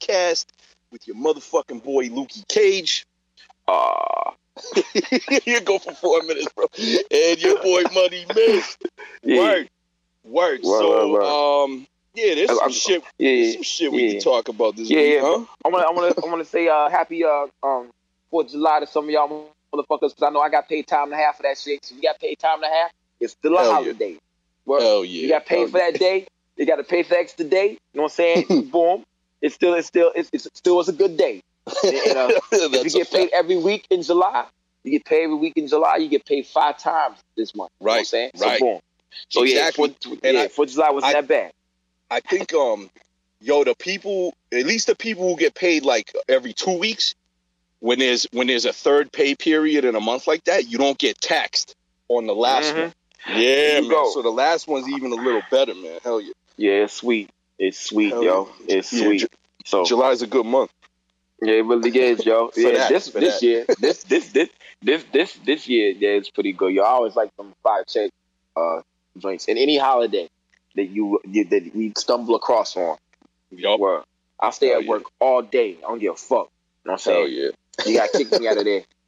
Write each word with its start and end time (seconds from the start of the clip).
podcast 0.00 0.46
with 0.90 1.06
your 1.06 1.16
motherfucking 1.16 1.82
boy 1.82 2.08
Lukey 2.08 2.46
Cage. 2.48 3.06
Uh, 3.68 4.32
you 5.46 5.60
go 5.60 5.78
for 5.78 5.92
four 5.94 6.22
minutes, 6.22 6.48
bro. 6.54 6.66
And 7.10 7.40
your 7.42 7.62
boy 7.62 7.82
Money 7.94 8.26
Mist. 8.34 8.84
yeah, 9.22 9.38
Work. 9.40 9.68
Word, 10.22 10.60
so, 10.62 11.64
um, 11.64 11.86
yeah, 12.14 12.34
there's 12.34 12.48
some 12.50 12.58
I'm- 12.60 12.70
shit. 12.70 13.02
yeah, 13.18 13.30
yeah. 13.30 13.52
some 13.54 13.62
shit 13.62 13.92
we 13.92 14.04
yeah. 14.04 14.12
can 14.12 14.20
talk 14.20 14.48
about 14.48 14.76
this 14.76 14.90
Yeah, 14.90 14.98
week, 14.98 15.12
yeah. 15.14 15.20
huh? 15.22 15.44
I 15.64 15.68
want 15.68 15.82
to, 15.82 15.88
I 15.88 15.90
want 15.92 16.16
to, 16.16 16.22
I 16.26 16.28
want 16.30 16.44
to 16.44 16.50
say 16.50 16.68
uh, 16.68 16.90
happy 16.90 17.24
uh, 17.24 17.46
um, 17.62 17.90
Fourth 18.30 18.46
of 18.46 18.52
July 18.52 18.80
to 18.80 18.86
some 18.86 19.04
of 19.04 19.10
y'all 19.10 19.48
motherfuckers 19.72 20.10
because 20.14 20.22
I 20.22 20.30
know 20.30 20.40
I 20.40 20.50
got 20.50 20.68
paid 20.68 20.86
time 20.86 21.04
and 21.04 21.14
a 21.14 21.16
half 21.16 21.36
for 21.38 21.44
that 21.44 21.56
shit. 21.56 21.84
So 21.84 21.94
you 21.94 22.02
got 22.02 22.18
paid 22.20 22.38
time 22.38 22.62
and 22.62 22.70
a 22.70 22.76
half. 22.76 22.90
It's 23.18 23.32
still 23.32 23.54
a 23.54 23.58
Hell 23.58 23.66
yeah. 23.68 23.72
holiday. 23.74 24.16
Word. 24.66 24.82
Hell 24.82 25.04
yeah. 25.04 25.22
You 25.22 25.28
got 25.30 25.46
paid 25.46 25.58
Hell 25.60 25.68
for 25.68 25.78
that 25.78 25.94
day. 25.94 26.26
You 26.56 26.66
got 26.66 26.76
to 26.76 26.84
pay 26.84 27.02
for 27.02 27.10
the 27.10 27.18
extra 27.18 27.44
day. 27.46 27.68
You 27.70 27.78
know 27.94 28.02
what 28.02 28.12
I'm 28.20 28.46
saying? 28.46 28.68
Boom. 28.70 29.04
It's 29.42 29.54
still, 29.54 29.74
it's 29.74 29.86
still, 29.88 30.12
it's, 30.14 30.30
it's 30.32 30.48
still 30.54 30.76
was 30.76 30.88
a 30.88 30.92
good 30.92 31.16
day. 31.16 31.42
And, 31.84 32.16
uh, 32.16 32.30
if 32.52 32.84
you 32.84 32.90
get 32.90 33.10
paid 33.10 33.30
fact. 33.30 33.32
every 33.34 33.56
week 33.56 33.86
in 33.90 34.02
July, 34.02 34.46
you 34.84 34.92
get 34.92 35.04
paid 35.04 35.24
every 35.24 35.36
week 35.36 35.54
in 35.56 35.68
July. 35.68 35.96
You 35.96 36.08
get 36.08 36.24
paid 36.24 36.46
five 36.46 36.78
times 36.78 37.18
this 37.36 37.54
month. 37.54 37.70
You 37.80 37.86
know 37.86 37.90
what 37.90 37.92
I'm 37.92 37.96
Right, 37.98 38.06
saying? 38.06 38.30
right. 38.40 38.58
So 38.58 38.64
boom. 38.64 38.80
So 39.28 39.42
Exactly. 39.42 39.88
yeah, 39.88 39.94
Fourth, 40.08 40.20
And 40.24 40.34
yeah, 40.36 40.42
I- 40.42 40.48
Fourth 40.48 40.70
July 40.72 40.90
wasn't 40.90 41.10
I- 41.16 41.20
that 41.20 41.28
bad. 41.28 41.52
I 42.10 42.20
think 42.20 42.52
um 42.54 42.90
yo 43.40 43.62
the 43.64 43.74
people 43.76 44.34
at 44.52 44.66
least 44.66 44.86
the 44.88 44.96
people 44.96 45.28
who 45.28 45.36
get 45.38 45.54
paid 45.54 45.84
like 45.84 46.12
every 46.28 46.52
two 46.52 46.76
weeks 46.78 47.14
when 47.78 47.98
there's 47.98 48.26
when 48.32 48.46
there's 48.48 48.64
a 48.64 48.72
third 48.72 49.12
pay 49.12 49.34
period 49.34 49.84
in 49.84 49.94
a 49.94 50.00
month 50.00 50.26
like 50.26 50.44
that 50.44 50.68
you 50.68 50.76
don't 50.76 50.98
get 50.98 51.20
taxed 51.20 51.74
on 52.08 52.26
the 52.26 52.34
last 52.34 52.74
Mhm. 52.74 52.82
one. 52.82 52.92
Yeah, 53.36 53.80
man. 53.80 53.88
go. 53.90 54.10
So 54.12 54.22
the 54.22 54.30
last 54.30 54.66
one's 54.66 54.88
even 54.88 55.12
a 55.12 55.16
little 55.16 55.42
better, 55.50 55.74
man. 55.74 56.00
Hell 56.02 56.20
yeah. 56.20 56.32
Yeah, 56.56 56.86
sweet. 56.86 57.30
It's 57.60 57.78
sweet, 57.78 58.10
Hell 58.12 58.24
yo. 58.24 58.48
It's 58.66 58.92
Yeah, 58.92 59.04
sweet. 59.04 59.18
Ju- 59.20 59.26
so 59.66 59.84
July's 59.84 60.22
a 60.22 60.26
good 60.26 60.46
month. 60.46 60.70
yeah, 61.42 61.54
it 61.54 61.64
really 61.66 61.90
is, 61.96 62.24
yo. 62.24 62.48
For 62.54 62.60
yeah, 62.60 62.72
that, 62.78 62.88
this 62.88 63.06
this 63.10 63.40
that. 63.40 63.42
year, 63.46 63.66
this 63.78 64.02
this 64.12 64.28
this 64.32 64.48
this 64.82 65.04
this 65.12 65.34
this 65.44 65.68
year, 65.68 65.90
yeah, 65.90 66.10
it's 66.18 66.30
pretty 66.30 66.52
good. 66.52 66.72
Yo, 66.72 66.82
I 66.82 66.88
always 66.88 67.14
like 67.14 67.30
them 67.36 67.52
five 67.62 67.86
check 67.86 68.10
uh 68.56 68.80
joints 69.18 69.44
in 69.46 69.58
any 69.58 69.76
holiday 69.78 70.28
that 70.76 70.86
you, 70.86 71.20
you 71.28 71.44
that 71.44 71.70
we 71.74 71.92
stumble 71.98 72.34
across 72.34 72.76
on. 72.76 72.96
Yup. 73.50 73.78
Where 73.78 74.02
I 74.40 74.50
stay 74.50 74.68
Hell 74.68 74.78
at 74.78 74.84
yeah. 74.84 74.90
work 74.90 75.02
all 75.20 75.42
day. 75.42 75.76
I 75.78 75.82
don't 75.82 75.98
give 75.98 76.14
a 76.14 76.16
fuck. 76.16 76.48
You 76.84 76.90
know 76.90 76.92
what 76.94 77.06
I'm 77.06 77.12
Hell 77.12 77.26
saying? 77.26 77.36
yeah. 77.36 77.50
You 77.86 77.96
got 77.98 78.10
to 78.12 78.18
kick 78.24 78.40
me 78.40 78.48
out 78.48 78.56
of 78.58 78.64
there. 78.64 78.82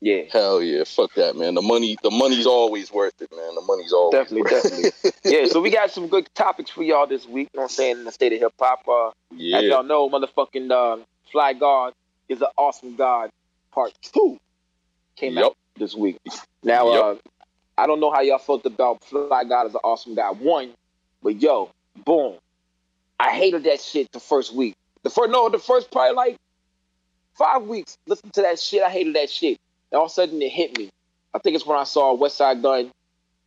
Yeah. 0.00 0.22
Hell 0.30 0.62
yeah. 0.62 0.84
Fuck 0.84 1.14
that, 1.14 1.36
man. 1.36 1.54
The 1.54 1.62
money 1.62 1.96
the 2.02 2.10
money's 2.10 2.46
always 2.46 2.92
worth 2.92 3.20
it, 3.20 3.30
man. 3.34 3.54
The 3.54 3.62
money's 3.62 3.92
always 3.92 4.12
Definitely, 4.12 4.42
worth 4.42 4.62
definitely. 4.62 5.12
yeah, 5.24 5.46
so 5.46 5.60
we 5.60 5.70
got 5.70 5.90
some 5.90 6.08
good 6.08 6.28
topics 6.34 6.70
for 6.70 6.82
y'all 6.82 7.06
this 7.06 7.26
week. 7.26 7.48
You 7.54 7.58
know 7.58 7.62
what 7.62 7.70
I'm 7.70 7.74
saying? 7.76 7.98
In 7.98 8.04
the 8.04 8.12
state 8.12 8.32
of 8.32 8.38
hip 8.40 8.52
hop. 8.60 8.86
Uh. 8.86 9.10
Yeah. 9.34 9.58
As 9.58 9.64
y'all 9.64 9.82
know, 9.82 10.08
motherfucking 10.08 10.70
uh, 10.70 11.02
Fly 11.32 11.54
God 11.54 11.94
is 12.28 12.40
an 12.42 12.48
awesome 12.56 12.96
God 12.96 13.30
part 13.72 13.92
two 14.02 14.38
came 15.16 15.34
Yup. 15.34 15.44
out 15.46 15.56
this 15.78 15.94
week. 15.94 16.18
Now, 16.62 16.92
Yup. 16.92 17.04
uh, 17.04 17.30
I 17.78 17.86
don't 17.86 18.00
know 18.00 18.10
how 18.10 18.20
y'all 18.20 18.38
felt 18.38 18.64
about 18.66 19.02
Fly 19.04 19.44
God 19.44 19.66
is 19.66 19.74
an 19.74 19.80
awesome 19.82 20.14
God 20.14 20.40
one, 20.40 20.70
but 21.22 21.40
yo, 21.40 21.70
boom, 22.04 22.36
I 23.18 23.30
hated 23.32 23.64
that 23.64 23.80
shit 23.80 24.10
the 24.12 24.20
first 24.20 24.54
week. 24.54 24.74
The 25.02 25.10
first 25.10 25.30
no, 25.30 25.48
the 25.48 25.58
first 25.58 25.90
probably 25.90 26.14
like 26.14 26.36
five 27.34 27.62
weeks. 27.62 27.96
Listen 28.06 28.30
to 28.30 28.42
that 28.42 28.58
shit. 28.58 28.82
I 28.82 28.90
hated 28.90 29.14
that 29.16 29.30
shit. 29.30 29.58
And 29.90 29.98
all 29.98 30.06
of 30.06 30.10
a 30.10 30.14
sudden 30.14 30.40
it 30.42 30.50
hit 30.50 30.76
me. 30.78 30.90
I 31.34 31.38
think 31.38 31.56
it's 31.56 31.66
when 31.66 31.78
I 31.78 31.84
saw 31.84 32.16
Westside 32.16 32.62
Gunn 32.62 32.90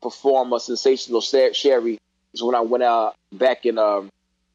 perform 0.01 0.53
a 0.53 0.59
sensational 0.59 1.21
Sherry. 1.21 1.97
Is 2.33 2.43
when 2.43 2.53
I 2.53 2.61
went 2.61 2.83
out 2.83 3.15
back 3.31 3.65
and 3.65 3.79
um, 3.79 4.09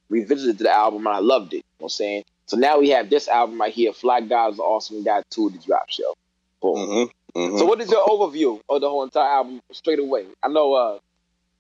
revisited 0.09 0.59
the 0.59 0.71
album 0.71 1.07
and 1.07 1.17
I 1.17 1.19
loved 1.19 1.53
it. 1.53 1.57
You 1.57 1.63
know 1.81 1.85
what 1.85 1.87
I'm 1.87 1.91
saying? 1.91 2.25
So 2.47 2.57
now 2.57 2.79
we 2.79 2.91
have 2.91 3.11
this 3.11 3.27
album 3.27 3.61
right 3.61 3.73
here, 3.73 3.93
Fly 3.93 4.21
God 4.21 4.53
is 4.53 4.59
an 4.59 4.65
awesome 4.65 5.03
guy 5.03 5.23
two 5.31 5.51
the 5.51 5.59
drop 5.59 5.91
show. 5.91 6.15
Boom. 6.61 6.77
Mm-hmm. 6.77 7.39
Mm-hmm. 7.39 7.59
So 7.59 7.65
what 7.65 7.81
is 7.81 7.91
your 7.91 8.07
overview 8.07 8.61
of 8.69 8.81
the 8.81 8.89
whole 8.89 9.03
entire 9.03 9.29
album 9.29 9.61
straight 9.73 9.99
away? 9.99 10.27
I 10.43 10.49
know 10.49 10.75
uh 10.75 10.99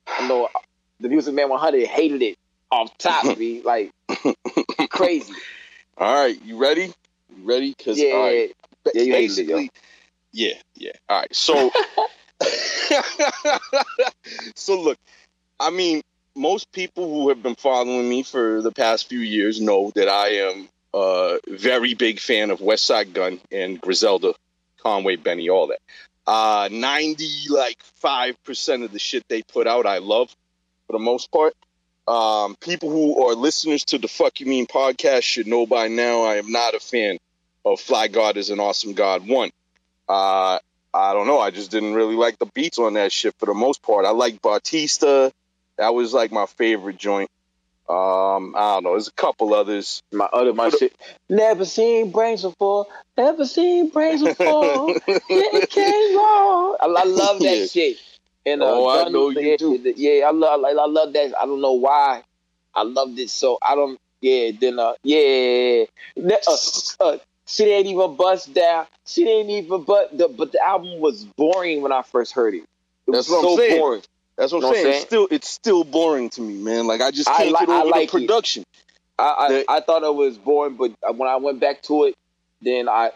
I 0.06 0.28
know 0.28 0.44
uh, 0.44 0.48
the 1.00 1.08
Music 1.08 1.34
Man 1.34 1.48
100 1.48 1.86
hated 1.86 2.22
it 2.22 2.38
off 2.70 2.96
top, 2.98 3.36
be 3.36 3.62
like 3.64 3.90
crazy. 4.90 5.32
all 5.98 6.14
right, 6.14 6.40
you 6.44 6.58
ready? 6.58 6.92
You 7.36 7.44
ready? 7.44 7.74
Cause 7.74 7.98
Yeah, 7.98 8.12
all 8.12 8.22
right. 8.22 8.52
Ba- 8.84 8.92
Yeah, 8.94 9.02
you 9.02 9.12
hated 9.12 9.24
it, 9.24 9.46
basically, 9.46 9.70
yeah, 10.34 10.54
yeah. 10.74 10.90
All 11.08 11.20
right, 11.20 11.34
so, 11.34 11.70
so 14.56 14.82
look, 14.82 14.98
I 15.60 15.70
mean, 15.70 16.02
most 16.34 16.72
people 16.72 17.08
who 17.08 17.28
have 17.28 17.42
been 17.42 17.54
following 17.54 18.08
me 18.08 18.24
for 18.24 18.60
the 18.60 18.72
past 18.72 19.08
few 19.08 19.20
years 19.20 19.60
know 19.60 19.92
that 19.94 20.08
I 20.08 20.50
am 20.50 20.68
a 20.92 21.38
very 21.48 21.94
big 21.94 22.18
fan 22.18 22.50
of 22.50 22.58
Westside 22.58 23.12
Gunn 23.12 23.40
and 23.52 23.80
Griselda, 23.80 24.34
Conway, 24.82 25.16
Benny, 25.16 25.48
all 25.48 25.68
that. 25.68 25.78
Uh, 26.26 26.68
ninety 26.72 27.28
like 27.50 27.78
five 27.96 28.42
percent 28.44 28.82
of 28.82 28.92
the 28.92 28.98
shit 28.98 29.24
they 29.28 29.42
put 29.42 29.68
out, 29.68 29.86
I 29.86 29.98
love 29.98 30.34
for 30.86 30.94
the 30.94 30.98
most 30.98 31.30
part. 31.30 31.54
Um, 32.08 32.56
people 32.60 32.90
who 32.90 33.26
are 33.26 33.34
listeners 33.34 33.84
to 33.86 33.98
the 33.98 34.08
Fuck 34.08 34.40
You 34.40 34.46
Mean 34.46 34.66
podcast 34.66 35.22
should 35.22 35.46
know 35.46 35.64
by 35.64 35.88
now 35.88 36.22
I 36.22 36.36
am 36.36 36.50
not 36.50 36.74
a 36.74 36.80
fan 36.80 37.18
of 37.64 37.80
Fly 37.80 38.08
God 38.08 38.36
is 38.36 38.50
an 38.50 38.58
Awesome 38.58 38.94
God 38.94 39.26
one. 39.26 39.50
Uh, 40.08 40.58
I 40.92 41.12
don't 41.12 41.26
know. 41.26 41.40
I 41.40 41.50
just 41.50 41.70
didn't 41.70 41.94
really 41.94 42.14
like 42.16 42.38
the 42.38 42.46
beats 42.46 42.78
on 42.78 42.94
that 42.94 43.12
shit 43.12 43.34
for 43.38 43.46
the 43.46 43.54
most 43.54 43.82
part. 43.82 44.04
I 44.06 44.10
like 44.10 44.40
Batista. 44.42 45.30
That 45.78 45.94
was 45.94 46.12
like 46.12 46.30
my 46.30 46.46
favorite 46.46 46.98
joint. 46.98 47.30
Um, 47.88 48.54
I 48.56 48.74
don't 48.74 48.84
know. 48.84 48.92
There's 48.92 49.08
a 49.08 49.12
couple 49.12 49.52
others. 49.52 50.02
My 50.12 50.26
other 50.32 50.54
my 50.54 50.70
shit. 50.70 50.94
Never 51.28 51.64
seen 51.64 52.12
brains 52.12 52.42
before. 52.42 52.86
Never 53.18 53.44
seen 53.44 53.90
brains 53.90 54.22
before. 54.24 54.94
it 55.28 55.70
came 55.70 56.16
wrong. 56.16 56.76
I, 56.80 56.86
I 56.86 57.04
love 57.04 57.40
that 57.40 57.58
Yeah. 57.58 57.66
shit. 57.66 57.98
And 58.46 58.62
uh, 58.62 58.66
Oh, 58.66 58.88
I 58.88 59.08
know 59.08 59.30
you 59.30 59.40
yeah, 59.40 59.56
do. 59.56 59.94
Yeah, 59.96 60.26
I 60.28 60.30
love 60.30 60.62
I, 60.64 60.70
I 60.70 60.86
love 60.86 61.12
that. 61.14 61.34
I 61.40 61.44
don't 61.46 61.60
know 61.60 61.72
why. 61.72 62.22
I 62.74 62.82
loved 62.82 63.18
it 63.18 63.30
so. 63.30 63.58
I 63.66 63.74
don't. 63.74 63.98
Yeah. 64.20 64.50
Then 64.58 64.78
uh. 64.78 64.94
Yeah. 65.02 65.84
Ne- 66.16 66.38
Uh, 66.46 66.56
uh, 67.00 67.18
she 67.46 67.64
didn't 67.64 67.90
even 67.92 68.16
bust 68.16 68.54
down. 68.54 68.86
She 69.06 69.24
didn't 69.24 69.50
even. 69.50 69.84
But 69.84 70.16
the 70.16 70.28
but 70.28 70.52
the 70.52 70.62
album 70.64 71.00
was 71.00 71.24
boring 71.36 71.82
when 71.82 71.92
I 71.92 72.02
first 72.02 72.32
heard 72.32 72.54
it. 72.54 72.58
It 72.62 72.66
That's 73.12 73.28
was 73.28 73.30
what 73.30 73.38
I'm 73.38 73.44
so 73.44 73.56
saying. 73.56 73.78
boring. 73.80 74.02
That's 74.36 74.52
what 74.52 74.58
I'm 74.58 74.62
Know 74.62 74.68
I'm 74.70 74.74
saying. 74.76 74.88
It's 74.94 75.00
still 75.06 75.28
it's 75.30 75.48
still 75.48 75.84
boring 75.84 76.30
to 76.30 76.40
me, 76.42 76.54
man. 76.54 76.86
Like 76.86 77.00
I 77.00 77.10
just 77.10 77.28
I 77.28 77.36
can't 77.38 77.48
li- 77.50 77.56
get 77.60 77.68
I 77.68 77.80
over 77.82 77.90
like 77.90 78.10
the 78.10 78.16
it. 78.16 78.20
production. 78.20 78.64
I, 79.18 79.46
The- 79.48 79.64
I 79.68 79.76
I 79.76 79.80
thought 79.80 80.02
it 80.02 80.14
was 80.14 80.38
boring, 80.38 80.76
but 80.76 80.92
when 81.16 81.28
I 81.28 81.36
went 81.36 81.60
back 81.60 81.82
to 81.84 82.04
it, 82.04 82.14
then 82.62 82.88
I, 82.88 83.10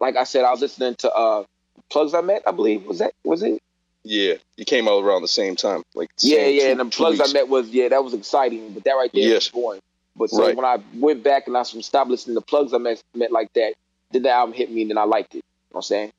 like 0.00 0.16
I 0.16 0.24
said, 0.24 0.44
I 0.44 0.50
was 0.50 0.60
listening 0.60 0.94
to 0.96 1.12
uh 1.12 1.44
plugs 1.90 2.14
I 2.14 2.20
met. 2.20 2.42
I 2.46 2.52
believe 2.52 2.84
was 2.84 2.98
that 2.98 3.12
was 3.24 3.42
it? 3.42 3.58
Yeah, 4.04 4.34
it 4.58 4.66
came 4.66 4.86
out 4.86 5.00
around 5.02 5.22
the 5.22 5.28
same 5.28 5.56
time. 5.56 5.82
Like 5.94 6.10
Yeah, 6.20 6.46
yeah. 6.46 6.64
two- 6.66 6.70
and 6.72 6.80
the 6.80 6.84
plugs 6.84 7.20
I 7.20 7.32
met 7.32 7.48
was 7.48 7.70
yeah, 7.70 7.88
that 7.88 8.04
was 8.04 8.12
exciting, 8.14 8.72
but 8.74 8.84
that 8.84 8.92
right 8.92 9.10
there 9.12 9.22
Yes. 9.22 9.46
was 9.46 9.48
boring. 9.62 9.80
But 10.16 10.30
so 10.30 10.46
Right. 10.46 10.54
when 10.56 10.64
I 10.66 10.78
went 10.94 11.24
back 11.24 11.46
and 11.48 11.56
I 11.56 11.62
stopped 11.64 12.10
listening 12.10 12.36
to 12.36 12.40
plugs 12.42 12.72
I 12.74 12.78
met, 12.78 13.02
met 13.14 13.32
like 13.32 13.52
that, 13.54 13.74
then 14.14 14.22
the 14.22 14.30
album 14.30 14.54
hit 14.54 14.70
me, 14.70 14.82
and 14.82 14.90
then 14.90 14.98
I 14.98 15.04
liked 15.04 15.34
it. 15.34 15.38
You 15.38 15.40
know 15.40 15.76
what 15.76 15.78
I'm 15.80 15.82
saying? 15.82 16.12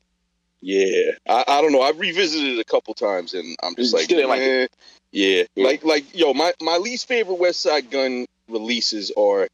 Yeah, 0.61 1.11
I, 1.27 1.43
I 1.47 1.61
don't 1.61 1.71
know. 1.71 1.81
I've 1.81 1.99
revisited 1.99 2.57
it 2.57 2.59
a 2.59 2.63
couple 2.63 2.93
times, 2.93 3.33
and 3.33 3.55
I'm 3.63 3.75
just 3.75 3.91
You 3.93 3.97
like, 3.99 4.05
still 4.05 4.29
like 4.29 4.41
eh. 4.41 4.67
yeah. 5.11 5.43
Yeah. 5.55 5.65
like 5.65 5.83
like 5.83 6.17
yo, 6.17 6.33
my 6.33 6.53
my 6.61 6.77
least 6.77 7.07
favorite 7.07 7.39
Westside 7.39 7.89
Gunn 7.91 8.25
releases 8.49 9.11
are 9.17 9.47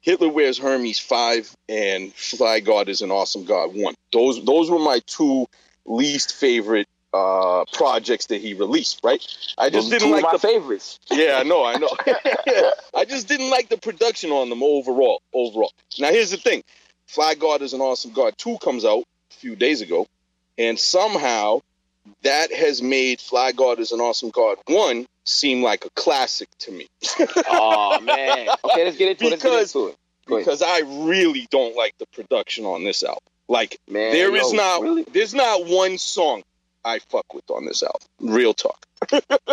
Hitler 0.00 0.28
Wears 0.28 0.58
Hermes 0.58 0.98
five 0.98 1.54
and 1.68 2.12
Fly 2.14 2.60
God 2.60 2.88
is 2.88 3.02
an 3.02 3.10
Awesome 3.10 3.44
God 3.44 3.74
one. 3.74 3.94
Those 4.12 4.44
those 4.44 4.70
were 4.70 4.78
my 4.78 5.00
two 5.06 5.46
least 5.86 6.34
favorite 6.34 6.88
uh 7.14 7.64
projects 7.72 8.26
that 8.26 8.40
he 8.40 8.54
released. 8.54 9.00
Right? 9.02 9.24
I 9.58 9.70
just 9.70 9.90
Those 9.90 10.00
didn't 10.00 10.12
like 10.12 10.22
my 10.22 10.32
the 10.32 10.38
favorites. 10.38 10.98
yeah, 11.10 11.38
I 11.38 11.44
know, 11.44 11.64
I 11.64 11.76
know. 11.78 11.90
I 12.94 13.04
just 13.06 13.26
didn't 13.28 13.50
like 13.50 13.68
the 13.68 13.78
production 13.78 14.30
on 14.30 14.50
them 14.50 14.62
overall. 14.62 15.22
Overall. 15.32 15.72
Now 15.98 16.10
here's 16.10 16.30
the 16.30 16.36
thing: 16.36 16.62
Fly 17.06 17.34
God 17.34 17.62
is 17.62 17.72
an 17.72 17.80
awesome 17.80 18.12
God. 18.12 18.34
Two 18.38 18.58
comes 18.58 18.84
out 18.84 19.04
a 19.30 19.34
few 19.34 19.54
days 19.56 19.80
ago, 19.80 20.06
and 20.58 20.78
somehow 20.78 21.60
that 22.22 22.52
has 22.52 22.82
made 22.82 23.20
Fly 23.20 23.52
God 23.52 23.78
is 23.78 23.92
an 23.92 24.00
awesome 24.00 24.30
God 24.30 24.58
one 24.66 25.06
seem 25.24 25.62
like 25.62 25.84
a 25.84 25.90
classic 25.90 26.48
to 26.58 26.72
me 26.72 26.88
oh 27.48 28.00
man. 28.00 28.48
Okay, 28.64 28.84
let's 28.84 28.96
get 28.96 29.08
into 29.10 29.26
it. 29.26 29.30
Because- 29.42 29.74
into 29.74 29.88
it. 29.88 29.96
Because 30.26 30.62
I 30.62 30.80
really 30.86 31.48
don't 31.50 31.74
like 31.76 31.94
the 31.98 32.06
production 32.06 32.64
on 32.64 32.84
this 32.84 33.02
album. 33.02 33.22
Like 33.48 33.76
Man, 33.88 34.12
there 34.12 34.34
is 34.36 34.52
yo, 34.52 34.56
not 34.56 34.80
really. 34.82 35.02
there's 35.12 35.34
not 35.34 35.66
one 35.66 35.98
song 35.98 36.42
I 36.84 37.00
fuck 37.00 37.34
with 37.34 37.48
on 37.50 37.64
this 37.66 37.82
album. 37.82 38.00
Real 38.20 38.54
talk. 38.54 38.86
Okay, 39.12 39.20
boom, 39.28 39.50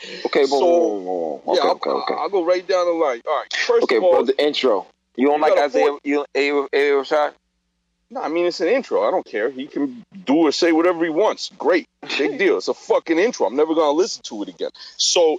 So- 0.48 0.60
boom, 0.60 1.04
boom, 1.04 1.04
boom. 1.04 1.40
Okay, 1.46 1.54
yeah, 1.54 1.60
I'll, 1.62 1.70
okay, 1.72 1.90
okay. 1.90 2.14
I'll 2.14 2.28
go 2.28 2.44
right 2.44 2.66
down 2.66 2.86
the 2.86 2.92
line. 2.92 3.22
All 3.26 3.38
right. 3.38 3.52
First 3.66 3.84
Okay, 3.84 3.96
of 3.96 4.04
all, 4.04 4.12
bro, 4.12 4.24
the 4.24 4.42
intro. 4.44 4.86
You 5.16 5.28
don't 5.28 5.40
You 5.40 5.54
like 5.54 5.58
Isaiah? 5.58 5.96
You 6.04 6.26
A 6.34 6.50
A 6.50 6.90
Rashad? 6.92 7.32
No, 8.10 8.22
I 8.22 8.28
mean 8.28 8.46
it's 8.46 8.60
an 8.60 8.68
intro. 8.68 9.06
I 9.06 9.10
don't 9.10 9.24
care. 9.24 9.50
He 9.50 9.66
can 9.66 10.04
do 10.24 10.36
or 10.36 10.52
say 10.52 10.72
whatever 10.72 11.04
he 11.04 11.10
wants. 11.10 11.50
Great, 11.58 11.86
big 12.18 12.38
deal. 12.38 12.56
It's 12.56 12.68
a 12.68 12.74
fucking 12.74 13.18
intro. 13.18 13.46
I'm 13.46 13.56
never 13.56 13.74
gonna 13.74 13.92
listen 13.92 14.22
to 14.24 14.42
it 14.42 14.48
again. 14.48 14.70
So, 14.96 15.38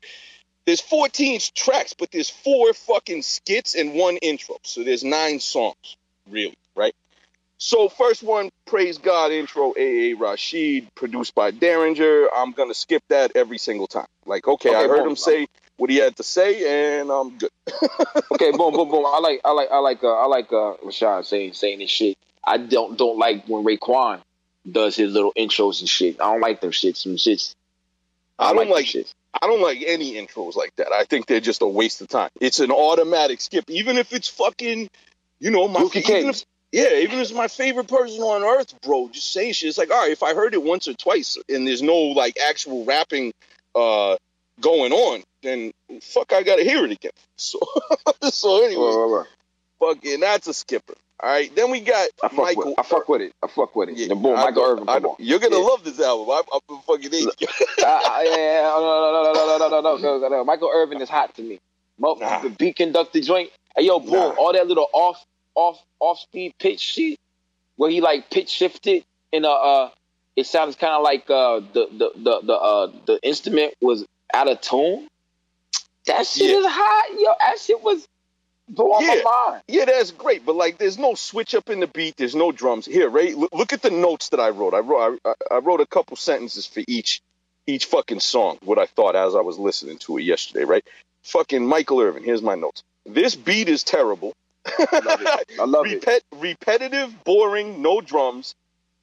there's 0.65 0.79
14 0.79 1.39
tracks, 1.53 1.93
but 1.97 2.11
there's 2.11 2.29
four 2.29 2.73
fucking 2.73 3.23
skits 3.23 3.75
and 3.75 3.93
one 3.93 4.17
intro. 4.17 4.57
So 4.63 4.83
there's 4.83 5.03
nine 5.03 5.39
songs, 5.39 5.97
really, 6.29 6.55
right? 6.75 6.95
So 7.57 7.89
first 7.89 8.23
one, 8.23 8.49
Praise 8.65 8.99
God 8.99 9.31
intro, 9.31 9.71
AA 9.71 10.15
Rashid, 10.17 10.87
produced 10.95 11.35
by 11.35 11.51
Daringer. 11.51 12.27
I'm 12.33 12.53
gonna 12.53 12.73
skip 12.73 13.03
that 13.09 13.33
every 13.35 13.57
single 13.57 13.85
time. 13.85 14.07
Like, 14.25 14.47
okay, 14.47 14.69
Okay, 14.69 14.77
I 14.77 14.87
heard 14.87 15.05
him 15.05 15.17
say 15.17 15.47
what 15.81 15.89
he 15.89 15.95
had 15.95 16.15
to 16.15 16.21
say, 16.21 16.99
and 16.99 17.09
I'm 17.09 17.39
good. 17.39 17.49
okay, 18.33 18.51
boom, 18.51 18.71
boom, 18.71 18.87
boom. 18.87 19.03
I 19.03 19.17
like, 19.17 19.41
I 19.43 19.49
like, 19.49 19.71
I 19.71 19.79
like, 19.79 20.03
uh, 20.03 20.13
I 20.13 20.27
like 20.27 20.53
uh, 20.53 20.77
Rashad 20.85 21.25
saying 21.25 21.53
saying 21.53 21.79
this 21.79 21.89
shit. 21.89 22.19
I 22.43 22.59
don't 22.59 22.99
don't 22.99 23.17
like 23.17 23.47
when 23.47 23.65
Raekwon 23.65 24.21
does 24.71 24.95
his 24.95 25.11
little 25.11 25.33
intros 25.35 25.79
and 25.79 25.89
shit. 25.89 26.21
I 26.21 26.31
don't 26.33 26.39
like 26.39 26.61
them 26.61 26.69
shits. 26.69 26.97
Some 26.97 27.15
shits. 27.15 27.55
I 28.37 28.53
don't 28.53 28.65
them 28.65 28.69
like 28.69 28.85
shits. 28.85 29.11
I 29.41 29.47
don't 29.47 29.61
like 29.63 29.83
any 29.83 30.13
intros 30.13 30.55
like 30.55 30.75
that. 30.75 30.91
I 30.93 31.05
think 31.05 31.25
they're 31.25 31.39
just 31.39 31.63
a 31.63 31.67
waste 31.67 31.99
of 32.01 32.09
time. 32.09 32.29
It's 32.39 32.59
an 32.59 32.69
automatic 32.69 33.41
skip, 33.41 33.67
even 33.67 33.97
if 33.97 34.13
it's 34.13 34.27
fucking, 34.27 34.87
you 35.39 35.49
know, 35.49 35.67
my 35.67 35.81
even 35.95 36.29
if, 36.29 36.43
yeah, 36.71 36.93
even 36.93 37.17
if 37.17 37.23
it's 37.23 37.33
my 37.33 37.47
favorite 37.47 37.87
person 37.87 38.21
on 38.21 38.43
earth, 38.43 38.79
bro. 38.83 39.09
Just 39.11 39.33
saying 39.33 39.53
shit. 39.53 39.69
It's 39.69 39.79
like, 39.79 39.89
all 39.89 39.99
right, 39.99 40.11
if 40.11 40.21
I 40.21 40.35
heard 40.35 40.53
it 40.53 40.61
once 40.61 40.87
or 40.87 40.93
twice 40.93 41.39
and 41.49 41.65
there's 41.65 41.81
no 41.81 41.95
like 41.95 42.37
actual 42.37 42.85
rapping 42.85 43.33
uh 43.73 44.17
going 44.59 44.91
on, 44.91 45.23
then 45.43 45.71
fuck, 46.01 46.33
I 46.33 46.43
gotta 46.43 46.63
hear 46.63 46.83
it 46.85 46.91
again. 46.91 47.11
So, 47.37 47.59
so 48.29 48.63
anyway, 48.63 48.83
Right, 48.83 48.95
right, 48.95 49.17
right. 49.19 49.27
fucking 49.95 50.19
that's 50.19 50.47
a 50.47 50.53
skipper. 50.53 50.93
All 51.23 51.29
right, 51.29 51.55
then 51.55 51.69
we 51.71 51.81
got 51.81 52.09
I 52.23 52.29
fuck 52.29 52.37
Michael. 52.37 52.65
with, 52.67 52.79
I 52.79 52.83
fuck 52.83 53.09
with 53.09 53.21
it. 53.21 53.33
I 53.43 53.47
fuck 53.47 53.75
with 53.75 53.89
it. 53.89 53.97
Yeah, 53.97 54.07
then 54.07 54.21
boom, 54.21 54.37
I 54.37 54.45
Michael 54.45 54.63
Irvin. 54.63 54.85
Come 54.87 55.05
on. 55.05 55.15
You're 55.19 55.39
gonna 55.39 55.57
Yeah. 55.59 55.63
love 55.65 55.83
this 55.83 55.99
album. 55.99 56.29
I'm, 56.29 56.43
I'm 56.53 56.77
a 56.77 56.81
fucking. 56.81 57.11
Uh, 57.13 57.85
uh, 57.85 58.21
yeah, 58.23 58.23
yeah, 58.23 58.61
no, 58.63 58.79
no, 58.79 59.23
no, 59.23 59.33
no, 59.33 59.33
no, 59.33 59.57
no, 59.57 59.69
no, 59.69 59.81
no, 59.81 59.97
no, 59.97 60.17
no, 60.19 60.27
no. 60.29 60.43
Michael 60.43 60.71
Irvin 60.73 61.01
is 61.01 61.09
hot 61.09 61.35
to 61.35 61.41
me. 61.43 61.59
Mo- 61.99 62.17
Nah. 62.19 62.41
The 62.41 62.49
beat 62.49 62.75
conductor 62.77 63.21
joint. 63.21 63.49
Hey, 63.75 63.85
yo, 63.85 63.99
boom, 63.99 64.11
Nah. 64.13 64.29
all 64.31 64.53
that 64.53 64.67
little 64.67 64.87
off, 64.93 65.23
off, 65.55 65.79
off 65.99 66.19
speed 66.19 66.53
pitch 66.59 66.79
shit 66.79 67.19
where 67.77 67.89
he 67.91 68.01
like 68.01 68.29
pitch 68.29 68.49
shifted 68.49 69.03
and 69.33 69.45
uh, 69.45 69.51
uh 69.53 69.89
it 70.35 70.45
sounds 70.45 70.75
kind 70.75 70.93
of 70.93 71.03
like 71.03 71.29
uh 71.29 71.59
the 71.73 71.87
the 71.91 72.11
the 72.15 72.41
the 72.43 72.53
uh 72.53 72.91
the 73.05 73.19
instrument 73.23 73.73
was 73.81 74.05
out 74.33 74.49
of 74.49 74.59
tune. 74.61 75.07
That 76.07 76.25
shit 76.27 76.49
Yeah. 76.51 76.57
is 76.57 76.65
hot, 76.67 77.19
yo. 77.19 77.33
That 77.39 77.59
shit 77.59 77.81
was 77.81 78.07
blowing 78.69 79.05
Yeah. 79.05 79.21
my 79.23 79.49
mind. 79.51 79.63
Yeah, 79.67 79.85
that's 79.85 80.11
great, 80.11 80.45
but 80.45 80.55
like, 80.55 80.77
there's 80.77 80.97
no 80.97 81.15
switch 81.15 81.55
up 81.55 81.69
in 81.69 81.79
the 81.79 81.87
beat. 81.87 82.17
There's 82.17 82.35
no 82.35 82.51
drums 82.51 82.85
here. 82.85 83.09
right? 83.09 83.35
look, 83.37 83.53
look 83.53 83.73
at 83.73 83.81
the 83.81 83.91
notes 83.91 84.29
that 84.29 84.39
I 84.39 84.49
wrote. 84.49 84.73
I 84.73 84.79
wrote, 84.79 85.19
I, 85.25 85.33
I 85.51 85.57
wrote 85.59 85.81
a 85.81 85.85
couple 85.85 86.17
sentences 86.17 86.65
for 86.65 86.81
each, 86.87 87.21
each 87.67 87.85
fucking 87.85 88.19
song. 88.21 88.57
What 88.63 88.79
I 88.79 88.85
thought 88.87 89.15
as 89.15 89.35
I 89.35 89.41
was 89.41 89.59
listening 89.59 89.97
to 89.99 90.17
it 90.17 90.23
yesterday. 90.23 90.65
Right? 90.65 90.85
Fucking 91.23 91.65
Michael 91.65 92.01
Irvin. 92.01 92.23
Here's 92.23 92.41
my 92.41 92.55
notes. 92.55 92.83
This 93.05 93.35
beat 93.35 93.69
is 93.69 93.83
terrible. 93.83 94.33
love 94.79 95.21
it. 95.21 95.51
I 95.59 95.65
love 95.65 95.85
it. 95.89 96.23
Repetitive, 96.37 97.23
boring, 97.23 97.81
no 97.81 98.01
drums. 98.01 98.55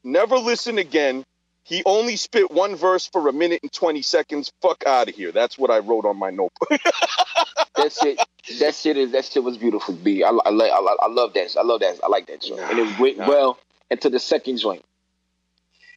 Never 0.05 0.39
listen 0.39 0.79
again. 0.79 1.25
He 1.69 1.83
only 1.85 2.17
spit 2.17 2.51
one 2.51 2.77
verse 2.77 3.07
for 3.07 3.29
a 3.29 3.33
minute 3.33 3.61
and 3.63 3.71
20 3.73 4.01
seconds. 4.03 4.51
Fuck 4.63 4.85
out 4.87 5.09
of 5.09 5.15
here. 5.15 5.33
That's 5.33 5.59
what 5.59 5.71
I 5.71 5.81
wrote 5.81 6.07
on 6.07 6.17
my 6.17 6.31
notebook. 6.31 6.71
that 7.77 7.93
shit, 7.93 8.19
that 8.61 8.75
shit 8.75 8.97
is 8.97 9.13
that 9.13 9.27
shit 9.27 9.45
was 9.45 9.59
beautiful. 9.59 9.95
B. 9.95 10.23
I, 10.25 10.29
I, 10.31 10.49
like- 10.51 10.73
I, 10.73 11.09
love 11.09 11.35
that. 11.35 11.55
I 11.59 11.63
love 11.63 11.81
that. 11.81 11.99
I 12.03 12.09
like 12.09 12.27
that 12.29 12.41
joint, 12.41 12.61
and 12.63 12.79
it 12.79 12.99
went 12.99 13.19
Nah. 13.19 13.29
well 13.29 13.59
into 13.91 14.09
the 14.09 14.19
second 14.19 14.57
joint. 14.57 14.83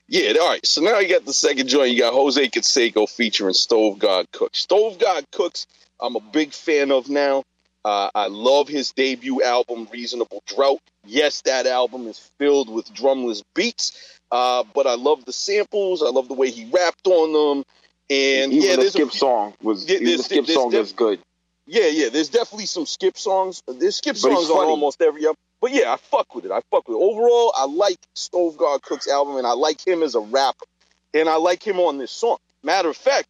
Yeah, 0.08 0.34
all 0.42 0.50
right. 0.50 0.66
So 0.66 0.82
now 0.82 1.00
you 1.00 1.08
got 1.08 1.24
the 1.26 1.32
second 1.34 1.68
joint. 1.68 1.92
You 1.92 2.00
got 2.00 2.14
Jose 2.14 2.50
Canseco 2.50 3.10
featuring 3.10 3.54
Stove 3.54 3.98
God 3.98 4.30
Cooks. 4.34 4.60
Stove 4.60 5.00
God 5.00 5.26
Cooks, 5.32 5.68
I'm 6.02 6.18
a 6.18 6.20
big 6.20 6.52
fan 6.52 6.92
of 6.92 7.08
now. 7.10 7.44
Uh, 7.86 8.10
I 8.14 8.28
love 8.28 8.68
his 8.68 8.92
debut 8.92 9.42
album, 9.42 9.88
Reasonable 9.92 10.44
Drought. 10.46 10.82
Yes, 11.06 11.42
that 11.44 11.66
album 11.66 12.08
is 12.08 12.20
filled 12.38 12.70
with 12.70 12.94
drumless 12.94 13.42
beats, 13.56 14.20
uh, 14.32 14.64
but 14.74 14.88
I 14.88 14.96
love 14.96 15.26
the 15.26 15.34
samples. 15.34 16.02
I 16.02 16.10
love 16.10 16.28
the 16.28 16.34
way 16.34 16.50
he 16.52 16.66
rapped 16.66 17.08
on 17.08 17.34
them. 17.34 17.66
And 18.10 18.52
Even 18.54 18.70
yeah, 18.70 18.76
the 18.76 18.82
there's 18.82 18.96
a 18.96 19.00
skip 19.00 19.12
song 19.12 19.54
was 19.62 19.88
Yeah, 19.90 19.96
even 19.98 20.18
the 20.18 20.24
skip 20.24 20.46
there's 20.46 20.56
song 20.58 20.70
def- 20.72 20.80
was 20.82 20.94
good. 20.94 21.20
yeah, 21.66 21.88
yeah. 21.88 22.10
There's 22.10 22.30
definitely 22.30 22.66
some 22.66 22.86
skip 22.86 23.18
songs. 23.18 23.62
There's 23.68 23.98
skip 23.98 24.16
But 24.16 24.22
songs 24.22 24.50
on 24.50 24.66
almost 24.66 25.02
every 25.02 25.26
album. 25.26 25.38
But 25.62 25.72
yeah, 25.74 25.94
I 25.94 25.98
fuck 25.98 26.34
with 26.36 26.46
it. 26.46 26.52
I 26.52 26.62
fuck 26.72 26.88
with 26.88 26.98
it. 26.98 27.02
Overall, 27.02 27.54
I 27.56 27.66
like 27.66 27.98
Stove 28.16 28.58
God 28.58 28.82
Cook's 28.82 29.08
album, 29.08 29.38
and 29.38 29.46
I 29.46 29.52
like 29.54 29.86
him 29.86 30.02
as 30.04 30.16
a 30.16 30.20
rapper, 30.20 30.66
and 31.14 31.30
I 31.30 31.36
like 31.36 31.66
him 31.66 31.80
on 31.80 31.98
this 32.00 32.12
song. 32.12 32.38
Matter 32.64 32.90
of 32.90 32.98
fact, 32.98 33.30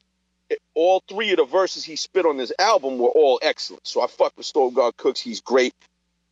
all 0.74 1.03
three 1.07 1.31
of 1.31 1.38
the 1.38 1.45
verses 1.45 1.83
he 1.83 1.95
spit 1.95 2.25
on 2.25 2.38
this 2.38 2.51
album 2.57 2.98
were 2.98 3.09
all 3.09 3.39
excellent. 3.42 3.86
So 3.86 4.01
I 4.01 4.07
fuck 4.07 4.33
with 4.38 4.45
Stove 4.45 4.74
God 4.74 4.95
Cooks. 4.98 5.19
He's 5.19 5.42
great. 5.42 5.74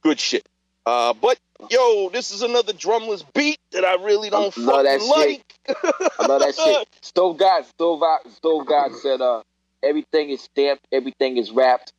Good 0.01 0.19
shit. 0.19 0.47
Uh, 0.85 1.13
but 1.13 1.37
yo, 1.69 2.09
this 2.09 2.31
is 2.31 2.41
another 2.41 2.73
drumless 2.73 3.23
beat 3.33 3.57
that 3.71 3.85
I 3.85 3.95
really 3.95 4.29
don't 4.29 4.55
I 4.57 4.83
that 4.83 5.01
fucking 5.01 5.13
shit. 5.13 5.43
like. 5.67 5.77
I 6.19 6.23
love 6.23 6.41
that 6.41 6.55
shit. 6.55 6.87
Stove 7.01 7.37
God, 7.37 7.65
Stove 7.65 7.99
God, 8.01 8.19
Stove 8.31 8.65
God 8.67 8.91
said, 8.95 9.21
uh, 9.21 9.41
everything 9.83 10.29
is 10.29 10.41
stamped, 10.41 10.85
everything 10.91 11.37
is 11.37 11.51
wrapped. 11.51 11.93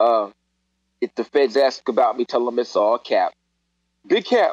Uh, 0.00 0.30
if 1.00 1.14
the 1.14 1.24
feds 1.24 1.56
ask 1.56 1.88
about 1.88 2.16
me, 2.18 2.24
tell 2.24 2.44
them 2.44 2.58
it's 2.58 2.76
all 2.76 2.98
cap. 2.98 3.32
Big 4.06 4.24
cap. 4.24 4.52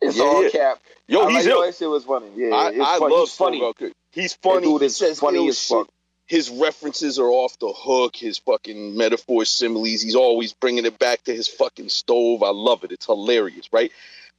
It's 0.00 0.16
Yeah, 0.16 0.24
all 0.24 0.42
yeah. 0.44 0.50
cap. 0.50 0.78
Yo, 1.08 1.24
I 1.24 1.28
he's 1.28 1.46
like, 1.46 1.54
yo, 1.54 1.66
that 1.66 1.76
shit 1.76 1.90
was 1.90 2.04
funny. 2.04 2.28
Yeah, 2.36 2.54
I, 2.56 2.68
it's 2.70 2.80
I 2.80 2.98
funny. 2.98 3.14
love 3.14 3.20
He's 3.22 3.34
funny. 3.34 3.58
Stove 3.58 3.76
God 3.76 3.86
Cook. 3.88 3.92
He's 4.12 4.32
That 4.32 4.42
funny. 4.42 4.66
dude 4.66 4.80
he 4.80 4.86
is 4.86 4.96
says 4.96 5.20
funny 5.20 5.48
as 5.48 5.58
fuck. 5.68 5.88
His 6.30 6.48
references 6.48 7.18
are 7.18 7.26
off 7.28 7.58
the 7.58 7.72
hook. 7.76 8.14
His 8.14 8.38
fucking 8.38 8.96
metaphors, 8.96 9.48
similes. 9.50 10.00
He's 10.00 10.14
always 10.14 10.52
bringing 10.52 10.86
it 10.86 10.96
back 10.96 11.24
to 11.24 11.34
his 11.34 11.48
fucking 11.48 11.88
stove. 11.88 12.44
I 12.44 12.50
love 12.50 12.84
it. 12.84 12.92
It's 12.92 13.06
hilarious, 13.06 13.68
right? 13.72 13.90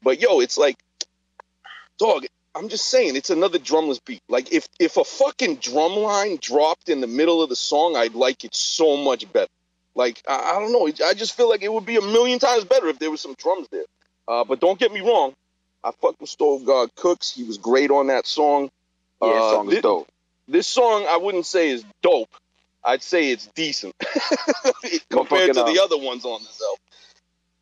But 0.01 0.21
yo, 0.21 0.39
it's 0.39 0.57
like, 0.57 0.77
dog. 1.99 2.25
I'm 2.55 2.69
just 2.69 2.85
saying, 2.85 3.17
it's 3.17 3.29
another 3.29 3.59
drumless 3.59 3.99
beat. 4.05 4.21
Like 4.29 4.53
if 4.53 4.69
if 4.79 4.95
a 4.95 5.03
fucking 5.03 5.57
drum 5.57 5.97
line 5.97 6.37
dropped 6.41 6.87
in 6.87 7.01
the 7.01 7.07
middle 7.07 7.41
of 7.43 7.49
the 7.49 7.57
song, 7.57 7.97
I'd 7.97 8.15
like 8.15 8.45
it 8.45 8.55
so 8.55 8.95
much 8.95 9.29
better. 9.33 9.51
Like 9.93 10.23
I, 10.25 10.53
I 10.55 10.59
don't 10.61 10.71
know. 10.71 10.87
I 11.05 11.13
just 11.13 11.35
feel 11.35 11.49
like 11.49 11.61
it 11.61 11.73
would 11.73 11.85
be 11.85 11.97
a 11.97 12.01
million 12.01 12.39
times 12.39 12.63
better 12.63 12.87
if 12.87 12.99
there 12.99 13.11
was 13.11 13.19
some 13.19 13.33
drums 13.35 13.67
there. 13.69 13.83
Uh, 14.29 14.45
but 14.45 14.61
don't 14.61 14.79
get 14.79 14.93
me 14.93 15.01
wrong. 15.01 15.33
I 15.83 15.91
fuck 15.91 16.21
with 16.21 16.29
Stove 16.29 16.63
God 16.63 16.95
Cooks. 16.95 17.31
He 17.33 17.43
was 17.43 17.57
great 17.57 17.91
on 17.91 18.07
that 18.07 18.25
song. 18.25 18.69
Yeah, 19.21 19.29
that 19.29 19.35
Uh, 19.35 19.51
song 19.55 19.67
is 19.67 19.73
thi- 19.75 19.81
dope. 19.81 20.07
This 20.51 20.67
song 20.67 21.05
I 21.09 21.17
wouldn't 21.17 21.45
say 21.45 21.69
is 21.69 21.83
dope. 22.01 22.29
I'd 22.83 23.03
say 23.03 23.31
it's 23.31 23.47
decent 23.47 23.95
compared 25.09 25.53
to 25.53 25.63
the 25.63 25.79
other 25.83 25.97
ones 25.97 26.25
on 26.25 26.41
this 26.41 26.61
album. 26.61 26.79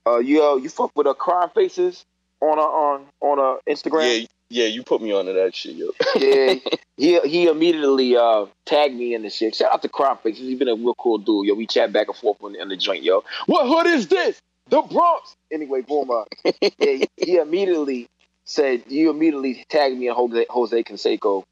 Uh, 0.07 0.19
you 0.19 0.43
uh, 0.43 0.55
you 0.55 0.69
fuck 0.69 0.91
with 0.95 1.07
uh, 1.07 1.13
crime 1.13 1.49
faces 1.49 2.05
on 2.41 2.57
uh, 2.57 2.61
on 2.61 3.05
on 3.21 3.39
uh, 3.39 3.71
Instagram. 3.71 4.21
Yeah, 4.21 4.27
yeah, 4.49 4.65
you 4.65 4.83
put 4.83 5.01
me 5.01 5.11
onto 5.11 5.33
that 5.33 5.53
shit, 5.53 5.75
yo. 5.75 5.91
Yeah, 6.15 6.55
he 6.97 7.19
he 7.19 7.47
immediately 7.47 8.15
uh 8.15 8.45
tagged 8.65 8.95
me 8.95 9.13
in 9.13 9.23
the 9.23 9.29
shit. 9.29 9.55
Shout 9.55 9.73
out 9.73 9.81
to 9.81 9.89
Crime 9.89 10.17
Faces. 10.23 10.41
He's 10.41 10.57
been 10.57 10.69
a 10.69 10.75
real 10.75 10.95
cool 10.95 11.17
dude. 11.17 11.47
Yo, 11.47 11.53
we 11.53 11.67
chat 11.67 11.91
back 11.91 12.07
and 12.07 12.15
forth 12.15 12.41
on 12.41 12.53
the, 12.53 12.61
on 12.61 12.69
the 12.69 12.77
joint. 12.77 13.03
Yo, 13.03 13.23
what 13.45 13.67
hood 13.67 13.93
is 13.93 14.07
this? 14.07 14.41
The 14.69 14.81
Bronx. 14.81 15.35
Anyway, 15.51 15.81
boom. 15.81 16.09
Uh, 16.11 16.23
yeah, 16.61 16.69
he, 16.79 17.09
he 17.17 17.35
immediately 17.37 18.07
said 18.45 18.83
you 18.87 19.09
immediately 19.09 19.65
tagged 19.69 19.97
me 19.97 20.07
and 20.07 20.15
Jose, 20.15 20.45
Jose 20.49 20.83
Canseco. 20.83 21.43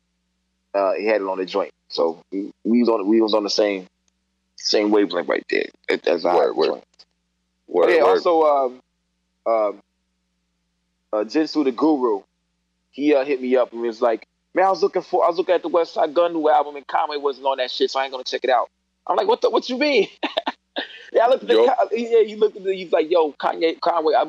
Uh, 0.77 0.93
he 0.93 1.07
had 1.07 1.22
it 1.22 1.27
on 1.27 1.39
the 1.39 1.46
joint, 1.46 1.74
so 1.89 2.22
we, 2.31 2.51
was 2.63 2.88
on 2.88 3.07
we 3.07 3.19
was 3.19 3.34
on 3.34 3.43
the 3.43 3.50
same 3.50 3.88
same 4.57 4.91
wavelength 4.91 5.27
right 5.27 5.43
there. 5.50 5.65
That's 6.03 6.24
a 6.24 6.36
Word, 6.36 6.55
word. 6.55 6.81
Word, 7.67 7.89
yeah, 7.89 8.03
word. 8.03 8.10
also 8.10 8.43
um, 8.43 8.81
um, 9.48 9.81
uh, 11.12 11.24
Jinsu 11.24 11.63
the 11.63 11.72
Guru, 11.72 12.22
he 12.91 13.15
uh, 13.15 13.25
hit 13.25 13.41
me 13.41 13.55
up 13.55 13.74
and 13.74 13.81
was 13.81 14.03
like, 14.03 14.27
"Man, 14.53 14.65
I 14.65 14.69
was 14.69 14.84
looking 14.84 15.01
for, 15.01 15.25
I 15.25 15.29
was 15.29 15.38
looking 15.38 15.55
at 15.55 15.63
the 15.63 15.69
Westside 15.69 16.13
Gunn 16.13 16.34
new 16.34 16.48
album, 16.48 16.75
and 16.75 16.86
Conway 16.86 17.17
wasn't 17.17 17.48
on 17.48 17.57
that 17.57 17.72
shit, 17.72 17.89
so 17.89 18.00
I 18.00 18.03
ain't 18.03 18.12
gonna 18.12 18.24
check 18.24 18.43
it 18.43 18.51
out." 18.51 18.69
I'm 19.07 19.15
like, 19.15 19.27
"What 19.27 19.41
the? 19.41 19.50
What 19.50 19.67
you 19.69 19.79
mean?" 19.79 20.07
yeah, 21.12 21.25
I 21.25 21.27
looked 21.27 21.41
at 21.41 21.50
the. 21.50 21.75
Yeah, 21.93 22.19
you 22.19 22.38
looked 22.38 22.55
at 22.55 22.63
the, 22.63 22.75
he's 22.75 22.91
like, 22.91 23.10
"Yo, 23.10 23.31
Kanye, 23.31 23.79
Conway, 23.79 24.13
I 24.13 24.25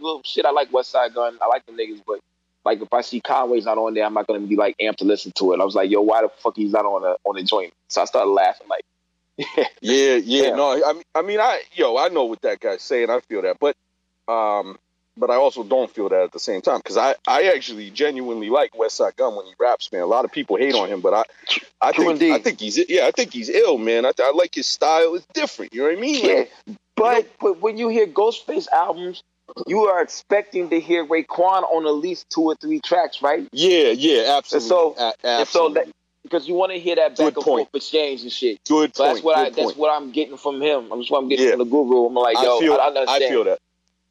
well, 0.00 0.22
shit, 0.24 0.46
I 0.46 0.52
like 0.52 0.70
Westside 0.70 1.12
Gunn, 1.14 1.38
I 1.42 1.46
like 1.46 1.66
the 1.66 1.72
niggas, 1.72 2.02
but." 2.06 2.20
Like 2.64 2.82
if 2.82 2.92
I 2.92 3.00
see 3.00 3.20
Conway's 3.20 3.64
not 3.64 3.78
on 3.78 3.94
there, 3.94 4.04
I'm 4.04 4.14
not 4.14 4.26
gonna 4.26 4.40
be 4.40 4.56
like 4.56 4.76
amped 4.78 4.96
to 4.96 5.04
listen 5.04 5.32
to 5.36 5.52
it. 5.52 5.60
I 5.60 5.64
was 5.64 5.74
like, 5.74 5.90
"Yo, 5.90 6.00
why 6.02 6.22
the 6.22 6.28
fuck 6.28 6.56
he's 6.56 6.72
not 6.72 6.84
on 6.84 7.04
a 7.04 7.16
on 7.24 7.36
the 7.36 7.42
joint?" 7.42 7.72
So 7.88 8.02
I 8.02 8.04
started 8.04 8.30
laughing, 8.30 8.66
like, 8.68 8.84
Yeah, 9.80 10.16
yeah, 10.16 10.16
Yeah. 10.16 10.54
no, 10.56 10.84
I 10.84 10.92
mean, 10.92 11.02
I 11.14 11.22
mean, 11.22 11.40
I, 11.40 11.62
yo, 11.74 11.96
I 11.96 12.08
know 12.08 12.24
what 12.24 12.42
that 12.42 12.60
guy's 12.60 12.82
saying. 12.82 13.08
I 13.10 13.20
feel 13.20 13.42
that, 13.42 13.58
but, 13.60 13.76
um, 14.32 14.78
but 15.16 15.30
I 15.30 15.34
also 15.36 15.64
don't 15.64 15.90
feel 15.90 16.08
that 16.08 16.22
at 16.22 16.32
the 16.32 16.38
same 16.38 16.60
time 16.60 16.78
because 16.78 16.96
I, 16.96 17.14
I 17.26 17.52
actually 17.54 17.90
genuinely 17.90 18.50
like 18.50 18.72
Westside 18.72 19.16
Gunn 19.16 19.34
when 19.36 19.46
he 19.46 19.52
raps, 19.58 19.90
man. 19.92 20.02
A 20.02 20.06
lot 20.06 20.24
of 20.24 20.32
people 20.32 20.56
hate 20.56 20.74
on 20.74 20.88
him, 20.88 21.00
but 21.00 21.14
I, 21.14 21.24
I 21.80 21.92
True 21.92 22.04
think, 22.04 22.12
indeed. 22.14 22.32
I 22.34 22.38
think 22.38 22.60
he's, 22.60 22.78
yeah, 22.88 23.06
I 23.06 23.10
think 23.10 23.32
he's 23.32 23.48
ill, 23.48 23.78
man. 23.78 24.04
I, 24.06 24.12
I 24.18 24.32
like 24.32 24.54
his 24.54 24.66
style. 24.66 25.14
It's 25.14 25.26
different. 25.32 25.72
You 25.72 25.82
know 25.82 25.88
what 25.88 25.98
I 25.98 26.00
mean? 26.00 26.22
Like, 26.26 26.52
Yeah, 26.66 26.74
but 26.96 27.26
but 27.40 27.60
when 27.60 27.78
you 27.78 27.88
hear 27.88 28.06
Ghostface 28.06 28.68
albums, 28.72 29.22
you 29.66 29.80
are 29.84 30.02
expecting 30.02 30.70
to 30.70 30.80
hear 30.80 31.04
Raekwon 31.06 31.62
on 31.72 31.86
at 31.86 31.90
least 31.94 32.28
two 32.30 32.42
or 32.42 32.54
three 32.56 32.80
tracks, 32.80 33.22
right? 33.22 33.48
yeah, 33.52 33.88
yeah, 33.90 34.36
absolutely. 34.38 34.68
so- 34.68 34.94
A- 34.98 35.12
And 35.26 35.48
so 35.48 35.68
that 35.70 35.88
because 36.22 36.46
you 36.46 36.54
want 36.54 36.72
to 36.72 36.78
hear 36.78 36.96
that 36.96 37.10
back 37.10 37.16
Good 37.16 37.26
and 37.36 37.44
point. 37.44 37.44
forth 37.70 37.74
exchange 37.76 38.22
and 38.22 38.30
shit. 38.32 38.58
Good 38.68 38.94
So 38.94 39.04
point. 39.04 39.14
that's 39.14 39.24
what 39.24 39.38
I 39.38 39.44
good 39.44 39.54
that's 39.54 39.64
point. 39.66 39.76
what 39.78 39.96
I'm 39.96 40.10
getting 40.10 40.36
from 40.36 40.60
him. 40.60 40.92
I'm 40.92 41.00
just 41.00 41.10
what 41.10 41.22
I'm 41.22 41.28
getting 41.28 41.46
Yeah. 41.46 41.50
from 41.52 41.60
the 41.60 41.64
guru. 41.64 42.06
I'm 42.06 42.14
like, 42.14 42.36
yo, 42.36 42.56
I 42.56 42.60
feel, 42.60 42.72
I, 42.74 42.86
understand. 42.88 43.24
I 43.24 43.28
feel 43.28 43.44
that. 43.44 43.58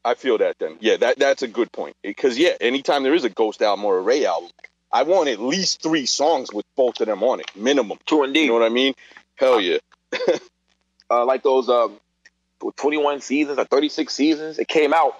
I 0.06 0.13
feel 0.15 0.38
that 0.39 0.56
then. 0.58 0.77
Yeah, 0.79 0.98
that 0.98 1.20
that's 1.20 1.44
a 1.44 1.48
good 1.48 1.72
point. 1.72 1.96
Because 2.01 2.39
yeah, 2.39 2.56
anytime 2.62 3.03
there 3.03 3.13
is 3.13 3.24
a 3.25 3.29
Ghost 3.29 3.62
album 3.62 3.86
or 3.86 3.98
a 3.98 4.01
Ray 4.01 4.25
album, 4.25 4.50
I 4.91 5.03
want 5.03 5.29
at 5.29 5.39
least 5.39 5.84
three 5.84 6.06
songs 6.08 6.51
with 6.51 6.65
both 6.75 7.00
of 7.01 7.08
them 7.08 7.22
on 7.24 7.39
it, 7.41 7.51
minimum. 7.56 8.00
True 8.08 8.24
indeed. 8.24 8.44
You 8.44 8.48
know 8.48 8.53
what 8.53 8.63
I 8.63 8.70
mean? 8.70 8.94
Hell 9.36 9.60
yeah. 9.62 9.77
uh, 11.12 11.25
like 11.25 11.44
those 11.44 11.70
um, 11.70 12.00
21 12.77 13.22
seasons 13.22 13.60
or 13.60 13.65
36 13.65 14.12
seasons. 14.13 14.60
It 14.60 14.67
came 14.67 14.94
out, 14.94 15.13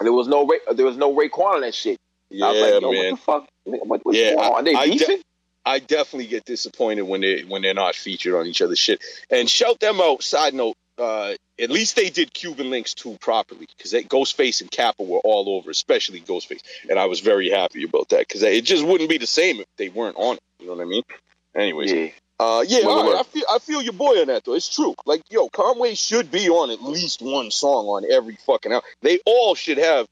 there 0.00 0.12
was 0.12 0.28
no 0.28 0.46
Ray, 0.46 0.58
there 0.74 0.86
was 0.86 0.96
no 0.96 1.14
Raekwon 1.14 1.54
on 1.56 1.60
that 1.62 1.74
shit. 1.74 1.98
Yeah, 2.30 2.46
I 2.46 2.52
was 2.52 2.60
like, 2.60 2.80
yo, 2.82 2.92
man. 2.92 2.98
what 2.98 3.10
the 3.10 3.16
fuck? 3.16 3.48
What, 3.64 4.00
what's 4.06 4.18
Yeah, 4.18 4.34
going 4.34 4.38
on? 4.44 4.52
Are 4.54 4.62
they 4.62 4.74
I- 4.74 4.80
I 4.80 4.96
de- 4.96 5.22
I 5.64 5.78
definitely 5.78 6.26
get 6.26 6.44
disappointed 6.44 7.02
when 7.02 7.20
they 7.20 7.42
when 7.42 7.62
they're 7.62 7.74
not 7.74 7.94
featured 7.94 8.34
on 8.34 8.46
each 8.46 8.60
other's 8.62 8.78
shit. 8.80 9.00
And 9.30 9.48
shout 9.48 9.78
them 9.78 10.00
out. 10.00 10.22
Side 10.24 10.54
note, 10.54 10.76
uh, 10.98 11.34
at 11.60 11.70
least 11.70 11.94
they 11.94 12.10
did 12.10 12.32
Cuban 12.34 12.66
Linx 12.66 12.94
2 12.94 13.16
properly 13.20 13.66
because 13.76 13.92
Ghostface 13.92 14.60
and 14.60 14.70
Kappa 14.70 15.04
were 15.04 15.20
all 15.20 15.48
over, 15.56 15.70
especially 15.70 16.20
Ghostface, 16.20 16.62
and 16.90 16.98
I 16.98 17.06
was 17.06 17.20
very 17.20 17.48
happy 17.50 17.84
about 17.84 18.08
that 18.08 18.20
because 18.26 18.42
it 18.42 18.64
just 18.64 18.84
wouldn't 18.84 19.08
be 19.08 19.18
the 19.18 19.26
same 19.26 19.60
if 19.60 19.66
they 19.76 19.88
weren't 19.88 20.16
on 20.16 20.36
it. 20.36 20.42
You 20.58 20.66
know 20.66 20.74
what 20.74 20.82
I 20.82 20.86
mean? 20.86 21.02
Anyways, 21.54 21.92
yeah. 21.92 22.08
Uh, 22.42 22.64
yeah, 22.66 22.86
Well, 22.86 22.98
all 22.98 23.12
right. 23.12 23.20
I 23.20 23.22
feel 23.22 23.44
I 23.50 23.58
feel 23.58 23.82
your 23.82 23.92
boy 23.92 24.20
on 24.20 24.26
that 24.26 24.44
though. 24.44 24.54
It's 24.54 24.74
true. 24.74 24.94
Like, 25.06 25.22
yo, 25.30 25.48
Conway 25.48 25.94
should 25.94 26.30
be 26.30 26.48
on 26.48 26.70
at 26.70 26.82
least 26.82 27.22
one 27.22 27.50
song 27.50 27.86
on 27.86 28.04
every 28.10 28.36
fucking 28.46 28.72
album. 28.72 28.88
They 29.00 29.20
all 29.26 29.54
should 29.54 29.78
have. 29.78 30.06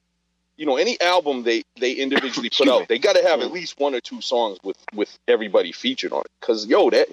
You 0.56 0.66
know, 0.66 0.76
any 0.76 1.00
album 1.00 1.42
they 1.42 1.64
they 1.78 1.92
individually 1.92 2.50
put 2.50 2.68
out, 2.68 2.86
they 2.86 2.98
got 2.98 3.16
to 3.16 3.22
have 3.22 3.40
at 3.40 3.50
least 3.50 3.80
one 3.80 3.94
or 3.94 4.00
two 4.00 4.20
songs 4.20 4.58
with 4.62 4.76
with 4.94 5.18
everybody 5.26 5.72
featured 5.72 6.12
on 6.12 6.20
it. 6.20 6.30
Cause 6.42 6.66
yo, 6.66 6.90
that 6.90 7.08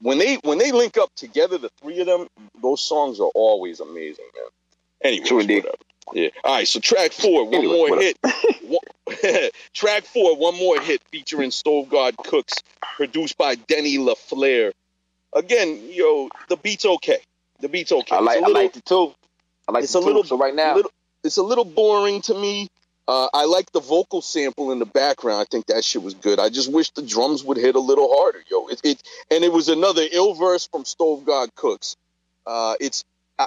when 0.00 0.16
they 0.18 0.36
when 0.36 0.56
they 0.56 0.72
link 0.72 0.96
up 0.96 1.10
together, 1.14 1.58
the 1.58 1.68
three 1.82 2.00
of 2.00 2.06
them, 2.06 2.26
those 2.62 2.80
songs 2.80 3.20
are 3.20 3.30
always 3.34 3.80
amazing, 3.80 4.24
man. 4.34 4.46
Anyway, 5.02 5.26
Yeah. 6.14 6.28
All 6.42 6.54
right. 6.54 6.66
So 6.66 6.80
track 6.80 7.12
four, 7.12 7.44
one 7.44 7.54
Anyway, 7.54 7.76
more 7.76 7.98
hit. 7.98 8.18
One- 8.62 8.80
track 9.74 10.04
four, 10.04 10.36
one 10.36 10.56
more 10.56 10.80
hit 10.80 11.02
featuring 11.10 11.50
Stove 11.50 11.88
God 11.88 12.16
Cooks, 12.16 12.54
produced 12.96 13.36
by 13.38 13.54
Denny 13.54 13.98
LaFlare. 13.98 14.72
Again, 15.34 15.80
yo, 15.92 16.28
the 16.48 16.56
beat's 16.56 16.84
okay. 16.84 17.18
The 17.60 17.68
beat's 17.68 17.92
okay. 17.92 18.16
I 18.16 18.20
like 18.20 18.36
a 18.36 18.38
I 18.38 18.46
little, 18.46 18.62
liked 18.62 18.76
it 18.76 18.84
too. 18.84 19.14
I 19.68 19.72
like 19.72 19.84
it's 19.84 19.94
it 19.94 19.98
a 19.98 20.00
too. 20.00 20.06
little- 20.06 20.24
So 20.24 20.36
right 20.38 20.54
now, 20.54 20.74
little- 20.76 20.92
it's 21.22 21.36
a 21.36 21.42
little 21.42 21.64
boring 21.64 22.22
to 22.22 22.34
me. 22.34 22.68
Uh, 23.06 23.28
I 23.34 23.44
like 23.44 23.72
the 23.72 23.80
vocal 23.80 24.22
sample 24.22 24.70
in 24.70 24.78
the 24.78 24.86
background. 24.86 25.40
I 25.40 25.44
think 25.50 25.66
that 25.66 25.82
shit 25.84 26.00
was 26.02 26.14
good. 26.14 26.38
I 26.38 26.48
just 26.48 26.70
wish 26.72 26.90
the 26.90 27.02
drums 27.02 27.42
would 27.42 27.56
hit 27.56 27.74
a 27.74 27.80
little 27.80 28.08
harder, 28.16 28.42
yo. 28.50 28.68
It, 28.68 28.80
it 28.84 29.02
and 29.30 29.42
it 29.42 29.52
was 29.52 29.68
another 29.68 30.04
ill 30.12 30.34
verse 30.34 30.68
from 30.68 30.84
Stove 30.84 31.24
God 31.24 31.52
Cooks. 31.56 31.96
Uh, 32.46 32.76
it's 32.80 33.04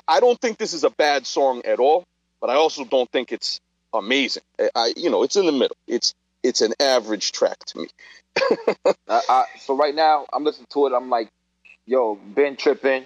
I 0.07 0.19
don't 0.19 0.39
think 0.41 0.57
this 0.57 0.73
is 0.73 0.83
a 0.83 0.89
bad 0.89 1.25
song 1.25 1.61
at 1.65 1.79
all, 1.79 2.03
but 2.41 2.49
I 2.49 2.55
also 2.55 2.83
don't 2.83 3.09
think 3.11 3.31
it's 3.31 3.61
amazing. 3.93 4.43
I, 4.75 4.93
you 4.95 5.09
know 5.09 5.23
it's 5.23 5.35
in 5.35 5.45
the 5.45 5.51
middle. 5.51 5.77
It's 5.87 6.13
it's 6.43 6.61
an 6.61 6.73
average 6.79 7.31
track 7.31 7.59
to 7.67 7.79
me. 7.79 7.87
I, 9.07 9.21
I, 9.29 9.45
so 9.59 9.75
right 9.75 9.95
now 9.95 10.25
I'm 10.33 10.43
listening 10.43 10.67
to 10.73 10.87
it. 10.87 10.93
I'm 10.93 11.09
like, 11.09 11.29
yo, 11.85 12.15
been 12.15 12.55
tripping. 12.55 13.05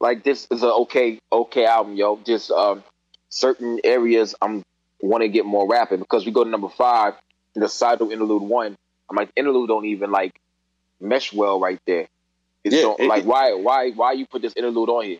Like 0.00 0.22
this 0.22 0.46
is 0.50 0.62
a 0.62 0.72
okay, 0.72 1.18
okay 1.30 1.64
album, 1.66 1.96
yo. 1.96 2.18
Just 2.24 2.50
um, 2.50 2.84
certain 3.28 3.80
areas 3.84 4.34
I'm 4.40 4.62
want 5.00 5.22
to 5.22 5.28
get 5.28 5.44
more 5.44 5.68
rapid 5.68 6.00
because 6.00 6.24
we 6.26 6.32
go 6.32 6.44
to 6.44 6.50
number 6.50 6.68
five, 6.68 7.14
the 7.54 7.68
Sidle 7.68 8.10
interlude 8.10 8.42
one. 8.42 8.76
I'm 9.10 9.16
like, 9.16 9.30
interlude 9.36 9.68
don't 9.68 9.86
even 9.86 10.10
like 10.10 10.38
mesh 11.00 11.32
well 11.32 11.60
right 11.60 11.78
there. 11.86 12.06
It's 12.64 12.74
Yeah, 12.74 12.94
it- 12.98 13.08
like 13.08 13.24
why, 13.24 13.54
why, 13.54 13.90
why 13.90 14.12
you 14.12 14.26
put 14.26 14.42
this 14.42 14.54
interlude 14.56 14.88
on 14.88 15.04
here? 15.04 15.18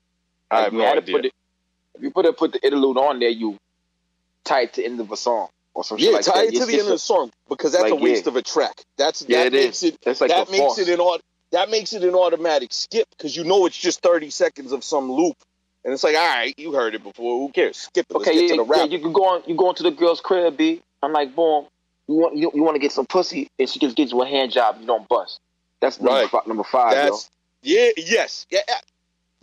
I 0.50 0.62
have 0.62 0.72
no 0.72 0.84
idea. 0.86 1.18
It, 1.18 1.32
if 1.94 2.02
you 2.02 2.10
put 2.10 2.26
it, 2.26 2.36
put 2.36 2.52
the 2.52 2.64
interlude 2.64 2.96
on 2.96 3.18
there, 3.20 3.28
you 3.28 3.56
tie 4.44 4.62
it 4.62 4.72
to 4.74 4.80
the 4.82 4.86
end 4.86 5.00
of 5.00 5.10
a 5.12 5.16
song 5.16 5.48
or 5.74 5.84
some 5.84 5.98
shit 5.98 6.12
like 6.12 6.24
tie 6.24 6.32
that. 6.32 6.44
it 6.46 6.50
to 6.50 6.56
It's- 6.56 6.66
the 6.66 6.72
end 6.74 6.82
of 6.82 6.88
the 6.88 6.98
song 6.98 7.30
because 7.48 7.72
that's 7.72 7.82
like, 7.84 7.92
a 7.92 7.96
waste 7.96 8.24
yeah. 8.24 8.30
of 8.30 8.36
a 8.36 8.42
track. 8.42 8.82
That's 8.96 9.24
Yeah, 9.28 9.38
that 9.44 9.46
it 9.48 9.52
makes 9.52 9.82
is. 9.82 9.94
it 9.94 9.98
a- 10.06 10.10
It's 10.10 10.20
like 10.20 10.30
that 10.30 10.48
a 10.48 10.50
makes 10.50 10.78
it 10.78 10.88
an 10.88 11.00
that 11.50 11.70
makes 11.70 11.92
it 11.92 12.04
an 12.04 12.14
automatic 12.14 12.72
skip 12.72 13.08
because 13.16 13.34
you 13.36 13.44
know 13.44 13.66
it's 13.66 13.76
just 13.76 14.00
30 14.02 14.30
seconds 14.30 14.72
of 14.72 14.84
some 14.84 15.10
loop 15.10 15.36
and 15.84 15.94
it's 15.94 16.04
like 16.04 16.16
all 16.16 16.26
right 16.26 16.54
you 16.58 16.72
heard 16.72 16.94
it 16.94 17.02
before 17.02 17.38
who 17.38 17.52
cares 17.52 17.76
skip 17.76 18.06
it 18.10 18.16
Okay, 18.16 18.34
yeah, 18.42 18.54
to 18.56 18.64
the 18.64 18.74
yeah, 18.76 18.84
you 18.84 18.98
can 18.98 19.12
go 19.12 19.24
on. 19.26 19.42
You 19.46 19.54
go 19.54 19.68
into 19.70 19.82
the 19.82 19.90
girl's 19.90 20.20
crib, 20.20 20.56
b. 20.56 20.82
I'm 21.02 21.12
like, 21.12 21.34
boom. 21.34 21.66
You 22.08 22.14
want 22.14 22.36
you, 22.36 22.50
you 22.54 22.62
want 22.62 22.74
to 22.74 22.80
get 22.80 22.90
some 22.92 23.06
pussy, 23.06 23.50
and 23.58 23.68
she 23.68 23.78
just 23.78 23.94
gives 23.96 24.12
you 24.12 24.20
a 24.22 24.26
hand 24.26 24.50
job. 24.52 24.78
You 24.80 24.86
don't 24.86 25.06
bust. 25.08 25.40
That's 25.80 26.00
number, 26.00 26.20
Right. 26.22 26.30
fi- 26.30 26.40
number 26.46 26.64
five, 26.64 27.06
yo. 27.06 27.18
yeah 27.62 27.90
yes 27.96 28.46
yeah, 28.50 28.60
yeah. 28.68 28.74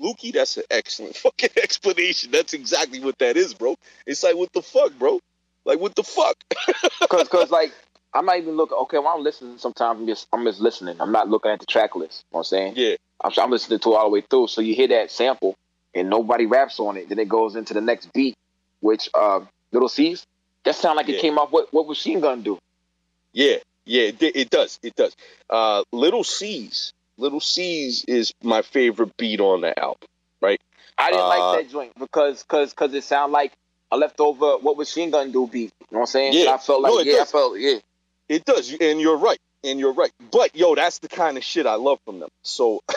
Lukey 0.02 0.34
that's 0.34 0.58
an 0.58 0.64
excellent 0.70 1.16
fucking 1.26 1.52
explanation 1.58 2.32
that's 2.32 2.54
exactly 2.54 3.00
what 3.00 3.18
that 3.20 3.38
is 3.38 3.54
bro 3.54 3.76
it's 4.06 4.24
like 4.24 4.36
what 4.36 4.52
the 4.54 4.62
fuck 4.62 4.92
bro 5.00 5.20
like 5.66 5.80
what 5.80 5.96
the 5.96 6.04
fuck 6.04 6.36
Because 7.02 7.28
cause 7.30 7.52
like 7.52 7.72
I'm 8.14 8.26
not 8.26 8.38
even 8.38 8.56
looking. 8.56 8.78
Okay, 8.78 8.98
well 8.98 9.10
I'm 9.10 9.24
listening. 9.24 9.58
Sometimes 9.58 10.00
I'm 10.00 10.08
just 10.08 10.28
I'm 10.32 10.46
just 10.46 10.62
listening. 10.62 10.96
I'm 11.02 11.12
not 11.12 11.28
looking 11.28 11.52
at 11.52 11.60
the 11.60 11.66
track 11.66 11.96
list. 11.98 12.24
You 12.32 12.36
know 12.36 12.38
what 12.38 12.40
I'm 12.40 12.44
saying? 12.46 12.74
yeah 12.78 12.96
I'm, 13.22 13.32
I'm 13.38 13.52
listening 13.52 13.80
to 13.80 13.92
it 13.92 13.96
all 13.96 14.06
the 14.06 14.10
way 14.10 14.22
through. 14.22 14.48
So 14.48 14.62
you 14.62 14.74
hear 14.74 14.88
that 14.88 15.12
sample, 15.12 15.56
and 15.94 16.10
nobody 16.10 16.46
raps 16.46 16.80
on 16.80 16.96
it. 16.96 17.10
Then 17.10 17.20
it 17.20 17.28
goes 17.28 17.58
into 17.58 17.74
the 17.74 17.82
next 17.82 18.14
beat, 18.14 18.36
which 18.80 19.10
uh, 19.14 19.42
Little 19.74 19.90
C's. 19.90 20.26
That 20.64 20.76
sound 20.76 20.96
like 20.96 21.10
Yeah. 21.10 21.16
it 21.16 21.22
came 21.22 21.38
off. 21.38 21.52
What 21.52 21.74
what 21.74 21.88
Machine 21.90 22.22
Gun 22.22 22.42
do? 22.42 22.58
yeah 23.34 23.58
yeah 23.86 24.04
it, 24.04 24.22
it 24.24 24.50
does 24.50 24.80
it 24.82 24.96
does 24.96 25.14
uh 25.50 25.84
little 25.92 26.24
c's 26.24 26.94
little 27.18 27.40
c's 27.40 28.04
is 28.06 28.34
my 28.44 28.62
favorite 28.62 29.16
beat 29.18 29.40
on 29.40 29.62
the 29.62 29.78
album 29.80 30.08
right? 30.42 30.62
I 30.98 31.12
didn't 31.12 31.26
Uh, 31.26 31.28
like 31.28 31.66
that 31.66 31.72
joint 31.72 31.94
because 32.00 32.44
cause, 32.44 32.74
cause 32.74 32.94
it 32.94 33.04
sound 33.04 33.32
like 33.32 33.54
a 33.92 33.98
leftover 33.98 34.58
what 34.58 34.78
was 34.78 34.90
Machine 34.90 35.12
Gun 35.12 35.32
do 35.32 35.48
beat. 35.48 35.74
You 35.80 35.88
know 35.92 36.00
what 36.00 36.00
I'm 36.02 36.06
saying? 36.08 36.34
Yeah. 36.34 36.54
I 36.54 36.58
felt 36.58 36.82
like 36.82 36.94
No, 36.94 37.00
yeah, 37.02 37.22
I 37.22 37.26
felt 37.26 37.60
yeah. 37.60 37.80
It 38.28 38.44
does, 38.44 38.76
and 38.82 39.00
you're 39.00 39.18
right, 39.18 39.40
and 39.64 39.80
you're 39.80 39.94
right. 39.94 40.12
But 40.32 40.56
yo, 40.56 40.74
that's 40.74 41.00
the 41.00 41.08
kind 41.08 41.38
of 41.38 41.44
shit 41.44 41.68
I 41.68 41.76
love 41.76 42.00
from 42.06 42.20
them. 42.20 42.30
So 42.42 42.82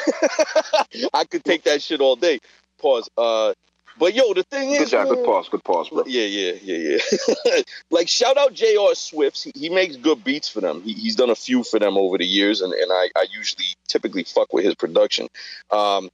I 1.13 1.25
could 1.25 1.45
take 1.45 1.65
that 1.65 1.83
shit 1.83 2.01
all 2.01 2.17
day. 2.17 2.39
Pause. 2.79 3.11
Uh, 3.17 3.55
but 3.99 4.15
yo, 4.15 4.33
the 4.35 4.43
thing 4.45 4.71
Good 4.71 4.83
is, 4.83 4.91
job, 4.91 5.09
good 5.09 5.19
man- 5.19 5.27
pause, 5.27 5.49
good 5.49 5.65
pause, 5.65 5.89
bro. 5.89 6.05
Yeah, 6.07 6.25
yeah, 6.25 6.53
yeah, 6.63 6.99
yeah. 7.47 7.63
like 7.91 8.09
shout 8.09 8.37
out 8.37 8.55
J.R. 8.55 8.91
Swiftz. 8.91 9.45
He, 9.45 9.53
he 9.55 9.69
makes 9.69 9.97
good 9.97 10.23
beats 10.25 10.49
for 10.49 10.61
them. 10.61 10.83
He, 10.83 10.93
he's 10.93 11.17
done 11.17 11.31
a 11.31 11.35
few 11.35 11.65
for 11.65 11.79
them 11.79 11.97
over 11.97 12.19
the 12.19 12.27
years, 12.27 12.61
and, 12.61 12.73
and 12.73 12.91
I, 12.93 13.09
I 13.17 13.27
usually 13.31 13.67
typically 13.89 14.25
fuck 14.25 14.53
with 14.53 14.65
his 14.65 14.75
production. 14.75 15.29
Um, 15.71 16.11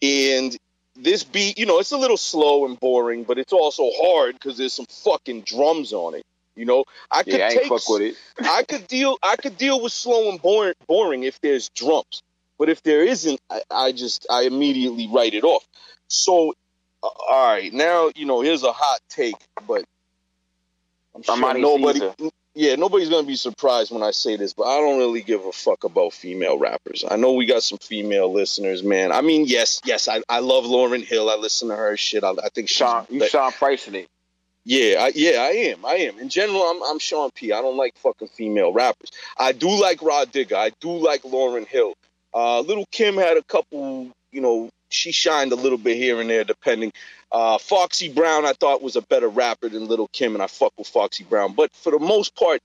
and 0.00 0.56
this 0.96 1.24
beat, 1.24 1.58
you 1.58 1.66
know, 1.66 1.78
it's 1.78 1.92
a 1.92 1.96
little 1.96 2.16
slow 2.16 2.66
and 2.66 2.78
boring, 2.78 3.24
but 3.24 3.38
it's 3.38 3.52
also 3.52 3.90
hard 3.94 4.34
because 4.34 4.58
there's 4.58 4.72
some 4.72 4.86
fucking 4.86 5.42
drums 5.42 5.92
on 5.92 6.14
it. 6.14 6.24
You 6.54 6.66
know, 6.66 6.84
I 7.10 7.22
could 7.22 7.34
Yeah, 7.34 7.46
I 7.46 7.54
take 7.54 7.68
fuck 7.68 7.88
with 7.88 8.02
it. 8.02 8.16
I 8.40 8.62
could 8.62 8.86
deal 8.86 9.16
I 9.22 9.36
could 9.36 9.56
deal 9.56 9.80
with 9.80 9.92
slow 9.92 10.30
and 10.30 10.40
boring, 10.40 10.74
boring 10.86 11.22
if 11.22 11.40
there's 11.40 11.70
drums, 11.70 12.22
but 12.58 12.68
if 12.68 12.82
there 12.82 13.02
isn't, 13.02 13.40
I, 13.48 13.62
I 13.70 13.92
just 13.92 14.26
I 14.30 14.42
immediately 14.42 15.08
write 15.10 15.32
it 15.32 15.44
off. 15.44 15.66
So, 16.08 16.52
all 17.02 17.54
right, 17.54 17.72
now 17.72 18.10
you 18.14 18.26
know 18.26 18.40
here's 18.40 18.62
a 18.62 18.72
hot 18.72 19.00
take, 19.08 19.36
but 19.66 19.84
I'm 21.14 21.22
sure 21.22 21.36
Armani 21.36 21.60
nobody, 21.60 22.00
yeah, 22.54 22.74
nobody's 22.76 23.08
gonna 23.08 23.26
be 23.26 23.36
surprised 23.36 23.90
when 23.92 24.02
I 24.02 24.10
say 24.10 24.36
this, 24.36 24.52
but 24.52 24.64
I 24.64 24.78
don't 24.78 24.98
really 24.98 25.22
give 25.22 25.44
a 25.44 25.52
fuck 25.52 25.84
about 25.84 26.12
female 26.12 26.58
rappers. 26.58 27.04
I 27.08 27.16
know 27.16 27.32
we 27.32 27.46
got 27.46 27.62
some 27.62 27.78
female 27.78 28.32
listeners, 28.32 28.82
man. 28.82 29.10
I 29.10 29.22
mean, 29.22 29.46
yes, 29.46 29.80
yes, 29.84 30.06
I, 30.08 30.22
I 30.28 30.40
love 30.40 30.64
Lauryn 30.64 31.04
Hill. 31.04 31.30
I 31.30 31.36
listen 31.36 31.68
to 31.68 31.76
her 31.76 31.96
shit. 31.96 32.24
I, 32.24 32.30
I 32.30 32.48
think 32.54 32.68
Sean, 32.68 33.06
you 33.08 33.26
Sean 33.26 33.52
Pricing 33.52 33.94
it. 33.94 34.08
yeah, 34.64 34.96
I, 35.00 35.12
yeah, 35.14 35.40
I 35.40 35.50
am. 35.70 35.84
I 35.84 35.94
am. 35.94 36.18
In 36.18 36.28
general, 36.28 36.62
I'm, 36.62 36.82
I'm 36.82 36.98
Sean 36.98 37.30
P. 37.30 37.52
I 37.52 37.62
don't 37.62 37.76
like 37.76 37.96
fucking 37.98 38.28
female 38.28 38.72
rappers. 38.72 39.10
I 39.38 39.52
do 39.52 39.68
like 39.68 40.02
Rah 40.02 40.26
Digga. 40.26 40.54
I 40.54 40.70
do 40.80 40.90
like 40.98 41.22
Lauryn 41.22 41.66
Hill. 41.66 41.94
Uh, 42.34 42.60
Lil' 42.60 42.86
Kim 42.90 43.16
had 43.16 43.36
a 43.36 43.42
couple, 43.42 44.10
you 44.30 44.40
know, 44.40 44.70
she 44.92 45.12
shined 45.12 45.52
a 45.52 45.56
little 45.56 45.78
bit 45.78 45.96
here 45.96 46.20
and 46.20 46.30
there, 46.30 46.44
depending. 46.44 46.92
Uh, 47.30 47.58
Foxy 47.58 48.12
Brown, 48.12 48.44
I 48.44 48.52
thought 48.52 48.82
was 48.82 48.96
a 48.96 49.02
better 49.02 49.28
rapper 49.28 49.68
than 49.68 49.88
Lil' 49.88 50.08
Kim, 50.08 50.34
and 50.34 50.42
I 50.42 50.46
fuck 50.46 50.72
with 50.76 50.88
Foxy 50.88 51.24
Brown. 51.24 51.54
But 51.54 51.72
for 51.72 51.90
the 51.90 51.98
most 51.98 52.34
part, 52.36 52.60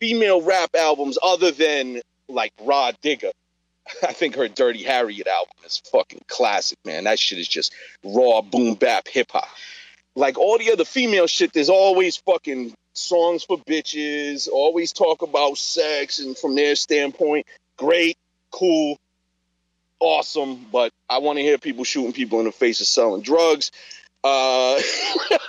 female 0.00 0.40
rap 0.42 0.70
albums, 0.74 1.18
other 1.22 1.50
than 1.50 2.00
like 2.28 2.52
Rah 2.62 2.92
Digga, 3.02 3.32
I 4.02 4.12
think 4.12 4.36
her 4.36 4.48
Dirty 4.48 4.82
Harriet 4.82 5.26
album 5.26 5.56
is 5.66 5.82
fucking 5.92 6.22
classic, 6.28 6.78
man. 6.84 7.04
That 7.04 7.18
shit 7.18 7.38
is 7.38 7.48
just 7.48 7.72
raw 8.02 8.40
boom 8.40 8.74
bap 8.74 9.06
hip 9.08 9.30
hop 9.30 9.48
like 10.16 10.38
all 10.38 10.58
the 10.58 10.72
other 10.72 10.84
female 10.84 11.26
shit, 11.26 11.52
there's 11.52 11.68
always 11.68 12.16
fucking 12.16 12.74
songs 12.92 13.44
for 13.44 13.58
bitches, 13.58 14.48
always 14.48 14.92
talk 14.92 15.22
about 15.22 15.58
sex, 15.58 16.20
and 16.20 16.36
from 16.36 16.54
their 16.54 16.76
standpoint, 16.76 17.46
great, 17.76 18.16
cool, 18.50 18.98
awesome. 20.00 20.66
But 20.72 20.92
I 21.08 21.18
want 21.18 21.38
to 21.38 21.42
hear 21.42 21.58
people 21.58 21.84
shooting 21.84 22.12
people 22.12 22.38
in 22.40 22.46
the 22.46 22.52
face 22.52 22.80
of 22.80 22.86
selling 22.86 23.22
drugs. 23.22 23.70
Uh, 24.22 24.80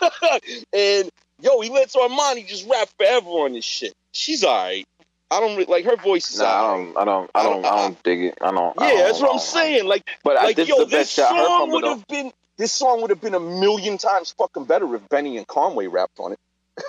and 0.73 1.09
yo, 1.41 1.61
he 1.61 1.69
lets 1.69 1.95
Armani 1.95 2.45
just 2.47 2.67
rap 2.69 2.89
forever 2.97 3.27
on 3.27 3.53
this 3.53 3.65
shit. 3.65 3.93
She's 4.11 4.43
all 4.43 4.55
right. 4.55 4.85
I 5.31 5.39
don't 5.39 5.57
re- 5.57 5.65
like 5.65 5.85
her 5.85 5.95
voice 5.97 6.31
is. 6.31 6.39
Nah, 6.39 6.45
I 6.45 6.61
alright. 6.61 6.95
don't, 6.95 6.97
I 6.97 7.05
don't, 7.05 7.31
I 7.35 7.43
don't, 7.43 7.65
I 7.65 7.75
don't 7.81 8.03
dig 8.03 8.23
it. 8.25 8.37
I 8.41 8.51
don't. 8.51 8.79
I 8.79 8.87
Yeah, 8.87 8.95
don't, 8.95 9.05
that's 9.05 9.21
what 9.21 9.29
I 9.31 9.33
I'm 9.33 9.39
saying. 9.39 9.85
Like, 9.85 10.03
But 10.23 10.37
I, 10.37 10.45
like 10.45 10.55
this 10.55 10.69
yo, 10.69 10.79
the 10.79 10.85
this 10.85 10.91
best 10.93 11.13
shit 11.13 11.25
I 11.25 11.35
heard 11.35 11.47
song 11.47 11.71
would 11.71 11.83
have 11.83 12.07
been 12.07 12.31
this 12.57 12.71
song 12.71 13.01
would 13.01 13.09
have 13.09 13.21
been 13.21 13.33
a 13.33 13.39
million 13.39 13.97
times 13.97 14.33
fucking 14.37 14.65
better 14.65 14.93
if 14.95 15.07
Benny 15.09 15.37
and 15.37 15.47
Conway 15.47 15.87
rapped 15.87 16.19
on 16.19 16.33
it. 16.33 16.39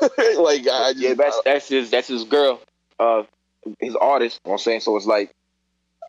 like, 0.39 0.67
I 0.69 0.93
Yeah, 0.97 1.15
that's 1.15 1.41
that's 1.45 1.69
his 1.69 1.91
that's 1.91 2.09
his 2.09 2.25
girl, 2.25 2.61
uh, 2.99 3.23
his 3.81 3.97
artist. 3.97 4.41
You 4.45 4.49
know 4.49 4.53
what 4.53 4.61
I'm 4.61 4.65
saying 4.65 4.81
so. 4.81 4.97
It's 4.97 5.07
like 5.07 5.31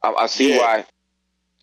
I, 0.03 0.13
I 0.13 0.25
see 0.27 0.49
Yeah. 0.51 0.57
why. 0.59 0.85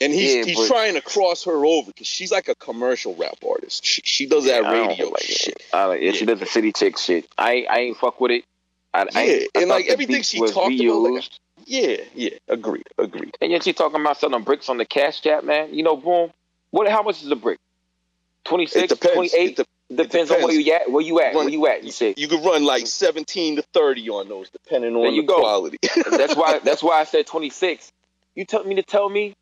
And 0.00 0.12
he's 0.12 0.34
yeah, 0.34 0.44
he's 0.44 0.56
but- 0.56 0.66
trying 0.68 0.94
to 0.94 1.00
cross 1.00 1.44
her 1.44 1.64
over 1.64 1.86
because 1.92 2.06
she's 2.06 2.32
like 2.32 2.48
a 2.48 2.54
commercial 2.54 3.14
rap 3.16 3.36
artist. 3.48 3.84
She, 3.84 4.02
she 4.04 4.26
does 4.26 4.44
that 4.46 4.64
I 4.64 4.72
don't 4.72 4.88
radio 4.88 5.08
like 5.08 5.22
shit. 5.22 5.48
It. 5.56 5.62
I 5.72 5.84
like, 5.86 6.00
yeah, 6.02 6.12
she 6.12 6.26
does 6.26 6.40
the 6.40 6.46
city 6.46 6.72
chick 6.72 6.98
shit. 6.98 7.26
I 7.38 7.52
ain't- 7.52 7.68
I 7.70 7.78
ain't 7.80 7.96
fuck 7.96 8.20
with 8.20 8.32
it. 8.32 8.44
I, 8.92 9.02
I 9.02 9.04
Yeah, 9.12 9.20
ain't- 9.20 9.50
I 9.56 9.60
and, 9.60 9.70
like, 9.70 9.86
everything 9.86 10.22
she 10.22 10.38
talked 10.40 10.56
about, 10.80 11.12
like. 11.12 11.24
Yeah, 11.66 11.96
yeah, 12.14 12.30
agreed, 12.48 12.86
agreed. 12.98 13.36
and 13.40 13.50
yet 13.50 13.64
she 13.64 13.72
talking 13.72 14.00
about 14.00 14.18
selling 14.18 14.42
bricks 14.42 14.68
on 14.68 14.76
the 14.76 14.84
cash 14.84 15.24
app, 15.26 15.44
man. 15.44 15.72
You 15.72 15.82
know, 15.82 15.96
boom. 15.96 16.30
What? 16.70 16.88
How 16.90 17.02
much 17.02 17.22
is 17.22 17.30
a 17.30 17.36
brick? 17.36 17.58
26, 18.44 18.82
It 18.84 18.88
depends. 19.00 19.14
28? 19.32 19.58
It 19.90 19.96
depends, 19.96 20.30
on 20.30 20.42
where 20.42 20.52
you 20.52 20.72
at. 20.74 20.90
Where 20.90 21.02
you 21.02 21.20
at? 21.20 21.34
Run- 21.34 21.44
Where 21.44 21.48
you 21.48 21.66
at? 21.66 21.84
You 21.84 21.90
said. 21.92 22.18
You 22.18 22.28
could 22.28 22.44
run 22.44 22.64
like 22.64 22.86
17 22.86 23.56
to 23.56 23.62
30 23.62 24.08
on 24.10 24.28
those, 24.28 24.50
depending 24.50 24.94
on 24.96 25.14
you 25.14 25.22
the 25.22 25.28
go. 25.28 25.36
quality. 25.40 25.78
that's 26.10 26.34
why. 26.36 26.58
That's 26.58 26.82
why 26.82 27.00
I 27.00 27.04
said 27.04 27.26
26. 27.26 27.92
You 28.34 28.44
told 28.44 28.66
me 28.66 28.74
to 28.74 28.82
tell 28.82 29.08
me 29.08 29.34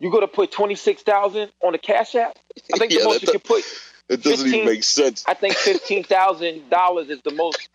you 0.00 0.10
going 0.10 0.22
to 0.22 0.28
put 0.28 0.52
26,000 0.52 1.50
on 1.62 1.72
the 1.72 1.78
cash 1.78 2.14
app. 2.14 2.36
I 2.72 2.78
think 2.78 2.92
Yeah, 2.92 3.00
the 3.00 3.04
most 3.06 3.22
you 3.22 3.28
can 3.28 3.40
put. 3.40 3.64
it 4.08 4.22
doesn't 4.22 4.44
15 4.46 4.54
even 4.54 4.66
make 4.66 4.84
sense. 4.84 5.24
I 5.26 5.34
think 5.34 5.54
fifteen 5.54 6.04
thousand 6.04 6.70
dollars 6.70 7.08
is 7.10 7.20
the 7.22 7.30
most. 7.32 7.68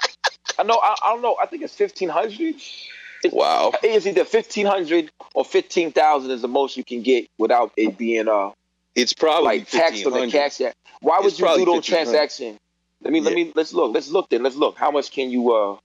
I 0.58 0.64
know. 0.64 0.80
I, 0.82 0.96
I 1.06 1.14
don't 1.14 1.22
know. 1.22 1.36
I 1.42 1.46
think 1.48 1.64
it's 1.64 1.76
fifteen 1.76 2.10
hundred. 2.10 2.56
Wow. 3.32 3.72
It's 3.82 4.06
either 4.06 4.26
fifteen 4.26 4.66
hundred 4.66 5.12
or 5.34 5.46
fifteen 5.46 5.92
thousand 5.92 6.32
is 6.32 6.42
the 6.42 6.48
most 6.48 6.78
you 6.78 6.84
can 6.84 7.02
get 7.02 7.28
without 7.38 7.72
it 7.78 7.98
being 7.98 8.28
uh 8.28 8.52
It's 8.96 9.14
probably 9.14 9.60
like 9.60 9.70
taxed 9.70 10.06
on 10.06 10.14
the 10.14 10.30
cash 10.32 10.62
app. 10.62 10.76
Why 11.02 11.20
would 11.20 11.28
It's 11.28 11.40
you 11.40 11.46
do 11.48 11.66
those 11.66 11.68
1500. 11.68 11.84
transactions? 11.84 12.60
Let 13.02 13.14
me 13.14 13.22
let 13.22 13.34
me 13.34 13.52
let's 13.56 13.74
look. 13.74 13.94
Let's 13.94 14.10
look 14.10 14.30
then. 14.30 14.44
Let's 14.44 14.56
look. 14.56 14.78
How 14.78 14.92
much 14.92 15.12
can 15.12 15.30
you 15.30 15.52
uh 15.54 15.78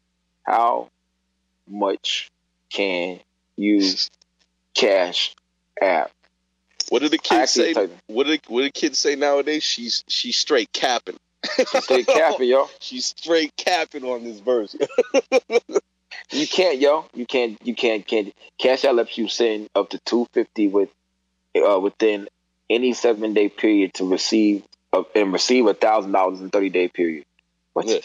how 0.45 0.91
much 1.69 2.31
can 2.71 3.21
you 3.57 3.81
cash 4.75 5.35
app? 5.81 6.11
What 6.91 7.03
do 7.03 7.09
the 7.09 7.19
kids 7.19 7.53
say? 7.53 7.75
What 8.07 8.27
did 8.27 8.41
what 8.49 8.63
did 8.63 8.75
kids 8.75 8.99
say 8.99 9.15
nowadays? 9.17 9.63
She's 9.63 10.05
she's 10.09 10.39
straight 10.39 10.73
capping. 10.73 11.17
Straight 11.45 12.07
capping, 12.09 12.49
yo. 12.49 12.69
She's 12.81 13.07
straight 13.07 13.55
capping 13.57 14.05
on 14.05 14.25
this 14.25 14.41
verse. 14.41 14.75
You 16.31 16.47
can't, 16.47 16.79
yo. 16.79 17.07
You 17.15 17.27
can't. 17.27 17.59
You 17.65 17.75
can't. 17.75 18.07
Can't. 18.07 18.35
Cash 18.59 18.85
out 18.85 18.95
lets 18.95 19.17
you 19.17 19.29
send 19.29 19.69
up 19.75 19.91
to 19.91 19.99
two 20.01 20.27
fifty 20.33 20.69
with, 20.69 20.91
uh, 21.57 21.81
within 21.81 22.29
any 22.69 22.93
seven 22.93 23.35
day 23.35 23.49
period 23.49 23.95
to 23.95 24.09
receive 24.09 24.63
uh, 24.93 25.05
and 25.15 25.33
receive 25.33 25.67
a 25.67 25.75
thousand 25.75 26.13
dollars 26.13 26.41
in 26.41 26.51
thirty 26.51 26.69
day 26.69 26.89
period. 26.89 27.25
What? 27.73 27.87
Yeah. 27.87 27.99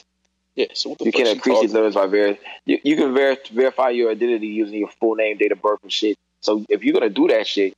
yeah. 0.55 0.65
So 0.73 0.89
what 0.89 0.99
the 0.99 1.05
You 1.05 1.11
can 1.11 1.27
increase 1.27 1.61
these 1.61 1.73
limits 1.73 1.95
by 1.95 2.07
ver- 2.07 2.37
you, 2.65 2.79
you 2.83 2.95
can 2.95 3.13
ver- 3.13 3.37
verify 3.51 3.89
your 3.89 4.11
identity 4.11 4.47
using 4.47 4.79
your 4.79 4.89
full 4.99 5.15
name, 5.15 5.37
date 5.37 5.51
of 5.51 5.61
birth, 5.61 5.79
and 5.83 5.91
shit. 5.91 6.17
So 6.41 6.65
if 6.69 6.83
you're 6.83 6.93
gonna 6.93 7.09
do 7.09 7.27
that 7.29 7.45
shit, 7.45 7.75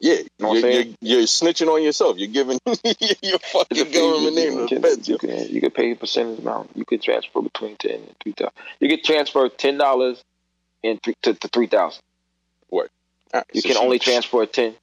Yeah, 0.00 0.16
Know 0.38 0.48
what 0.48 0.48
I'm 0.48 0.52
you're, 0.54 0.62
saying? 0.62 0.96
you're, 1.00 1.18
you're 1.18 1.26
snitching 1.26 1.68
on 1.68 1.82
yourself. 1.82 2.18
You're 2.18 2.28
giving 2.28 2.58
your 3.22 3.38
fucking 3.40 3.78
a 3.78 3.84
government 3.90 4.34
you, 4.34 4.50
name 4.50 4.52
you, 4.60 4.68
to 4.68 4.74
the 4.78 4.80
can, 4.96 5.04
you 5.04 5.18
can 5.18 5.48
you 5.54 5.60
can 5.60 5.70
pay 5.72 5.90
a 5.92 5.96
percentage 5.96 6.38
amount. 6.40 6.70
You 6.76 6.84
can 6.84 7.00
transfer 7.00 7.40
between 7.42 7.76
ten 7.76 7.94
and 7.96 8.14
three 8.22 8.32
thousand. 8.32 8.52
You 8.80 8.88
can 8.88 9.02
transfer 9.02 9.48
ten 9.48 9.78
dollars 9.78 10.22
and 10.84 11.00
three, 11.02 11.14
to, 11.22 11.34
to 11.34 11.48
three 11.48 11.66
thousand. 11.66 12.02
All 13.34 13.40
right, 13.40 13.46
You 13.52 13.60
so 13.60 13.68
can 13.68 13.76
she- 13.76 13.82
only 13.84 13.98
transfer 13.98 14.46
ten. 14.46 14.74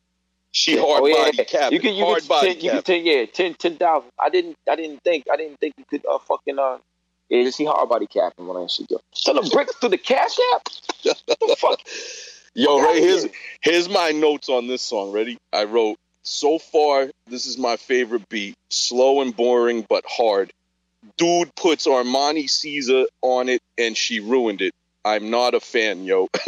She 0.52 0.76
Yeah. 0.76 0.82
hard 0.82 1.04
Oh, 1.04 1.08
yeah, 1.08 1.16
body 1.16 1.46
capping. 1.46 1.74
You 1.76 1.80
can 1.82 1.96
you 1.96 2.06
hard 2.06 2.20
can 2.20 2.28
body 2.28 2.54
ten, 2.54 2.64
you 2.64 2.72
can 2.72 2.84
ten 2.84 3.06
yeah 3.06 3.26
ten 3.26 3.54
ten 3.56 3.78
thousand. 3.78 4.12
I 4.20 4.30
didn't 4.30 4.56
I 4.70 4.76
didn't 4.76 5.04
think 5.04 5.26
I 5.32 5.36
didn't 5.38 5.60
think 5.60 5.74
you 5.78 5.86
could 5.90 6.06
uh 6.06 6.20
fucking 6.20 6.60
uh 6.60 6.78
yeah 7.30 7.50
see 7.50 7.66
hard 7.66 7.90
body 7.90 8.08
capping 8.08 8.48
when 8.48 8.58
I 8.64 8.68
should 8.68 8.88
go. 8.88 9.02
Selling 9.14 9.50
bricks 9.50 9.76
through 9.78 9.90
the 9.90 9.98
cash 9.98 10.38
app. 10.56 10.68
What 11.28 11.40
the 11.40 11.56
fuck? 11.60 11.80
Yo, 12.56 12.80
right 12.80 13.04
here's 13.04 13.28
here's 13.62 13.90
my 13.90 14.12
notes 14.12 14.48
on 14.48 14.68
this 14.68 14.82
song. 14.82 15.12
Ready? 15.12 15.38
I 15.52 15.66
wrote 15.66 15.98
so 16.24 16.58
far. 16.58 17.10
This 17.28 17.46
is 17.46 17.58
my 17.58 17.76
favorite 17.76 18.28
beat. 18.30 18.56
Slow 18.70 19.22
and 19.22 19.36
boring, 19.36 19.86
but 19.90 20.06
hard. 20.08 20.54
Dude 21.18 21.54
puts 21.56 21.86
Armani 21.86 22.50
Caesar 22.50 23.06
on 23.22 23.50
it, 23.50 23.62
and 23.78 23.96
she 23.96 24.22
ruined 24.22 24.62
it. 24.62 24.74
I'm 25.04 25.30
not 25.30 25.54
a 25.54 25.60
fan, 25.60 26.06
yo. 26.06 26.28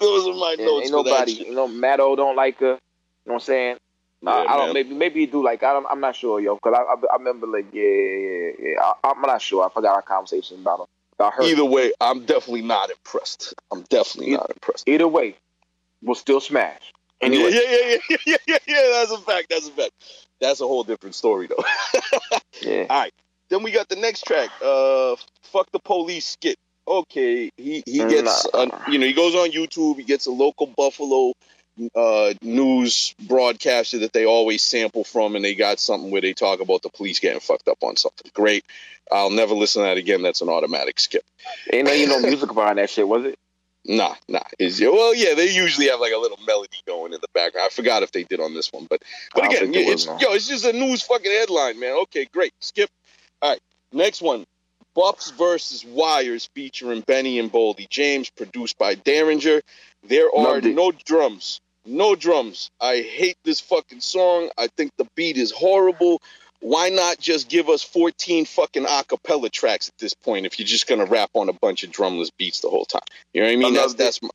Those 0.00 0.26
are 0.26 0.34
my 0.34 0.56
notes 0.58 0.86
ain't 0.86 0.90
for 0.90 1.04
that 1.04 1.10
nobody 1.10 1.32
you 1.32 1.54
know 1.54 1.68
Matto 1.68 2.16
don't 2.16 2.34
like 2.34 2.58
her. 2.60 2.66
You 2.66 2.72
know 2.72 2.78
what 3.24 3.34
I'm 3.34 3.40
saying? 3.40 3.76
Nah, 4.22 4.42
Yeah, 4.42 4.52
I 4.52 4.56
don't. 4.56 4.66
man. 4.66 4.74
Maybe 4.74 4.94
maybe 4.94 5.20
you 5.20 5.26
do 5.26 5.44
like 5.44 5.62
I 5.62 5.74
don't, 5.74 5.86
I'm 5.88 6.00
not 6.00 6.16
sure, 6.16 6.40
yo. 6.40 6.56
Cause 6.56 6.74
I, 6.74 6.80
I 6.80 6.94
I 7.12 7.16
remember 7.18 7.46
like 7.46 7.66
yeah 7.72 7.82
yeah 7.82 8.18
yeah. 8.18 8.50
yeah. 8.58 8.92
I, 9.04 9.10
I'm 9.10 9.20
not 9.20 9.42
sure. 9.42 9.64
I 9.64 9.68
forgot 9.72 9.96
our 9.96 10.02
conversation 10.02 10.60
about 10.60 10.80
him. 10.80 10.86
Either 11.42 11.64
way, 11.64 11.92
I'm 12.00 12.24
definitely 12.24 12.62
not 12.62 12.90
impressed. 12.90 13.54
I'm 13.70 13.82
definitely 13.90 14.32
Either- 14.32 14.38
not 14.38 14.50
impressed. 14.50 14.88
Either 14.88 15.08
way, 15.08 15.36
we'll 16.02 16.14
still 16.14 16.40
smash. 16.40 16.80
Anyway, 17.20 17.50
Yeah, 17.52 17.60
yeah, 17.70 17.96
yeah, 18.10 18.16
yeah, 18.26 18.36
yeah, 18.46 18.58
yeah. 18.66 18.90
That's 18.94 19.10
a 19.12 19.18
fact. 19.18 19.48
That's 19.50 19.68
a 19.68 19.72
fact. 19.72 19.92
That's 20.40 20.60
a 20.60 20.66
whole 20.66 20.84
different 20.84 21.14
story, 21.14 21.48
though. 21.48 21.62
yeah. 22.62 22.86
All 22.88 23.00
right. 23.00 23.12
Then 23.50 23.62
we 23.62 23.70
got 23.72 23.88
the 23.88 23.96
next 23.96 24.24
track, 24.24 24.48
uh, 24.64 25.16
"Fuck 25.42 25.70
the 25.72 25.80
Police" 25.80 26.24
skit. 26.24 26.56
Okay, 26.88 27.50
he 27.56 27.82
he 27.84 27.98
gets, 27.98 28.46
Nah. 28.54 28.60
uh, 28.60 28.84
you 28.88 28.98
know, 28.98 29.06
he 29.06 29.12
goes 29.12 29.34
on 29.34 29.50
YouTube. 29.50 29.96
He 29.96 30.04
gets 30.04 30.26
a 30.26 30.30
local 30.30 30.66
Buffalo 30.66 31.34
uh, 31.94 32.34
news 32.42 33.14
broadcaster 33.26 33.98
that 33.98 34.12
they 34.12 34.26
always 34.26 34.62
sample 34.62 35.04
from, 35.04 35.36
and 35.36 35.44
they 35.44 35.54
got 35.54 35.80
something 35.80 36.10
where 36.10 36.20
they 36.20 36.32
talk 36.32 36.60
about 36.60 36.82
the 36.82 36.88
police 36.90 37.20
getting 37.20 37.40
fucked 37.40 37.68
up 37.68 37.78
on 37.82 37.96
something. 37.96 38.30
Great. 38.34 38.64
I'll 39.10 39.30
never 39.30 39.54
listen 39.54 39.82
to 39.82 39.88
that 39.88 39.96
again. 39.96 40.22
That's 40.22 40.40
an 40.40 40.48
automatic 40.48 41.00
skip. 41.00 41.24
Ain't 41.72 41.86
no 41.86 41.92
you 41.92 42.06
know 42.06 42.20
music 42.20 42.52
behind 42.54 42.78
that 42.78 42.90
shit, 42.90 43.06
was 43.06 43.24
it? 43.24 43.38
Nah, 43.84 44.14
nah. 44.28 44.42
Is 44.58 44.80
well, 44.80 45.14
yeah. 45.14 45.34
They 45.34 45.50
usually 45.50 45.88
have 45.88 46.00
like 46.00 46.12
a 46.12 46.18
little 46.18 46.38
melody 46.46 46.76
going 46.86 47.12
in 47.12 47.20
the 47.20 47.28
background. 47.32 47.66
I 47.66 47.74
forgot 47.74 48.02
if 48.02 48.12
they 48.12 48.24
did 48.24 48.40
on 48.40 48.54
this 48.54 48.72
one, 48.72 48.86
but 48.88 49.02
but 49.34 49.46
again, 49.46 49.70
it's 49.74 50.06
was, 50.06 50.22
yo, 50.22 50.32
it's 50.32 50.46
just 50.46 50.64
a 50.64 50.72
news 50.72 51.02
fucking 51.02 51.30
headline, 51.30 51.80
man. 51.80 51.98
Okay, 52.02 52.26
great. 52.26 52.52
Skip. 52.60 52.90
All 53.40 53.50
right, 53.50 53.60
next 53.92 54.20
one. 54.20 54.46
Buffs 54.92 55.30
versus 55.30 55.84
Wires 55.84 56.50
featuring 56.54 57.00
Benny 57.02 57.38
and 57.38 57.50
Boldy 57.50 57.88
James, 57.88 58.28
produced 58.28 58.76
by 58.76 58.96
Daringer. 58.96 59.62
There 60.02 60.34
are 60.34 60.60
no 60.60 60.92
drums. 60.92 61.60
No 61.86 62.14
drums. 62.14 62.70
I 62.80 63.00
hate 63.00 63.36
this 63.44 63.60
fucking 63.60 64.00
song. 64.00 64.50
I 64.58 64.68
think 64.76 64.92
the 64.96 65.06
beat 65.14 65.36
is 65.36 65.50
horrible. 65.50 66.20
Why 66.60 66.90
not 66.90 67.18
just 67.18 67.48
give 67.48 67.70
us 67.70 67.82
14 67.82 68.44
fucking 68.44 68.84
acapella 68.84 69.50
tracks 69.50 69.88
at 69.88 69.96
this 69.98 70.12
point 70.12 70.44
if 70.44 70.58
you're 70.58 70.66
just 70.68 70.86
gonna 70.86 71.06
rap 71.06 71.30
on 71.32 71.48
a 71.48 71.54
bunch 71.54 71.84
of 71.84 71.90
drumless 71.90 72.30
beats 72.36 72.60
the 72.60 72.68
whole 72.68 72.84
time? 72.84 73.00
You 73.32 73.40
know 73.40 73.46
what 73.46 73.52
I 73.52 73.56
mean? 73.56 73.76
I 73.76 73.80
that's 73.80 73.94
it. 73.94 73.98
that's 73.98 74.22
my, 74.22 74.28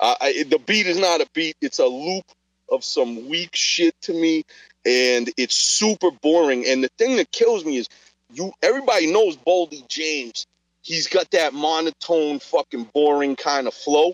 uh, 0.00 0.14
I, 0.20 0.44
the 0.46 0.58
beat 0.58 0.86
is 0.86 0.98
not 0.98 1.22
a 1.22 1.26
beat. 1.32 1.56
It's 1.62 1.78
a 1.78 1.86
loop 1.86 2.26
of 2.70 2.84
some 2.84 3.28
weak 3.30 3.54
shit 3.54 3.94
to 4.02 4.12
me, 4.12 4.44
and 4.84 5.30
it's 5.38 5.54
super 5.54 6.10
boring. 6.10 6.66
And 6.66 6.84
the 6.84 6.90
thing 6.98 7.16
that 7.16 7.32
kills 7.32 7.64
me 7.64 7.78
is 7.78 7.88
you. 8.32 8.52
Everybody 8.62 9.10
knows 9.10 9.36
Boldy 9.36 9.88
James. 9.88 10.46
He's 10.82 11.06
got 11.06 11.30
that 11.30 11.54
monotone, 11.54 12.40
fucking 12.40 12.90
boring 12.92 13.36
kind 13.36 13.66
of 13.66 13.72
flow. 13.72 14.12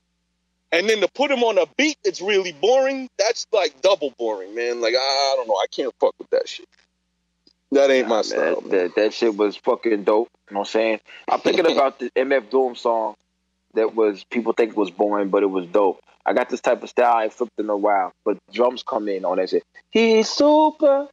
And 0.72 0.88
then 0.88 1.00
to 1.00 1.08
put 1.08 1.30
him 1.30 1.42
on 1.42 1.58
a 1.58 1.66
beat 1.76 1.96
that's 2.04 2.20
really 2.20 2.52
boring, 2.52 3.08
that's 3.18 3.46
like 3.52 3.80
double 3.82 4.14
boring, 4.18 4.54
man. 4.54 4.80
Like 4.80 4.94
I, 4.94 5.34
don't 5.36 5.48
know, 5.48 5.54
I 5.54 5.66
can't 5.70 5.92
fuck 6.00 6.14
with 6.18 6.30
that 6.30 6.48
shit. 6.48 6.66
That 7.72 7.90
ain't 7.90 8.08
my 8.08 8.16
Nah, 8.16 8.22
style. 8.22 8.60
man, 8.62 8.70
that, 8.70 8.94
that 8.96 9.14
shit 9.14 9.36
was 9.36 9.56
fucking 9.56 10.04
dope. 10.04 10.28
You 10.48 10.54
know 10.54 10.60
what 10.60 10.68
I'm 10.68 10.72
saying? 10.72 11.00
I'm 11.28 11.40
thinking 11.40 11.66
about 11.72 11.98
the 11.98 12.10
MF 12.16 12.50
Doom 12.50 12.74
song 12.76 13.14
that 13.74 13.94
was 13.94 14.24
people 14.24 14.52
think 14.52 14.76
was 14.76 14.90
boring, 14.90 15.28
but 15.30 15.42
it 15.42 15.46
was 15.50 15.66
dope. 15.66 16.00
I 16.26 16.32
got 16.34 16.48
this 16.50 16.60
type 16.60 16.82
of 16.82 16.88
style 16.88 17.16
I 17.16 17.28
flipped 17.30 17.58
in 17.58 17.68
a 17.70 17.76
while, 17.76 18.12
but 18.24 18.38
drums 18.52 18.82
come 18.82 19.08
in 19.08 19.24
on 19.24 19.38
that 19.38 19.50
shit. 19.50 19.64
He's 19.90 20.28
super. 20.28 21.08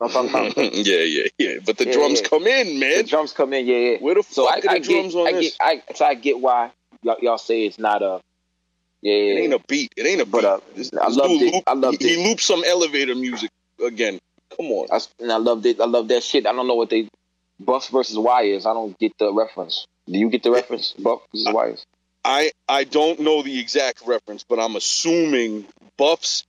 I'm 0.00 0.10
talking 0.10 0.30
about 0.30 0.56
yeah, 0.74 0.98
yeah, 0.98 1.28
yeah. 1.38 1.54
But 1.64 1.78
the 1.78 1.86
Yeah, 1.86 1.92
drums 1.92 2.20
yeah. 2.22 2.28
come 2.28 2.46
in, 2.46 2.66
the 2.68 2.78
man. 2.80 3.04
drums 3.06 3.32
come 3.32 3.52
in, 3.52 3.66
yeah, 3.66 3.76
yeah. 3.76 3.96
Where 3.98 4.14
the 4.14 4.22
So 4.22 4.46
fuck 4.46 4.54
I, 4.54 4.58
are 4.58 4.60
the 4.62 4.70
I 4.70 4.78
drums 4.78 5.14
get, 5.14 5.18
on 5.20 5.26
I 5.26 5.32
this? 5.32 5.50
get, 5.50 5.56
I, 5.60 5.82
so 5.94 6.04
I 6.06 6.14
get 6.14 6.40
why 6.40 6.70
y'all, 7.02 7.16
y'all 7.20 7.38
say 7.38 7.66
it's 7.66 7.78
not 7.78 8.02
a, 8.02 8.20
yeah, 9.02 9.12
It 9.12 9.34
yeah, 9.36 9.40
ain't 9.42 9.54
a 9.54 9.58
beat. 9.68 9.92
It 9.96 10.06
ain't 10.06 10.20
a 10.20 10.24
beat. 10.24 10.32
But, 10.32 10.44
uh, 10.44 10.60
This- 10.74 10.90
I 10.94 11.08
this 11.08 11.16
loved 11.16 11.42
it. 11.42 11.54
loop- 11.54 11.64
I 11.66 11.74
loved 11.74 12.00
he, 12.02 12.08
it. 12.12 12.16
He 12.18 12.28
looped 12.28 12.42
some 12.42 12.64
elevator 12.64 13.14
music 13.14 13.50
again. 13.84 14.18
Come 14.56 14.66
on. 14.70 14.88
I, 14.90 15.00
and 15.20 15.32
I 15.32 15.36
loved 15.36 15.66
it. 15.66 15.80
I 15.80 15.86
love 15.86 16.08
that 16.08 16.22
shit. 16.22 16.46
I 16.46 16.52
don't 16.52 16.66
know 16.66 16.74
what 16.76 16.90
they 16.90 17.08
Buffs 17.60 17.88
versus 17.88 18.18
Wires. 18.18 18.66
I 18.66 18.72
don't 18.74 18.98
get 18.98 19.16
the 19.18 19.32
reference. 19.32 19.86
Do 20.08 20.18
you 20.18 20.28
get 20.30 20.42
the 20.42 20.50
reference? 20.50 20.92
Buff 20.98 21.20
versus 21.32 21.52
Wires. 21.52 21.86
I 22.24 22.52
I 22.68 22.84
don't 22.84 23.20
know 23.20 23.42
the 23.42 23.58
exact 23.58 24.02
reference, 24.06 24.44
but 24.44 24.58
I'm 24.60 24.76
assuming 24.76 25.66
Buffs 25.96 26.44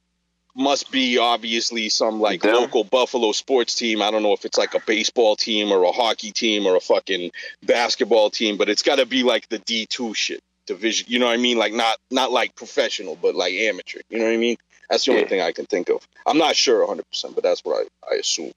must 0.55 0.91
be 0.91 1.17
obviously 1.17 1.89
some 1.89 2.19
like 2.21 2.41
Them? 2.43 2.53
local 2.55 2.83
Buffalo 2.83 3.31
sports 3.31 3.73
team. 3.75 4.01
I 4.01 4.11
don't 4.11 4.21
know 4.21 4.33
if 4.33 4.45
it's 4.45 4.57
like 4.57 4.75
a 4.75 4.79
baseball 4.85 5.35
team 5.35 5.71
or 5.71 5.83
a 5.83 5.91
hockey 5.91 6.31
team 6.31 6.65
or 6.67 6.75
a 6.75 6.79
fucking 6.79 7.31
basketball 7.63 8.29
team, 8.29 8.57
but 8.57 8.69
it's 8.69 8.83
got 8.83 8.97
to 8.97 9.05
be 9.07 9.23
like 9.23 9.49
the 9.49 9.57
D2 9.59 10.15
shit. 10.15 10.41
Division. 10.67 11.07
You 11.09 11.19
know 11.19 11.27
what 11.27 11.33
I 11.33 11.37
mean? 11.41 11.57
Like 11.57 11.73
not 11.73 11.97
not 12.11 12.31
like 12.31 12.55
professional, 12.55 13.15
but 13.15 13.35
like 13.35 13.53
amateur. 13.53 13.99
You 14.09 14.19
know 14.19 14.25
what 14.25 14.33
I 14.33 14.37
mean? 14.37 14.57
That's 14.89 15.05
the 15.05 15.11
only 15.11 15.23
Yeah. 15.23 15.29
thing 15.29 15.41
I 15.41 15.51
can 15.51 15.65
think 15.65 15.89
of. 15.89 16.07
I'm 16.25 16.37
not 16.37 16.55
sure 16.55 16.79
100, 16.79 17.03
percent 17.09 17.35
but 17.35 17.43
that's 17.43 17.61
what 17.63 17.87
I, 18.09 18.13
I 18.15 18.17
assume. 18.19 18.51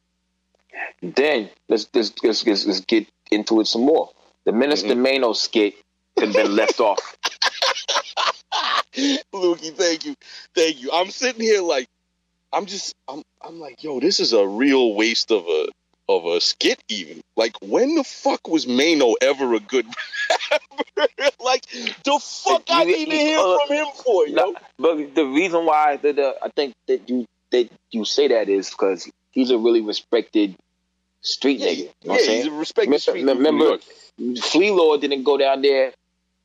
Then 1.03 1.51
let's 1.69 1.89
let's, 1.95 2.13
let's 2.23 2.47
let's 2.47 2.67
let's 2.67 2.81
get 2.81 3.07
into 3.31 3.61
it 3.61 3.67
some 3.67 3.83
more. 3.83 4.11
The 4.45 4.53
Minister 4.53 4.91
Mm-hmm. 4.95 5.03
Mano 5.03 5.33
skit 5.33 5.75
could 6.17 6.29
have 6.29 6.37
been 6.37 6.57
left 6.57 6.81
off. 6.81 7.17
Lukey, 9.35 9.73
thank 9.75 10.05
you, 10.07 10.15
thank 10.55 10.81
you. 10.83 10.91
I'm 10.93 11.11
sitting 11.11 11.43
here 11.43 11.61
like, 11.63 11.87
I'm 12.53 12.67
just, 12.67 12.95
I'm, 13.09 13.23
I'm 13.43 13.61
like, 13.61 13.83
yo, 13.83 14.01
this 14.01 14.21
is 14.21 14.33
a 14.33 14.47
real 14.47 14.95
waste 14.95 15.31
of 15.31 15.47
a, 15.47 15.67
of 16.09 16.25
a 16.27 16.41
skit. 16.41 16.83
Even 16.89 17.21
like, 17.37 17.57
when 17.63 17.95
the 17.95 18.05
fuck 18.05 18.49
was 18.49 18.67
Mano 18.67 19.15
ever 19.21 19.55
a 19.55 19.61
good 19.61 19.87
rapper? 20.97 21.31
like, 21.45 21.67
the 22.05 22.19
fuck 22.23 22.63
I 22.71 22.83
You- 22.85 22.97
need 22.97 23.11
to 23.11 23.17
hear 23.17 23.39
uh, 23.39 23.59
from 23.67 23.77
him 23.77 23.87
for, 24.05 24.27
yo. 24.29 24.35
No, 24.35 24.55
but 24.79 25.15
the 25.15 25.25
reason 25.27 25.65
why 25.67 25.97
that 25.97 26.19
uh, 26.19 26.33
I 26.43 26.49
think 26.51 26.75
that 26.87 27.09
you 27.09 27.27
that 27.51 27.71
you 27.91 28.05
say 28.05 28.29
that 28.29 28.49
is 28.49 28.71
because 28.71 29.11
he's 29.31 29.51
a 29.51 29.59
really 29.59 29.81
respected 29.81 30.57
street 31.21 31.61
yeah, 31.61 31.67
nigga. 31.69 31.79
You 31.79 32.09
know 32.11 32.15
yeah, 32.19 32.31
he's 32.33 32.47
a 32.47 32.51
respected 32.53 32.89
Remember- 32.91 32.99
street 33.01 33.21
dude 33.27 33.37
from 33.37 33.43
New 33.43 33.51
remember- 34.25 34.41
Flee 34.49 34.71
Lord 34.71 35.01
didn't 35.03 35.25
go 35.25 35.37
down 35.37 35.63
there 35.63 35.93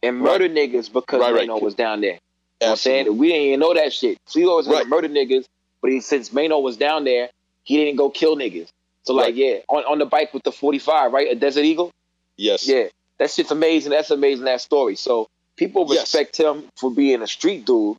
and 0.04 0.20
murder 0.20 0.50
niggas 0.50 0.92
because 0.92 1.22
Right, 1.22 1.34
right. 1.34 1.48
Mano 1.48 1.60
was 1.62 1.74
down 1.76 2.02
there. 2.02 2.20
You 2.60 2.68
know 2.68 2.72
I'm 2.72 2.78
saying? 2.78 3.18
We 3.18 3.30
didn't 3.30 3.42
even 3.48 3.60
know 3.62 3.74
that 3.74 3.94
shit. 3.94 4.18
Flee 4.26 4.46
Lord 4.46 4.58
was 4.58 4.68
gonna 4.68 4.80
Right. 4.80 4.88
murder 4.88 5.08
niggas, 5.10 5.46
but 5.82 5.90
he, 5.92 6.02
since 6.02 6.32
Mano 6.34 6.60
was 6.60 6.78
down 6.78 7.04
there, 7.06 7.30
he 7.64 7.78
didn't 7.78 7.96
go 7.98 8.10
kill 8.10 8.36
niggas. 8.36 8.68
So 9.04 9.14
like, 9.14 9.26
Right. 9.26 9.36
yeah, 9.36 9.58
on, 9.70 9.84
on 9.86 10.00
the 10.00 10.06
bike 10.06 10.34
with 10.34 10.44
the 10.44 10.52
45, 10.52 11.12
right? 11.14 11.32
A 11.32 11.36
Desert 11.36 11.64
Eagle? 11.66 11.92
Yes. 12.38 12.68
Yeah. 12.68 12.86
That 13.18 13.32
shit's 13.32 13.52
amazing. 13.52 13.92
That's 13.92 14.12
amazing, 14.12 14.46
that 14.46 14.62
story. 14.62 14.96
So 14.96 15.28
people 15.58 15.86
Yes. 15.90 16.02
respect 16.02 16.38
him 16.38 16.66
for 16.78 16.92
being 16.92 17.22
a 17.22 17.28
street 17.28 17.66
dude. 17.66 17.76
You 17.76 17.84
know 17.94 17.98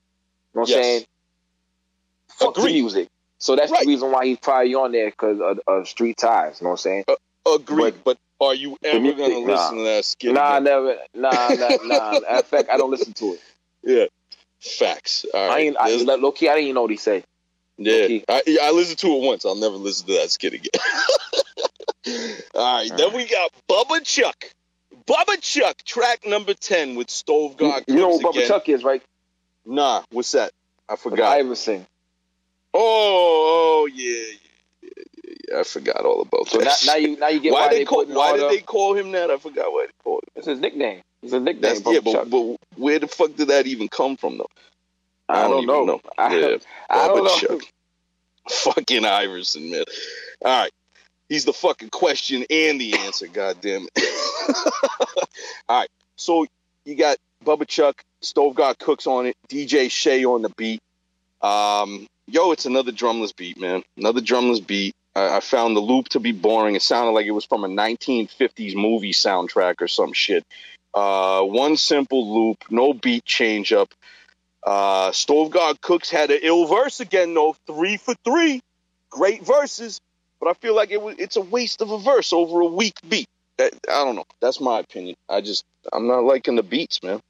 what 0.52 0.68
I'm 0.68 0.76
Yes. 0.76 0.84
saying? 0.84 1.04
Fuck 2.28 2.54
the 2.54 2.60
Agreed. 2.62 2.72
music. 2.74 3.08
So 3.38 3.56
that's 3.56 3.70
Right. 3.72 3.82
the 3.82 3.88
reason 3.88 4.10
why 4.12 4.26
he's 4.26 4.38
probably 4.38 4.74
on 4.74 4.92
there 4.92 5.10
because 5.10 5.40
of, 5.40 5.60
of 5.66 5.88
street 5.88 6.16
ties. 6.16 6.60
You 6.60 6.64
know 6.64 6.70
what 6.70 6.74
I'm 6.74 6.78
saying? 6.78 7.04
Uh, 7.08 7.16
Agreed. 7.54 7.94
But, 8.04 8.18
are 8.40 8.54
you 8.54 8.76
ever 8.84 9.00
music- 9.00 9.18
gonna 9.18 9.40
nah. 9.40 9.46
listen 9.52 9.76
to 9.78 9.84
that 9.84 10.04
skit? 10.04 10.32
Nah, 10.34 10.52
again? 10.56 10.64
never. 10.64 10.96
Nah, 11.14 11.54
nah, 11.54 11.76
nah. 11.84 12.16
In 12.38 12.42
fact, 12.44 12.68
I 12.70 12.76
don't 12.76 12.90
listen 12.90 13.12
to 13.14 13.34
it. 13.34 13.40
Yeah. 13.84 14.04
Facts. 14.60 15.24
All 15.34 15.40
I 15.40 15.48
right. 15.48 15.60
ain't. 15.66 15.76
I, 15.78 15.94
low 16.16 16.32
key, 16.32 16.48
I 16.48 16.54
didn't 16.54 16.64
even 16.66 16.74
know 16.76 16.82
what 16.82 16.90
he 16.92 16.96
said. 16.96 17.24
Yeah, 17.84 18.18
I, 18.28 18.58
I 18.62 18.70
listened 18.72 18.98
to 18.98 19.08
it 19.08 19.22
once. 19.22 19.44
I'll 19.44 19.54
never 19.54 19.76
listen 19.76 20.06
to 20.06 20.12
that 20.14 20.30
skit 20.30 20.54
again. 20.54 20.70
All 22.54 22.78
right, 22.80 22.92
then 22.96 23.12
we 23.14 23.26
got 23.26 23.50
Bubba 23.68 24.04
Chuck. 24.04 24.44
Bubba 25.06 25.40
Chuck, 25.40 25.76
track 25.84 26.26
number 26.26 26.54
ten 26.54 26.94
with 26.94 27.10
Stove 27.10 27.52
You, 27.52 27.68
God. 27.68 27.84
you 27.86 27.94
know 27.96 28.08
what 28.08 28.22
Bubba 28.22 28.30
again. 28.36 28.48
Chuck 28.48 28.68
is, 28.68 28.84
right? 28.84 29.02
Nah, 29.64 30.02
what's 30.10 30.32
that? 30.32 30.52
I 30.88 30.96
forgot. 30.96 31.36
Iverson. 31.38 31.86
oh, 32.74 33.84
oh 33.84 33.86
yeah, 33.92 34.10
yeah, 34.82 34.88
yeah, 35.24 35.34
yeah, 35.50 35.60
I 35.60 35.62
forgot 35.62 36.04
all 36.04 36.22
about 36.22 36.48
So 36.48 36.58
that. 36.58 36.82
now, 36.86 36.92
now 36.92 36.98
you 36.98 37.16
now 37.18 37.28
you 37.28 37.40
get 37.40 37.52
why, 37.52 37.66
why, 37.66 37.68
they 37.68 37.78
they 37.78 37.84
call, 37.84 38.04
why 38.06 38.32
did 38.32 38.42
the- 38.42 38.48
they 38.48 38.60
call 38.60 38.94
him 38.96 39.12
that? 39.12 39.30
I 39.30 39.36
forgot 39.38 39.72
why 39.72 39.86
they 39.86 39.92
called 40.02 40.22
him. 40.24 40.32
It's 40.36 40.46
his 40.46 40.58
nickname. 40.60 41.02
It's 41.22 41.32
a 41.32 41.40
nickname. 41.40 41.62
That's, 41.82 41.86
yeah, 41.86 42.00
but, 42.00 42.28
but 42.28 42.56
where 42.76 42.98
the 42.98 43.06
fuck 43.06 43.36
did 43.36 43.48
that 43.48 43.66
even 43.68 43.88
come 43.88 44.16
from, 44.16 44.38
though? 44.38 44.48
I 45.32 45.48
don't 45.48 45.62
even 45.62 45.86
know. 45.86 46.00
I, 46.18 46.36
Yeah, 46.36 46.56
I 46.90 47.08
don't 47.08 47.18
Bubba 47.18 47.24
know. 47.24 47.58
Chuck. 47.58 47.68
Fucking 48.48 49.04
Iverson, 49.04 49.70
man. 49.70 49.84
All 50.44 50.62
right. 50.62 50.72
He's 51.28 51.44
the 51.44 51.52
fucking 51.52 51.90
question 51.90 52.44
and 52.50 52.80
the 52.80 52.94
answer, 52.94 53.26
goddamn 53.26 53.86
it. 53.94 54.64
All 55.68 55.80
right. 55.80 55.88
So 56.16 56.46
you 56.84 56.94
got 56.94 57.16
Bubba 57.44 57.66
Chuck, 57.66 58.02
Stove 58.20 58.54
God 58.54 58.78
Cooks 58.78 59.06
on 59.06 59.26
it, 59.26 59.36
DJ 59.48 59.90
Shay 59.90 60.24
on 60.24 60.42
the 60.42 60.50
beat. 60.50 60.80
Um, 61.40 62.06
yo, 62.26 62.52
it's 62.52 62.66
another 62.66 62.92
drumless 62.92 63.34
beat, 63.34 63.58
man. 63.58 63.82
Another 63.96 64.20
drumless 64.20 64.60
beat. 64.60 64.94
I, 65.14 65.36
I 65.36 65.40
found 65.40 65.76
the 65.76 65.80
loop 65.80 66.10
to 66.10 66.20
be 66.20 66.32
boring. 66.32 66.76
It 66.76 66.82
sounded 66.82 67.12
like 67.12 67.26
it 67.26 67.32
was 67.32 67.44
from 67.44 67.64
a 67.64 67.68
1950s 67.68 68.74
movie 68.74 69.12
soundtrack 69.12 69.80
or 69.80 69.88
some 69.88 70.12
shit. 70.12 70.44
Uh, 70.94 71.42
one 71.42 71.76
simple 71.76 72.34
loop, 72.34 72.58
no 72.70 72.92
beat 72.92 73.24
change 73.24 73.72
up. 73.72 73.92
Uh, 74.64 75.10
Stove 75.12 75.50
God 75.50 75.80
Cooks 75.80 76.10
had 76.10 76.30
an 76.30 76.38
ill 76.42 76.66
verse 76.66 77.00
again, 77.00 77.34
though. 77.34 77.56
Three 77.66 77.96
for 77.96 78.14
three. 78.24 78.60
Great 79.10 79.44
verses. 79.44 80.00
But 80.40 80.50
I 80.50 80.54
feel 80.54 80.74
like 80.74 80.90
it 80.90 81.00
was 81.00 81.16
it's 81.18 81.36
a 81.36 81.40
waste 81.40 81.82
of 81.82 81.90
a 81.90 81.98
verse 81.98 82.32
over 82.32 82.60
a 82.60 82.66
weak 82.66 82.96
beat. 83.08 83.28
I, 83.58 83.70
I 83.88 84.04
don't 84.04 84.16
know. 84.16 84.24
That's 84.40 84.60
my 84.60 84.80
opinion. 84.80 85.16
I 85.28 85.40
just 85.40 85.64
I'm 85.92 86.08
not 86.08 86.24
liking 86.24 86.56
the 86.56 86.62
beats, 86.62 87.02
man. 87.02 87.20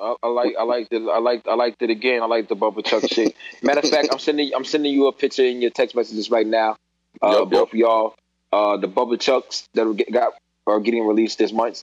I, 0.00 0.14
I 0.22 0.28
like 0.28 0.54
I 0.58 0.62
liked 0.62 0.92
it 0.92 1.02
I 1.02 1.18
liked 1.18 1.48
I 1.48 1.54
liked 1.54 1.82
it 1.82 1.90
again. 1.90 2.22
I 2.22 2.26
like 2.26 2.48
the 2.48 2.56
Bubba 2.56 2.84
Chuck 2.84 3.04
shit. 3.10 3.34
Matter 3.62 3.80
of 3.80 3.88
fact, 3.88 4.08
I'm 4.12 4.18
sending 4.18 4.52
I'm 4.54 4.64
sending 4.64 4.92
you 4.92 5.08
a 5.08 5.12
picture 5.12 5.44
in 5.44 5.62
your 5.62 5.70
text 5.70 5.96
messages 5.96 6.30
right 6.30 6.46
now. 6.46 6.76
Uh, 7.22 7.38
yup. 7.40 7.50
both 7.50 7.68
of 7.68 7.74
y'all, 7.74 8.14
uh, 8.52 8.76
the 8.76 8.88
Bubba 8.88 9.18
Chucks 9.20 9.68
that 9.74 9.86
are 9.86 9.94
get, 9.94 10.12
got 10.12 10.34
are 10.66 10.80
getting 10.80 11.06
released 11.06 11.38
this 11.38 11.52
month. 11.52 11.82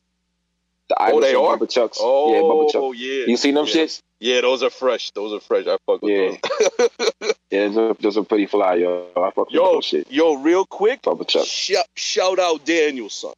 The 0.90 0.96
Oh, 1.00 1.22
they 1.22 1.36
are? 1.36 1.58
Bubba 1.58 1.70
Chucks. 1.70 1.98
Oh, 2.02 2.34
yeah, 2.34 2.42
Bubba 2.42 2.72
Chuck. 2.72 2.94
yeah. 2.96 3.26
You 3.28 3.38
seen 3.38 3.54
them 3.54 3.66
yeah. 3.68 3.74
shits? 3.74 4.02
Yeah, 4.20 4.42
those 4.42 4.64
are 4.64 4.70
fresh. 4.70 5.12
Those 5.12 5.34
are 5.34 5.40
fresh. 5.40 5.66
I 5.68 5.78
fuck 5.86 6.02
with 6.02 6.12
Yeah. 6.12 6.38
those. 6.78 7.34
Yeah, 7.52 7.68
those 7.70 7.78
are, 7.78 7.94
those 8.00 8.18
are 8.18 8.24
pretty 8.24 8.46
fly, 8.46 8.76
yo. 8.76 9.08
I 9.18 9.32
fuck 9.32 9.52
Yo, 9.52 9.74
those 9.76 9.86
shit. 9.86 10.12
yo, 10.12 10.36
real 10.36 10.66
quick, 10.66 11.00
Chuck. 11.28 11.46
shout, 11.48 11.88
shout 11.96 12.38
out 12.38 12.64
Daniel 12.64 13.10
Son. 13.10 13.34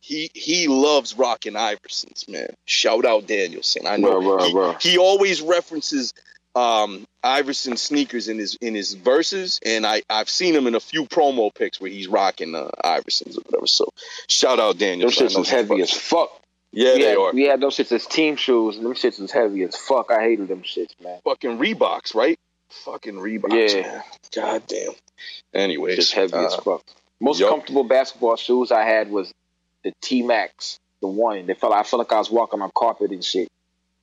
He 0.00 0.30
he 0.34 0.68
loves 0.68 1.16
rocking 1.18 1.52
Iversons, 1.52 2.28
man. 2.28 2.48
Shout 2.64 3.04
out 3.04 3.26
Daniel 3.26 3.62
Son. 3.62 3.86
I 3.86 3.96
know 3.98 4.20
Bro, 4.20 4.36
bro, 4.38 4.44
he, 4.46 4.52
bro. 4.52 4.72
he 4.80 4.98
always 4.98 5.42
references 5.42 6.14
um, 6.54 7.06
Iverson 7.22 7.76
sneakers 7.76 8.28
in 8.28 8.38
his 8.38 8.56
in 8.56 8.74
his 8.74 8.94
verses, 8.94 9.60
and 9.64 9.86
I 9.86 10.02
I've 10.10 10.28
seen 10.30 10.54
him 10.56 10.66
in 10.66 10.74
a 10.74 10.80
few 10.80 11.04
promo 11.06 11.54
pics 11.54 11.80
where 11.80 11.90
he's 11.90 12.08
rocking 12.08 12.54
uh, 12.54 12.68
Iversons 12.84 13.36
or 13.36 13.42
whatever. 13.42 13.66
So 13.66 13.92
shout 14.28 14.58
out 14.58 14.78
Those 14.78 14.88
Daniel 14.88 15.10
Son. 15.10 15.26
I 15.26 15.30
shits 15.30 15.40
is 15.40 15.50
heavy 15.50 15.80
as 15.82 15.92
fuck. 15.92 16.30
Yeah, 16.72 16.94
we, 16.94 17.02
they 17.02 17.08
had, 17.08 17.18
are 17.18 17.32
we 17.32 17.42
had 17.44 17.60
those 17.60 17.76
shits 17.76 17.92
as 17.92 18.06
team 18.06 18.36
shoes, 18.36 18.76
and 18.76 18.86
them 18.86 18.94
shits 18.94 19.20
was 19.20 19.30
heavy 19.30 19.62
as 19.62 19.76
fuck. 19.76 20.10
I 20.10 20.22
hated 20.22 20.48
them 20.48 20.62
shits, 20.62 20.92
man. 21.02 21.20
fucking 21.22 21.58
Reeboks, 21.58 22.14
right? 22.14 22.38
Fucking 22.84 23.14
Reeboks. 23.14 23.74
Yeah. 23.74 23.82
man. 23.82 24.02
God 24.34 24.62
damn. 24.66 24.92
Anyways, 25.52 25.96
Just 25.96 26.14
heavy 26.14 26.34
as 26.34 26.54
uh, 26.54 26.60
fuck. 26.62 26.82
Most 27.20 27.40
yup. 27.40 27.50
comfortable 27.50 27.84
basketball 27.84 28.36
shoes 28.36 28.72
I 28.72 28.84
had 28.84 29.10
was 29.10 29.32
the 29.84 29.92
T 30.00 30.22
Max, 30.22 30.78
the 31.00 31.08
one. 31.08 31.46
They 31.46 31.54
felt 31.54 31.74
I 31.74 31.82
felt 31.82 31.98
like 31.98 32.12
I 32.12 32.18
was 32.18 32.30
walking 32.30 32.62
on 32.62 32.70
carpet 32.74 33.10
and 33.10 33.24
shit. 33.24 33.48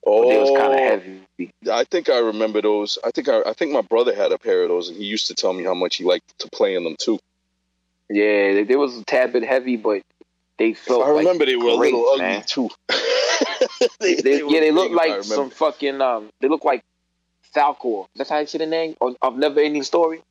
But 0.03 0.29
they 0.29 0.39
was 0.39 0.49
kind 0.49 0.73
oh, 0.73 0.73
of 0.73 0.79
heavy. 0.79 1.51
I 1.69 1.83
think 1.83 2.09
I 2.09 2.19
remember 2.19 2.61
those. 2.61 2.97
I 3.03 3.11
think 3.11 3.27
I, 3.27 3.41
I 3.45 3.53
think 3.53 3.73
my 3.73 3.81
brother 3.81 4.15
had 4.15 4.31
a 4.31 4.37
pair 4.37 4.63
of 4.63 4.69
those, 4.69 4.89
and 4.89 4.97
he 4.97 5.05
used 5.05 5.27
to 5.27 5.33
tell 5.33 5.53
me 5.53 5.63
how 5.63 5.73
much 5.73 5.97
he 5.97 6.03
liked 6.03 6.39
to 6.39 6.49
play 6.49 6.75
in 6.75 6.83
them 6.83 6.95
too. 6.99 7.19
Yeah, 8.09 8.53
they, 8.53 8.63
they 8.63 8.75
was 8.75 8.97
a 8.97 9.03
tad 9.03 9.33
bit 9.33 9.43
heavy, 9.43 9.75
but 9.75 10.03
they 10.59 10.73
felt. 10.73 11.05
I 11.05 11.09
remember 11.09 11.45
like 11.45 11.47
they 11.47 11.55
were 11.55 11.73
a 11.73 11.77
great, 11.77 11.93
little 11.93 12.09
ugly 12.09 12.25
man. 12.25 12.43
too. 12.45 12.69
They, 14.01 14.15
they 14.15 14.43
were 14.43 14.51
yeah, 14.51 14.59
they 14.59 14.71
big, 14.71 14.75
look 14.75 14.91
like 14.91 15.23
some 15.23 15.49
fucking. 15.49 16.01
Um, 16.01 16.29
they 16.41 16.49
look 16.49 16.65
like 16.65 16.83
Falkor. 17.55 18.07
That's 18.15 18.29
how 18.29 18.39
you 18.39 18.47
say 18.47 18.57
the 18.57 18.65
name 18.65 18.95
of, 18.99 19.15
of 19.21 19.37
Never 19.37 19.61
Ending 19.61 19.83
Story. 19.83 20.21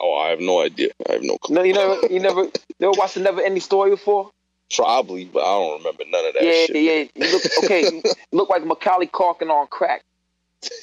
Oh, 0.00 0.14
I 0.14 0.30
have 0.30 0.40
no 0.40 0.60
idea. 0.60 0.88
I 1.08 1.12
have 1.12 1.22
no 1.22 1.38
clue. 1.38 1.54
No, 1.54 1.62
you 1.62 1.72
never, 1.72 2.06
you 2.08 2.20
never, 2.20 2.46
never 2.80 2.92
watched 2.92 3.14
the 3.14 3.20
Never 3.20 3.40
Ending 3.40 3.60
Story 3.60 3.90
before. 3.90 4.30
Probably, 4.74 5.26
but 5.26 5.40
I 5.40 5.46
don't 5.46 5.78
remember 5.78 6.04
none 6.08 6.26
of 6.26 6.34
that 6.34 6.42
yeah, 6.42 6.66
shit. 6.66 6.76
yeah. 7.16 7.24
You 7.26 7.32
look 7.32 7.42
okay. 7.64 7.82
you 7.82 8.02
look 8.32 8.48
like 8.50 8.64
Macaulay 8.64 9.06
Culkin 9.06 9.50
on 9.50 9.68
crack. 9.68 10.02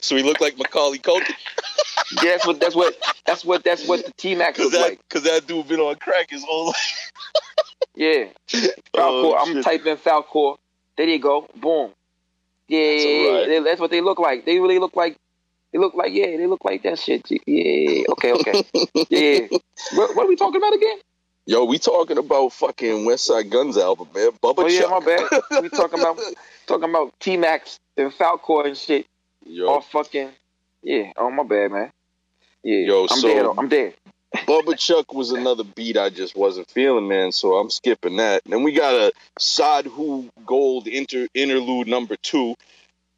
So 0.00 0.16
he 0.16 0.22
looked 0.22 0.40
like 0.40 0.58
Macaulay 0.58 0.98
Culkin 0.98 1.34
Yeah, 2.22 2.30
that's 2.32 2.46
what 2.46 2.60
that's 2.60 2.74
what 2.74 2.96
that's 3.26 3.44
what 3.44 3.64
that's 3.64 3.86
what 3.86 4.04
the 4.04 4.12
T 4.16 4.34
Max 4.34 4.58
because 4.58 4.72
look 4.72 4.80
that 4.82 4.88
like. 4.90 5.00
because 5.08 5.22
that 5.24 5.46
dude 5.46 5.68
been 5.68 5.80
on 5.80 5.94
crack 5.96 6.30
his 6.30 6.44
whole 6.44 6.66
life. 6.68 7.12
Yeah, 7.94 8.24
Falkor. 8.48 8.70
Oh, 8.94 9.36
I'm 9.38 9.54
shit. 9.54 9.64
typing 9.64 9.96
Falkor. 9.96 10.56
There 10.96 11.06
you 11.08 11.18
go. 11.18 11.48
Boom. 11.56 11.92
Yeah, 12.68 13.32
That's. 13.32 13.46
They- 13.48 13.60
that's 13.60 13.80
what 13.80 13.90
they 13.90 14.00
look 14.00 14.18
like. 14.18 14.44
They 14.44 14.58
really 14.58 14.78
look 14.78 14.96
like. 14.96 15.16
They 15.72 15.78
look 15.78 15.94
like 15.94 16.12
yeah. 16.12 16.36
They 16.36 16.46
look 16.46 16.64
like 16.64 16.82
that 16.82 16.98
shit. 16.98 17.26
Yeah. 17.46 18.04
Okay. 18.10 18.32
Okay. 18.32 18.64
yeah. 19.08 19.58
What, 19.94 20.16
what 20.16 20.24
are 20.26 20.28
we 20.28 20.36
talking 20.36 20.56
about 20.60 20.74
again? 20.74 20.98
Yo, 21.46 21.64
we 21.64 21.78
talking 21.78 22.18
about 22.18 22.52
fucking 22.52 23.06
Westside 23.06 23.50
Gunn's 23.50 23.76
album, 23.76 24.08
man. 24.14 24.30
Bubba 24.42 24.54
Oh 24.58 24.66
yeah, 24.66 24.80
Chuck. 24.82 24.90
my 24.90 25.16
bad. 25.50 25.62
We 25.62 25.68
talking 25.70 26.00
about 26.00 26.18
talking 26.66 26.90
about 26.90 27.12
T 27.20 27.36
Max 27.36 27.78
and 27.96 28.12
Falkor 28.12 28.66
and 28.66 28.76
shit. 28.76 29.06
Yo, 29.46 29.68
All 29.68 29.80
fucking 29.80 30.30
yeah. 30.82 31.12
Oh 31.16 31.30
my 31.30 31.42
bad, 31.44 31.70
man. 31.72 31.92
Yeah. 32.62 32.78
Yo, 32.78 33.02
I'm 33.10 33.18
so- 33.18 33.28
dead. 33.28 33.46
I'm 33.58 33.68
dead. 33.68 33.94
Bubba 34.46 34.78
Chuck 34.78 35.12
was 35.12 35.32
another 35.32 35.64
beat 35.64 35.96
I 35.96 36.08
just 36.08 36.36
wasn't 36.36 36.70
feeling, 36.70 37.08
man. 37.08 37.32
So 37.32 37.56
I'm 37.56 37.68
skipping 37.68 38.18
that. 38.18 38.42
Then 38.46 38.62
we 38.62 38.72
got 38.72 38.94
a 38.94 39.12
Sadhu 39.40 40.30
Gold 40.46 40.86
inter- 40.86 41.26
interlude 41.34 41.88
number 41.88 42.14
two. 42.16 42.54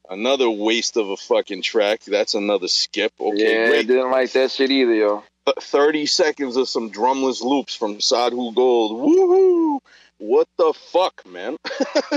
Another 0.09 0.49
waste 0.49 0.97
of 0.97 1.11
a 1.11 1.17
fucking 1.19 1.63
track. 1.63 2.01
That's 2.05 2.35
another 2.35 2.69
skip. 2.69 3.13
Okay, 3.21 3.63
yeah, 3.65 3.69
great. 3.69 3.87
didn't 3.87 4.11
like 4.11 4.33
that 4.33 4.51
shit 4.51 4.71
either, 4.71 4.95
yo. 4.95 5.23
30 5.61 6.07
seconds 6.07 6.57
of 6.57 6.69
some 6.69 6.91
drumless 6.91 7.43
loops 7.43 7.75
from 7.75 8.01
Sadhu 8.01 8.53
Gold. 8.53 8.93
Woohoo! 8.93 9.81
what 10.19 10.49
the 10.57 10.73
fuck, 10.93 11.27
man? 11.27 11.57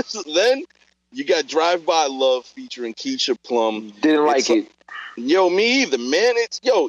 so 0.04 0.22
then 0.34 0.64
you 1.12 1.24
got 1.24 1.46
Drive 1.46 1.84
By 1.84 2.06
Love 2.06 2.46
featuring 2.46 2.94
Keisha 2.94 3.36
Plum. 3.42 3.92
Didn't 4.00 4.24
like 4.24 4.48
it. 4.48 4.70
Yo, 5.16 5.50
me 5.50 5.82
either, 5.82 5.98
man. 5.98 6.34
It's 6.36 6.60
yo, 6.62 6.88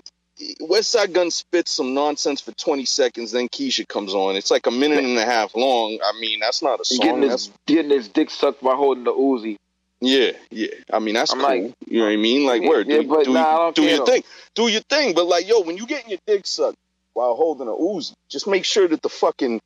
Westside 0.62 1.14
Gunn 1.14 1.32
spits 1.32 1.72
some 1.72 1.94
nonsense 1.94 2.42
for 2.42 2.52
20 2.52 2.86
seconds, 2.86 3.32
then 3.32 3.48
Keisha 3.50 3.88
comes 3.88 4.14
on. 4.14 4.36
It's 4.36 4.52
like 4.52 4.68
a 4.68 4.72
minute 4.72 5.04
and 5.04 5.18
a 5.18 5.26
half 5.26 5.56
long. 5.56 5.98
I 6.04 6.20
mean, 6.20 6.40
that's 6.40 6.62
not 6.62 6.80
a 6.80 6.86
song. 6.86 7.06
Getting 7.06 7.22
That's 7.28 7.46
his, 7.48 7.54
getting 7.66 7.92
his 7.92 8.08
dick 8.08 8.30
sucked 8.30 8.62
by 8.64 8.76
holding 8.76 9.04
the 9.04 9.14
Uzi. 9.14 9.58
yeah, 10.00 10.32
yeah. 10.52 10.68
I 10.94 11.00
mean, 11.00 11.16
that's 11.16 11.32
I'm 11.34 11.40
cool. 11.40 11.48
like- 11.48 11.74
you 11.88 12.00
know 12.00 12.06
what 12.06 12.12
I 12.14 12.18
mean? 12.18 12.46
Like, 12.46 12.62
Yeah, 12.62 12.84
do, 12.84 12.92
yeah, 12.94 13.02
but 13.02 13.24
do, 13.26 13.34
nah, 13.34 13.72
do 13.72 13.82
your 13.84 13.98
though. 13.98 14.06
thing, 14.06 14.24
do 14.54 14.68
your 14.68 14.82
thing. 14.82 15.16
But 15.16 15.26
like, 15.26 15.48
yo, 15.48 15.62
when 15.62 15.78
you 15.78 15.88
getting 15.88 16.10
your 16.12 16.20
dick 16.28 16.46
sucked 16.46 16.78
while 17.14 17.34
holding 17.36 17.68
a 17.68 17.72
Uzi, 17.72 18.14
just 18.30 18.46
make 18.48 18.64
sure 18.66 18.88
that 18.88 19.02
the 19.02 19.10
fucking 19.10 19.60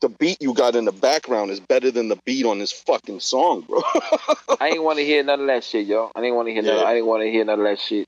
the 0.00 0.08
beat 0.10 0.40
you 0.40 0.54
got 0.54 0.76
in 0.76 0.84
the 0.84 0.92
background 0.92 1.50
is 1.50 1.58
better 1.58 1.90
than 1.90 2.08
the 2.08 2.16
beat 2.24 2.44
on 2.46 2.58
this 2.60 2.70
fucking 2.70 3.18
song, 3.18 3.62
bro. 3.62 3.80
I 4.60 4.68
ain't 4.74 4.82
want 4.84 4.98
to 4.98 5.04
hear 5.04 5.24
none 5.24 5.40
of 5.40 5.46
that 5.48 5.64
shit, 5.64 5.86
yo. 5.86 6.12
I 6.14 6.20
didn't 6.20 6.36
want 6.36 6.46
to 6.48 6.52
hear 6.52 6.62
none. 6.62 6.86
I 6.86 6.92
didn't 6.94 7.06
want 7.06 7.22
to 7.22 7.30
hear 7.30 7.44
none 7.44 7.58
of 7.58 7.64
that 7.64 7.80
shit. 7.80 8.06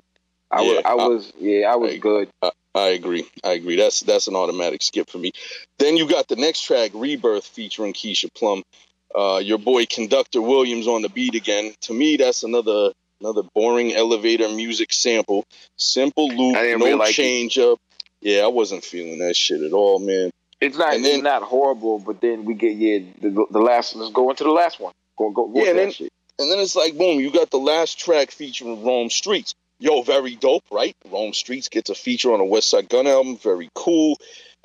I 0.50 0.62
Yeah, 0.62 0.68
was, 0.76 0.82
I 0.84 0.90
I- 0.90 0.94
was, 1.08 1.32
yeah, 1.38 1.72
I 1.72 1.76
was 1.76 1.92
I- 1.92 1.96
good. 1.98 2.28
I 2.74 2.88
agree. 2.90 3.26
I 3.42 3.52
agree. 3.52 3.76
That's 3.76 4.00
that's 4.00 4.28
an 4.28 4.36
automatic 4.36 4.82
skip 4.82 5.10
for 5.10 5.18
me. 5.18 5.32
Then 5.78 5.96
you 5.96 6.08
got 6.08 6.28
the 6.28 6.36
next 6.36 6.62
track, 6.62 6.92
Rebirth, 6.94 7.44
featuring 7.46 7.92
Keisha 7.92 8.32
Plum. 8.34 8.62
Uh, 9.12 9.40
your 9.42 9.58
boy 9.58 9.86
Conductor 9.86 10.40
Williams 10.40 10.86
on 10.86 11.02
the 11.02 11.08
beat 11.08 11.34
again. 11.34 11.74
To 11.82 11.92
me, 11.92 12.16
that's 12.16 12.44
another 12.44 12.92
another 13.20 13.42
boring 13.54 13.92
elevator 13.92 14.48
music 14.48 14.92
sample. 14.92 15.44
Simple 15.76 16.28
loop, 16.28 16.56
I 16.56 16.72
no 16.74 16.76
really 16.86 16.94
like 16.94 17.10
it. 17.10 17.14
change 17.14 17.58
up. 17.58 17.78
Yeah, 18.20 18.42
I 18.42 18.46
wasn't 18.48 18.84
feeling 18.84 19.18
that 19.18 19.34
shit 19.34 19.62
at 19.62 19.72
all, 19.72 19.98
man. 19.98 20.30
It's 20.60 20.76
not, 20.76 20.94
And 20.94 21.04
then- 21.04 21.14
it's 21.16 21.22
not 21.24 21.42
horrible, 21.42 21.98
but 21.98 22.20
then 22.20 22.44
we 22.44 22.54
get 22.54 22.76
yeah, 22.76 22.98
the, 23.20 23.46
the 23.50 23.58
last. 23.60 23.96
Let's 23.96 24.12
go 24.12 24.30
into 24.30 24.44
the 24.44 24.50
last 24.50 24.78
one. 24.78 24.92
Go, 25.18 25.30
go, 25.30 25.48
go 25.48 25.60
Yeah, 25.60 25.70
and 25.70 25.78
that 25.78 25.82
then- 25.82 25.92
shit. 25.92 26.12
And 26.38 26.50
then 26.50 26.58
it's 26.60 26.76
like, 26.76 26.96
boom, 26.96 27.18
you 27.20 27.30
got 27.32 27.50
the 27.50 27.58
last 27.58 27.98
track 27.98 28.30
featuring 28.30 28.82
Rome 28.84 29.10
Streets. 29.10 29.54
Yo, 29.80 30.02
very 30.02 30.36
dope, 30.36 30.64
right? 30.70 30.94
Rome 31.10 31.32
Streets 31.32 31.68
gets 31.70 31.88
a 31.88 31.94
feature 31.94 32.32
on 32.34 32.40
a 32.40 32.44
Westside 32.44 32.88
Gunn 32.90 33.06
album. 33.06 33.38
Very 33.38 33.70
cool. 33.74 34.18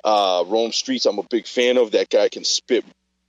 Uh, 0.04 0.44
Rome 0.46 0.72
Streets, 0.72 1.06
I'm 1.06 1.18
a 1.18 1.22
big 1.24 1.46
fan 1.46 1.78
of. 1.78 1.92
That 1.92 2.10
guy 2.10 2.28
can 2.28 2.44
spit 2.44 2.84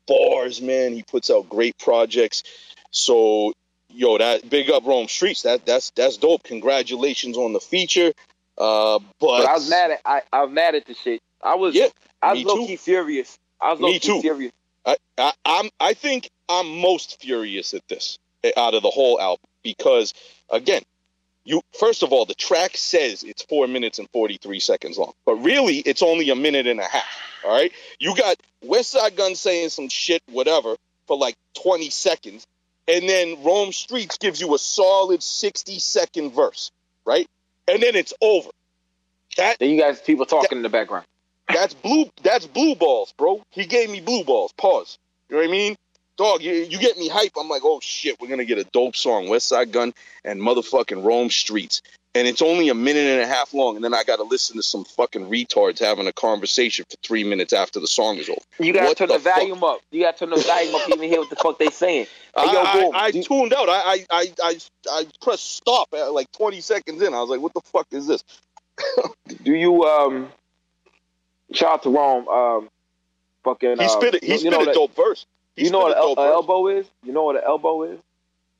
bars, 0.05 0.61
man. 0.61 0.93
He 0.93 1.03
puts 1.03 1.31
out 1.31 1.47
great 1.49 1.77
projects. 1.77 2.43
So, 2.91 3.53
yo, 3.89 4.17
that 4.17 4.49
big 4.49 4.69
up 4.69 4.85
Rome 4.85 5.07
Streets. 5.07 5.43
That 5.43 5.65
that's 5.65 5.91
that's 5.95 6.17
dope. 6.17 6.43
Congratulations 6.43 7.37
on 7.37 7.53
the 7.53 7.61
feature. 7.61 8.11
Uh, 8.57 8.99
but, 9.19 9.39
But 9.39 9.45
I 9.47 9.53
was 9.53 9.69
mad 9.69 9.91
at 9.91 10.01
I, 10.05 10.21
I 10.33 10.43
was 10.43 10.51
mad 10.51 10.75
at 10.75 10.85
the 10.85 10.93
shit. 10.93 11.21
I 11.41 11.55
was 11.55 11.73
Yeah, 11.73 11.87
I 12.21 12.33
was 12.33 12.43
low 12.43 12.55
too. 12.57 12.65
key 12.67 12.75
furious. 12.75 13.37
I 13.61 13.71
was 13.71 13.79
Me 13.79 13.93
key 13.93 13.99
too. 13.99 14.21
furious. 14.21 14.51
I, 14.85 14.97
I, 15.17 15.31
I'm 15.45 15.69
I 15.79 15.93
think 15.93 16.29
I'm 16.49 16.79
most 16.81 17.21
furious 17.21 17.73
at 17.73 17.87
this 17.87 18.17
eh, 18.43 18.51
out 18.57 18.73
of 18.73 18.83
the 18.83 18.89
whole 18.89 19.19
album 19.21 19.45
because 19.63 20.13
again, 20.49 20.81
you 21.47 21.61
first 21.79 22.03
of 22.03 22.11
all 22.11 22.25
the 22.25 22.35
track 22.35 22.75
says 22.75 23.23
it's 23.23 23.41
four 23.43 23.67
minutes 23.67 23.99
and 23.99 24.09
forty 24.11 24.37
three 24.37 24.59
seconds 24.59 24.97
long, 24.97 25.13
but 25.25 25.35
really 25.35 25.77
it's 25.77 26.03
only 26.03 26.29
a 26.29 26.35
minute 26.35 26.67
and 26.67 26.79
a 26.79 26.83
half. 26.85 27.21
All 27.45 27.51
right, 27.51 27.71
you 27.99 28.15
got 28.15 28.35
Westside 28.65 29.15
Gunn 29.15 29.35
saying 29.35 29.69
some 29.69 29.87
shit, 29.89 30.21
whatever, 30.29 30.75
for 31.07 31.17
like 31.17 31.35
twenty 31.53 31.89
seconds, 31.89 32.45
and 32.87 33.07
then 33.07 33.41
Rome 33.43 33.71
Streets 33.71 34.17
gives 34.17 34.41
you 34.41 34.53
a 34.55 34.59
solid 34.59 35.23
sixty 35.23 35.79
second 35.79 36.31
verse, 36.33 36.71
right, 37.05 37.29
and 37.67 37.81
then 37.81 37.95
it's 37.95 38.13
over. 38.21 38.49
That 39.37 39.59
Then 39.59 39.69
you 39.69 39.79
guys 39.79 40.01
people 40.01 40.25
talking 40.25 40.57
in 40.57 40.63
the 40.63 40.69
background. 40.69 41.05
that's 41.47 41.73
blue. 41.73 42.09
That's 42.23 42.45
blue 42.45 42.75
balls, 42.75 43.13
bro. 43.17 43.41
He 43.51 43.65
gave 43.65 43.89
me 43.89 44.01
blue 44.01 44.23
balls. 44.25 44.51
Pause. 44.53 44.97
You 45.29 45.35
know 45.35 45.41
what 45.43 45.47
I 45.49 45.51
mean? 45.51 45.75
Dog, 46.17 46.41
you, 46.41 46.51
you 46.51 46.79
get 46.79 46.97
me 46.97 47.07
hype. 47.07 47.33
I'm 47.39 47.47
like, 47.47 47.61
oh 47.63 47.79
shit, 47.81 48.19
we're 48.19 48.27
gonna 48.27 48.45
get 48.45 48.57
a 48.57 48.63
dope 48.63 48.95
song, 48.95 49.27
Westside 49.27 49.71
Gunn 49.71 49.93
and 50.25 50.41
motherfucking 50.41 51.03
Rome 51.03 51.29
Streets, 51.29 51.83
and 52.15 52.27
it's 52.27 52.41
only 52.41 52.69
a 52.69 52.73
minute 52.73 53.05
and 53.05 53.21
a 53.21 53.27
half 53.27 53.53
long, 53.53 53.75
and 53.75 53.85
then 53.85 53.93
I 53.93 54.03
gotta 54.03 54.23
listen 54.23 54.55
to 54.55 54.63
some 54.63 54.83
fucking 54.83 55.29
retards 55.29 55.77
having 55.79 56.07
a 56.07 56.13
conversation 56.13 56.85
for 56.89 56.97
three 57.03 57.23
minutes 57.23 57.53
after 57.53 57.79
the 57.79 57.85
song 57.85 58.17
is 58.17 58.29
over. 58.29 58.41
You 58.59 58.73
gotta 58.73 58.87
What 58.87 58.97
turn 58.97 59.09
the 59.09 59.19
the, 59.19 59.29
volume 59.29 59.63
up. 59.63 59.81
You 59.91 60.01
gotta 60.01 60.17
turn 60.17 60.31
the 60.31 60.37
volume 60.37 60.73
up 60.73 60.85
to 60.87 60.95
even 60.95 61.07
hear 61.07 61.19
what 61.19 61.29
the 61.29 61.35
fuck 61.35 61.59
they 61.59 61.69
saying. 61.69 62.07
Hey, 62.37 62.53
yo, 62.53 62.61
I. 62.61 62.91
I, 62.93 63.05
I 63.05 63.11
tuned 63.11 63.51
out. 63.51 63.67
I, 63.67 63.81
I, 63.81 64.05
I, 64.11 64.31
I, 64.43 64.59
I 64.91 65.07
pressed 65.23 65.55
stop 65.55 65.87
at 65.95 66.13
like 66.13 66.31
20 66.33 66.61
seconds 66.61 67.01
in. 67.01 67.15
I 67.15 67.19
was 67.19 67.31
like, 67.31 67.41
what 67.41 67.51
the 67.55 67.61
fuck 67.61 67.87
is 67.89 68.05
this? 68.05 68.23
Do 69.43 69.55
you 69.55 69.83
um 69.85 70.29
shout 71.51 71.73
out 71.73 71.83
to 71.83 71.89
Rome? 71.89 72.27
Um, 72.27 72.69
fucking. 73.43 73.77
He 73.77 73.85
uh, 73.85 73.87
spit 73.87 74.15
it. 74.15 74.23
He 74.23 74.33
you 74.33 74.37
spit 74.37 74.51
know 74.51 74.61
a 74.61 74.71
dope 74.71 74.95
verse. 74.95 75.25
He 75.57 75.65
You 75.65 75.71
know 75.71 75.79
what 75.79 75.91
an 75.91 75.97
el- 75.97 76.19
elbow 76.19 76.67
is? 76.67 76.85
You 77.03 77.11
know 77.11 77.23
what 77.23 77.35
an 77.35 77.41
elbow 77.45 77.83
is? 77.83 77.99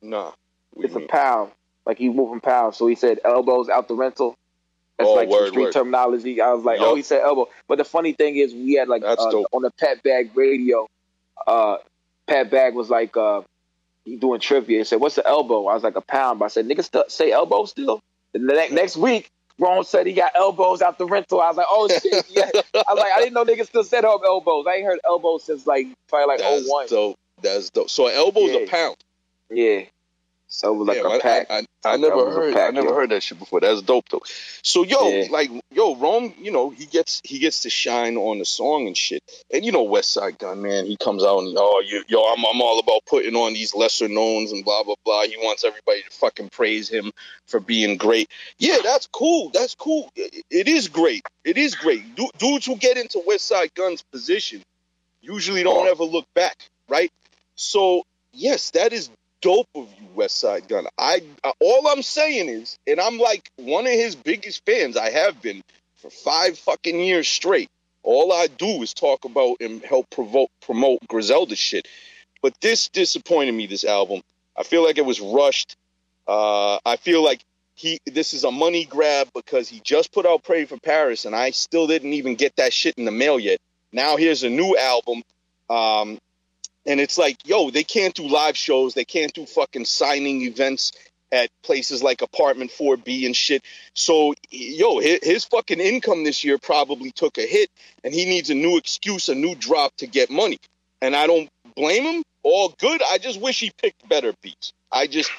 Nah. 0.02 0.32
It's 0.76 0.90
you 0.90 0.96
a 0.96 0.98
mean? 1.00 1.08
pound. 1.08 1.52
Like 1.86 1.96
he 1.98 2.10
moving 2.10 2.40
pounds. 2.40 2.76
So 2.76 2.86
he 2.86 2.94
said 2.94 3.20
elbows 3.24 3.68
out 3.70 3.88
the 3.88 3.94
rental. 3.94 4.36
That's 4.98 5.08
Oh, 5.08 5.14
like 5.14 5.28
word, 5.28 5.48
street 5.48 5.62
word. 5.62 5.72
terminology. 5.72 6.40
I 6.40 6.52
was 6.52 6.64
like, 6.64 6.80
Yup. 6.80 6.88
oh, 6.88 6.94
he 6.96 7.02
said 7.02 7.22
elbow. 7.22 7.48
But 7.68 7.78
the 7.78 7.84
funny 7.84 8.12
thing 8.12 8.36
is, 8.36 8.52
we 8.52 8.74
had 8.74 8.88
like 8.88 9.02
uh, 9.04 9.14
on 9.52 9.62
the 9.62 9.70
Pat 9.70 10.02
Bag 10.02 10.32
radio. 10.36 10.86
Uh, 11.46 11.78
Pat 12.26 12.50
Bag 12.50 12.74
was 12.74 12.90
like, 12.90 13.16
uh, 13.16 13.42
he 14.04 14.16
doing 14.16 14.40
trivia. 14.40 14.78
He 14.78 14.84
said, 14.84 15.00
"What's 15.00 15.14
the 15.14 15.26
elbow?" 15.26 15.66
I 15.66 15.74
was 15.74 15.82
like, 15.84 15.94
"A 15.96 16.00
pound." 16.00 16.40
But 16.40 16.46
I 16.46 16.48
said, 16.48 16.66
"Niggas 16.66 16.84
st- 16.92 17.10
say 17.10 17.30
elbow 17.30 17.64
still." 17.66 18.00
And 18.34 18.48
the 18.48 18.54
ne- 18.54 18.70
next 18.70 18.96
week, 18.96 19.30
Ron 19.58 19.84
said 19.84 20.06
he 20.06 20.12
got 20.12 20.32
elbows 20.36 20.82
out 20.82 20.98
the 20.98 21.06
rental. 21.06 21.40
I 21.40 21.48
was 21.48 21.56
like, 21.56 21.66
"Oh 21.68 21.88
shit!" 21.88 22.26
Yeah. 22.30 22.48
I 22.74 22.92
was 22.94 22.98
like, 22.98 23.12
"I 23.12 23.18
didn't 23.18 23.34
know 23.34 23.44
niggas 23.44 23.66
still 23.66 23.84
said 23.84 24.04
el- 24.04 24.22
elbows. 24.24 24.66
I 24.68 24.76
ain't 24.76 24.84
heard 24.86 25.00
elbows 25.04 25.44
since 25.44 25.66
like 25.66 25.86
probably 26.08 26.26
like 26.28 26.38
That's 26.40 26.64
oh 26.66 26.72
one. 26.72 26.86
dope. 26.88 27.16
That's 27.42 27.70
dope. 27.70 27.90
So 27.90 28.06
an 28.08 28.14
elbow's 28.14 28.50
Yeah. 28.50 28.58
a 28.58 28.66
pound. 28.68 28.96
Yeah. 29.50 29.80
So 30.48 30.74
it 30.74 30.78
was 30.78 30.88
like 30.88 30.96
Damn, 30.98 31.06
a 31.06 31.10
I, 31.14 31.18
pack. 31.20 31.46
I, 31.50 31.58
I, 31.84 31.94
I 31.94 31.96
never 31.98 32.16
that 32.16 32.26
was 32.26 32.36
a 32.36 32.40
heard. 32.40 32.54
pack, 32.54 32.68
I 32.68 32.70
never 32.72 32.88
yo. 32.88 32.94
heard 32.94 33.10
that 33.10 33.22
shit 33.22 33.38
before. 33.38 33.60
That's 33.60 33.82
dope 33.82 34.08
though. 34.08 34.22
So 34.62 34.82
yo, 34.82 35.08
Yeah. 35.10 35.28
like 35.30 35.50
yo, 35.72 35.94
Rome, 35.96 36.34
you 36.38 36.50
know, 36.50 36.70
he 36.70 36.86
gets 36.86 37.20
he 37.22 37.38
gets 37.38 37.60
to 37.60 37.70
shine 37.70 38.16
on 38.16 38.38
the 38.38 38.44
song 38.46 38.86
and 38.86 38.96
shit. 38.96 39.22
And 39.52 39.64
you 39.64 39.72
know, 39.72 39.86
Westside 39.86 40.38
Gunn, 40.38 40.62
man, 40.62 40.86
he 40.86 40.96
comes 40.96 41.22
out 41.22 41.40
and 41.40 41.54
oh, 41.58 41.82
you, 41.86 42.02
yo, 42.08 42.22
I'm 42.32 42.44
I'm 42.44 42.62
all 42.62 42.78
about 42.78 43.02
putting 43.06 43.36
on 43.36 43.52
these 43.52 43.74
lesser 43.74 44.08
knowns 44.08 44.52
and 44.52 44.64
blah 44.64 44.82
blah 44.84 44.96
blah. 45.04 45.22
He 45.24 45.36
wants 45.36 45.64
everybody 45.64 46.02
to 46.02 46.10
fucking 46.10 46.48
praise 46.50 46.88
him 46.88 47.12
for 47.46 47.60
being 47.60 47.96
great. 47.96 48.30
Yeah, 48.58 48.78
that's 48.82 49.06
cool. 49.06 49.50
That's 49.50 49.74
cool. 49.74 50.10
It, 50.16 50.44
it 50.50 50.68
is 50.68 50.88
great. 50.88 51.24
It 51.44 51.58
is 51.58 51.74
great. 51.74 52.14
Du- 52.16 52.30
dudes 52.38 52.66
who 52.66 52.76
get 52.76 52.96
into 52.96 53.22
Westside 53.28 53.74
Gunn's 53.74 54.02
position 54.12 54.62
usually 55.20 55.62
don't 55.62 55.88
ever 55.88 56.04
look 56.04 56.26
back, 56.34 56.56
right? 56.88 57.10
So 57.56 58.04
yes, 58.32 58.70
that 58.70 58.92
is 58.92 59.10
dope 59.40 59.68
of 59.74 59.88
you, 60.00 60.08
Westside 60.16 60.68
Gunn. 60.68 60.86
I 60.98 61.22
uh, 61.44 61.52
all 61.60 61.88
I'm 61.88 62.02
saying 62.02 62.48
is, 62.48 62.78
and 62.86 63.00
I'm 63.00 63.18
like 63.18 63.50
one 63.56 63.86
of 63.86 63.92
his 63.92 64.14
biggest 64.14 64.64
fans. 64.64 64.96
I 64.96 65.10
have 65.10 65.40
been 65.42 65.62
for 65.96 66.10
five 66.10 66.58
fucking 66.58 67.00
years 67.00 67.28
straight. 67.28 67.70
All 68.02 68.32
I 68.32 68.46
do 68.46 68.82
is 68.82 68.94
talk 68.94 69.24
about 69.24 69.56
and 69.60 69.82
help 69.82 70.08
provoke 70.10 70.50
promote 70.60 71.00
Griselda 71.08 71.56
shit. 71.56 71.86
But 72.42 72.54
this 72.60 72.88
disappointed 72.88 73.52
me. 73.52 73.66
This 73.66 73.84
album, 73.84 74.22
I 74.56 74.62
feel 74.62 74.84
like 74.84 74.98
it 74.98 75.04
was 75.04 75.20
rushed. 75.20 75.76
Uh, 76.26 76.78
I 76.84 76.96
feel 76.96 77.24
like 77.24 77.42
he 77.74 78.00
this 78.06 78.34
is 78.34 78.44
a 78.44 78.50
money 78.50 78.84
grab 78.84 79.28
because 79.34 79.68
he 79.68 79.80
just 79.80 80.12
put 80.12 80.26
out 80.26 80.44
Pray 80.44 80.64
for 80.64 80.78
Paris, 80.78 81.24
and 81.24 81.34
I 81.34 81.50
still 81.50 81.86
didn't 81.86 82.12
even 82.12 82.34
get 82.34 82.56
that 82.56 82.72
shit 82.72 82.94
in 82.96 83.04
the 83.04 83.10
mail 83.10 83.38
yet. 83.38 83.60
Now 83.92 84.16
here's 84.16 84.42
a 84.42 84.50
new 84.50 84.76
album. 84.76 85.22
Um, 85.70 86.18
and 86.88 87.00
it's 87.00 87.18
like, 87.18 87.46
yo, 87.46 87.70
they 87.70 87.84
can't 87.84 88.14
do 88.14 88.26
live 88.26 88.56
shows. 88.56 88.94
They 88.94 89.04
can't 89.04 89.32
do 89.34 89.44
fucking 89.44 89.84
signing 89.84 90.40
events 90.40 90.92
at 91.30 91.50
places 91.62 92.02
like 92.02 92.22
Apartment 92.22 92.70
4B 92.70 93.26
and 93.26 93.36
shit. 93.36 93.62
So, 93.92 94.34
yo, 94.50 94.98
his, 94.98 95.44
fucking 95.44 95.80
income 95.80 96.24
this 96.24 96.44
year 96.44 96.56
probably 96.56 97.10
took 97.10 97.36
a 97.36 97.46
hit, 97.46 97.70
and 98.02 98.14
he 98.14 98.24
needs 98.24 98.48
a 98.48 98.54
new 98.54 98.78
excuse, 98.78 99.28
a 99.28 99.34
new 99.34 99.54
drop 99.54 99.94
to 99.98 100.06
get 100.06 100.30
money. 100.30 100.58
And 101.02 101.14
I 101.14 101.26
don't 101.26 101.50
blame 101.76 102.04
him. 102.04 102.22
All 102.42 102.74
good. 102.78 103.02
I 103.06 103.18
just 103.18 103.38
wish 103.38 103.60
he 103.60 103.70
picked 103.82 104.08
better 104.08 104.32
beats. 104.42 104.72
I 104.90 105.08
just, 105.08 105.30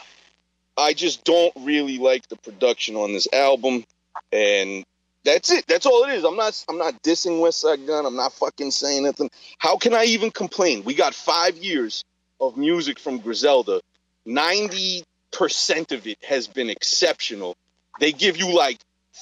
I 0.77 0.93
just 0.93 1.23
don't 1.23 1.53
really 1.61 1.97
like 1.97 2.27
the 2.27 2.35
production 2.35 2.95
on 2.95 3.11
this 3.11 3.27
album, 3.33 3.85
and 4.31 4.85
that's 5.23 5.51
it. 5.51 5.65
That's 5.67 5.85
all 5.85 6.03
it 6.05 6.13
is. 6.13 6.23
I'm 6.23 6.35
not, 6.35 6.63
I'm 6.69 6.77
not 6.77 7.01
dissing 7.03 7.39
Westside 7.39 7.85
Gunn. 7.85 8.05
I'm 8.05 8.15
not 8.15 8.33
fucking 8.33 8.71
saying 8.71 9.03
nothing. 9.03 9.29
How 9.57 9.77
can 9.77 9.93
I 9.93 10.05
even 10.05 10.31
complain? 10.31 10.83
We 10.83 10.93
got 10.93 11.13
five 11.13 11.57
years 11.57 12.03
of 12.39 12.57
music 12.57 12.99
from 12.99 13.19
Griselda. 13.19 13.81
90% 14.27 15.03
of 15.91 16.07
it 16.07 16.17
has 16.23 16.47
been 16.47 16.69
exceptional. 16.69 17.55
They 17.99 18.11
give 18.11 18.37
you 18.37 18.55
like 18.55 18.77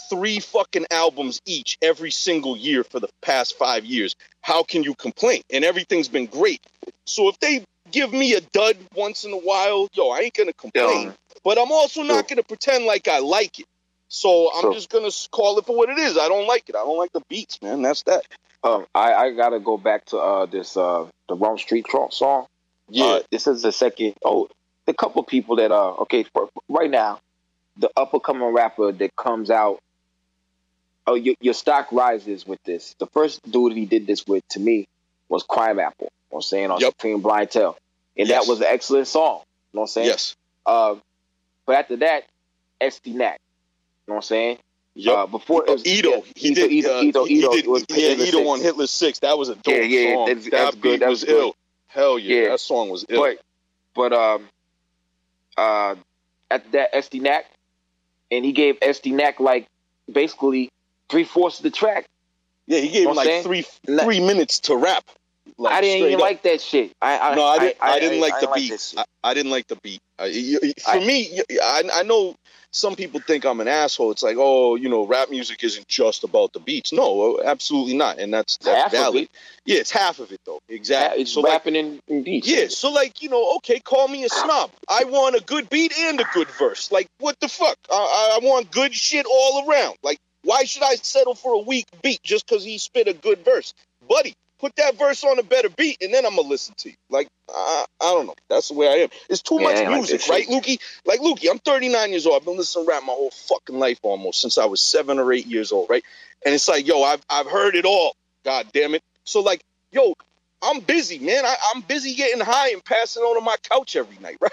three 0.10 0.40
fucking 0.40 0.86
albums 0.92 1.42
each 1.46 1.78
every 1.82 2.12
single 2.12 2.56
year 2.56 2.84
for 2.84 3.00
the 3.00 3.10
past 3.22 3.58
five 3.58 3.86
years. 3.86 4.16
How 4.42 4.64
can 4.64 4.84
you 4.84 4.94
complain? 4.96 5.42
And 5.50 5.66
everything's 5.66 6.08
been 6.08 6.28
great. 6.28 6.62
So 7.06 7.30
if 7.30 7.40
they 7.40 7.64
give 7.92 8.12
me 8.14 8.36
a 8.36 8.42
dud 8.42 8.78
once 8.96 9.24
in 9.26 9.32
a 9.34 9.38
while, 9.38 9.88
yo, 9.94 10.10
I 10.10 10.20
ain't 10.20 10.34
gonna 10.36 10.54
complain. 10.54 11.14
But 11.44 11.58
I'm 11.58 11.72
also 11.72 12.04
not 12.04 12.28
gonna 12.28 12.44
pretend 12.44 12.86
like 12.86 13.08
I 13.08 13.20
like 13.20 13.60
it. 13.60 13.66
So 14.10 14.52
I'm 14.54 14.62
So- 14.62 14.74
just 14.74 14.90
gonna 14.90 15.12
call 15.32 15.58
it 15.60 15.66
for 15.66 15.76
what 15.76 15.90
it 15.90 15.98
is. 15.98 16.18
I 16.18 16.28
don't 16.28 16.48
like 16.48 16.70
it. 16.70 16.76
I 16.76 16.80
don't 16.84 16.98
like 16.98 17.12
the 17.12 17.22
beats, 17.30 17.62
man. 17.62 17.82
That's 17.82 18.04
that. 18.04 18.24
Um, 18.64 18.86
I, 18.96 19.14
I 19.14 19.32
gotta 19.34 19.60
go 19.60 19.78
back 19.78 20.06
to 20.06 20.18
uh 20.18 20.46
this 20.46 20.76
uh 20.78 21.06
the 21.30 21.36
Wrong 21.36 21.58
Street 21.58 21.86
song. 22.12 22.48
Yeah, 22.90 23.06
Uh, 23.06 23.20
this 23.32 23.48
is 23.48 23.62
the 23.62 23.72
second. 23.72 24.16
Oh, 24.24 24.48
the 24.86 24.94
couple 24.94 25.22
people 25.24 25.58
that 25.58 25.72
uh 25.72 25.94
okay 26.04 26.24
for, 26.24 26.50
right 26.70 26.90
now, 26.90 27.20
the 27.78 27.90
up 27.98 28.14
and 28.14 28.24
coming 28.24 28.48
rapper 28.54 28.92
that 28.92 29.16
comes 29.16 29.50
out. 29.52 29.80
Oh, 31.06 31.16
your, 31.16 31.36
your 31.40 31.54
stock 31.54 31.90
rises 31.92 32.46
with 32.46 32.62
this. 32.64 32.94
The 33.00 33.08
first 33.08 33.50
dude 33.50 33.74
he 33.74 33.86
did 33.86 34.08
this 34.08 34.26
with 34.28 34.46
to 34.50 34.60
me 34.60 34.88
was 35.30 35.44
Crimeapple. 35.46 36.02
You 36.02 36.08
know 36.32 36.38
I'm 36.38 36.42
saying 36.42 36.72
on 36.72 36.80
Yep. 36.80 36.94
Supreme 36.94 37.22
Blientele, 37.22 37.76
and 38.18 38.28
Yes. 38.28 38.44
that 38.46 38.50
was 38.50 38.60
an 38.62 38.68
excellent 38.70 39.08
song. 39.08 39.42
You 39.74 39.78
know 39.78 39.82
what 39.82 39.84
I'm 39.84 39.88
saying? 39.88 40.08
yes, 40.08 40.36
Uh, 40.66 40.96
but 41.66 41.76
after 41.78 41.98
that, 41.98 42.24
Estee 42.82 43.14
Nack. 43.14 43.40
You 44.08 44.12
know 44.12 44.16
what 44.16 44.18
I'm 44.18 44.22
saying? 44.24 44.58
yep. 44.96 45.16
Uh, 45.18 45.26
before 45.28 45.64
it 45.66 45.70
was 45.72 45.84
Eto, 45.84 46.04
yeah, 46.04 46.22
he 46.36 46.54
did. 46.54 46.72
Eto, 46.72 46.86
uh, 46.86 47.04
Eto, 47.04 47.28
he 47.28 47.42
Eto, 47.44 47.52
did- 47.52 47.68
was 47.68 47.86
yeah, 47.90 47.96
Hitler 48.16 48.26
Eto 48.26 48.32
Six. 48.32 48.48
on 48.48 48.62
Hitler 48.62 48.88
Six. 48.88 49.20
That 49.20 49.38
was 49.38 49.50
a 49.50 49.56
dope 49.56 49.68
Yeah, 49.68 49.82
yeah, 49.82 50.14
song. 50.16 50.26
that's- 50.28 50.44
that 50.46 50.52
that's 50.52 50.76
beat 50.76 50.82
good, 50.82 51.00
that 51.02 51.10
was 51.10 51.22
was 51.22 51.30
good. 51.30 51.40
ill. 51.40 51.56
Hell 51.88 52.20
yeah, 52.20 52.36
Yeah. 52.44 52.50
that 52.50 52.60
song 52.62 52.90
was 52.90 53.06
ill. 53.10 53.22
But 53.22 53.42
but 53.94 54.14
um 54.14 54.48
uh 55.58 55.96
at 56.50 56.72
that 56.72 56.96
Estee 56.96 57.20
Nack 57.20 57.46
and 58.32 58.46
he 58.46 58.52
gave 58.54 58.78
Estee 58.82 59.12
Nack 59.12 59.40
like 59.40 59.68
basically 60.12 60.72
three 61.10 61.24
fourths 61.26 61.60
of 61.60 61.64
the 61.64 61.72
track. 61.72 62.08
yeah, 62.66 62.80
he 62.80 62.88
gave 62.90 63.04
know 63.04 63.10
him 63.12 63.16
like 63.18 63.30
I'm 63.30 63.44
three 63.44 63.66
three 63.86 64.20
minutes 64.20 64.60
to 64.62 64.76
rap. 64.78 65.04
Like, 65.60 65.74
I 65.74 65.82
didn't 65.82 66.06
even 66.06 66.16
up. 66.16 66.22
like 66.22 66.44
that 66.44 66.62
shit. 66.62 66.92
I, 67.02 67.18
I 67.32 67.36
no, 67.36 67.44
I 67.44 67.60
didn't. 67.60 67.78
I, 67.82 68.00
didn't 68.00 68.20
like 68.20 68.34
I 68.34 68.42
the 68.42 68.52
beat. 68.54 68.94
I, 68.98 69.06
I 69.24 69.34
didn't 69.34 69.52
like 69.52 69.68
the 69.68 69.78
beat. 69.78 70.00
I, 70.20 70.32
for 70.84 70.90
I- 70.92 71.00
me, 71.06 71.42
I 71.64 72.04
know 72.04 72.36
some 72.72 72.96
people 72.96 73.20
think 73.20 73.44
I'm 73.46 73.60
an 73.60 73.68
asshole. 73.68 74.12
It's 74.12 74.22
like, 74.22 74.36
oh, 74.38 74.76
you 74.76 74.88
know, 74.88 75.06
rap 75.08 75.30
music 75.32 75.64
isn't 75.64 75.88
just 75.88 76.24
about 76.24 76.54
the 76.54 76.60
beats. 76.60 76.94
No, 76.94 77.38
uh, 77.38 77.44
absolutely 77.44 77.96
not. 77.96 78.20
And 78.20 78.34
that's 78.34 78.58
that's 78.58 78.78
Half 78.78 78.86
of 78.88 78.92
valid. 78.92 79.24
it. 79.24 79.30
Yeah, 79.66 79.80
it's 79.80 79.92
half 79.92 80.20
of 80.20 80.32
it 80.32 80.40
though. 80.46 80.60
Exactly. 80.70 81.24
It's 81.24 81.32
so 81.32 81.42
like, 81.42 81.54
rapping 81.54 81.76
in, 81.76 82.00
in 82.08 82.24
beats. 82.24 82.48
yeah, 82.48 82.68
so 82.68 82.92
like, 82.92 83.22
you 83.24 83.30
know, 83.30 83.56
okay, 83.58 83.80
call 83.80 84.08
me 84.08 84.26
a 84.26 84.30
snob. 84.30 84.72
I 84.88 85.06
want 85.06 85.36
a 85.36 85.44
good 85.44 85.70
beat 85.70 85.98
and 85.98 86.20
a 86.20 86.26
good 86.34 86.50
verse. 86.50 86.92
Like, 86.92 87.08
what 87.20 87.40
the 87.40 87.48
fuck? 87.48 87.78
I, 87.92 87.96
I 87.96 88.40
I 88.42 88.46
want 88.46 88.72
good 88.72 88.94
shit 88.94 89.26
all 89.26 89.68
around. 89.68 89.98
Like, 90.04 90.20
why 90.44 90.66
should 90.66 90.84
I 90.84 90.96
settle 90.96 91.36
for 91.36 91.54
a 91.54 91.60
weak 91.60 91.88
beat 92.04 92.22
just 92.22 92.48
because 92.48 92.64
he 92.64 92.78
spit 92.78 93.08
a 93.08 93.14
good 93.14 93.44
verse, 93.44 93.74
buddy? 94.08 94.36
Put 94.60 94.76
that 94.78 94.98
verse 94.98 95.24
on 95.24 95.40
a 95.40 95.44
better 95.44 95.70
beat, 95.70 95.98
and 96.02 96.14
then 96.14 96.26
I'm 96.26 96.36
gonna 96.38 96.48
listen 96.48 96.76
to 96.80 96.90
you. 96.90 96.96
Like, 97.10 97.28
I, 97.50 97.86
I 98.02 98.06
don't 98.14 98.28
know. 98.28 98.36
That's 98.50 98.70
the 98.70 98.76
way 98.76 98.88
I 98.88 98.94
am. 99.04 99.10
It's 99.30 99.42
too 99.42 99.60
Yeah, 99.60 99.64
much 99.64 99.84
like 99.84 99.90
music, 100.00 100.28
right. 100.30 100.48
Lukey? 100.48 100.80
Like, 101.06 101.20
Lukey, 101.22 101.50
I'm 101.52 101.60
39 101.60 102.12
years 102.12 102.26
old. 102.28 102.38
I've 102.42 102.46
been 102.46 102.58
listening 102.58 102.86
to 102.86 102.92
rap 102.92 103.04
my 103.04 103.14
whole 103.14 103.32
fucking 103.32 103.78
life 103.80 104.00
almost 104.04 104.42
since 104.42 104.58
I 104.58 104.66
was 104.66 104.82
seven 104.82 105.20
or 105.20 105.34
eight 105.34 105.48
years 105.48 105.72
old, 105.72 105.90
right? 105.90 106.04
And 106.46 106.56
it's 106.56 106.68
like, 106.70 106.88
yo, 106.88 107.04
I've 107.04 107.22
I've 107.30 107.48
heard 107.48 107.76
it 107.76 107.86
all. 107.86 108.16
God 108.46 108.68
damn 108.74 108.96
it. 108.96 109.04
So 109.26 109.42
like, 109.42 109.62
yo, 109.92 110.16
I'm 110.62 110.80
busy, 110.80 111.20
man. 111.20 111.46
I, 111.46 111.56
I'm 111.74 111.82
busy 111.82 112.16
getting 112.16 112.42
high 112.42 112.70
and 112.70 112.84
passing 112.84 113.22
on 113.22 113.36
to 113.36 113.42
my 113.42 113.56
couch 113.70 113.96
every 113.96 114.18
night, 114.18 114.38
right? 114.42 114.52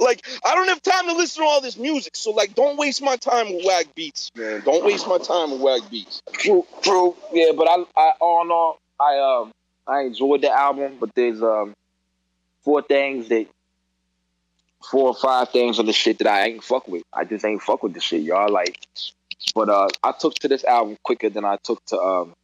like, 0.00 0.26
I 0.44 0.54
don't 0.54 0.68
have 0.68 0.82
time 0.82 1.06
to 1.06 1.14
listen 1.14 1.42
to 1.42 1.48
all 1.48 1.60
this 1.60 1.76
music. 1.76 2.16
So 2.16 2.32
like, 2.32 2.54
don't 2.54 2.76
waste 2.76 3.02
my 3.02 3.16
time 3.16 3.54
with 3.54 3.64
whack 3.64 3.86
beats, 3.94 4.30
man. 4.36 4.62
Don't 4.64 4.84
waste 4.84 5.06
my 5.06 5.18
time 5.18 5.52
with 5.52 5.60
whack 5.60 5.90
beats. 5.90 6.22
True, 6.32 6.66
true. 6.82 7.16
Yeah, 7.32 7.52
but 7.56 7.68
I, 7.68 7.84
I 7.96 8.12
all 8.20 8.42
in 8.44 8.50
all, 8.50 8.78
I 8.98 9.18
um, 9.18 9.52
I 9.86 10.02
enjoyed 10.02 10.42
the 10.42 10.50
album, 10.50 10.96
but 11.00 11.14
there's 11.14 11.42
um, 11.42 11.74
four 12.62 12.82
things 12.82 13.28
that, 13.28 13.46
four 14.90 15.08
or 15.08 15.14
five 15.14 15.50
things 15.50 15.78
on 15.78 15.86
the 15.86 15.92
shit 15.92 16.18
that 16.18 16.26
I 16.26 16.46
ain't 16.46 16.64
fuck 16.64 16.88
with. 16.88 17.02
I 17.12 17.24
just 17.24 17.44
ain't 17.44 17.62
fuck 17.62 17.82
with 17.82 17.94
the 17.94 18.00
shit, 18.00 18.22
y'all. 18.22 18.50
Like, 18.50 18.80
but 19.54 19.68
uh, 19.68 19.88
I 20.02 20.12
took 20.18 20.34
to 20.36 20.48
this 20.48 20.64
album 20.64 20.96
quicker 21.02 21.30
than 21.30 21.44
I 21.44 21.56
took 21.62 21.84
to 21.86 22.00
um, 22.00 22.34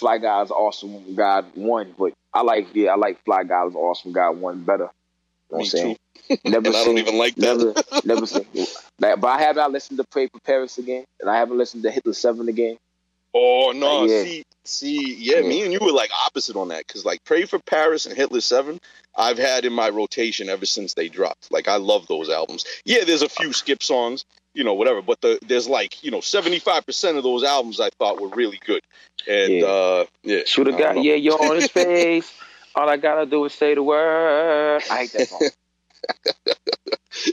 Flygod 0.00 0.44
is 0.46 0.50
Awesome 0.50 1.14
God 1.14 1.46
One. 1.54 1.94
But 1.98 2.12
I 2.34 2.42
like, 2.42 2.68
yeah, 2.74 2.92
I 2.92 2.96
like 2.96 3.24
Flygod 3.24 3.70
is 3.70 3.74
Awesome 3.76 4.12
God 4.12 4.38
One 4.38 4.62
better. 4.64 4.84
You 5.50 5.58
know 5.58 5.58
what 5.58 5.60
I'm 5.60 5.64
saying? 5.66 5.96
Never 6.44 6.66
And 6.68 6.76
I 6.76 6.84
don't 6.84 6.98
even 6.98 7.18
like 7.18 7.34
that. 7.36 7.58
never, 7.58 7.74
never 8.04 8.26
seen. 8.26 8.46
Like, 9.00 9.20
but 9.20 9.28
I 9.28 9.42
have 9.42 9.56
not 9.56 9.72
listened 9.72 9.98
to 9.98 10.04
Pray 10.10 10.28
for 10.28 10.40
Paris 10.40 10.78
again, 10.78 11.04
and 11.20 11.28
I 11.30 11.36
haven't 11.36 11.58
listened 11.58 11.82
to 11.84 11.90
Hitler 11.90 12.14
Seven 12.14 12.48
again. 12.48 12.76
Oh 13.34 13.72
no, 13.74 14.04
yeah. 14.04 14.22
see, 14.22 14.42
see, 14.64 15.14
yeah, 15.14 15.40
Yeah. 15.40 15.48
me 15.48 15.62
and 15.62 15.72
you 15.72 15.78
were 15.80 15.92
like 15.92 16.10
opposite 16.26 16.56
on 16.56 16.68
that 16.68 16.86
because 16.86 17.04
like 17.04 17.24
Pray 17.24 17.44
for 17.46 17.58
Paris 17.60 18.04
and 18.06 18.14
Hitler 18.16 18.40
Seven, 18.42 18.78
I've 19.16 19.38
had 19.38 19.64
in 19.64 19.72
my 19.72 19.88
rotation 19.88 20.48
ever 20.50 20.66
since 20.66 20.94
they 20.94 21.08
dropped. 21.08 21.50
Like 21.50 21.66
I 21.68 21.76
love 21.76 22.06
those 22.08 22.28
albums. 22.28 22.64
Yeah, 22.84 23.04
there's 23.04 23.22
a 23.22 23.28
few 23.30 23.52
skip 23.54 23.82
songs, 23.82 24.24
you 24.54 24.64
know, 24.64 24.74
whatever, 24.74 25.02
but 25.02 25.20
the 25.20 25.38
there's 25.46 25.68
like 25.68 26.02
you 26.04 26.10
know 26.10 26.20
75 26.20 26.84
percent 26.86 27.16
of 27.16 27.22
those 27.22 27.42
albums 27.44 27.80
I 27.80 27.90
thought 27.98 28.20
were 28.20 28.28
really 28.28 28.60
good, 28.64 28.82
and 29.28 29.52
Yeah. 29.52 29.66
uh 29.66 30.04
yeah, 30.22 30.40
Shoot 30.46 30.68
a 30.68 30.74
I 30.74 30.78
guy, 30.78 30.92
know. 30.94 31.02
yeah, 31.02 31.14
you're 31.14 31.42
on 31.42 31.56
his 31.56 31.70
face. 31.70 32.32
All 32.74 32.88
I 32.88 32.96
gotta 32.96 33.26
do 33.26 33.44
is 33.44 33.52
say 33.52 33.74
the 33.74 33.82
word. 33.82 34.82
I 34.90 34.96
hate 34.98 35.12
that 35.12 35.28
song. 35.28 35.40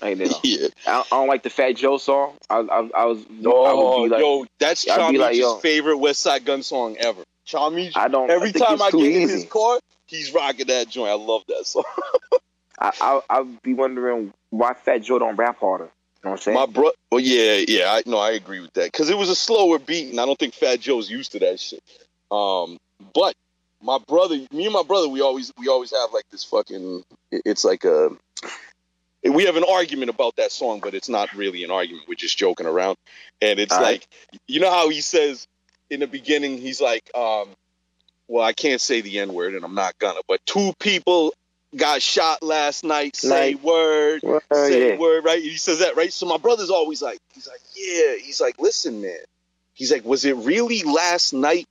I 0.01 0.07
hate 0.09 0.17
that 0.19 0.31
song. 0.31 0.41
yeah. 0.43 0.67
I, 0.87 0.99
I 0.99 1.03
don't 1.11 1.27
like 1.27 1.43
the 1.43 1.49
Fat 1.49 1.73
Joe 1.73 1.97
song. 1.97 2.33
I, 2.49 2.57
I, 2.59 2.89
I 2.95 3.05
was, 3.05 3.19
I 3.19 3.43
Oh, 3.45 4.01
would 4.01 4.09
be 4.09 4.15
like, 4.15 4.21
yo, 4.21 4.45
that's 4.59 4.89
I'd 4.89 5.15
like, 5.15 5.35
yo. 5.37 5.55
favorite 5.57 5.97
Westside 5.97 6.45
Gunn 6.45 6.63
song 6.63 6.97
ever. 6.99 7.23
Chamich, 7.47 7.93
I 7.95 8.07
don't. 8.09 8.29
every 8.29 8.51
time 8.51 8.81
I 8.81 8.91
get 8.91 9.01
in 9.15 9.27
his 9.29 9.45
car, 9.45 9.79
he's 10.05 10.31
rocking 10.33 10.67
that 10.67 10.89
joint. 10.89 11.09
I 11.09 11.15
love 11.15 11.43
that 11.47 11.65
song. 11.65 11.83
I, 12.79 12.91
I, 13.01 13.21
I'd 13.29 13.61
be 13.63 13.73
wondering 13.73 14.33
why 14.51 14.73
Fat 14.73 14.99
Joe 14.99 15.19
don't 15.19 15.35
rap 15.35 15.59
harder. 15.59 15.89
You 16.23 16.27
know 16.27 16.31
what 16.31 16.39
I'm 16.39 16.43
saying? 16.43 16.55
My 16.55 16.65
bro, 16.65 16.91
well, 17.11 17.21
yeah, 17.21 17.63
yeah, 17.65 17.93
I 17.93 18.03
no, 18.05 18.17
I 18.17 18.31
agree 18.31 18.59
with 18.59 18.73
that 18.73 18.91
because 18.91 19.09
it 19.09 19.17
was 19.17 19.29
a 19.29 19.35
slower 19.35 19.79
beat, 19.79 20.09
and 20.09 20.19
I 20.19 20.25
don't 20.25 20.37
think 20.37 20.53
Fat 20.53 20.81
Joe's 20.81 21.09
used 21.09 21.31
to 21.31 21.39
that 21.39 21.59
shit. 21.61 21.81
Um, 22.29 22.77
but 23.13 23.35
my 23.81 23.99
brother, 24.05 24.35
me 24.51 24.65
and 24.65 24.73
my 24.73 24.83
brother, 24.83 25.07
we 25.07 25.21
always 25.21 25.53
we 25.57 25.69
always 25.69 25.91
have 25.91 26.11
like 26.11 26.25
this 26.29 26.43
fucking. 26.43 27.03
It's 27.31 27.63
like 27.63 27.85
a. 27.85 28.09
We 29.23 29.45
have 29.45 29.55
an 29.55 29.65
argument 29.69 30.09
about 30.09 30.35
that 30.37 30.51
song, 30.51 30.81
but 30.81 30.93
it's 30.93 31.09
not 31.09 31.33
really 31.33 31.63
an 31.63 31.71
argument. 31.71 32.07
We're 32.07 32.15
just 32.15 32.37
joking 32.37 32.67
around, 32.67 32.97
and 33.41 33.57
it's 33.57 33.73
All 33.73 33.81
right. 33.81 34.05
like 34.05 34.07
you 34.47 34.59
know 34.59 34.71
how 34.71 34.89
he 34.89 34.99
says 34.99 35.47
in 35.89 36.01
the 36.01 36.07
beginning, 36.07 36.57
he's 36.57 36.81
like, 36.81 37.09
um, 37.15 37.47
"Well, 38.27 38.43
I 38.43 38.51
can't 38.51 38.81
say 38.81 38.99
the 38.99 39.19
N 39.19 39.33
word, 39.33 39.55
and 39.55 39.63
I'm 39.63 39.75
not 39.75 39.97
gonna." 39.99 40.19
But 40.27 40.45
two 40.45 40.73
people 40.79 41.33
got 41.75 42.01
shot 42.01 42.41
last 42.41 42.83
night. 42.83 43.15
Say 43.15 43.53
Night. 43.53 43.63
word 43.63 44.21
Well, 44.23 44.41
say 44.53 44.89
yeah. 44.89 44.97
word, 44.97 45.23
right? 45.23 45.41
He 45.41 45.57
says 45.57 45.79
that, 45.79 45.95
right? 45.95 46.11
So 46.11 46.25
my 46.25 46.37
brother's 46.37 46.69
always 46.69 47.01
like, 47.01 47.19
he's 47.33 47.47
like, 47.47 47.61
yeah. 47.75 48.15
He's 48.23 48.41
like, 48.41 48.59
listen, 48.59 49.01
man. 49.01 49.19
He's 49.73 49.91
like, 49.91 50.03
was 50.03 50.25
it 50.25 50.35
really 50.35 50.83
last 50.83 51.33
night 51.33 51.67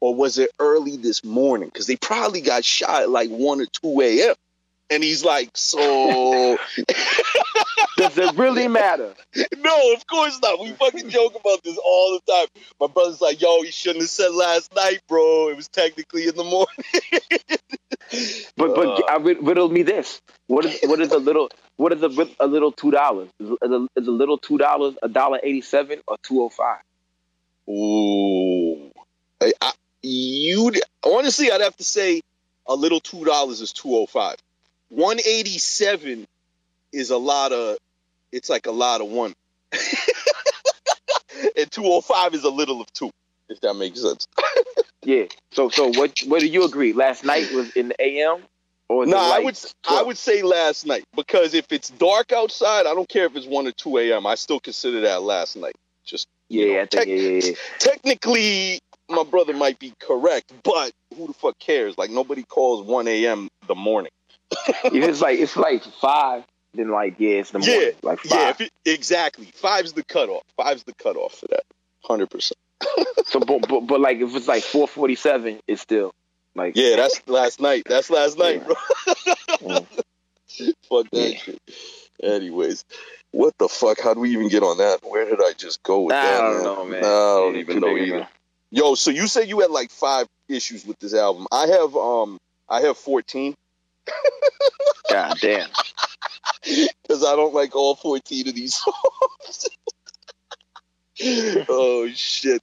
or 0.00 0.14
was 0.14 0.38
it 0.38 0.50
early 0.58 0.96
this 0.96 1.22
morning? 1.24 1.68
Because 1.68 1.86
they 1.86 1.96
probably 1.96 2.40
got 2.40 2.64
shot 2.64 3.02
at 3.02 3.10
like 3.10 3.30
1 3.30 3.60
or 3.60 3.66
2 3.66 4.00
a.m. 4.00 4.34
And 4.92 5.02
he's 5.02 5.24
like, 5.24 5.50
so. 5.54 6.58
Does 7.96 8.18
it 8.18 8.34
really 8.36 8.68
matter? 8.68 9.14
no, 9.58 9.92
of 9.94 10.06
course 10.06 10.38
not. 10.42 10.60
We 10.60 10.72
fucking 10.72 11.08
joke 11.08 11.34
about 11.34 11.62
this 11.64 11.78
all 11.82 12.18
the 12.26 12.32
time. 12.32 12.46
My 12.80 12.86
brother's 12.88 13.20
like, 13.20 13.40
yo, 13.40 13.62
you 13.62 13.72
shouldn't 13.72 14.02
have 14.02 14.10
said 14.10 14.32
last 14.32 14.74
night, 14.74 15.00
bro. 15.08 15.48
It 15.48 15.56
was 15.56 15.68
technically 15.68 16.26
in 16.28 16.36
the 16.36 16.44
morning. 16.44 16.66
But 18.58 18.74
but 18.74 18.86
Uh. 18.86 19.02
I 19.08 19.16
rid- 19.16 19.42
riddle 19.42 19.70
me 19.70 19.82
this. 19.82 20.20
What 20.46 20.66
is 20.66 20.78
what 20.82 21.00
is 21.00 21.12
a 21.12 21.18
little 21.18 21.48
what 21.76 21.92
is 21.94 22.02
a, 22.02 22.28
a 22.40 22.46
little 22.46 22.70
two 22.70 22.90
dollars? 22.90 23.30
Is, 23.40 23.48
is, 23.48 23.70
a, 23.70 23.88
is 23.96 24.06
a 24.06 24.10
little 24.10 24.36
two 24.36 24.58
dollars 24.58 24.94
a 25.02 25.08
dollar 25.08 25.40
eighty 25.42 25.62
seven 25.62 26.00
or 26.06 26.18
two 26.22 26.42
oh 26.42 26.50
five? 26.50 26.82
Ooh. 27.70 28.90
I, 29.40 29.52
I, 29.62 29.72
you 30.02 30.72
honestly, 31.02 31.50
I'd 31.50 31.62
have 31.62 31.76
to 31.78 31.84
say 31.84 32.20
a 32.66 32.74
little 32.74 33.00
two 33.00 33.24
dollars 33.24 33.62
is 33.62 33.72
two 33.72 33.96
oh 33.96 34.04
five. 34.06 34.36
One 34.92 35.18
eighty 35.20 35.56
seven 35.56 36.26
is 36.92 37.08
a 37.08 37.16
lot 37.16 37.52
of. 37.52 37.78
It's 38.30 38.50
like 38.50 38.66
a 38.66 38.70
lot 38.70 39.00
of 39.00 39.08
one. 39.08 39.32
and 41.56 41.70
two 41.70 41.84
oh 41.86 42.02
five 42.02 42.34
is 42.34 42.44
a 42.44 42.50
little 42.50 42.82
of 42.82 42.92
two. 42.92 43.10
If 43.48 43.60
that 43.60 43.74
makes 43.74 44.02
sense. 44.02 44.26
Yeah. 45.04 45.24
So 45.50 45.68
so 45.68 45.88
what 45.88 46.20
what 46.28 46.38
do 46.40 46.46
you 46.46 46.62
agree? 46.64 46.92
Last 46.92 47.24
night 47.24 47.50
was 47.52 47.72
in 47.72 47.88
the 47.88 48.00
AM 48.00 48.44
or 48.88 49.04
No, 49.04 49.16
it 49.16 49.20
I 49.20 49.38
would 49.40 49.58
I 49.88 50.02
would 50.02 50.16
say 50.16 50.42
last 50.42 50.86
night 50.86 51.02
because 51.16 51.54
if 51.54 51.72
it's 51.72 51.90
dark 51.90 52.30
outside, 52.30 52.86
I 52.86 52.94
don't 52.94 53.08
care 53.08 53.26
if 53.26 53.34
it's 53.34 53.44
one 53.44 53.66
or 53.66 53.72
two 53.72 53.98
a.m. 53.98 54.28
I 54.28 54.36
still 54.36 54.60
consider 54.60 55.00
that 55.00 55.22
last 55.22 55.56
night. 55.56 55.74
Just 56.04 56.28
Yeah, 56.48 56.64
you 56.64 56.74
know, 56.74 56.80
I 56.82 56.86
think 56.86 57.06
yeah, 57.08 57.14
yeah, 57.16 57.40
yeah. 57.42 57.54
technically 57.80 58.78
my 59.08 59.24
brother 59.24 59.54
might 59.54 59.80
be 59.80 59.92
correct, 59.98 60.52
but 60.62 60.92
who 61.16 61.26
the 61.26 61.32
fuck 61.32 61.58
cares? 61.58 61.98
Like 61.98 62.10
nobody 62.10 62.44
calls 62.44 62.86
one 62.86 63.08
a.m. 63.08 63.48
the 63.66 63.74
morning. 63.74 64.12
If 64.84 65.08
it's 65.08 65.20
like 65.20 65.38
it's 65.38 65.56
like 65.56 65.82
five, 66.00 66.44
then 66.74 66.90
like 66.90 67.16
yeah, 67.18 67.38
it's 67.40 67.50
the 67.50 67.60
Yeah, 67.60 67.66
morning. 67.72 67.92
Like 68.02 68.20
five. 68.20 68.60
Yeah, 68.60 68.66
it, 68.66 68.72
exactly. 68.98 69.46
Five's 69.54 69.92
the 69.92 70.04
cutoff. 70.04 70.42
Five's 70.56 70.84
the 70.84 70.94
cutoff 70.94 71.34
for 71.34 71.46
that. 71.50 71.62
Hundred 72.04 72.30
percent. 72.30 72.58
So 73.26 73.40
but, 73.40 73.66
but 73.66 73.80
but 73.82 74.00
like 74.00 74.18
if 74.18 74.34
it's 74.34 74.48
like 74.48 74.62
four 74.62 74.86
forty 74.86 75.14
seven, 75.14 75.60
it's 75.66 75.80
still 75.80 76.12
like 76.54 76.76
Yeah, 76.76 76.96
that's 76.96 77.22
last 77.26 77.60
night. 77.60 77.84
That's 77.88 78.10
last 78.10 78.36
night, 78.36 78.64
bro. 78.66 78.74
Mm. 79.62 79.86
Fuck 80.88 81.06
that 81.12 81.32
Yeah. 81.32 81.38
shit. 81.38 81.58
Anyways, 82.22 82.84
What 83.30 83.54
the 83.58 83.68
fuck? 83.68 84.00
How 84.00 84.12
do 84.14 84.20
we 84.20 84.30
even 84.30 84.48
get 84.48 84.62
on 84.62 84.78
that? 84.78 85.00
Where 85.02 85.24
did 85.24 85.40
I 85.40 85.52
just 85.56 85.82
go 85.82 86.02
with 86.02 86.16
I 86.16 86.22
that? 86.22 86.40
don't 86.40 86.54
man? 86.56 86.64
know, 86.64 86.84
man. 86.84 87.00
Nah, 87.00 87.08
I 87.08 87.34
don't 87.40 87.54
Yeah, 87.54 87.60
even 87.60 87.80
know 87.80 87.96
either. 87.96 88.28
Yo, 88.70 88.94
so 88.94 89.10
you 89.10 89.26
said 89.26 89.48
you 89.48 89.60
had 89.60 89.70
like 89.70 89.90
five 89.90 90.26
issues 90.48 90.84
with 90.84 90.98
this 90.98 91.14
album. 91.14 91.46
I 91.50 91.68
have 91.68 91.96
um 91.96 92.38
I 92.68 92.80
have 92.82 92.96
fourteen 92.98 93.54
God 95.10 95.36
damn. 95.40 95.68
because 97.02 97.24
I 97.24 97.36
don't 97.36 97.54
like 97.54 97.74
all 97.76 97.94
fourteen 97.94 98.48
of 98.48 98.54
these 98.54 98.74
songs. 98.74 99.68
oh 101.68 102.08
shit. 102.14 102.62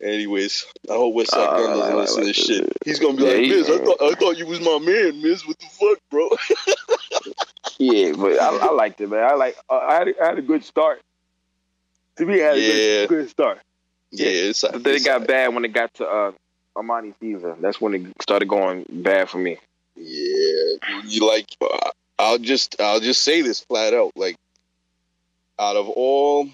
Anyways, 0.00 0.64
I 0.88 0.92
hope 0.92 1.14
West 1.14 1.32
Side 1.32 1.40
Uh, 1.40 1.56
Gun 1.56 1.76
doesn't 1.78 1.96
listen 1.96 2.20
to 2.20 2.26
this 2.26 2.36
shit. 2.36 2.72
He's 2.84 3.00
gonna 3.00 3.16
be 3.16 3.24
Yeah, 3.24 3.30
like, 3.30 3.48
Miz, 3.48 3.68
I 3.68 3.78
thought 3.84 4.02
I 4.02 4.14
thought 4.14 4.38
you 4.38 4.46
was 4.46 4.60
my 4.60 4.78
man, 4.78 5.20
Miz. 5.20 5.46
What 5.46 5.58
the 5.58 5.66
fuck, 5.66 5.98
bro? 6.10 6.28
Yeah, 7.80 8.12
but 8.16 8.40
I, 8.40 8.56
I 8.56 8.70
liked 8.72 9.00
it, 9.00 9.08
man. 9.08 9.22
I 9.22 9.34
like. 9.34 9.56
I, 9.70 9.94
had, 9.94 10.08
I 10.20 10.26
had 10.26 10.38
a 10.38 10.42
good 10.42 10.64
start. 10.64 11.00
To 12.16 12.26
me, 12.26 12.42
I 12.42 12.46
had 12.46 12.56
a 12.56 12.60
good, 12.60 13.08
good 13.08 13.30
start. 13.30 13.60
yeah, 14.10 14.26
it's 14.26 14.62
But 14.62 14.82
then 14.82 14.94
it 14.94 14.96
it's 14.96 15.06
got 15.06 15.28
bad 15.28 15.54
when 15.54 15.64
it 15.64 15.72
got 15.72 15.94
to 15.94 16.04
uh, 16.06 16.32
Armani 16.76 17.14
Fever. 17.20 17.56
That's 17.60 17.80
when 17.80 17.94
it 17.94 18.20
started 18.20 18.48
going 18.48 18.84
bad 18.90 19.28
for 19.30 19.38
me. 19.38 19.58
Yeah, 19.98 21.00
you 21.06 21.26
like. 21.26 21.46
I'll 22.18 22.38
just 22.38 22.80
I'll 22.80 23.00
just 23.00 23.22
say 23.22 23.42
this 23.42 23.60
flat 23.60 23.94
out. 23.94 24.12
Like, 24.16 24.36
out 25.58 25.76
of 25.76 25.88
all 25.88 26.48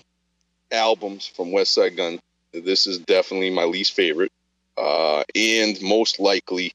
albums 0.70 1.26
from 1.26 1.49
Westside 1.49 1.97
Gunn, 1.97 2.18
this 2.53 2.86
is 2.86 2.99
definitely 2.99 3.51
my 3.51 3.64
least 3.64 3.92
favorite, 3.95 4.32
uh, 4.76 5.24
and 5.34 5.80
most 5.82 6.20
likely, 6.20 6.72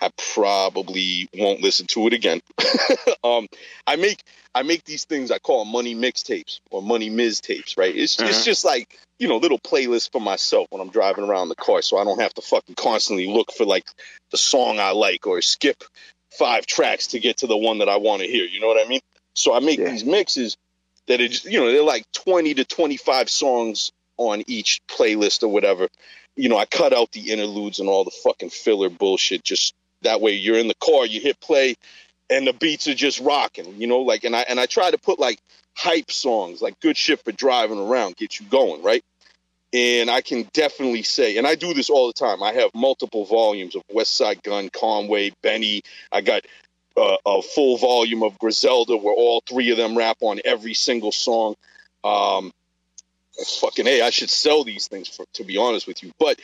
I 0.00 0.10
probably 0.34 1.28
won't 1.36 1.60
listen 1.60 1.86
to 1.88 2.06
it 2.06 2.12
again. 2.12 2.40
um, 3.24 3.46
I 3.86 3.96
make 3.96 4.22
I 4.54 4.62
make 4.62 4.84
these 4.84 5.04
things 5.04 5.30
I 5.30 5.38
call 5.38 5.64
money 5.64 5.94
mixtapes 5.94 6.60
or 6.70 6.82
money 6.82 7.10
Miz 7.10 7.40
tapes. 7.40 7.76
Right? 7.76 7.94
It's 7.94 8.20
it's 8.20 8.40
Mhm. 8.42 8.44
just 8.44 8.64
like 8.64 8.98
you 9.20 9.28
know 9.28 9.36
little 9.36 9.58
playlist 9.58 10.10
for 10.10 10.20
myself 10.20 10.66
when 10.70 10.80
I'm 10.80 10.90
driving 10.90 11.24
around 11.24 11.50
the 11.50 11.54
car, 11.54 11.82
so 11.82 11.98
I 11.98 12.04
don't 12.04 12.20
have 12.20 12.34
to 12.34 12.42
fucking 12.42 12.74
constantly 12.74 13.28
look 13.28 13.52
for 13.52 13.64
like 13.64 13.84
the 14.32 14.38
song 14.38 14.80
I 14.80 14.90
like 14.90 15.26
or 15.26 15.40
skip 15.42 15.84
five 16.36 16.66
tracks 16.66 17.08
to 17.08 17.20
get 17.20 17.38
to 17.38 17.46
the 17.46 17.56
one 17.56 17.78
that 17.78 17.88
I 17.88 17.96
want 17.98 18.22
to 18.22 18.28
hear. 18.28 18.44
You 18.44 18.60
know 18.60 18.66
what 18.68 18.84
I 18.84 18.88
mean? 18.88 19.00
So 19.34 19.54
I 19.54 19.60
make 19.60 19.78
Yeah. 19.78 19.90
these 19.90 20.04
mixes 20.04 20.56
that 21.06 21.20
is, 21.20 21.44
you 21.44 21.60
know, 21.60 21.70
they're 21.70 21.82
like 21.82 22.04
20 22.12 22.54
to 22.54 22.64
25 22.64 23.28
songs 23.28 23.90
on 24.16 24.42
each 24.46 24.80
playlist 24.88 25.42
or 25.42 25.48
whatever. 25.48 25.88
You 26.36 26.48
know, 26.48 26.56
I 26.56 26.64
cut 26.64 26.92
out 26.92 27.12
the 27.12 27.30
interludes 27.30 27.80
and 27.80 27.88
all 27.88 28.04
the 28.04 28.10
fucking 28.10 28.50
filler 28.50 28.88
bullshit. 28.88 29.44
Just 29.44 29.74
that 30.02 30.20
way, 30.20 30.32
you're 30.32 30.58
in 30.58 30.68
the 30.68 30.74
car, 30.76 31.04
you 31.04 31.20
hit 31.20 31.40
play, 31.40 31.74
and 32.30 32.46
the 32.46 32.52
beats 32.52 32.86
are 32.88 32.94
just 32.94 33.20
rocking. 33.20 33.80
You 33.80 33.86
know, 33.86 34.00
like, 34.00 34.24
and 34.24 34.34
I 34.34 34.42
and 34.48 34.58
I 34.60 34.66
try 34.66 34.90
to 34.90 34.98
put 34.98 35.18
like 35.18 35.38
hype 35.76 36.10
songs, 36.10 36.62
like 36.62 36.78
good 36.80 36.96
shit 36.96 37.22
for 37.24 37.32
driving 37.32 37.78
around, 37.78 38.16
get 38.16 38.38
you 38.38 38.46
going, 38.46 38.82
right? 38.82 39.02
And 39.72 40.10
I 40.10 40.20
can 40.20 40.48
definitely 40.52 41.04
say, 41.04 41.36
and 41.36 41.46
I 41.46 41.54
do 41.54 41.72
this 41.74 41.90
all 41.90 42.08
the 42.08 42.12
time. 42.12 42.42
I 42.42 42.52
have 42.54 42.70
multiple 42.74 43.24
volumes 43.24 43.76
of 43.76 43.82
Westside 43.88 44.42
Gunn, 44.42 44.68
Conway, 44.68 45.32
Benny. 45.42 45.82
I 46.10 46.22
got 46.22 46.42
uh, 46.96 47.16
a 47.24 47.40
full 47.40 47.76
volume 47.76 48.24
of 48.24 48.36
Griselda, 48.38 48.96
where 48.96 49.14
all 49.14 49.42
three 49.48 49.70
of 49.70 49.76
them 49.76 49.96
rap 49.96 50.18
on 50.22 50.40
every 50.44 50.74
single 50.74 51.12
song. 51.12 51.54
Um, 52.02 52.52
fucking 53.60 53.86
hey, 53.86 54.02
I 54.02 54.10
should 54.10 54.30
sell 54.30 54.64
these 54.64 54.88
things 54.88 55.08
for, 55.08 55.24
to 55.34 55.44
be 55.44 55.56
honest 55.56 55.86
with 55.86 56.02
you. 56.02 56.12
But 56.18 56.40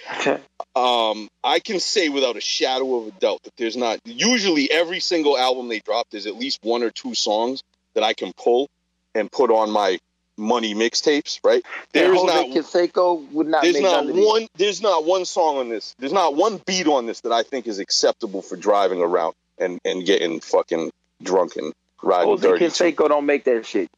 um, 0.76 1.28
I 1.42 1.60
can 1.60 1.80
say 1.80 2.08
without 2.08 2.36
a 2.36 2.40
shadow 2.40 2.96
of 2.96 3.08
a 3.08 3.10
doubt 3.12 3.42
that 3.44 3.56
there's 3.56 3.76
not 3.76 4.00
usually 4.04 4.70
every 4.70 5.00
single 5.00 5.36
album 5.36 5.68
they 5.68 5.80
drop. 5.80 6.06
There's 6.10 6.26
at 6.26 6.36
least 6.36 6.60
one 6.62 6.82
or 6.82 6.90
two 6.90 7.14
songs 7.14 7.62
that 7.94 8.02
I 8.02 8.12
can 8.12 8.32
pull 8.32 8.68
and 9.14 9.30
put 9.30 9.50
on 9.50 9.70
my 9.70 9.98
money 10.36 10.74
mixtapes. 10.74 11.40
Right? 11.44 11.64
There's 11.92 12.22
not 12.22 12.46
Canseco 12.46 13.30
would 13.32 13.46
not 13.46 13.62
there's 13.62 13.74
make 13.74 13.82
not 13.82 14.06
one 14.06 14.46
there's 14.56 14.82
not 14.82 15.04
one 15.04 15.24
song 15.24 15.58
on 15.58 15.68
this 15.68 15.94
there's 15.98 16.12
not 16.12 16.34
one 16.34 16.60
beat 16.66 16.86
on 16.86 17.06
this 17.06 17.20
that 17.20 17.32
i 17.32 17.42
think 17.42 17.66
is 17.66 17.78
acceptable 17.78 18.42
for 18.42 18.56
driving 18.56 19.00
around 19.00 19.34
and 19.58 19.80
and 19.84 20.04
getting 20.04 20.40
fucking 20.40 20.90
drunk 21.22 21.56
and 21.56 21.72
riding 22.02 22.28
Jose 22.28 22.46
dirty 22.46 22.66
Canseco 22.66 23.08
don't 23.08 23.26
make 23.26 23.44
that 23.44 23.66
shit. 23.66 23.90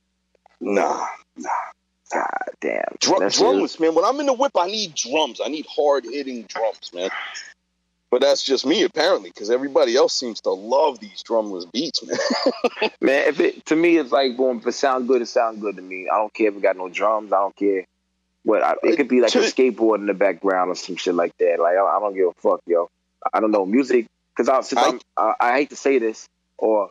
nah 0.60 1.06
nah. 1.36 1.48
God 2.10 2.26
damn. 2.62 2.84
Drum, 3.00 3.20
That's 3.20 3.38
drumless 3.38 3.78
man 3.78 3.94
when 3.94 4.04
i'm 4.04 4.18
in 4.20 4.26
the 4.26 4.32
whip 4.32 4.52
i 4.58 4.66
need 4.66 4.94
drums 4.94 5.40
i 5.44 5.48
need 5.48 5.66
hard 5.68 6.04
hitting 6.04 6.44
drums 6.44 6.90
man 6.94 7.10
but 8.10 8.20
that's 8.20 8.42
just 8.42 8.64
me 8.66 8.82
apparently 8.82 9.30
because 9.30 9.50
everybody 9.50 9.96
else 9.96 10.12
seems 10.14 10.40
to 10.42 10.50
love 10.50 10.98
these 11.00 11.22
drumless 11.22 11.70
beats 11.72 12.02
man 12.04 12.16
Man, 13.00 13.28
if 13.28 13.40
it 13.40 13.66
to 13.66 13.76
me 13.76 13.96
it's 13.96 14.12
like 14.12 14.36
boom, 14.36 14.58
if 14.58 14.66
it 14.66 14.72
sound 14.72 15.08
good, 15.08 15.22
it 15.22 15.26
sound 15.26 15.60
good 15.60 15.76
to 15.76 15.82
me. 15.82 16.08
I 16.12 16.16
don't 16.16 16.32
care 16.32 16.48
if 16.48 16.56
it 16.56 16.62
got 16.62 16.76
no 16.76 16.88
drums. 16.88 17.32
I 17.32 17.38
don't 17.38 17.54
care 17.56 17.84
what. 18.44 18.62
I, 18.62 18.74
it 18.82 18.96
could 18.96 19.08
be 19.08 19.20
like 19.20 19.34
a 19.34 19.38
skateboard 19.52 19.96
in 19.96 20.06
the 20.06 20.14
background 20.14 20.70
or 20.70 20.74
some 20.74 20.96
shit 20.96 21.14
like 21.14 21.36
that. 21.38 21.58
Like 21.60 21.76
I, 21.76 21.80
I 21.96 22.00
don't 22.00 22.14
give 22.14 22.28
a 22.28 22.32
fuck, 22.34 22.60
yo. 22.66 22.88
I 23.32 23.40
don't 23.40 23.50
know 23.50 23.66
music 23.66 24.06
because 24.36 24.48
I 24.48 24.60
since 24.62 24.80
I- 24.80 24.86
I, 25.16 25.34
I 25.40 25.52
hate 25.58 25.70
to 25.70 25.76
say 25.76 25.98
this, 25.98 26.28
or 26.56 26.90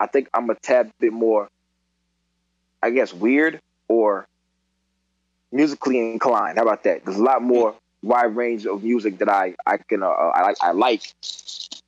I 0.00 0.06
think 0.06 0.28
I'm 0.34 0.48
a 0.50 0.54
tad 0.54 0.90
bit 1.00 1.12
more, 1.12 1.48
I 2.82 2.90
guess, 2.90 3.12
weird 3.12 3.60
or 3.88 4.26
musically 5.50 5.98
inclined. 5.98 6.58
How 6.58 6.64
about 6.64 6.84
that? 6.84 7.04
There's 7.04 7.18
a 7.18 7.22
lot 7.22 7.42
more 7.42 7.74
wide 8.02 8.34
range 8.36 8.66
of 8.66 8.82
music 8.82 9.18
that 9.18 9.28
I 9.28 9.54
I 9.66 9.76
can 9.78 10.02
uh, 10.02 10.08
I 10.08 10.42
like. 10.42 10.56
I 10.60 10.70
like. 10.72 11.02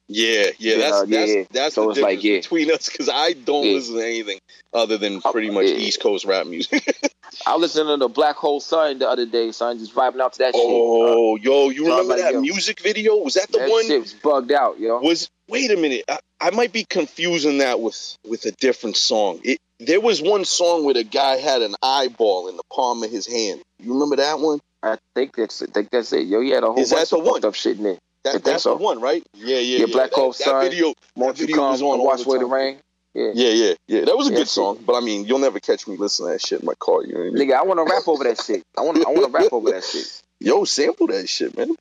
yeah 0.09 0.51
yeah 0.59 0.77
that's 0.79 1.09
yeah, 1.09 1.27
that's, 1.27 1.49
that's 1.51 1.75
So 1.75 1.85
the 1.85 1.91
it's 1.91 2.01
like, 2.01 2.21
difference 2.21 2.25
yeah. 2.25 2.37
between 2.41 2.71
us 2.71 2.89
because 2.91 3.09
i 3.09 3.33
don't 3.33 3.65
Yeah. 3.67 3.73
listen 3.73 3.95
to 3.97 4.05
anything 4.05 4.39
other 4.75 4.99
than 4.99 5.23
Oh, 5.25 5.33
pretty 5.33 5.51
much 5.51 5.65
yeah. 5.67 5.77
east 5.77 6.01
coast 6.03 6.25
rap 6.27 6.47
music 6.47 6.85
I 7.47 7.57
listened 7.57 7.89
to 7.89 7.97
the 7.97 8.09
Black 8.09 8.37
Hole 8.37 8.61
Sun 8.61 9.01
the 9.01 9.09
other 9.09 9.27
day, 9.27 9.51
son. 9.51 9.79
Just 9.79 9.93
vibing 9.93 10.21
out 10.21 10.35
to 10.35 10.39
that 10.39 10.55
shit. 10.55 10.63
Oh, 10.65 11.35
yo, 11.35 11.69
you 11.71 11.85
So 11.85 11.91
remember 11.91 12.17
that 12.23 12.35
yo. 12.35 12.41
music 12.41 12.79
video? 12.81 13.17
Was 13.17 13.35
that 13.35 13.45
Uh, 13.49 13.53
the 13.53 13.59
that 13.59 13.71
one? 13.71 13.87
shit 13.87 14.01
was 14.03 14.13
bugged 14.15 14.53
out, 14.53 14.79
yo. 14.79 15.01
Was 15.01 15.29
wait 15.49 15.71
a 15.73 15.77
minute, 15.77 16.05
I, 16.09 16.21
I 16.41 16.51
might 16.51 16.73
be 16.73 16.85
confusing 16.89 17.59
that 17.59 17.81
with 17.81 18.17
with 18.25 18.45
a 18.47 18.53
different 18.53 18.97
song. 18.97 19.41
It 19.43 19.59
there 19.81 20.01
was 20.01 20.23
one 20.23 20.45
song 20.45 20.85
where 20.85 20.95
the 20.95 21.03
guy 21.03 21.37
had 21.39 21.61
an 21.61 21.75
eyeball 21.83 22.49
in 22.49 22.57
the 22.57 22.63
palm 22.73 23.03
of 23.03 23.11
his 23.11 23.27
hand. 23.27 23.61
You 23.83 23.95
remember 23.95 24.17
that 24.17 24.39
one? 24.39 24.61
I 24.85 24.99
think 25.15 25.35
that's 25.37 25.63
I 25.63 25.67
think 25.67 25.91
that's 25.91 26.13
it, 26.13 26.27
yo. 26.27 26.41
He 26.41 26.51
had 26.51 26.63
a 26.63 26.67
whole 26.67 26.79
Is 26.79 26.91
that 26.91 27.09
bunch 27.11 27.13
of 27.13 27.25
fucked 27.27 27.45
up 27.47 27.55
shit 27.55 27.79
in 27.79 27.85
there. 27.85 27.99
That, 28.25 28.43
that's 28.45 28.63
so. 28.63 28.77
the 28.77 28.83
one, 28.83 29.01
right? 29.01 29.23
Yeah, 29.35 29.57
yeah, 29.57 29.59
Yeah, 29.59 29.79
yeah. 29.81 29.87
Black 29.93 30.11
that, 30.11 30.17
Hole 30.17 30.33
that 30.33 30.39
Sun. 30.39 30.65
video. 30.65 30.95
Won't 31.17 31.39
you 31.39 31.47
video 31.47 31.57
come 31.57 31.73
was 31.73 31.83
on 31.83 31.89
all 32.01 32.07
wash 32.07 32.23
the 32.25 32.47
rain? 32.47 32.79
Yeah. 33.15 33.31
Yeah, 33.35 33.51
yeah, 33.51 33.75
yeah. 33.87 34.05
That 34.07 34.17
was 34.17 34.29
a 34.29 34.33
Yeah, 34.33 34.39
good 34.39 34.49
song, 34.49 34.83
but 34.85 34.95
I 34.97 35.01
mean, 35.01 35.25
you'll 35.27 35.39
never 35.39 35.61
catch 35.61 35.87
me 35.87 35.97
listening 35.97 36.31
to 36.31 36.33
that 36.33 36.41
shit 36.47 36.61
in 36.61 36.67
my 36.67 36.75
car. 36.81 37.03
You 37.05 37.15
know 37.15 37.21
what 37.21 37.27
I 37.27 37.31
mean? 37.31 37.49
Nigga, 37.51 37.55
I 37.55 37.63
want 37.63 37.79
to 37.87 37.95
rap 37.95 38.09
over 38.09 38.25
that 38.25 38.41
shit. 38.43 38.63
I 38.77 38.81
want 38.83 38.99
I 39.07 39.11
want 39.11 39.27
to 39.27 39.31
rap 39.31 39.53
over 39.53 39.71
that 39.71 39.85
shit. 39.85 40.23
Yo, 40.41 40.65
sample 40.65 41.07
that 41.07 41.29
shit, 41.29 41.57
man. 41.57 41.77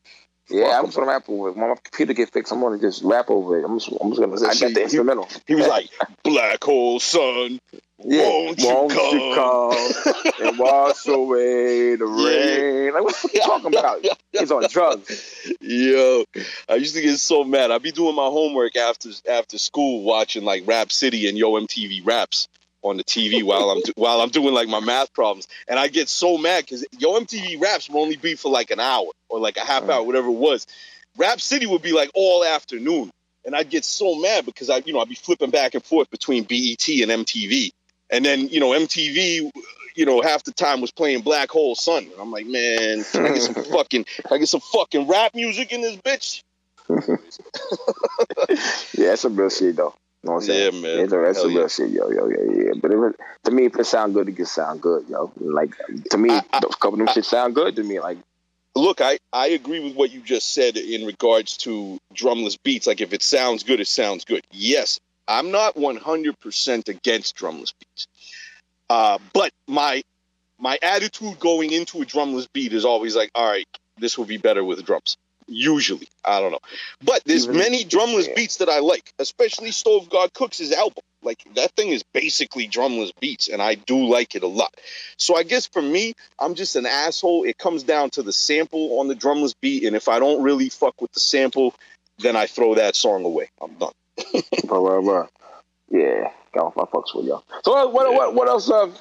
Yeah, 0.50 0.66
Fuck 0.66 0.76
I'm 0.76 0.86
just 0.86 0.98
gonna 0.98 1.08
rap 1.10 1.24
over 1.30 1.50
it. 1.50 1.56
When 1.56 1.70
my 1.70 1.76
computer 1.84 2.14
get 2.14 2.32
fixed, 2.32 2.52
I'm 2.54 2.60
gonna 2.62 2.78
just 2.78 3.02
rap 3.04 3.30
over 3.30 3.58
it. 3.58 3.66
I'm 3.66 3.80
just, 3.80 3.92
I'm 4.00 4.10
just 4.10 4.20
gonna. 4.22 4.36
That 4.36 4.50
I 4.50 4.54
got 4.54 4.74
the 4.74 4.80
he- 4.80 4.84
instrumental. 4.84 5.28
He 5.48 5.56
was 5.56 5.68
like, 5.76 5.90
"Black 6.24 6.64
hole 6.64 7.00
sun, 7.00 7.60
Yeah. 8.06 8.24
won't 8.24 8.60
you 8.60 8.68
Won't 8.68 8.92
come?" 8.92 9.14
you 9.20 9.36
come 9.36 10.48
and 10.48 10.60
wash 10.60 11.08
away 11.08 11.96
the 11.96 12.06
Yeah. 12.18 12.62
rain? 12.62 12.94
Like 12.94 13.04
what 13.04 13.14
the 13.14 13.20
fuck 13.20 13.34
you 13.34 13.42
talking 13.42 13.68
about? 13.78 14.06
He's 14.32 14.52
on 14.52 14.68
drugs. 14.70 15.36
Yo, 15.62 16.24
I 16.70 16.76
used 16.76 16.96
to 16.96 17.02
get 17.02 17.18
so 17.18 17.44
mad. 17.44 17.72
I'd 17.72 17.82
be 17.84 17.92
doing 17.92 18.16
my 18.16 18.26
homework 18.26 18.76
after 18.76 19.10
after 19.30 19.58
school, 19.58 20.04
watching 20.04 20.44
like 20.44 20.64
Rap 20.68 20.92
City 20.92 21.28
and 21.30 21.38
Yo 21.38 21.52
MTV 21.54 22.06
Raps 22.06 22.48
on 22.82 22.98
the 22.98 23.04
TV 23.04 23.44
while 23.44 23.70
I'm 23.70 23.82
do- 23.82 23.94
while 23.96 24.20
I'm 24.22 24.30
doing 24.30 24.54
like 24.54 24.68
my 24.68 24.80
math 24.82 25.14
problems, 25.14 25.48
and 25.68 25.80
I 25.80 25.88
get 25.88 26.10
so 26.10 26.38
mad 26.38 26.66
because 26.66 26.86
Yo 26.98 27.18
MTV 27.20 27.62
Raps 27.62 27.90
would 27.90 28.00
only 28.02 28.18
be 28.18 28.36
for 28.36 28.52
like 28.52 28.72
an 28.72 28.80
hour 28.80 29.08
or 29.30 29.40
like 29.40 29.58
a 29.58 29.62
half 29.62 29.84
Mm. 29.84 29.90
hour, 29.94 30.04
whatever 30.04 30.28
it 30.28 30.32
was. 30.32 30.68
Rap 31.16 31.40
City 31.40 31.66
would 31.68 31.82
be 31.84 31.94
like 31.94 32.10
all 32.16 32.44
afternoon, 32.44 33.12
and 33.46 33.56
I'd 33.56 33.70
get 33.70 33.86
so 33.86 34.16
mad 34.16 34.46
because 34.46 34.70
I, 34.70 34.78
you 34.86 34.94
know, 34.94 35.00
I'd 35.00 35.10
be 35.10 35.16
flipping 35.16 35.52
back 35.52 35.76
and 35.76 35.84
forth 35.84 36.10
between 36.10 36.44
BET 36.44 36.88
and 36.90 37.12
MTV, 37.26 37.72
and 38.10 38.24
then 38.26 38.48
you 38.50 38.60
know 38.60 38.70
MTV. 38.70 39.52
You 39.96 40.08
know, 40.08 40.22
half 40.22 40.44
the 40.44 40.52
time 40.52 40.82
was 40.82 40.90
playing 40.90 41.22
Black 41.22 41.52
Hole 41.52 41.76
Sun. 41.76 42.06
And 42.06 42.14
I'm 42.20 42.32
like, 42.32 42.48
man, 42.48 43.06
I 43.14 43.28
get 43.30 43.42
some 43.44 43.54
fucking, 43.72 44.06
I 44.32 44.40
get 44.40 44.50
some 44.50 44.60
fucking 44.60 45.08
rap 45.08 45.36
music 45.36 45.72
in 45.72 45.82
this 45.82 45.98
bitch? 45.98 46.42
Yeah, 48.98 49.10
that's 49.10 49.22
some 49.22 49.36
real 49.36 49.50
shit 49.50 49.76
though. 49.76 49.94
You 50.24 50.30
know 50.30 50.34
what 50.34 50.36
I'm 50.38 50.42
saying? 50.48 50.74
Yeah, 50.76 50.82
man. 50.82 51.10
That's 51.10 51.38
Hell 51.38 51.44
some 51.46 51.52
yeah. 51.52 51.60
real 51.60 51.68
shit, 51.68 51.90
yo, 51.92 52.10
yo, 52.10 52.28
yeah, 52.28 52.64
yeah. 52.64 52.72
But 52.82 52.92
it, 52.92 53.16
to 53.44 53.52
me, 53.52 53.66
if 53.66 53.78
it 53.78 53.86
sound 53.86 54.14
good, 54.14 54.30
it 54.30 54.36
can 54.36 54.46
sound 54.46 54.82
good, 54.82 55.08
yo. 55.10 55.32
Like 55.38 55.76
to 56.12 56.18
me, 56.18 56.32
I- 56.32 56.44
I- 56.54 56.60
those 56.62 56.76
couple 56.76 56.94
of 56.94 57.00
them 57.00 57.08
shit 57.10 57.26
sound 57.26 57.56
good 57.56 57.76
to 57.76 57.84
me. 57.84 58.00
Like 58.00 58.18
Look, 58.76 59.02
I, 59.02 59.20
I 59.32 59.48
agree 59.50 59.80
with 59.84 59.96
what 59.96 60.12
you 60.12 60.22
just 60.22 60.54
said 60.56 60.78
in 60.78 61.06
regards 61.06 61.58
to 61.58 62.00
drumless 62.16 62.58
beats. 62.62 62.88
Like, 62.88 63.02
if 63.02 63.14
it 63.14 63.22
sounds 63.22 63.62
good, 63.62 63.80
it 63.80 63.88
sounds 63.88 64.26
good. 64.26 64.44
Yes, 64.52 65.00
I'm 65.28 65.52
not 65.52 65.76
100% 65.76 66.90
against 66.90 67.36
drumless 67.36 67.74
beats. 67.80 68.08
Uh, 68.90 69.18
but 69.34 69.52
my 69.68 70.04
my 70.60 70.78
attitude 70.82 71.40
going 71.40 71.72
into 71.72 72.02
a 72.02 72.06
drumless 72.06 72.48
beat 72.54 72.74
is 72.74 72.86
always 72.86 73.16
like, 73.16 73.32
all 73.36 73.50
right, 73.50 73.68
this 73.98 74.18
will 74.18 74.26
be 74.26 74.38
better 74.38 74.64
with 74.64 74.86
drums. 74.86 75.18
Usually, 75.48 76.08
I 76.24 76.40
don't 76.40 76.52
know, 76.52 76.60
but 77.04 77.22
there's 77.26 77.46
Even- 77.46 77.58
many 77.58 77.84
drumless 77.84 78.28
yeah. 78.28 78.34
beats 78.36 78.58
that 78.58 78.70
I 78.70 78.80
like, 78.80 79.12
especially 79.20 79.72
Stove 79.72 80.10
God 80.10 80.34
Cooks' 80.34 80.72
album. 80.72 81.04
Like 81.22 81.44
that 81.56 81.72
thing 81.72 81.90
is 81.90 82.04
basically 82.14 82.68
drumless 82.68 83.12
beats, 83.20 83.50
and 83.50 83.62
I 83.62 83.76
do 83.76 84.06
like 84.06 84.36
it 84.36 84.44
a 84.44 84.48
lot. 84.48 84.74
So 85.18 85.36
I 85.36 85.44
guess 85.44 85.68
for 85.68 85.82
me, 85.82 86.14
I'm 86.40 86.56
just 86.56 86.76
an 86.76 86.86
asshole. 86.86 87.44
It 87.44 87.58
comes 87.58 87.84
down 87.84 88.12
to 88.12 88.24
the 88.24 88.34
sample 88.34 89.00
on 89.00 89.08
the 89.08 89.16
drumless 89.16 89.54
beat, 89.60 89.84
and 89.84 89.96
if 89.96 90.08
I 90.08 90.20
don't 90.20 90.44
really 90.44 90.70
fuck 90.70 91.02
with 91.02 91.12
the 91.14 91.20
sample, 91.20 91.74
then 92.20 92.36
I 92.36 92.48
throw 92.48 92.76
that 92.76 92.96
song 92.96 93.26
away. 93.26 93.50
I'm 93.62 93.74
done. 93.76 93.94
Bro, 94.66 94.84
bro, 94.84 95.02
bro. 95.02 95.28
Yeah, 95.90 96.32
got 96.54 96.66
off 96.66 96.76
my 96.76 96.84
fucks 96.84 97.16
with 97.16 97.26
y'all. 97.26 97.44
So 97.64 97.72
what, 97.72 97.94
what, 97.94 98.14
what, 98.14 98.36
what 98.36 98.48
else 98.48 98.70
uh, 98.70 98.92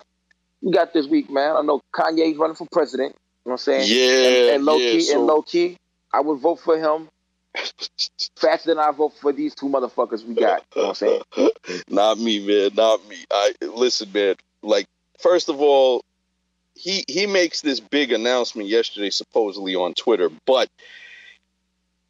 you 0.61 0.72
got 0.72 0.93
this 0.93 1.07
week, 1.07 1.30
man? 1.30 1.57
I 1.57 1.62
know 1.62 1.80
Kanye's 1.95 2.37
running 2.37 2.57
for 2.57 2.66
president. 2.70 3.16
You 3.45 3.51
know 3.51 3.53
what 3.53 3.53
I'm 3.53 3.59
saying? 3.59 3.87
Yeah, 3.89 4.28
and, 4.28 4.57
and 4.57 4.64
low 4.64 4.78
yeah, 4.78 4.93
key, 4.93 5.01
so- 5.01 5.18
and 5.18 5.26
low 5.26 5.43
key, 5.43 5.76
I 6.12 6.20
would 6.20 6.39
vote 6.39 6.61
for 6.61 6.78
him 6.78 7.09
faster 8.37 8.70
than 8.70 8.78
I 8.78 8.91
vote 8.93 9.14
for 9.20 9.33
these 9.33 9.55
two 9.55 9.66
motherfuckers 9.66 10.24
we 10.24 10.35
got. 10.35 10.64
You 10.76 10.83
know 10.83 10.89
what 10.89 11.03
I'm 11.03 11.22
saying? 11.37 11.83
not 11.89 12.18
me, 12.18 12.47
man. 12.47 12.70
Not 12.74 13.07
me. 13.09 13.16
I 13.30 13.53
listen, 13.62 14.11
man. 14.12 14.37
Like, 14.62 14.87
first 15.18 15.49
of 15.49 15.61
all, 15.61 16.05
he 16.74 17.05
he 17.09 17.26
makes 17.26 17.61
this 17.62 17.80
big 17.80 18.12
announcement 18.12 18.68
yesterday, 18.68 19.11
supposedly 19.11 19.74
on 19.74 19.95
Twitter, 19.95 20.30
but 20.47 20.68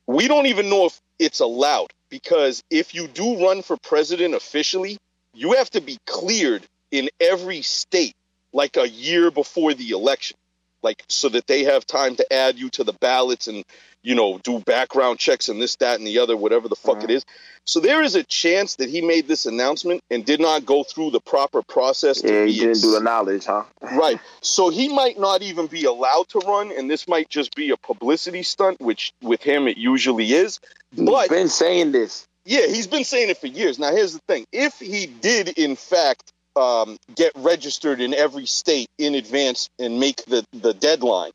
we 0.06 0.28
don't 0.28 0.46
even 0.46 0.68
know 0.68 0.86
if 0.86 1.00
it's 1.18 1.40
allowed 1.40 1.92
because 2.12 2.62
if 2.70 2.94
you 2.94 3.08
do 3.08 3.42
run 3.42 3.62
for 3.62 3.78
president 3.78 4.34
officially, 4.34 4.98
you 5.32 5.54
have 5.54 5.70
to 5.70 5.80
be 5.80 5.98
cleared 6.06 6.62
in 6.90 7.08
every 7.18 7.62
state 7.62 8.14
like 8.52 8.76
a 8.76 8.86
year 8.86 9.30
before 9.30 9.72
the 9.72 9.90
election, 9.92 10.36
like 10.82 11.02
so 11.08 11.30
that 11.30 11.46
they 11.46 11.64
have 11.64 11.86
time 11.86 12.14
to 12.16 12.30
add 12.30 12.58
you 12.58 12.68
to 12.68 12.84
the 12.84 12.92
ballots 12.92 13.48
and 13.48 13.64
you 14.02 14.14
know 14.14 14.38
do 14.42 14.60
background 14.60 15.18
checks 15.18 15.48
and 15.48 15.60
this, 15.60 15.76
that, 15.76 15.98
and 15.98 16.06
the 16.06 16.18
other, 16.18 16.36
whatever 16.36 16.68
the 16.68 16.76
fuck 16.76 16.98
Mhm. 16.98 17.04
it 17.04 17.10
is. 17.10 17.24
So 17.64 17.78
there 17.78 18.02
is 18.02 18.16
a 18.16 18.24
chance 18.24 18.74
that 18.76 18.88
he 18.90 19.00
made 19.00 19.28
this 19.28 19.46
announcement 19.46 20.02
and 20.10 20.24
did 20.24 20.40
not 20.40 20.66
go 20.66 20.82
through 20.82 21.10
the 21.12 21.20
proper 21.20 21.62
process. 21.62 22.20
To 22.22 22.28
Yeah, 22.32 22.44
he 22.46 22.54
didn't 22.54 22.70
ex- 22.70 22.80
do 22.80 22.90
the 22.90 23.00
knowledge, 23.00 23.44
huh? 23.44 23.62
right. 23.92 24.18
So 24.40 24.68
he 24.68 24.88
might 24.88 25.18
not 25.18 25.42
even 25.42 25.68
be 25.68 25.84
allowed 25.84 26.28
to 26.30 26.40
run, 26.40 26.72
and 26.72 26.90
this 26.90 27.06
might 27.06 27.28
just 27.28 27.54
be 27.54 27.70
a 27.70 27.76
publicity 27.76 28.42
stunt, 28.42 28.80
which 28.80 29.12
with 29.22 29.42
him 29.42 29.68
it 29.68 29.76
usually 29.76 30.32
is. 30.32 30.58
He's 30.94 31.04
But 31.08 31.28
been 31.30 31.48
saying 31.48 31.92
this. 31.92 32.26
yeah, 32.44 32.66
he's 32.66 32.88
been 32.88 33.04
saying 33.04 33.30
it 33.30 33.38
for 33.38 33.46
years. 33.46 33.78
Now, 33.78 33.92
here's 33.92 34.12
the 34.14 34.20
thing: 34.26 34.44
if 34.50 34.80
he 34.80 35.06
did, 35.06 35.50
in 35.50 35.76
fact, 35.76 36.32
um, 36.56 36.98
get 37.14 37.30
registered 37.36 38.00
in 38.00 38.12
every 38.12 38.46
state 38.46 38.88
in 38.98 39.14
advance 39.14 39.70
and 39.78 40.00
make 40.00 40.24
the 40.26 40.44
the 40.52 40.74
deadline 40.74 41.30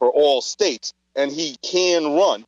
for 0.00 0.10
all 0.10 0.40
states, 0.42 0.92
and 1.18 1.32
he 1.32 1.56
can 1.62 2.14
run, 2.14 2.44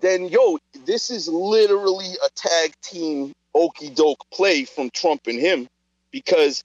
then 0.00 0.28
yo, 0.28 0.58
this 0.86 1.10
is 1.10 1.28
literally 1.28 2.12
a 2.26 2.30
tag 2.34 2.74
team 2.82 3.32
okey 3.54 3.90
doke 3.90 4.24
play 4.32 4.64
from 4.64 4.90
Trump 4.90 5.26
and 5.26 5.38
him, 5.38 5.68
because 6.10 6.64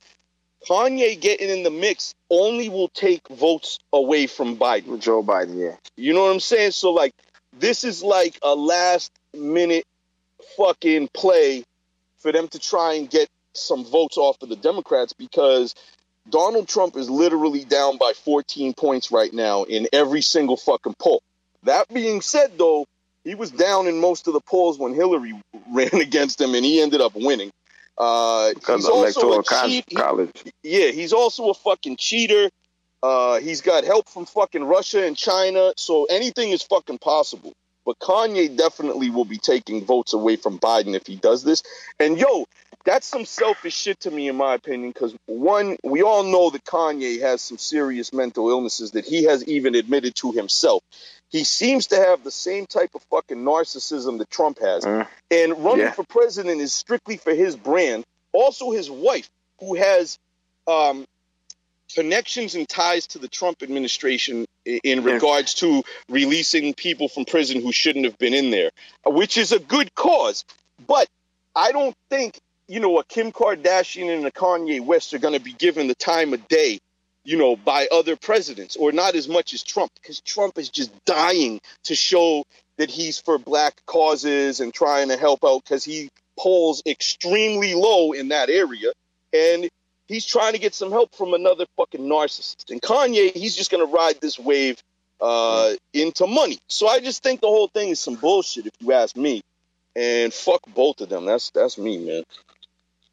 Kanye 0.67 1.19
getting 1.19 1.49
in 1.49 1.63
the 1.63 1.69
mix 1.69 2.15
only 2.29 2.69
will 2.69 2.87
take 2.89 3.27
votes 3.27 3.79
away 3.93 4.27
from 4.27 4.57
Biden. 4.57 4.99
Joe 4.99 5.21
Biden, 5.21 5.59
yeah. 5.59 5.75
You 5.95 6.13
know 6.13 6.23
what 6.23 6.31
I'm 6.31 6.39
saying? 6.39 6.71
So 6.71 6.91
like 6.91 7.13
this 7.59 7.83
is 7.83 8.01
like 8.01 8.39
a 8.41 8.55
last 8.55 9.11
minute 9.33 9.85
fucking 10.57 11.09
play 11.13 11.63
for 12.19 12.31
them 12.31 12.47
to 12.49 12.59
try 12.59 12.93
and 12.93 13.09
get 13.09 13.29
some 13.53 13.83
votes 13.83 14.17
off 14.17 14.41
of 14.41 14.49
the 14.49 14.55
Democrats 14.55 15.13
because 15.13 15.75
Donald 16.29 16.67
Trump 16.67 16.95
is 16.95 17.09
literally 17.09 17.63
down 17.63 17.97
by 17.97 18.13
14 18.13 18.73
points 18.73 19.11
right 19.11 19.33
now 19.33 19.63
in 19.63 19.87
every 19.93 20.21
single 20.21 20.57
fucking 20.57 20.95
poll. 20.99 21.21
That 21.63 21.87
being 21.93 22.21
said 22.21 22.57
though, 22.57 22.85
he 23.23 23.35
was 23.35 23.51
down 23.51 23.87
in 23.87 23.99
most 23.99 24.27
of 24.27 24.33
the 24.33 24.39
polls 24.41 24.77
when 24.79 24.93
Hillary 24.93 25.33
ran 25.71 25.93
against 25.95 26.39
him 26.39 26.55
and 26.55 26.63
he 26.65 26.81
ended 26.81 27.01
up 27.01 27.13
winning. 27.15 27.51
Uh, 27.97 28.53
Because 28.53 28.81
he's 28.81 28.85
of 28.87 28.93
also 28.93 29.39
a 29.39 29.43
cheat. 29.69 29.85
he- 29.89 29.95
yeah, 30.63 30.91
he's 30.91 31.11
also 31.13 31.49
a 31.49 31.53
fucking 31.53 31.97
cheater. 31.97 32.49
Uh, 33.03 33.39
he's 33.39 33.61
got 33.61 33.83
help 33.83 34.09
from 34.09 34.25
fucking 34.25 34.63
Russia 34.63 35.05
and 35.05 35.15
China, 35.15 35.73
so 35.77 36.05
anything 36.05 36.49
is 36.49 36.61
fucking 36.63 36.97
possible. 36.97 37.53
But 37.89 37.97
Kanye 37.97 38.55
definitely 38.55 39.09
will 39.09 39.25
be 39.25 39.39
taking 39.39 39.83
votes 39.83 40.13
away 40.13 40.35
from 40.35 40.59
Biden 40.59 40.93
if 40.93 41.07
he 41.07 41.15
does 41.15 41.43
this. 41.43 41.63
And 41.99 42.19
yo, 42.19 42.45
that's 42.85 43.07
some 43.07 43.25
selfish 43.25 43.75
shit 43.75 44.01
to 44.01 44.11
me, 44.11 44.27
in 44.27 44.35
my 44.35 44.53
opinion, 44.53 44.91
because 44.91 45.15
one, 45.25 45.75
we 45.83 46.03
all 46.03 46.21
know 46.21 46.51
that 46.51 46.63
Kanye 46.63 47.19
has 47.21 47.41
some 47.41 47.57
serious 47.57 48.13
mental 48.13 48.51
illnesses 48.51 48.91
that 48.91 49.05
he 49.05 49.23
has 49.23 49.43
even 49.45 49.73
admitted 49.73 50.13
to 50.17 50.31
himself. 50.31 50.83
He 51.29 51.43
seems 51.43 51.87
to 51.87 51.95
have 51.95 52.23
the 52.23 52.29
same 52.29 52.67
type 52.67 52.91
of 52.93 53.01
fucking 53.09 53.37
narcissism 53.37 54.19
that 54.19 54.29
Trump 54.29 54.59
has. 54.59 54.85
Mm. 54.85 55.07
And 55.31 55.63
running 55.63 55.85
Yeah. 55.87 55.91
for 55.93 56.03
president 56.03 56.61
is 56.61 56.71
strictly 56.71 57.17
for 57.17 57.33
his 57.33 57.55
brand. 57.55 58.05
Also, 58.33 58.69
his 58.69 58.87
wife, 58.91 59.31
who 59.61 59.73
has 59.73 60.19
um, 60.67 61.07
connections 61.93 62.55
and 62.55 62.67
ties 62.67 63.07
to 63.07 63.19
the 63.19 63.27
Trump 63.27 63.61
administration 63.63 64.45
in 64.65 65.03
regards 65.03 65.55
to 65.55 65.83
releasing 66.09 66.73
people 66.73 67.07
from 67.07 67.25
prison 67.25 67.61
who 67.61 67.71
shouldn't 67.71 68.05
have 68.05 68.17
been 68.17 68.33
in 68.33 68.51
there, 68.51 68.69
uh, 69.05 69.11
which 69.11 69.37
is 69.37 69.51
a 69.51 69.59
good 69.59 69.93
cause. 69.95 70.45
But 70.85 71.07
I 71.55 71.71
don't 71.71 71.95
think, 72.09 72.39
you 72.67 72.79
know, 72.79 72.99
a 72.99 73.03
Kim 73.03 73.31
Kardashian 73.31 74.15
and 74.15 74.25
a 74.25 74.31
Kanye 74.31 74.81
West 74.81 75.13
are 75.13 75.19
going 75.19 75.33
to 75.33 75.39
be 75.39 75.53
given 75.53 75.87
the 75.87 75.95
time 75.95 76.33
of 76.33 76.47
day, 76.47 76.79
you 77.23 77.37
know, 77.37 77.55
by 77.55 77.87
other 77.91 78.15
presidents, 78.15 78.75
or 78.75 78.91
not 78.91 79.15
as 79.15 79.27
much 79.27 79.53
as 79.53 79.63
Trump, 79.63 79.91
because 79.95 80.21
Trump 80.21 80.57
is 80.57 80.69
just 80.69 80.91
dying 81.05 81.59
to 81.83 81.95
show 81.95 82.45
that 82.77 82.89
he's 82.89 83.19
for 83.19 83.37
black 83.37 83.85
causes 83.85 84.59
and 84.61 84.73
trying 84.73 85.09
to 85.09 85.17
help 85.17 85.43
out 85.43 85.63
because 85.63 85.83
he 85.83 86.09
polls 86.37 86.81
extremely 86.85 87.73
low 87.73 88.13
in 88.13 88.29
that 88.29 88.49
area. 88.49 88.91
And 89.33 89.69
he's 90.09 90.25
trying 90.25 90.53
to 90.53 90.59
get 90.59 90.75
some 90.75 90.91
help 90.91 91.15
from 91.15 91.33
another 91.35 91.67
fucking 91.77 92.01
narcissist. 92.01 92.71
And 92.71 92.81
Kanye, 92.81 93.33
he's 93.33 93.55
just 93.55 93.71
gonna 93.71 93.85
ride 93.85 94.21
this 94.21 94.37
wave 94.39 94.83
uh, 95.21 95.73
into 95.93 96.27
money. 96.27 96.59
So 96.67 96.89
I 96.89 96.99
just 96.99 97.23
think 97.23 97.41
the 97.41 97.47
whole 97.47 97.69
thing 97.69 97.89
is 97.89 98.01
some 98.01 98.15
bullshit, 98.15 98.67
if 98.67 98.73
you 98.81 98.93
ask 98.93 99.15
me. 99.15 99.43
And 99.95 100.33
fuck 100.33 100.61
both 100.75 101.01
of 101.01 101.09
them. 101.09 101.25
That's 101.25 101.51
that's 101.51 101.77
me, 101.77 101.99
man. 101.99 102.23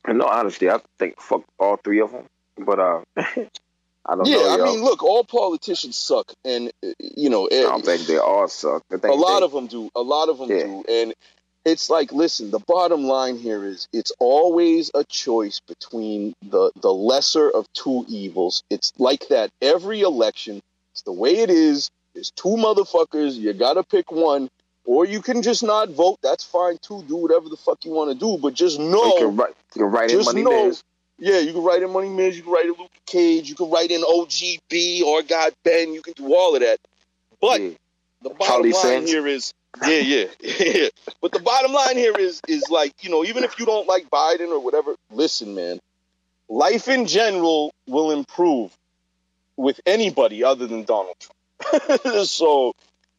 In 0.09 0.21
all 0.21 0.29
honesty, 0.31 0.71
I 0.71 0.81
think 0.99 1.21
fuck 1.21 1.45
all 1.59 1.77
three 1.77 2.01
of 2.01 2.13
them. 2.13 2.27
But 2.59 2.81
uh, 2.81 3.03
I 3.17 4.17
don't 4.17 4.27
Yeah, 4.27 4.37
know. 4.37 4.51
I 4.51 4.57
mean, 4.65 4.83
look, 4.85 5.03
all 5.03 5.25
politicians 5.25 5.99
suck, 5.99 6.33
and 6.45 6.73
uh, 6.85 6.91
you 7.01 7.31
know, 7.31 7.49
I 7.51 7.63
don't 7.63 7.85
think 7.85 8.07
they 8.07 8.19
all 8.19 8.49
suck. 8.49 8.85
I 8.93 8.99
think 8.99 9.13
a 9.13 9.17
lot 9.17 9.41
they, 9.41 9.47
of 9.47 9.53
them 9.53 9.67
do. 9.67 9.91
A 9.97 10.03
lot 10.03 10.29
of 10.29 10.39
them 10.39 10.51
Yeah. 10.51 10.65
do, 10.65 10.85
and 10.89 11.15
it's 11.67 11.91
like, 11.91 12.13
listen. 12.13 12.51
The 12.51 12.61
bottom 12.61 13.05
line 13.05 13.37
here 13.37 13.65
is, 13.65 13.89
it's 13.93 14.13
always 14.21 14.91
a 14.95 15.05
choice 15.05 15.61
between 15.61 16.35
the 16.43 16.71
the 16.81 16.93
lesser 16.93 17.51
of 17.51 17.67
two 17.75 18.07
evils. 18.09 18.63
It's 18.71 18.93
like 18.99 19.29
that 19.29 19.51
every 19.61 20.01
election. 20.01 20.63
It's 20.93 21.03
the 21.03 21.13
way 21.13 21.39
it 21.39 21.51
is. 21.51 21.91
There's 22.15 22.31
two 22.31 22.57
motherfuckers. 22.57 23.35
You 23.35 23.53
gotta 23.53 23.83
pick 23.83 24.11
one, 24.11 24.49
or 24.87 25.05
you 25.05 25.21
can 25.21 25.43
just 25.43 25.63
not 25.63 25.91
vote. 25.91 26.19
That's 26.23 26.45
fine 26.45 26.79
too. 26.81 27.03
Do 27.09 27.17
whatever 27.17 27.49
the 27.51 27.57
fuck 27.59 27.85
you 27.85 27.91
want 27.91 28.11
to 28.13 28.19
do, 28.19 28.39
but 28.41 28.55
just 28.55 28.79
you 28.79 28.89
know 28.89 29.19
can 29.19 29.37
write, 29.37 29.55
you 29.75 29.83
can 29.83 29.91
write 29.91 30.11
in 30.13 30.25
money 30.25 30.43
know- 30.43 30.51
Bears. 30.51 30.85
yeah, 31.19 31.39
you 31.41 31.53
can 31.53 31.63
write 31.63 31.83
in 31.83 31.91
Money 31.93 32.09
Mills, 32.09 32.37
you 32.37 32.43
can 32.45 32.53
write 32.53 32.67
in 32.67 32.75
Luke 32.79 32.91
Cage, 33.07 33.49
you 33.51 33.55
can 33.57 33.71
write 33.71 33.91
in 33.91 34.03
OGB 34.03 35.03
or 35.03 35.23
God 35.23 35.53
Ben, 35.65 35.93
you 35.93 36.01
can 36.03 36.15
do 36.15 36.35
all 36.35 36.55
of 36.55 36.61
that. 36.63 36.79
But 37.41 37.61
Yeah. 37.61 37.71
the 38.23 38.31
bottom 38.31 38.47
Charlie 38.47 38.73
line 38.73 38.83
Sands. 38.83 39.11
here 39.11 39.27
is 39.27 39.53
yeah, 39.83 39.99
yeah, 39.99 40.25
yeah. 40.41 40.89
But 41.21 41.33
the 41.33 41.41
bottom 41.41 41.73
line 41.73 41.97
here 41.97 42.17
is 42.17 42.41
is 42.49 42.69
like, 42.71 42.93
you 43.03 43.11
know, 43.11 43.25
even 43.25 43.45
if 43.45 43.59
you 43.59 43.67
don't 43.67 43.87
like 43.87 44.09
Biden 44.11 44.49
or 44.49 44.61
whatever, 44.61 44.95
listen, 45.11 45.55
man. 45.55 45.81
Life 46.49 46.87
in 46.87 47.07
general 47.07 47.75
will 47.89 48.13
improve 48.13 48.77
with 49.57 49.81
anybody 49.85 50.45
other 50.45 50.67
than 50.67 50.85
Donald 50.85 51.17
Trump. 51.19 52.03
so 52.27 52.75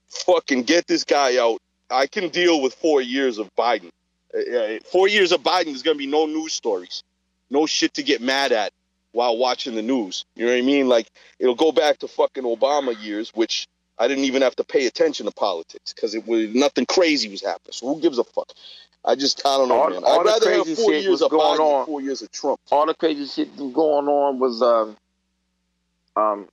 fucking 0.07 0.63
get 0.63 0.87
this 0.87 1.03
guy 1.03 1.37
out. 1.37 1.61
I 1.89 2.07
can 2.07 2.29
deal 2.29 2.61
with 2.61 2.73
four 2.75 3.01
years 3.01 3.37
of 3.37 3.53
Biden. 3.55 3.91
Uh, 4.33 4.57
uh, 4.57 4.79
Four 4.91 5.07
years 5.07 5.31
of 5.31 5.41
Biden, 5.41 5.65
there's 5.65 5.83
gonna 5.83 5.97
be 5.97 6.07
no 6.07 6.25
news 6.25 6.53
stories, 6.53 7.03
no 7.49 7.65
shit 7.65 7.93
to 7.95 8.03
get 8.03 8.21
mad 8.21 8.51
at 8.51 8.73
while 9.11 9.37
watching 9.37 9.75
the 9.75 9.81
news. 9.81 10.25
You 10.35 10.45
know 10.45 10.51
what 10.51 10.57
I 10.57 10.61
mean? 10.61 10.87
Like 10.87 11.07
it'll 11.39 11.55
go 11.55 11.71
back 11.71 11.99
to 11.99 12.07
fucking 12.07 12.43
Obama 12.43 13.01
years, 13.01 13.31
which 13.33 13.67
I 13.99 14.07
didn't 14.07 14.25
even 14.25 14.41
have 14.43 14.55
to 14.57 14.63
pay 14.63 14.85
attention 14.85 15.25
to 15.25 15.31
politics 15.31 15.93
because 15.93 16.13
it 16.15 16.27
was 16.27 16.53
nothing 16.53 16.85
crazy 16.85 17.29
was 17.29 17.41
happening. 17.41 17.71
So 17.73 17.93
who 17.93 18.01
gives 18.01 18.17
a 18.19 18.23
fuck? 18.23 18.51
I 19.03 19.15
just 19.15 19.41
I 19.45 19.57
don't 19.57 19.69
know, 19.69 19.75
All- 19.81 19.89
man. 19.89 20.03
all 20.03 20.19
I'd 20.19 20.25
the 20.25 20.29
rather 20.49 20.51
have 20.69 20.77
four 20.77 20.93
shit 20.93 21.03
years 21.03 21.21
of 21.21 21.31
going 21.31 21.59
Biden 21.59 21.79
on. 21.79 21.85
four 21.85 22.01
years 22.01 22.21
of 22.21 22.31
Trump. 22.31 22.59
all 22.71 22.85
the 22.85 22.93
crazy 22.93 23.25
shit 23.25 23.55
going 23.57 24.07
on 24.07 24.39
was 24.39 24.61
um, 24.61 24.97
um, 26.15 26.47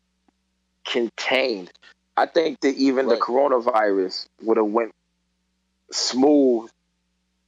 contained. 0.84 1.70
I 2.16 2.26
think 2.26 2.60
that 2.60 2.76
even 2.76 3.08
the 3.08 3.16
coronavirus 3.16 4.28
would 4.42 4.56
have 4.56 4.66
went 4.66 4.92
smooth 5.90 6.70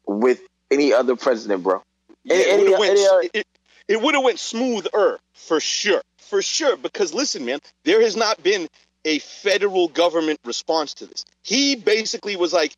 with 0.07 0.41
any 0.71 0.93
other 0.93 1.15
president, 1.15 1.63
bro. 1.63 1.83
Yeah, 2.25 2.37
it 2.37 2.59
would 2.59 2.71
have 2.71 2.81
went, 2.81 2.99
any, 2.99 3.31
it, 3.33 3.47
it 3.87 4.03
would 4.03 4.15
have 4.15 4.25
went 4.25 4.41
smoother 4.41 5.21
for 5.35 5.61
sure, 5.61 6.03
for 6.19 6.43
sure. 6.43 6.77
Because 6.77 7.15
listen, 7.15 7.45
man, 7.45 7.61
there 7.85 8.01
has 8.03 8.17
not 8.17 8.43
been 8.43 8.67
a 9.07 9.21
federal 9.21 9.89
government 9.89 10.39
response 10.45 10.93
to 10.95 11.07
this. 11.07 11.25
He 11.43 11.77
basically 11.77 12.37
was 12.37 12.53
like, 12.53 12.77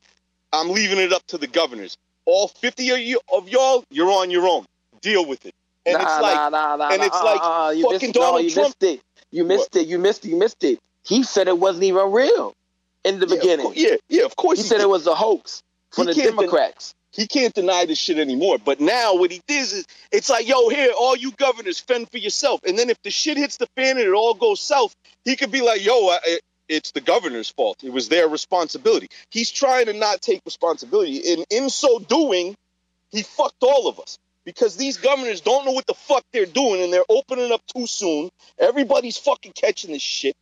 "I'm 0.52 0.68
leaving 0.70 0.98
it 0.98 1.12
up 1.12 1.26
to 1.28 1.38
the 1.38 1.48
governors. 1.48 1.96
All 2.26 2.46
50 2.48 2.90
of 2.90 2.98
you 3.00 3.20
of 3.32 3.48
y'all, 3.48 3.82
you're 3.90 4.12
on 4.12 4.30
your 4.30 4.46
own. 4.46 4.66
deal 5.00 5.24
with 5.24 5.46
it. 5.46 5.54
And 5.86 5.94
nah, 5.94 6.02
it's 6.02 6.22
like, 6.22 6.34
nah, 6.34 6.48
nah, 6.50 6.76
nah, 6.76 6.88
and 6.90 7.02
it's 7.02 7.22
like 7.22 7.40
uh, 7.40 7.66
uh, 7.66 7.70
you 7.70 7.84
fucking 7.84 8.08
missed, 8.08 8.16
no, 8.16 8.38
you 8.38 8.50
Trump. 8.50 8.68
missed 8.68 8.82
it. 8.82 9.00
You 9.30 9.44
missed 9.44 9.76
it. 9.76 9.86
You 9.86 9.98
missed 9.98 10.24
it. 10.24 10.28
You 10.28 10.36
missed 10.36 10.64
it. 10.64 10.78
He 11.04 11.22
said 11.22 11.48
it 11.48 11.58
wasn't 11.58 11.84
even 11.84 12.12
real 12.12 12.54
in 13.04 13.20
the 13.20 13.26
yeah, 13.26 13.34
of 13.34 13.40
beginning. 13.40 13.66
cour- 13.66 13.74
yeah, 13.74 13.96
yeah, 14.08 14.24
of 14.24 14.36
course 14.36 14.58
he 14.58 14.64
he 14.64 14.68
said 14.68 14.78
did. 14.78 14.82
it 14.84 14.88
was 14.88 15.06
a 15.06 15.14
hoax 15.14 15.62
from 15.90 16.08
He 16.08 16.14
the 16.14 16.22
Democrats. 16.24 16.94
He 17.18 17.26
can't 17.26 17.52
deny 17.52 17.84
this 17.84 17.98
shit 17.98 18.16
anymore. 18.16 18.58
But 18.64 18.80
now 18.80 19.16
what 19.16 19.32
he 19.32 19.42
does 19.48 19.72
is 19.72 19.86
it's 20.12 20.30
like, 20.30 20.46
yo, 20.46 20.68
here, 20.68 20.92
all 20.96 21.16
you 21.16 21.32
governors 21.32 21.80
fend 21.80 22.08
for 22.12 22.18
yourself. 22.18 22.60
And 22.64 22.78
then 22.78 22.90
if 22.90 23.02
the 23.02 23.10
shit 23.10 23.36
hits 23.36 23.56
the 23.56 23.66
fan 23.74 23.96
and 23.96 24.06
it 24.06 24.12
all 24.12 24.34
goes 24.34 24.60
south, 24.60 24.94
he 25.24 25.34
could 25.34 25.50
be 25.50 25.60
like, 25.60 25.84
yo, 25.84 26.10
I, 26.10 26.38
it's 26.68 26.92
the 26.92 27.00
governor's 27.00 27.50
fault. 27.50 27.82
It 27.82 27.92
was 27.92 28.08
their 28.08 28.28
responsibility. 28.28 29.08
He's 29.30 29.50
trying 29.50 29.86
to 29.86 29.94
not 29.94 30.22
take 30.22 30.42
responsibility. 30.44 31.32
And 31.32 31.44
in 31.50 31.70
so 31.70 31.98
doing, 31.98 32.54
he 33.10 33.24
fucked 33.24 33.62
all 33.62 33.88
of 33.88 33.98
us. 33.98 34.16
Because 34.44 34.76
these 34.76 34.96
governors 34.96 35.40
don't 35.40 35.66
know 35.66 35.72
what 35.72 35.88
the 35.88 35.94
fuck 35.94 36.22
they're 36.32 36.46
doing 36.46 36.82
and 36.82 36.92
they're 36.92 37.02
opening 37.08 37.50
up 37.50 37.62
too 37.66 37.88
soon. 37.88 38.30
Everybody's 38.60 39.16
fucking 39.16 39.52
catching 39.56 39.90
this 39.90 40.02
shit. 40.02 40.36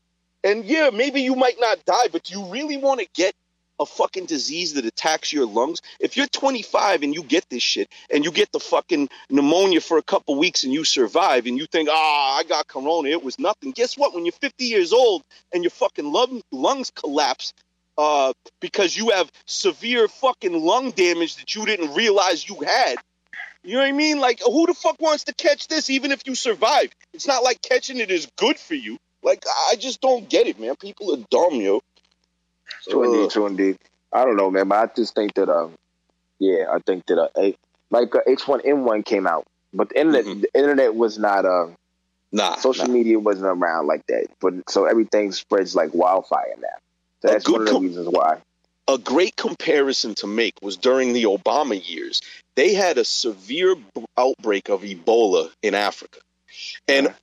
And 0.44 0.66
yeah, 0.66 0.90
maybe 0.92 1.22
you 1.22 1.36
might 1.36 1.58
not 1.58 1.82
die, 1.86 2.08
but 2.12 2.24
do 2.24 2.38
you 2.38 2.46
really 2.52 2.76
want 2.76 3.00
to 3.00 3.06
get 3.14 3.34
a 3.78 3.86
fucking 3.86 4.26
disease 4.26 4.74
that 4.74 4.84
attacks 4.84 5.32
your 5.32 5.46
lungs? 5.46 5.82
If 6.00 6.16
you're 6.16 6.26
25 6.26 7.02
and 7.02 7.14
you 7.14 7.22
get 7.22 7.48
this 7.48 7.62
shit 7.62 7.88
and 8.10 8.24
you 8.24 8.30
get 8.30 8.52
the 8.52 8.60
fucking 8.60 9.08
pneumonia 9.30 9.80
for 9.80 9.98
a 9.98 10.02
couple 10.02 10.36
weeks 10.36 10.64
and 10.64 10.72
you 10.72 10.84
survive 10.84 11.46
and 11.46 11.58
you 11.58 11.66
think, 11.66 11.88
ah, 11.90 12.38
I 12.38 12.44
got 12.44 12.66
corona, 12.66 13.08
it 13.10 13.22
was 13.22 13.38
nothing. 13.38 13.72
Guess 13.72 13.96
what? 13.96 14.14
When 14.14 14.24
you're 14.24 14.32
50 14.32 14.64
years 14.64 14.92
old 14.92 15.22
and 15.52 15.62
your 15.62 15.70
fucking 15.70 16.10
lung, 16.10 16.42
lungs 16.52 16.90
collapse 16.90 17.52
uh, 17.98 18.32
because 18.60 18.96
you 18.96 19.10
have 19.10 19.30
severe 19.46 20.08
fucking 20.08 20.64
lung 20.64 20.90
damage 20.90 21.36
that 21.36 21.54
you 21.54 21.64
didn't 21.66 21.94
realize 21.94 22.48
you 22.48 22.56
had. 22.56 22.96
You 23.62 23.74
know 23.74 23.80
what 23.80 23.88
I 23.88 23.92
mean? 23.92 24.20
Like, 24.20 24.40
who 24.44 24.66
the 24.66 24.74
fuck 24.74 25.00
wants 25.00 25.24
to 25.24 25.34
catch 25.34 25.66
this 25.66 25.90
even 25.90 26.12
if 26.12 26.22
you 26.24 26.34
survive? 26.34 26.90
It's 27.12 27.26
not 27.26 27.42
like 27.42 27.60
catching 27.62 27.98
it 27.98 28.10
is 28.10 28.28
good 28.36 28.58
for 28.58 28.74
you. 28.74 28.98
Like, 29.22 29.44
I 29.70 29.74
just 29.76 30.00
don't 30.00 30.28
get 30.28 30.46
it, 30.46 30.60
man. 30.60 30.76
People 30.76 31.12
are 31.12 31.24
dumb, 31.30 31.60
yo. 31.60 31.82
Indeed, 32.88 33.30
true 33.30 33.46
indeed. 33.46 33.78
I 34.12 34.24
don't 34.24 34.36
know, 34.36 34.50
man, 34.50 34.68
but 34.68 34.90
I 34.90 34.94
just 34.94 35.14
think 35.14 35.34
that, 35.34 35.48
um, 35.48 35.74
yeah, 36.38 36.66
I 36.72 36.78
think 36.80 37.06
that, 37.06 37.18
uh, 37.18 37.50
like 37.90 38.14
uh, 38.14 38.20
H1N1 38.26 39.04
came 39.04 39.26
out, 39.26 39.44
but 39.74 39.88
the 39.90 39.98
internet, 40.00 40.24
Mhm. 40.24 40.40
the 40.42 40.48
internet 40.54 40.94
was 40.94 41.18
not, 41.18 41.44
uh, 41.44 41.68
Nah. 42.32 42.56
social 42.56 42.86
nah. 42.88 42.92
media 42.92 43.18
wasn't 43.18 43.46
around 43.46 43.86
like 43.86 44.04
that, 44.08 44.26
but 44.40 44.54
so 44.68 44.84
everything 44.84 45.32
spreads 45.32 45.74
like 45.76 45.94
wildfire 45.94 46.54
now. 46.60 46.68
So 47.22 47.28
that's 47.28 47.48
one 47.48 47.62
of 47.62 47.66
the 47.66 47.72
com- 47.72 47.82
reasons 47.82 48.08
why. 48.08 48.38
a 48.88 48.98
great 48.98 49.34
comparison 49.36 50.14
to 50.16 50.26
make 50.26 50.54
was 50.62 50.76
during 50.76 51.12
the 51.12 51.24
Obama 51.24 51.80
years. 51.88 52.20
They 52.54 52.74
had 52.74 52.98
a 52.98 53.04
severe 53.04 53.74
b- 53.74 54.04
outbreak 54.16 54.68
of 54.68 54.82
Ebola 54.82 55.50
in 55.62 55.74
Africa. 55.74 56.20
And 56.88 57.06
Yeah. 57.06 57.14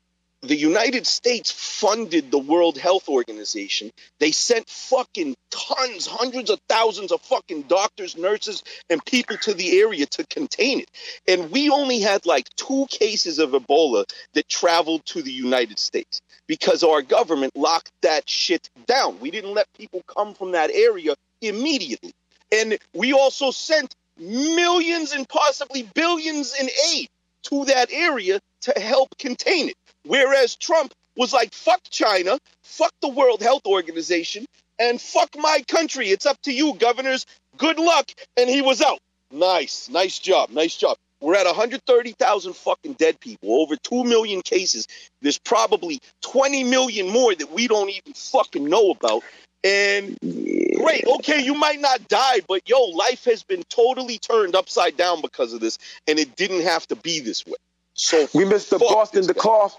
The 0.44 0.56
United 0.56 1.08
States 1.08 1.52
funded 1.52 2.30
the 2.30 2.38
World 2.38 2.78
Health 2.78 3.08
Organization. 3.08 3.91
They 4.20 4.32
sent 4.32 4.70
fucking 4.70 5.36
tons, 5.50 6.06
hundreds 6.06 6.50
of 6.50 6.60
thousands 6.68 7.14
of 7.14 7.22
fucking 7.22 7.64
doctors, 7.64 8.18
nurses, 8.18 8.62
and 8.89 9.04
people 9.06 9.38
to 9.38 9.54
the 9.54 9.80
area 9.80 10.06
to 10.06 10.26
contain 10.28 10.82
it. 10.82 10.91
And 11.30 11.50
we 11.50 11.70
only 11.70 12.02
had 12.02 12.26
like 12.26 12.50
two 12.56 12.88
cases 12.89 13.39
of 13.39 13.52
Ebola 13.52 14.04
that 14.34 14.50
traveled 14.50 15.06
to 15.08 15.22
the 15.22 15.32
United 15.32 15.80
States 15.80 16.22
because 16.46 16.84
our 16.84 17.02
government 17.02 17.56
locked 17.56 17.91
that 18.02 18.30
shit 18.30 18.70
down. 18.86 19.22
We 19.22 19.32
didn't 19.32 19.54
let 19.54 19.68
people 19.78 20.04
come 20.08 20.34
from 20.34 20.52
that 20.52 20.72
area 20.72 21.16
immediately. 21.41 22.14
And 22.52 22.78
we 22.94 23.14
also 23.14 23.52
sent 23.52 23.96
millions 24.20 25.14
and 25.14 25.28
possibly 25.28 25.84
billions 25.96 26.54
in 26.60 26.70
aid 26.94 27.08
to 27.44 27.66
that 27.66 27.91
area 27.91 28.39
to 28.62 28.80
help 28.80 29.18
contain 29.18 29.70
it. 29.70 29.76
Whereas 30.06 30.56
Trump 30.56 30.93
was 31.16 31.34
like, 31.34 31.54
fuck 31.54 31.82
China, 31.89 32.39
fuck 32.62 32.93
the 33.01 33.10
World 33.10 33.41
Health 33.41 33.66
Organization, 33.66 34.45
and 34.80 34.99
fuck 34.99 35.30
my 35.38 35.64
country. 35.68 36.10
It's 36.10 36.26
up 36.26 36.41
to 36.43 36.51
you, 36.51 36.74
governors. 36.76 37.26
Good 37.58 37.80
luck. 37.80 38.12
And 38.38 38.49
he 38.49 38.62
was 38.62 38.82
out. 38.82 38.99
Nice. 39.32 39.89
Nice 39.89 40.20
job. 40.20 40.49
Nice 40.49 40.76
job. 40.76 40.97
We're 41.22 41.36
at 41.36 41.45
130,000 41.45 42.54
fucking 42.54 42.93
dead 42.93 43.18
people, 43.20 43.62
over 43.62 43.78
2 43.78 44.04
million 44.04 44.41
cases. 44.41 44.88
There's 45.22 45.39
probably 45.39 46.01
20 46.22 46.66
million 46.66 47.10
more 47.10 47.34
that 47.34 47.49
we 47.51 47.70
don't 47.70 47.89
even 47.89 48.14
fucking 48.14 48.66
know 48.66 48.91
about. 48.91 49.24
And 49.64 50.18
great, 50.22 51.06
okay, 51.20 51.41
you 51.41 51.54
might 51.54 51.80
not 51.80 52.10
die, 52.10 52.41
but 52.45 52.68
yo, 52.68 52.84
life 52.84 53.24
has 53.24 53.43
been 53.43 53.64
totally 53.70 54.18
turned 54.18 54.56
upside 54.56 54.97
down 54.97 55.22
because 55.22 55.54
of 55.54 55.62
this, 55.62 55.78
and 56.06 56.20
it 56.20 56.36
didn't 56.36 56.64
have 56.64 56.86
to 56.88 56.97
be 56.97 57.22
this 57.22 57.45
way. 57.45 57.54
So 57.94 58.28
We 58.34 58.46
missed 58.46 58.70
the 58.70 58.80
Boston 58.80 59.26
the. 59.28 59.34
Cloth 59.34 59.78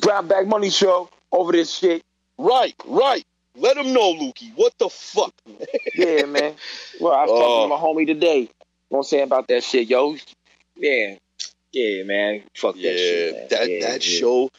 Brown 0.00 0.28
Bag 0.28 0.48
Money 0.48 0.70
Show 0.70 1.08
over 1.30 1.52
this 1.52 1.72
shit. 1.74 2.02
Right, 2.38 2.74
right. 2.86 3.24
Let 3.56 3.76
him 3.76 3.92
know, 3.92 4.14
Lukey. 4.14 4.52
What 4.56 4.72
the 4.78 4.88
fuck? 4.88 5.34
Yeah, 5.94 6.24
man. 6.24 6.54
Well, 7.00 7.12
I 7.12 7.22
was 7.24 7.30
Oh. 7.30 7.38
talking 7.38 7.68
to 7.70 7.74
oh. 7.74 7.94
my 7.94 8.02
homie 8.02 8.06
today. 8.06 8.38
You 8.38 8.44
know 8.44 8.48
what 8.88 8.98
I'm 8.98 9.04
saying 9.04 9.24
about 9.24 9.48
that 9.48 9.62
shit, 9.62 9.88
yo. 9.88 10.16
Yeah. 10.76 11.16
Yeah, 11.72 12.02
man. 12.04 12.42
Fuck 12.54 12.76
Yeah, 12.76 12.90
that 12.92 12.98
shit. 12.98 13.34
Man. 13.34 13.46
that 13.50 13.70
Yeah, 13.70 13.80
that 13.90 14.06
yeah. 14.06 14.18
show. 14.20 14.50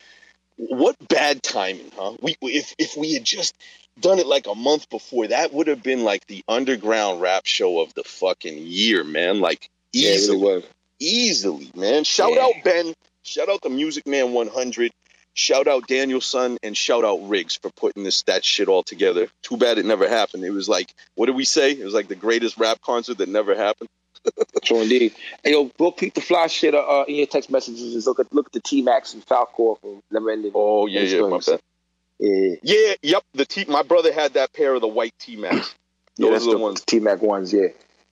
What 0.57 0.95
bad 1.07 1.41
timing, 1.41 1.91
huh? 1.97 2.13
We 2.21 2.37
if 2.41 2.75
if 2.77 2.95
we 2.95 3.13
had 3.13 3.23
just 3.23 3.55
done 3.99 4.19
it 4.19 4.27
like 4.27 4.47
a 4.47 4.55
month 4.55 4.89
before, 4.89 5.27
that 5.27 5.51
would 5.53 5.67
have 5.67 5.81
been 5.83 6.03
like 6.03 6.25
the 6.27 6.43
underground 6.47 7.21
rap 7.21 7.45
show 7.45 7.79
of 7.81 7.93
the 7.95 8.03
fucking 8.03 8.57
year, 8.59 9.03
man. 9.03 9.41
Like 9.41 9.69
Yeah, 9.91 10.11
it 10.11 10.15
easily, 10.15 10.37
was. 10.37 10.63
Easily, 11.03 11.69
man. 11.75 12.03
Shout 12.03 12.33
Yeah. 12.33 12.43
out 12.45 12.53
Ben. 12.63 12.93
Shout 13.23 13.49
out 13.49 13.61
the 13.61 13.69
Music 13.69 14.05
Man 14.07 14.33
100. 14.33 14.91
Shout 15.35 15.67
out 15.67 15.87
Daniel 15.87 16.19
Danielson 16.19 16.57
and 16.61 16.77
shout 16.77 17.03
out 17.03 17.27
Riggs 17.27 17.55
for 17.55 17.71
putting 17.71 18.03
this 18.03 18.21
that 18.23 18.45
shit 18.45 18.67
all 18.67 18.83
together. 18.83 19.27
Too 19.41 19.57
bad 19.57 19.77
it 19.79 19.85
never 19.85 20.07
happened. 20.07 20.43
It 20.43 20.51
was 20.51 20.69
like, 20.69 20.93
what 21.15 21.25
did 21.25 21.35
we 21.35 21.43
say? 21.45 21.71
It 21.71 21.83
was 21.83 21.93
like 21.93 22.07
the 22.07 22.15
greatest 22.15 22.57
rap 22.57 22.79
concert 22.81 23.17
that 23.17 23.29
never 23.29 23.55
happened. 23.55 23.89
True 24.63 24.81
indeed. 24.81 25.13
Hey, 25.43 25.51
yo, 25.51 25.65
go 25.77 25.91
peep 25.91 26.13
the 26.13 26.21
fly 26.21 26.47
shit 26.47 26.75
uh, 26.75 26.79
uh, 26.79 27.05
in 27.07 27.15
your 27.15 27.25
text 27.25 27.49
messages. 27.49 27.93
Just 27.93 28.07
look 28.07 28.19
at 28.19 28.31
look 28.33 28.45
at 28.47 28.53
the 28.53 28.61
T 28.61 28.81
Max 28.83 29.13
and 29.13 29.25
Falkor 29.25 29.79
from 29.81 30.01
Never 30.11 30.29
Ending. 30.31 30.51
Oh 30.53 30.85
yeah, 30.85 31.01
yeah, 31.01 31.21
my 31.27 31.39
bad. 31.45 31.59
Yeah, 32.19 32.55
Yeah, 32.61 32.93
yep. 33.01 33.23
The 33.33 33.45
T. 33.45 33.65
My 33.67 33.81
brother 33.83 34.13
had 34.13 34.35
that 34.35 34.53
pair 34.53 34.73
of 34.75 34.81
the 34.81 34.87
white 34.87 35.13
T 35.19 35.35
Max. 35.35 35.73
yeah, 36.15 36.27
Those 36.29 36.31
that's 36.31 36.43
are 36.43 36.51
the 36.51 36.57
the 36.57 36.63
ones. 36.63 36.81
T 36.81 36.99
Mac 36.99 37.21
ones. 37.21 37.51
Yeah, 37.51 37.61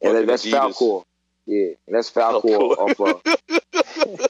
and 0.01 0.13
Fucking 0.13 0.25
that's. 0.25 0.45
Falkor. 0.47 1.03
Yeah, 1.47 1.71
and 1.87 1.95
that's 1.95 2.11
Falkor 2.11 2.75
Falkor. 2.75 3.21
of. 3.21 4.27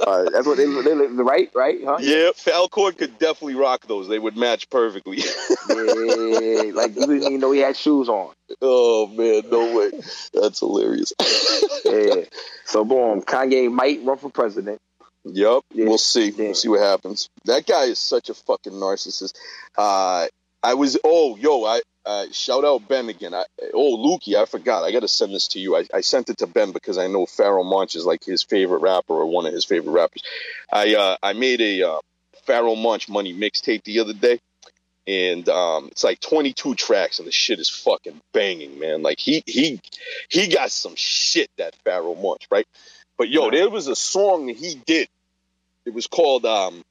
uh, 0.06 0.30
that's 0.30 0.46
what 0.46 0.56
they, 0.56 0.66
they 0.66 0.94
right, 1.22 1.50
right, 1.54 1.78
huh? 1.84 1.98
Yeah, 2.00 2.30
Falkor 2.36 2.96
could 2.96 3.18
definitely 3.18 3.54
rock 3.54 3.86
those. 3.86 4.08
They 4.08 4.18
would 4.18 4.36
match 4.36 4.68
perfectly. 4.70 5.18
Yeah, 5.68 6.72
like 6.74 6.94
you 6.96 7.06
didn't 7.06 7.22
even 7.22 7.40
know 7.40 7.52
he 7.52 7.60
had 7.60 7.76
shoes 7.76 8.08
on. 8.08 8.32
oh 8.60 9.06
man, 9.06 9.42
no 9.50 9.76
way. 9.76 9.90
That's 10.34 10.60
hilarious. 10.60 11.12
Yeah. 11.84 12.24
So 12.64 12.84
boom, 12.84 13.20
Kanye 13.22 13.70
might 13.70 14.02
run 14.02 14.16
for 14.18 14.30
president. 14.30 14.78
Yep, 15.24 15.62
Yeah. 15.72 15.84
we'll 15.86 15.98
see. 15.98 16.30
Yeah. 16.30 16.44
We'll 16.46 16.54
see 16.54 16.68
what 16.68 16.80
happens. 16.80 17.28
That 17.44 17.66
guy 17.66 17.84
is 17.84 17.98
such 17.98 18.30
a 18.30 18.34
fucking 18.34 18.72
narcissist. 18.72 19.34
Uh, 19.76 20.26
I 20.62 20.74
was 20.74 20.98
oh 21.04 21.36
yo, 21.36 21.64
I 21.64 21.80
uh, 22.04 22.26
shout 22.32 22.64
out 22.64 22.88
Ben 22.88 23.08
again. 23.08 23.34
I, 23.34 23.44
oh 23.74 23.96
Lukey, 23.96 24.34
I 24.34 24.44
forgot. 24.46 24.84
I 24.84 24.92
got 24.92 25.00
to 25.00 25.08
send 25.08 25.34
this 25.34 25.48
to 25.48 25.60
you. 25.60 25.76
I, 25.76 25.86
I 25.94 26.00
sent 26.00 26.30
it 26.30 26.38
to 26.38 26.46
Ben 26.46 26.72
because 26.72 26.98
I 26.98 27.06
know 27.06 27.26
Pharoahe 27.26 27.68
Monch 27.68 27.94
is 27.96 28.04
like 28.04 28.24
his 28.24 28.42
favorite 28.42 28.80
rapper 28.80 29.14
or 29.14 29.26
one 29.26 29.46
of 29.46 29.52
his 29.52 29.64
favorite 29.64 29.92
rappers. 29.92 30.22
I 30.72 30.94
uh, 30.94 31.16
I 31.22 31.32
made 31.32 31.60
a 31.60 31.82
uh, 31.82 31.98
Pharoahe 32.46 32.80
Monch 32.80 33.08
money 33.08 33.34
mixtape 33.34 33.84
the 33.84 34.00
other 34.00 34.14
day. 34.14 34.40
And 35.04 35.48
um, 35.48 35.88
it's 35.90 36.04
like 36.04 36.20
22 36.20 36.76
tracks, 36.76 37.18
and 37.18 37.26
the 37.26 37.32
shit 37.32 37.58
is 37.58 37.68
fucking 37.68 38.20
banging, 38.32 38.78
man. 38.78 39.02
Like 39.02 39.18
he 39.18 39.42
he 39.46 39.80
he 40.28 40.46
got 40.46 40.70
some 40.70 40.94
shit 40.94 41.50
that 41.58 41.74
Pharoahe 41.84 42.20
Monch, 42.22 42.46
right? 42.52 42.66
But 43.18 43.28
yo, 43.28 43.50
there 43.50 43.68
was 43.68 43.88
a 43.88 43.96
song 43.96 44.46
that 44.46 44.56
he 44.56 44.76
did. 44.86 45.08
It 45.84 45.92
was 45.92 46.06
called 46.06 46.46
um, 46.46 46.84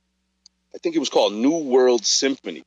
I 0.76 0.78
think 0.80 0.96
it 0.96 1.00
was 1.00 1.10
called 1.10 1.34
New 1.34 1.60
World 1.60 2.06
Symphony. 2.06 2.64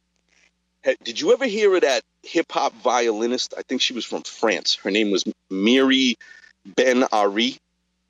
Did 1.02 1.20
you 1.20 1.32
ever 1.32 1.46
hear 1.46 1.74
of 1.74 1.82
that 1.82 2.02
hip 2.22 2.46
hop 2.50 2.74
violinist? 2.82 3.54
I 3.56 3.62
think 3.62 3.80
she 3.80 3.94
was 3.94 4.04
from 4.04 4.22
France. 4.22 4.74
Her 4.76 4.90
name 4.90 5.10
was 5.10 5.24
Miri 5.50 6.16
Ben 6.76 7.04
Ari. 7.12 7.56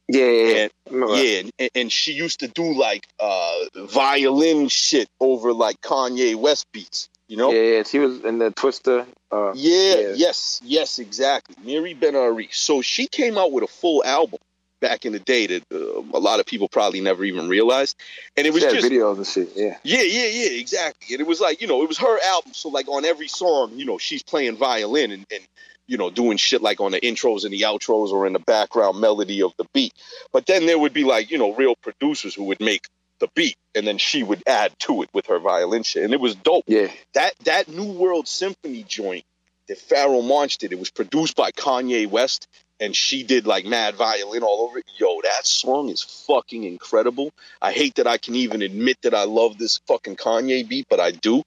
Yeah, 0.06 0.26
yeah, 0.26 0.68
And, 0.90 1.04
yeah, 1.16 1.42
and, 1.58 1.70
and 1.74 1.92
she 1.92 2.12
used 2.12 2.40
to 2.40 2.48
do 2.48 2.74
like 2.74 3.06
uh, 3.18 3.60
violin 3.74 4.68
shit 4.68 5.08
over 5.18 5.52
like 5.54 5.80
Kanye 5.80 6.34
West 6.36 6.66
beats. 6.72 7.08
You 7.26 7.38
know? 7.38 7.52
yeah, 7.52 7.76
yeah. 7.76 7.82
She 7.84 7.98
was 8.00 8.20
in 8.20 8.38
the 8.38 8.50
Twister. 8.50 9.06
Uh, 9.32 9.52
Yeah, 9.54 9.94
Yeah. 9.94 10.12
yes, 10.14 10.60
yes, 10.62 10.98
exactly. 10.98 11.56
Miri 11.64 11.94
Ben 11.94 12.14
Ari. 12.16 12.50
So 12.52 12.82
she 12.82 13.06
came 13.06 13.38
out 13.38 13.50
with 13.50 13.64
a 13.64 13.66
full 13.66 14.04
album 14.04 14.40
back 14.84 15.06
in 15.06 15.14
the 15.14 15.18
day 15.18 15.46
that 15.46 15.62
uh, 15.72 16.02
a 16.12 16.20
lot 16.20 16.40
of 16.40 16.44
people 16.44 16.68
probably 16.68 17.00
never 17.00 17.24
even 17.24 17.48
realized. 17.48 17.96
And 18.36 18.46
it 18.46 18.52
was 18.52 18.62
Yeah, 18.62 18.72
just 18.72 18.86
videos 18.86 19.16
and 19.16 19.26
shit. 19.26 19.48
Yeah. 19.56 19.78
yeah, 19.82 20.02
yeah, 20.02 20.26
yeah, 20.26 20.60
exactly. 20.60 21.14
And 21.14 21.22
it 21.22 21.26
was 21.26 21.40
like, 21.40 21.62
you 21.62 21.66
know, 21.66 21.82
it 21.82 21.88
was 21.88 21.96
her 21.96 22.18
album. 22.22 22.52
So 22.52 22.68
like 22.68 22.86
on 22.86 23.06
every 23.06 23.28
song, 23.28 23.72
you 23.78 23.86
know, 23.86 23.96
she's 23.96 24.22
playing 24.22 24.58
violin 24.58 25.10
and, 25.10 25.24
and 25.32 25.40
you 25.86 25.96
know, 25.96 26.10
doing 26.10 26.36
shit 26.36 26.60
like 26.60 26.82
on 26.82 26.92
the 26.92 27.00
intros 27.00 27.44
and 27.44 27.52
the 27.52 27.62
outros 27.62 28.10
or 28.10 28.26
in 28.26 28.34
the 28.34 28.38
background 28.40 29.00
melody 29.00 29.40
of 29.40 29.54
the 29.56 29.64
beat. 29.72 29.94
But 30.34 30.44
then 30.44 30.66
there 30.66 30.78
would 30.78 30.92
be 30.92 31.04
like, 31.04 31.30
you 31.30 31.38
know, 31.38 31.54
real 31.54 31.76
producers 31.76 32.34
who 32.34 32.44
would 32.44 32.60
make 32.60 32.86
the 33.20 33.28
beat 33.34 33.56
and 33.74 33.86
then 33.86 33.96
she 33.96 34.22
would 34.22 34.42
add 34.46 34.78
to 34.80 35.02
it 35.02 35.08
with 35.14 35.26
her 35.28 35.38
violin 35.38 35.82
shit. 35.82 36.04
And 36.04 36.12
it 36.12 36.20
was 36.20 36.34
dope. 36.34 36.64
Yeah. 36.66 36.88
That 37.14 37.32
that 37.44 37.68
New 37.68 37.90
World 37.90 38.28
Symphony 38.28 38.82
joint 38.82 39.24
that 39.68 39.78
Pharoahe 39.78 40.26
Monch 40.26 40.58
did, 40.58 40.72
it 40.72 40.78
was 40.78 40.90
produced 40.90 41.36
by 41.36 41.50
Kanye 41.52 42.06
West 42.06 42.48
and 42.80 42.94
she 42.94 43.22
did 43.22 43.46
like 43.46 43.64
mad 43.64 43.94
violin 43.94 44.42
all 44.42 44.62
over 44.68 44.78
it. 44.78 44.84
Yo, 44.98 45.20
that 45.22 45.46
song 45.46 45.88
is 45.88 46.02
fucking 46.02 46.64
incredible. 46.64 47.32
I 47.62 47.72
hate 47.72 47.94
that 47.96 48.06
I 48.06 48.18
can 48.18 48.34
even 48.34 48.62
admit 48.62 48.98
that 49.02 49.14
I 49.14 49.24
love 49.24 49.58
this 49.58 49.78
fucking 49.86 50.16
Kanye 50.16 50.68
beat, 50.68 50.86
but 50.88 51.00
I 51.00 51.12
do. 51.12 51.42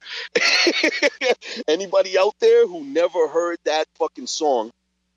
Anybody 1.68 2.18
out 2.18 2.36
there 2.40 2.68
who 2.68 2.84
never 2.84 3.28
heard 3.28 3.58
that 3.66 3.86
fucking 4.00 4.28
song, 4.28 4.72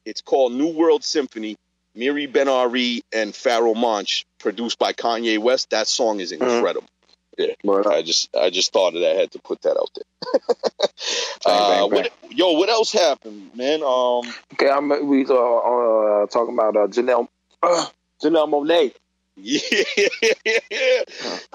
it's 0.05 0.21
called 0.21 0.53
New 0.53 0.73
World 0.73 1.05
Symphony, 1.05 1.57
Miri 1.95 2.27
Ben 2.27 2.49
Ari 2.49 3.03
and 3.13 3.33
Pharoahe 3.33 3.77
Monch, 3.77 4.27
produced 4.39 4.79
by 4.79 4.93
Kanye 4.93 5.39
West. 5.39 5.71
That 5.71 5.87
song 5.87 6.21
is 6.21 6.33
mm-hmm. 6.33 6.43
incredible. 6.43 6.89
Up. 7.39 7.87
I 7.87 8.03
just 8.03 8.35
I 8.37 8.51
just 8.51 8.73
thought 8.73 8.93
that. 8.95 9.05
I 9.05 9.15
had 9.19 9.31
to 9.33 9.39
put 9.39 9.63
that 9.63 9.77
out 9.77 9.91
there. 9.95 10.05
Bang, 11.45 11.63
uh, 11.63 11.69
bang, 11.69 11.91
what, 11.91 12.13
yo, 12.31 12.53
what 12.53 12.69
else 12.69 12.93
happened, 12.93 13.51
man? 13.55 13.83
Um, 13.83 14.33
Okay, 14.53 14.69
I'm 14.69 14.89
we 15.09 15.25
uh, 15.25 15.35
uh 15.35 16.27
talking 16.27 16.55
about 16.55 16.77
uh, 16.77 16.87
Janelle 16.89 17.29
uh, 17.63 17.87
Janelle 18.23 18.49
Monáe. 18.49 18.93
yeah, 19.37 21.03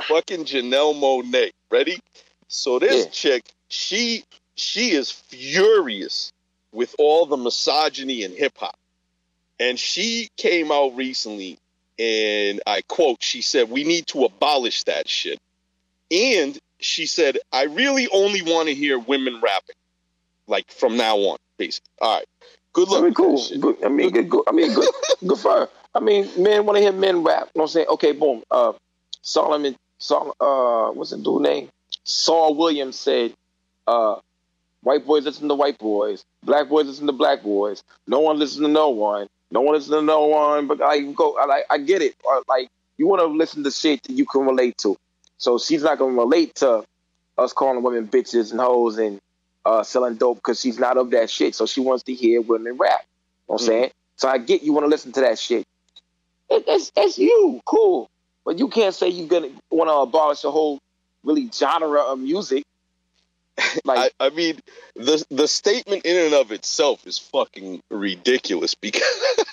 fucking 0.08 0.46
Janelle 0.46 0.96
Monáe. 0.96 1.52
Ready? 1.70 2.00
So 2.48 2.80
this 2.80 3.06
Yeah. 3.06 3.12
chick, 3.12 3.44
she 3.70 4.24
she 4.56 4.92
is 4.92 5.12
furious 5.12 6.32
with 6.72 6.96
all 6.98 7.26
the 7.26 7.38
misogyny 7.38 8.24
in 8.24 8.32
hip 8.36 8.54
hop, 8.58 8.78
and 9.60 9.80
she 9.80 10.30
came 10.38 10.72
out 10.72 10.96
recently, 10.96 11.60
and 12.00 12.62
I 12.66 12.82
quote, 12.82 13.22
she 13.22 13.42
said, 13.42 13.70
"We 13.70 13.84
need 13.84 14.08
to 14.08 14.26
abolish 14.26 14.84
that 14.84 15.08
shit," 15.08 15.40
and 16.16 16.58
she 16.80 17.06
said, 17.06 17.40
"I 17.52 17.64
really 17.64 18.08
only 18.10 18.42
want 18.42 18.68
to 18.70 18.76
hear 18.76 18.98
women 19.00 19.42
rapping, 19.42 19.76
like 20.48 20.72
from 20.72 20.98
now 20.98 21.18
on, 21.18 21.38
basically." 21.58 21.90
All 22.02 22.18
right, 22.18 22.26
good 22.74 22.88
luck. 22.90 23.02
I 23.02 23.06
mean, 23.06 23.14
cool. 23.14 23.42
Good. 23.60 23.84
I 23.84 23.90
mean, 23.90 24.12
good, 24.12 24.30
good. 24.30 24.44
I 24.48 24.52
mean, 24.52 24.74
good. 24.74 24.90
good 25.28 25.40
for 25.40 25.52
her. 25.52 25.70
I 25.94 26.00
mean, 26.00 26.30
men 26.38 26.66
want 26.66 26.78
to 26.78 26.82
hear 26.82 26.92
men 26.92 27.24
rap. 27.24 27.50
You 27.54 27.60
know 27.60 27.64
what 27.64 27.64
I'm 27.64 27.68
saying? 27.70 27.88
Okay, 27.90 28.12
boom. 28.12 28.44
Uh, 28.52 28.74
Solomon. 29.22 29.76
Sol. 29.98 30.36
Uh, 30.40 30.92
what's 30.92 31.12
the 31.12 31.18
dude 31.18 31.42
name? 31.42 31.70
Saul 32.04 32.56
Williams 32.56 32.98
said, 32.98 33.34
uh, 33.88 34.16
white 34.82 35.06
boys 35.06 35.24
listen 35.24 35.48
to 35.48 35.56
white 35.56 35.80
boys, 35.80 36.24
black 36.44 36.70
boys 36.70 36.86
listen 36.86 37.08
to 37.08 37.14
black 37.14 37.42
boys. 37.42 37.84
No 38.08 38.20
one 38.20 38.38
listens 38.38 38.62
to 38.62 38.68
no 38.68 38.90
one. 38.90 39.28
No 39.52 39.62
one 39.62 39.74
listens 39.76 39.96
to 39.96 40.02
no 40.02 40.26
one. 40.26 40.68
But 40.68 40.82
I 40.82 41.00
go. 41.02 41.38
I. 41.40 41.64
I 41.70 41.78
get 41.80 42.02
it. 42.02 42.16
Uh, 42.30 42.42
like 42.48 42.70
you 42.98 43.08
want 43.08 43.22
to 43.22 43.26
listen 43.26 43.64
to 43.64 43.72
shit 43.72 44.04
that 44.04 44.14
you 44.14 44.26
can 44.26 44.46
relate 44.46 44.78
to. 44.80 44.98
So 45.38 45.58
she's 45.58 45.84
not 45.84 45.98
gonna 46.00 46.14
relate 46.14 46.56
to 46.56 46.84
us 47.38 47.54
calling 47.54 47.84
women 47.84 48.08
bitches 48.08 48.52
and 48.52 48.60
hoes 48.60 48.98
and 48.98 49.20
uh, 49.66 49.84
selling 49.84 50.16
dope 50.16 50.38
because 50.38 50.60
she's 50.60 50.80
not 50.80 50.98
of 50.98 51.12
that 51.12 51.30
shit. 51.30 51.56
So 51.56 51.66
she 51.66 51.82
wants 51.82 52.04
to 52.04 52.14
hear 52.14 52.42
women 52.42 52.78
rap. 52.78 53.02
You 53.02 53.54
know 53.54 53.56
what 53.56 53.62
I'm 53.62 53.64
Mhm. 53.64 53.68
saying? 53.68 53.92
So 54.18 54.30
I 54.30 54.38
get 54.38 54.64
you 54.64 54.74
want 54.74 54.86
to 54.86 54.90
listen 54.90 55.12
to 55.14 55.22
that 55.22 55.40
shit. 55.40 55.66
It, 56.50 56.66
that's 56.66 56.92
that's 56.92 57.18
you, 57.18 57.62
cool. 57.66 58.10
But 58.46 58.60
you 58.60 58.68
can't 58.70 58.94
say 58.94 59.10
you're 59.10 59.28
gonna 59.28 59.50
want 59.72 59.90
to 59.90 59.94
abolish 59.96 60.44
a 60.44 60.52
whole 60.52 60.80
really 61.24 61.50
genre 61.54 62.02
of 62.02 62.20
music. 62.20 62.64
like 63.86 64.14
I, 64.20 64.28
I 64.28 64.30
mean, 64.30 64.60
the 64.96 65.24
the 65.30 65.48
statement 65.48 66.06
in 66.06 66.18
and 66.26 66.34
of 66.34 66.52
itself 66.52 67.06
is 67.08 67.18
fucking 67.18 67.82
ridiculous 67.90 68.76
because 68.76 69.04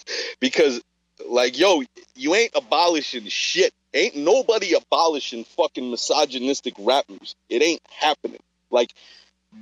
because 0.40 0.80
like 1.28 1.58
yo, 1.58 1.82
you 2.14 2.34
ain't 2.34 2.52
abolishing 2.54 3.26
shit. 3.28 3.72
Ain't 3.94 4.16
nobody 4.16 4.74
abolishing 4.74 5.44
fucking 5.44 5.90
misogynistic 5.90 6.74
rap 6.78 7.04
music. 7.08 7.36
It 7.48 7.62
ain't 7.62 7.82
happening. 7.90 8.40
Like, 8.70 8.92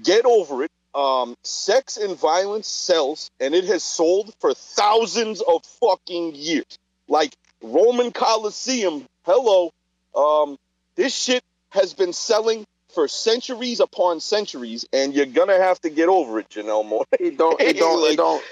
get 0.02 0.24
over 0.24 0.64
it. 0.64 0.70
Um, 0.94 1.36
sex 1.44 1.96
and 1.96 2.18
violence 2.18 2.66
sells, 2.66 3.30
and 3.38 3.54
it 3.54 3.64
has 3.64 3.82
sold 3.84 4.34
for 4.40 4.54
thousands 4.54 5.40
of 5.40 5.64
fucking 5.80 6.34
years. 6.34 6.78
Like 7.08 7.32
Roman 7.62 8.10
Coliseum. 8.10 9.06
Hello, 9.24 9.70
um, 10.16 10.58
this 10.96 11.14
shit 11.14 11.44
has 11.70 11.94
been 11.94 12.12
selling 12.12 12.64
for 12.92 13.06
centuries 13.06 13.78
upon 13.78 14.18
centuries, 14.18 14.84
and 14.92 15.14
you're 15.14 15.26
gonna 15.26 15.58
have 15.58 15.80
to 15.82 15.90
get 15.90 16.08
over 16.08 16.40
it, 16.40 16.48
Janelle 16.48 16.84
Moore. 16.84 17.04
it 17.20 17.38
don't 17.38 17.60
it 17.60 17.76
don't 17.78 18.02
Like- 18.02 18.12
it 18.14 18.16
don't 18.16 18.44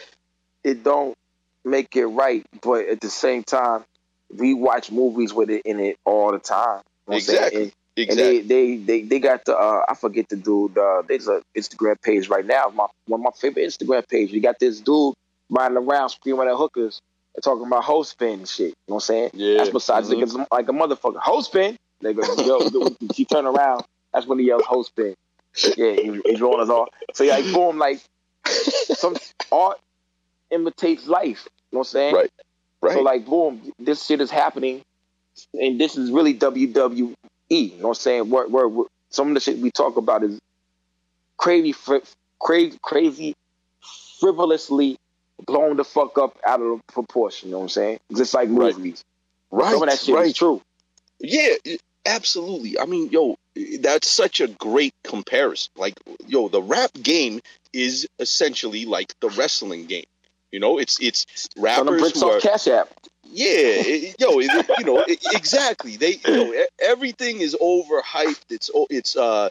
it 0.62 0.84
don't 0.84 1.18
make 1.64 1.96
it 1.96 2.06
right. 2.06 2.46
But 2.62 2.86
at 2.86 3.00
the 3.00 3.10
same 3.10 3.42
time, 3.42 3.84
we 4.36 4.54
watch 4.54 4.90
movies 4.90 5.32
with 5.32 5.50
it 5.50 5.62
in 5.64 5.80
it 5.80 5.98
all 6.04 6.32
the 6.32 6.38
time. 6.38 6.66
You 6.66 6.66
know 6.66 6.82
what 7.06 7.14
I'm 7.16 7.20
saying? 7.20 7.38
Exactly. 7.38 7.62
And- 7.64 7.72
Exactly. 7.98 8.38
And 8.38 8.48
they, 8.48 8.76
they, 8.76 8.76
they, 8.76 9.02
they 9.02 9.18
got 9.18 9.44
the 9.44 9.56
uh, 9.58 9.80
I 9.88 9.94
forget 9.96 10.28
the 10.28 10.36
dude. 10.36 10.78
Uh, 10.78 11.02
there's 11.08 11.26
a 11.26 11.42
Instagram 11.56 12.00
page 12.00 12.28
right 12.28 12.46
now. 12.46 12.70
My 12.72 12.86
one 13.06 13.18
of 13.20 13.24
my 13.24 13.30
favorite 13.40 13.66
Instagram 13.66 14.06
page. 14.08 14.30
You 14.30 14.40
got 14.40 14.60
this 14.60 14.78
dude 14.78 15.14
riding 15.50 15.76
around 15.76 16.10
screaming 16.10 16.46
at 16.46 16.54
hookers 16.54 17.00
and 17.34 17.42
talking 17.42 17.66
about 17.66 17.82
hoe 17.82 18.04
spin 18.04 18.38
and 18.38 18.48
shit. 18.48 18.66
You 18.68 18.74
know 18.86 18.94
what 18.94 18.96
I'm 18.96 19.00
saying? 19.00 19.30
yeah. 19.34 19.56
That's 19.56 19.70
besides 19.70 20.10
Mhm. 20.10 20.22
niggas 20.22 20.46
like 20.52 20.68
a 20.68 20.72
motherfucker. 20.72 21.18
Hoe 21.18 21.40
spin. 21.40 21.76
They 22.00 22.14
go, 22.14 22.22
yo, 22.44 22.88
he 23.16 23.24
turn 23.24 23.46
around. 23.46 23.82
That's 24.14 24.26
when 24.26 24.38
he 24.38 24.44
yells 24.46 24.62
hoe 24.64 24.84
spin. 24.84 25.16
Yeah, 25.76 25.94
he, 25.94 26.20
he's 26.24 26.40
rolling 26.40 26.60
us 26.60 26.68
off. 26.68 26.90
So 27.14 27.24
yeah, 27.24 27.38
like 27.38 27.52
boom, 27.52 27.78
like 27.78 28.00
some 28.46 29.16
art 29.50 29.80
imitates 30.52 31.08
life. 31.08 31.48
You 31.72 31.76
know 31.76 31.78
what 31.80 31.80
I'm 31.80 31.84
saying? 31.84 32.14
Right. 32.14 32.30
Right. 32.80 32.94
So 32.94 33.00
like 33.02 33.26
boom, 33.26 33.72
this 33.78 34.04
shit 34.06 34.20
is 34.20 34.30
happening, 34.30 34.82
and 35.54 35.80
this 35.80 35.96
is 35.96 36.10
really 36.10 36.34
WWE. 36.34 37.14
You 37.50 37.70
know 37.76 37.76
what 37.78 37.88
I'm 37.88 37.94
saying? 37.94 38.30
Where, 38.30 38.46
where, 38.48 38.68
where 38.68 38.86
some 39.10 39.28
of 39.28 39.34
the 39.34 39.40
shit 39.40 39.58
we 39.58 39.70
talk 39.70 39.96
about 39.96 40.22
is 40.22 40.38
crazy, 41.36 41.72
fri- 41.72 42.02
crazy, 42.40 42.78
crazy, 42.82 43.34
frivolously 44.20 44.98
blown 45.46 45.76
the 45.76 45.84
fuck 45.84 46.18
up 46.18 46.38
out 46.46 46.60
of 46.60 46.86
proportion. 46.88 47.48
You 47.48 47.52
know 47.52 47.58
what 47.58 47.64
I'm 47.64 47.68
saying? 47.70 48.00
Just 48.14 48.34
like 48.34 48.48
Right. 48.50 48.76
movies. 48.76 49.04
right. 49.50 49.72
Some 49.72 49.82
of 49.82 49.88
that 49.88 49.98
shit 49.98 50.14
right. 50.14 50.26
is 50.26 50.34
true. 50.34 50.60
Yeah, 51.20 51.54
absolutely. 52.04 52.78
I 52.78 52.86
mean, 52.86 53.10
yo, 53.10 53.36
that's 53.80 54.08
such 54.08 54.40
a 54.40 54.48
great 54.48 54.94
comparison. 55.04 55.72
Like, 55.76 55.98
yo, 56.26 56.48
the 56.48 56.62
rap 56.62 56.90
game 57.02 57.40
is 57.72 58.06
essentially 58.18 58.84
like 58.84 59.14
the 59.20 59.28
wrestling 59.30 59.86
game. 59.86 60.04
You 60.52 60.60
know, 60.60 60.78
it's 60.78 60.98
it's 61.00 61.26
rappers 61.56 62.00
bricks 62.00 62.20
who 62.20 62.28
are 62.28 62.36
off 62.36 62.42
Cash 62.42 62.68
App. 62.68 62.88
yeah, 63.24 63.46
it- 63.50 64.16
yo, 64.18 64.38
it, 64.40 64.50
you 64.78 64.84
know, 64.84 65.02
it, 65.06 65.18
exactly. 65.32 65.96
They, 65.96 66.20
you 66.26 66.32
know, 66.32 66.64
everything 66.80 67.40
is 67.40 67.54
overhyped. 67.60 68.44
It's 68.50 68.70
it's 68.90 69.16
uh, 69.16 69.50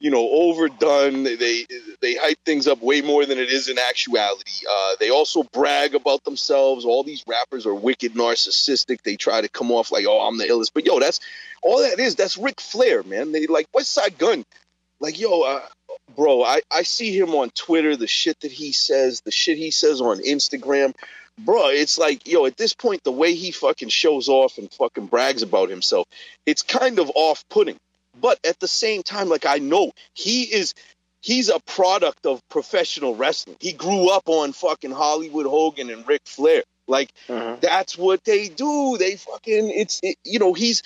you 0.00 0.12
know, 0.12 0.28
overdone. 0.30 1.24
They 1.24 1.34
they, 1.34 1.66
they 2.00 2.14
hype 2.14 2.38
things 2.44 2.68
up 2.68 2.80
way 2.80 3.00
more 3.00 3.26
than 3.26 3.38
it 3.38 3.50
is 3.50 3.68
in 3.68 3.78
actuality. 3.80 4.64
Uh, 4.70 4.92
they 5.00 5.10
also 5.10 5.42
brag 5.52 5.96
about 5.96 6.22
themselves. 6.22 6.84
All 6.84 7.02
these 7.02 7.24
rappers 7.26 7.66
are 7.66 7.74
wicked 7.74 8.14
narcissistic. 8.14 9.02
They 9.02 9.16
try 9.16 9.40
to 9.40 9.48
come 9.48 9.72
off 9.72 9.90
like, 9.90 10.06
oh, 10.06 10.20
I'm 10.20 10.38
the 10.38 10.44
illest. 10.46 10.70
But 10.72 10.86
yo, 10.86 11.00
that's 11.00 11.18
all 11.62 11.80
that 11.82 11.98
is. 11.98 12.14
That's 12.14 12.38
Ric 12.38 12.60
Flair, 12.60 13.02
man. 13.02 13.32
They 13.32 13.48
like 13.48 13.66
Westside 13.72 14.18
Gunn. 14.18 14.44
Like, 15.00 15.18
yo, 15.18 15.42
uh, 15.42 15.62
bro, 16.16 16.42
I, 16.42 16.60
I 16.70 16.82
see 16.82 17.16
him 17.16 17.34
on 17.34 17.50
Twitter, 17.50 17.96
the 17.96 18.06
shit 18.06 18.38
that 18.40 18.52
he 18.52 18.72
says, 18.72 19.20
the 19.20 19.30
shit 19.30 19.58
he 19.58 19.70
says 19.70 20.00
on 20.00 20.18
Instagram. 20.18 20.94
Bro, 21.38 21.68
it's 21.68 21.98
like, 21.98 22.26
yo, 22.26 22.46
at 22.46 22.56
this 22.56 22.74
point, 22.74 23.04
the 23.04 23.12
way 23.12 23.34
he 23.34 23.52
fucking 23.52 23.90
shows 23.90 24.28
off 24.28 24.58
and 24.58 24.72
fucking 24.72 25.06
brags 25.06 25.42
about 25.42 25.70
himself, 25.70 26.08
it's 26.46 26.62
kind 26.62 26.98
of 26.98 27.12
off 27.14 27.44
putting. 27.48 27.76
But 28.20 28.40
at 28.44 28.58
the 28.58 28.66
same 28.66 29.04
time, 29.04 29.28
like, 29.28 29.46
I 29.46 29.58
know 29.58 29.92
he 30.14 30.42
is, 30.42 30.74
he's 31.22 31.48
a 31.48 31.60
product 31.60 32.26
of 32.26 32.40
professional 32.48 33.14
wrestling. 33.14 33.56
He 33.60 33.72
grew 33.72 34.10
up 34.10 34.24
on 34.26 34.52
fucking 34.52 34.90
Hollywood 34.90 35.46
Hogan 35.46 35.90
and 35.90 36.06
Ric 36.08 36.22
Flair. 36.24 36.64
Like, 36.88 37.12
mm-hmm. 37.28 37.60
that's 37.60 37.96
what 37.96 38.24
they 38.24 38.48
do. 38.48 38.96
They 38.98 39.14
fucking, 39.14 39.70
it's, 39.70 40.00
it, 40.02 40.16
you 40.24 40.40
know, 40.40 40.54
he's, 40.54 40.82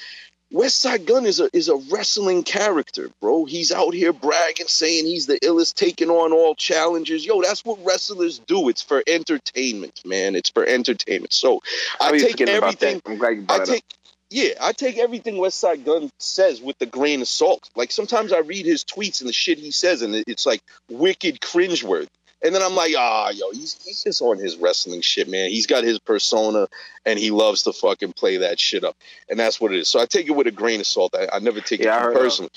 Westside 0.53 1.07
Gunn 1.07 1.25
is 1.25 1.41
a 1.41 1.49
is 1.53 1.69
a 1.69 1.77
wrestling 1.77 2.43
character, 2.43 3.11
bro. 3.21 3.47
He's 3.47 3.73
out 3.73 3.95
here 3.95 4.13
bragging, 4.13 4.69
saying 4.69 5.07
he's 5.07 5.27
the 5.27 5.39
illest, 5.41 5.75
taking 5.75 6.11
on 6.11 6.33
all 6.33 6.55
challenges. 6.55 7.25
Yo, 7.25 7.41
that's 7.41 7.65
what 7.65 7.79
wrestlers 7.85 8.39
do. 8.39 8.69
It's 8.69 8.83
for 8.83 9.03
entertainment, 9.07 10.03
man. 10.05 10.37
It's 10.37 10.51
for 10.51 10.65
entertainment. 10.67 11.33
So 11.33 11.63
I, 12.01 12.19
take 12.19 12.41
everything. 12.43 13.01
that. 13.05 13.11
I'm 13.11 13.19
glad 13.19 13.37
you 13.37 13.43
I 13.43 13.45
brought 13.45 13.61
up. 13.63 13.67
take 13.69 13.85
yeah, 14.33 14.55
I 14.61 14.73
take 14.73 14.99
everything 14.99 15.35
Westside 15.35 15.85
Gunn 15.85 16.11
says 16.19 16.61
with 16.61 16.79
the 16.79 16.87
grain 16.87 17.21
of 17.21 17.29
salt. 17.29 17.69
Like 17.77 17.93
sometimes 17.93 18.33
I 18.33 18.39
read 18.39 18.65
his 18.65 18.85
tweets 18.85 19.21
and 19.21 19.29
the 19.29 19.35
shit 19.35 19.59
he 19.59 19.71
says, 19.71 20.03
and 20.03 20.15
it's 20.27 20.47
like 20.47 20.63
wicked 20.89 21.41
cringeworthy. 21.41 22.09
And 22.45 22.55
then 22.55 22.63
I'm 22.63 22.75
like, 22.75 22.95
ah, 22.97 23.31
yo, 23.31 23.51
he's 23.53 23.79
he's 23.85 24.03
just 24.03 24.21
on 24.23 24.39
his 24.39 24.57
wrestling 24.57 25.01
shit, 25.01 25.29
man. 25.29 25.51
He's 25.51 25.67
got 25.67 25.85
his 25.85 25.99
persona, 25.99 26.69
and 27.07 27.19
he 27.19 27.31
loves 27.31 27.63
to 27.65 27.73
fucking 27.73 28.15
play 28.15 28.39
that 28.39 28.59
shit 28.59 28.85
up, 28.85 28.97
and 29.29 29.39
that's 29.39 29.61
what 29.61 29.73
it 29.73 29.79
is. 29.81 29.89
So 29.89 30.01
I 30.01 30.07
take 30.07 30.27
it 30.29 30.33
with 30.33 30.47
a 30.47 30.51
grain 30.53 30.81
of 30.81 30.87
salt. 30.87 31.15
I, 31.15 31.29
I 31.37 31.39
never 31.39 31.61
take 31.61 31.81
Yeah, 31.81 32.01
it 32.01 32.13
too 32.13 32.19
personally. 32.19 32.51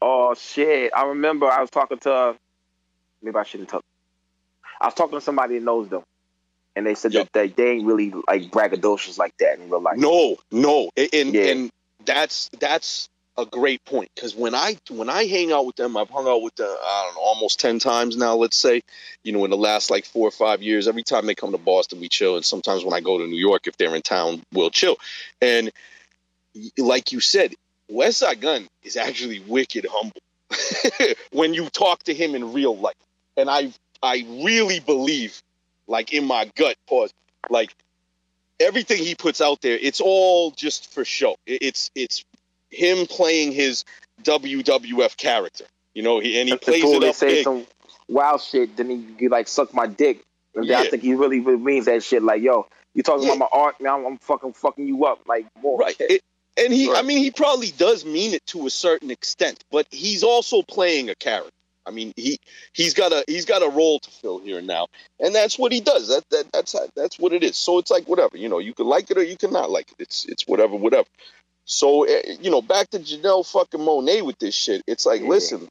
Oh 0.00 0.34
shit! 0.34 0.92
I 0.96 1.04
remember 1.06 1.46
I 1.46 1.60
was 1.60 1.70
talking 1.70 1.98
to. 1.98 2.36
Maybe 3.22 3.36
I 3.36 3.42
shouldn't 3.42 3.68
talk. 3.68 3.82
I 4.80 4.86
was 4.86 4.94
talking 4.94 5.18
to 5.18 5.20
somebody 5.20 5.58
that 5.58 5.64
knows 5.64 5.88
them, 5.88 6.02
and 6.76 6.86
they 6.86 6.94
said 6.94 7.12
Yep. 7.12 7.28
that 7.32 7.32
they, 7.32 7.48
they 7.48 7.70
ain't 7.72 7.86
really 7.86 8.12
like 8.28 8.50
braggadocious 8.50 9.18
like 9.18 9.36
that 9.40 9.58
in 9.58 9.68
real 9.68 9.80
life. 9.82 9.96
No, 9.98 10.36
no, 10.52 10.90
and 10.96 11.08
and, 11.12 11.34
Yeah. 11.34 11.46
and 11.46 11.70
that's 12.04 12.48
that's 12.60 13.08
a 13.38 13.46
great 13.46 13.84
point 13.84 14.10
because 14.14 14.34
when 14.34 14.54
I 14.54 14.76
when 14.90 15.08
I 15.08 15.24
hang 15.24 15.52
out 15.52 15.64
with 15.64 15.76
them, 15.76 15.96
I've 15.96 16.10
hung 16.10 16.26
out 16.26 16.42
with 16.42 16.56
them 16.56 16.66
I 16.68 17.04
don't 17.06 17.14
know 17.14 17.20
almost 17.22 17.60
ten 17.60 17.78
times 17.78 18.16
now. 18.16 18.34
Let's 18.34 18.56
say, 18.56 18.82
you 19.22 19.32
know, 19.32 19.44
in 19.44 19.50
the 19.50 19.56
last 19.56 19.90
like 19.90 20.04
four 20.04 20.26
or 20.26 20.32
five 20.32 20.60
years, 20.60 20.88
every 20.88 21.04
time 21.04 21.24
they 21.24 21.36
come 21.36 21.52
to 21.52 21.58
Boston, 21.58 22.00
we 22.00 22.08
chill, 22.08 22.34
and 22.34 22.44
sometimes 22.44 22.84
when 22.84 22.92
I 22.92 23.00
go 23.00 23.18
to 23.18 23.26
New 23.26 23.38
York, 23.38 23.68
if 23.68 23.76
they're 23.76 23.94
in 23.94 24.02
town, 24.02 24.42
we'll 24.52 24.70
chill. 24.70 24.96
And 25.40 25.70
like 26.76 27.12
you 27.12 27.20
said, 27.20 27.54
Westside 27.90 28.40
Gunn 28.40 28.68
is 28.82 28.96
actually 28.96 29.38
wicked 29.38 29.86
humble 29.88 30.20
when 31.32 31.54
you 31.54 31.68
talk 31.70 32.02
to 32.04 32.14
him 32.14 32.34
in 32.34 32.52
real 32.52 32.76
life, 32.76 32.96
and 33.36 33.48
I 33.48 33.72
I 34.02 34.26
really 34.44 34.80
believe, 34.80 35.40
like 35.86 36.12
in 36.12 36.24
my 36.24 36.50
gut, 36.56 36.76
pause, 36.88 37.14
like 37.48 37.72
everything 38.58 38.98
he 38.98 39.14
puts 39.14 39.40
out 39.40 39.60
there, 39.60 39.78
it's 39.80 40.00
all 40.00 40.50
just 40.50 40.92
for 40.92 41.04
show. 41.04 41.36
It's 41.46 41.92
it's 41.94 42.24
him 42.70 43.06
playing 43.06 43.52
his 43.52 43.84
WWF 44.22 45.16
character, 45.16 45.64
you 45.94 46.02
know. 46.02 46.20
He 46.20 46.38
and 46.40 46.48
he 46.48 46.56
plays 46.56 46.82
Before 46.82 46.96
it 46.96 47.00
they 47.00 47.08
up 47.10 47.14
say 47.14 47.28
big. 47.28 47.44
some 47.44 47.66
wild 48.08 48.40
shit, 48.42 48.76
then 48.76 48.90
he, 48.90 49.06
he 49.18 49.28
like 49.28 49.48
suck 49.48 49.72
my 49.74 49.86
dick. 49.86 50.22
And 50.54 50.68
then 50.68 50.76
I 50.76 50.88
think 50.88 51.02
he 51.02 51.14
really, 51.14 51.40
really 51.40 51.58
means 51.60 51.84
that 51.86 52.02
shit. 52.02 52.22
Like, 52.22 52.42
yo, 52.42 52.66
you 52.94 53.02
talking 53.02 53.26
Yeah. 53.26 53.34
about 53.34 53.50
my 53.52 53.58
art, 53.60 53.80
Now 53.80 53.98
I'm, 53.98 54.06
I'm 54.06 54.18
fucking 54.18 54.54
fucking 54.54 54.86
you 54.88 55.04
up. 55.04 55.20
Like, 55.26 55.46
more 55.62 55.78
right. 55.78 55.96
It- 56.00 56.22
and 56.56 56.72
he, 56.72 56.90
I 56.92 57.02
mean, 57.02 57.18
he 57.18 57.30
probably 57.30 57.70
does 57.70 58.04
mean 58.04 58.34
it 58.34 58.44
to 58.46 58.66
a 58.66 58.70
certain 58.70 59.12
extent, 59.12 59.62
but 59.70 59.86
he's 59.92 60.24
also 60.24 60.62
playing 60.62 61.08
a 61.08 61.14
character. 61.14 61.52
I 61.86 61.92
mean, 61.92 62.12
he 62.16 62.40
he's 62.72 62.94
got 62.94 63.12
a 63.12 63.24
he's 63.28 63.44
got 63.44 63.62
a 63.62 63.68
role 63.68 64.00
to 64.00 64.10
fill 64.10 64.40
here 64.40 64.60
now, 64.60 64.88
and 65.20 65.32
that's 65.32 65.56
what 65.56 65.70
he 65.70 65.80
does. 65.80 66.08
That, 66.08 66.28
that 66.30 66.50
that's 66.52 66.74
that's 66.96 67.16
what 67.18 67.32
it 67.32 67.44
is. 67.44 67.56
So 67.56 67.78
it's 67.78 67.92
like 67.92 68.08
whatever, 68.08 68.36
you 68.36 68.48
know, 68.48 68.58
you 68.58 68.74
can 68.74 68.86
like 68.86 69.08
it 69.10 69.16
or 69.16 69.22
you 69.22 69.36
cannot 69.36 69.70
like 69.70 69.88
it. 69.92 69.96
It's 70.00 70.24
it's 70.26 70.48
whatever, 70.48 70.74
whatever. 70.74 71.06
So 71.68 72.04
eh, 72.04 72.36
you 72.40 72.50
know, 72.50 72.62
back 72.62 72.88
to 72.90 72.98
Janelle 72.98 73.46
fucking 73.46 73.80
Monáe 73.80 74.22
with 74.22 74.38
this 74.38 74.54
shit. 74.54 74.82
It's 74.86 75.04
like, 75.06 75.20
Yeah. 75.20 75.28
listen, 75.28 75.68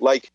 like 0.00 0.30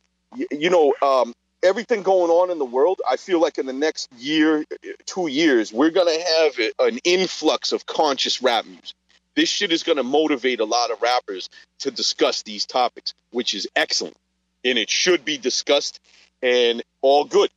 you 0.49 0.69
know, 0.69 0.93
um, 1.01 1.33
everything 1.63 2.03
going 2.03 2.31
on 2.31 2.51
in 2.51 2.59
the 2.59 2.65
world. 2.65 3.01
I 3.09 3.17
feel 3.17 3.41
like 3.41 3.57
in 3.57 3.65
the 3.65 3.73
next 3.73 4.09
year, 4.17 4.63
two 5.05 5.27
years, 5.27 5.73
we're 5.73 5.89
gonna 5.89 6.17
have 6.37 6.53
an 6.79 6.99
influx 7.03 7.71
of 7.71 7.85
conscious 7.85 8.41
rap 8.41 8.65
music. 8.65 8.95
This 9.35 9.49
shit 9.49 9.71
is 9.71 9.83
gonna 9.83 10.03
motivate 10.03 10.59
a 10.59 10.65
lot 10.65 10.91
of 10.91 11.01
rappers 11.01 11.49
to 11.79 11.89
discuss 11.91 12.43
these 12.43 12.65
topics, 12.65 13.13
which 13.31 13.53
is 13.55 13.67
excellent, 13.75 14.15
and 14.63 14.77
it 14.77 14.89
should 14.89 15.25
be 15.25 15.37
discussed 15.37 15.99
and 16.43 16.83
all 17.01 17.25
good. 17.25 17.49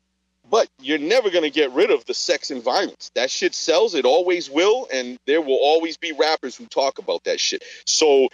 But 0.51 0.69
you're 0.81 0.99
never 0.99 1.31
gonna 1.31 1.51
get 1.51 1.73
rid 1.73 1.91
of 1.91 2.05
the 2.05 2.15
sex 2.15 2.51
and 2.51 2.63
violence. 2.63 3.11
That 3.15 3.31
shit 3.31 3.55
sells. 3.55 3.95
It 3.95 4.05
always 4.05 4.51
will, 4.51 4.89
and 4.93 5.19
there 5.27 5.41
will 5.41 5.59
always 5.61 5.97
be 5.97 6.13
rappers 6.13 6.57
who 6.57 6.67
talk 6.67 6.99
about 6.99 7.25
that 7.25 7.41
shit. 7.41 7.63
So 7.87 8.29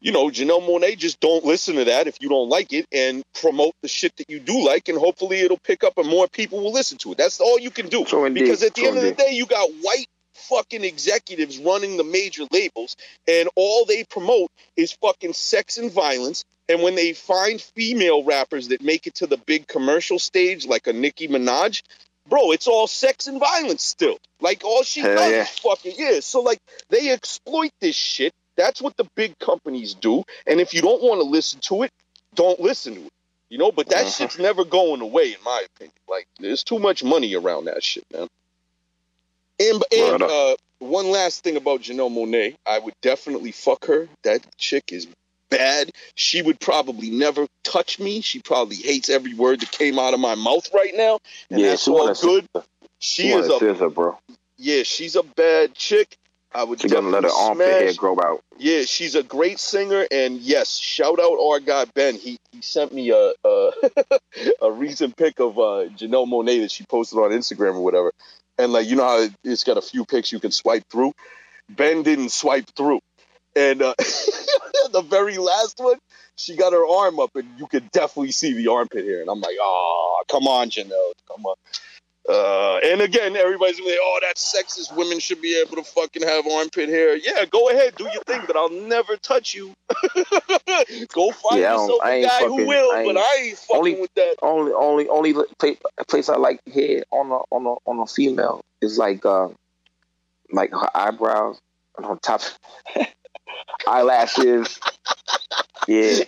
you 0.00 0.12
know, 0.12 0.28
Janelle 0.28 0.66
Monáe, 0.66 0.96
just 0.96 1.20
don't 1.20 1.44
listen 1.44 1.76
to 1.76 1.84
that 1.84 2.06
if 2.06 2.16
you 2.20 2.28
don't 2.28 2.48
like 2.48 2.72
it 2.72 2.86
and 2.90 3.22
promote 3.34 3.74
the 3.82 3.88
shit 3.88 4.16
that 4.16 4.30
you 4.30 4.40
do 4.40 4.64
like, 4.64 4.88
and 4.88 4.98
hopefully 4.98 5.40
it'll 5.40 5.58
pick 5.58 5.84
up 5.84 5.98
and 5.98 6.08
more 6.08 6.26
people 6.26 6.60
will 6.60 6.72
listen 6.72 6.96
to 6.98 7.12
it. 7.12 7.18
That's 7.18 7.40
all 7.40 7.58
you 7.58 7.70
can 7.70 7.88
do. 7.88 8.04
True 8.04 8.24
indeed. 8.24 8.40
because 8.40 8.62
at 8.62 8.74
the 8.74 8.80
True 8.80 8.88
end 8.88 8.98
of 8.98 9.04
the 9.04 9.12
day, 9.12 9.32
you 9.32 9.46
got 9.46 9.68
white 9.82 10.06
fucking 10.34 10.84
executives 10.84 11.58
running 11.58 11.96
the 11.96 12.04
major 12.04 12.44
labels, 12.50 12.96
and 13.28 13.48
all 13.56 13.84
they 13.84 14.04
promote 14.04 14.50
is 14.76 14.92
fucking 14.92 15.34
sex 15.34 15.76
and 15.78 15.92
violence. 15.92 16.44
And 16.70 16.82
when 16.82 16.94
they 16.94 17.12
find 17.12 17.60
female 17.60 18.22
rappers 18.22 18.68
that 18.68 18.80
make 18.80 19.06
it 19.08 19.16
to 19.16 19.26
the 19.26 19.36
big 19.36 19.66
commercial 19.66 20.20
stage, 20.20 20.66
like 20.66 20.86
a 20.86 20.92
Nicki 20.92 21.26
Minaj, 21.26 21.82
bro, 22.28 22.52
it's 22.52 22.68
all 22.68 22.86
sex 22.86 23.26
and 23.26 23.40
violence 23.40 23.82
still. 23.82 24.18
Like 24.40 24.62
all 24.64 24.84
she 24.84 25.00
Hell 25.00 25.16
does 25.16 25.30
yeah. 25.32 25.42
is 25.42 25.48
fucking 25.58 25.94
yeah. 25.98 26.20
So 26.20 26.40
like 26.42 26.60
they 26.88 27.10
exploit 27.10 27.72
this 27.80 27.96
shit. 27.96 28.32
That's 28.56 28.80
what 28.80 28.96
the 28.96 29.04
big 29.16 29.36
companies 29.40 29.94
do. 29.94 30.22
And 30.46 30.60
if 30.60 30.72
you 30.72 30.80
don't 30.80 31.02
want 31.02 31.20
to 31.20 31.26
listen 31.26 31.58
to 31.62 31.82
it, 31.82 31.90
don't 32.34 32.60
listen 32.60 32.94
to 32.94 33.00
it. 33.00 33.12
You 33.48 33.58
know, 33.58 33.72
but 33.72 33.88
that 33.88 34.02
Uh-huh. 34.02 34.10
shit's 34.10 34.38
never 34.38 34.64
going 34.64 35.00
away, 35.00 35.32
in 35.32 35.42
my 35.44 35.64
opinion. 35.74 35.92
Like 36.08 36.28
there's 36.38 36.62
too 36.62 36.78
much 36.78 37.02
money 37.02 37.34
around 37.34 37.64
that 37.64 37.82
shit, 37.82 38.04
man. 38.12 38.28
And, 39.58 39.82
and 39.92 40.22
uh, 40.22 40.56
one 40.78 41.10
last 41.10 41.42
thing 41.42 41.56
about 41.56 41.80
Janelle 41.82 42.10
Monáe, 42.14 42.54
I 42.64 42.78
would 42.78 42.94
definitely 43.02 43.52
fuck 43.52 43.86
her. 43.86 44.08
That 44.22 44.40
chick 44.56 44.84
is 44.92 45.06
bad. 45.50 45.90
She 46.14 46.42
would 46.42 46.60
probably 46.60 47.10
never 47.10 47.46
touch 47.64 47.98
me. 47.98 48.20
She 48.20 48.40
probably 48.40 48.76
hates 48.76 49.08
every 49.08 49.34
word 49.34 49.60
that 49.60 49.70
came 49.72 49.98
out 49.98 50.14
of 50.14 50.20
my 50.20 50.34
mouth 50.34 50.68
right 50.72 50.92
now, 50.94 51.18
and 51.50 51.60
yeah, 51.60 51.70
that's 51.70 51.84
she 51.84 51.90
all 51.90 52.14
good. 52.14 52.48
She, 52.98 53.22
She 53.22 53.22
she 53.22 53.28
is 53.32 53.48
a 53.48 53.58
scissor, 53.58 53.90
bro. 53.90 54.18
yeah, 54.58 54.82
she's 54.82 55.16
a 55.16 55.22
bad 55.22 55.74
chick. 55.74 56.16
I 56.52 56.64
would 56.64 56.80
She 56.80 56.88
gonna 56.88 57.08
let 57.08 57.22
her 57.22 57.28
definitely 57.28 57.64
armpit 57.64 57.82
hair 57.82 57.94
grow 57.94 58.16
out. 58.24 58.42
Yeah, 58.58 58.82
she's 58.82 59.14
a 59.14 59.22
great 59.22 59.60
singer, 59.60 60.06
and 60.10 60.38
yes, 60.40 60.76
shout 60.76 61.20
out 61.20 61.38
our 61.38 61.60
guy 61.60 61.84
Ben. 61.94 62.16
He 62.16 62.38
he 62.50 62.60
sent 62.60 62.92
me 62.92 63.10
a 63.10 63.32
a, 63.44 63.70
a 64.62 64.72
recent 64.72 65.16
pic 65.16 65.38
of 65.38 65.58
uh, 65.58 65.86
Janelle 65.96 66.26
Monáe 66.28 66.62
that 66.62 66.72
she 66.72 66.84
posted 66.84 67.18
on 67.20 67.30
Instagram 67.30 67.74
or 67.74 67.84
whatever, 67.84 68.12
and 68.58 68.72
like 68.72 68.88
you 68.88 68.96
know 68.96 69.04
how 69.04 69.28
it's 69.44 69.62
got 69.64 69.78
a 69.78 69.82
few 69.82 70.04
pics 70.04 70.32
you 70.32 70.40
can 70.40 70.50
swipe 70.50 70.82
through. 70.90 71.12
Ben 71.68 72.02
didn't 72.02 72.32
swipe 72.32 72.66
through, 72.76 72.98
and 73.60 73.82
uh, 73.82 73.94
the 74.92 75.04
very 75.08 75.38
last 75.38 75.78
one, 75.78 75.98
she 76.36 76.56
got 76.56 76.72
her 76.72 76.86
arm 76.86 77.18
up, 77.20 77.34
and 77.36 77.46
you 77.58 77.66
could 77.66 77.90
definitely 77.90 78.32
see 78.32 78.52
the 78.54 78.68
armpit 78.70 79.04
hair, 79.04 79.20
and 79.20 79.28
I'm 79.30 79.40
like, 79.40 79.56
oh, 79.60 80.22
come 80.30 80.46
on, 80.46 80.70
Janelle, 80.70 81.12
come 81.28 81.44
on. 81.46 81.54
Uh, 82.28 82.76
and 82.84 83.00
again, 83.00 83.34
everybody's 83.34 83.80
like, 83.80 83.96
"Oh, 84.00 84.18
that's 84.22 84.54
sexist. 84.54 84.94
Women 84.94 85.18
should 85.18 85.40
be 85.40 85.58
able 85.60 85.76
to 85.76 85.82
fucking 85.82 86.22
have 86.22 86.46
armpit 86.46 86.88
hair." 86.88 87.16
Yeah, 87.16 87.44
go 87.46 87.70
ahead, 87.70 87.94
do 87.96 88.04
your 88.04 88.22
thing, 88.24 88.42
but 88.46 88.56
I'll 88.56 88.68
never 88.70 89.16
touch 89.16 89.54
you. 89.54 89.74
go 91.12 91.30
find 91.32 91.60
Yeah, 91.60 91.72
yourself 91.72 92.00
I 92.04 92.10
a 92.16 92.22
guy 92.22 92.38
who 92.44 92.66
will, 92.66 92.92
I 92.92 93.04
but 93.04 93.16
I 93.16 93.36
ain't 93.46 93.58
fucking 93.58 93.76
only- 93.76 94.00
with 94.00 94.14
that. 94.14 94.36
Only, 94.42 94.72
only, 94.72 95.08
only 95.08 95.34
place, 95.58 95.78
place 96.08 96.28
I 96.28 96.36
like 96.36 96.60
hair 96.72 97.02
on 97.10 97.30
a 97.32 97.40
on 97.54 97.66
a 97.66 97.74
on 97.90 97.98
a 97.98 98.06
female 98.06 98.60
is 98.80 98.98
like 98.98 99.24
uh, 99.24 99.48
like 100.52 100.70
her 100.72 100.90
eyebrows 100.94 101.58
and 101.96 102.06
on 102.06 102.18
top 102.20 102.42
eyelashes. 103.86 104.80
Yeah, 105.88 106.24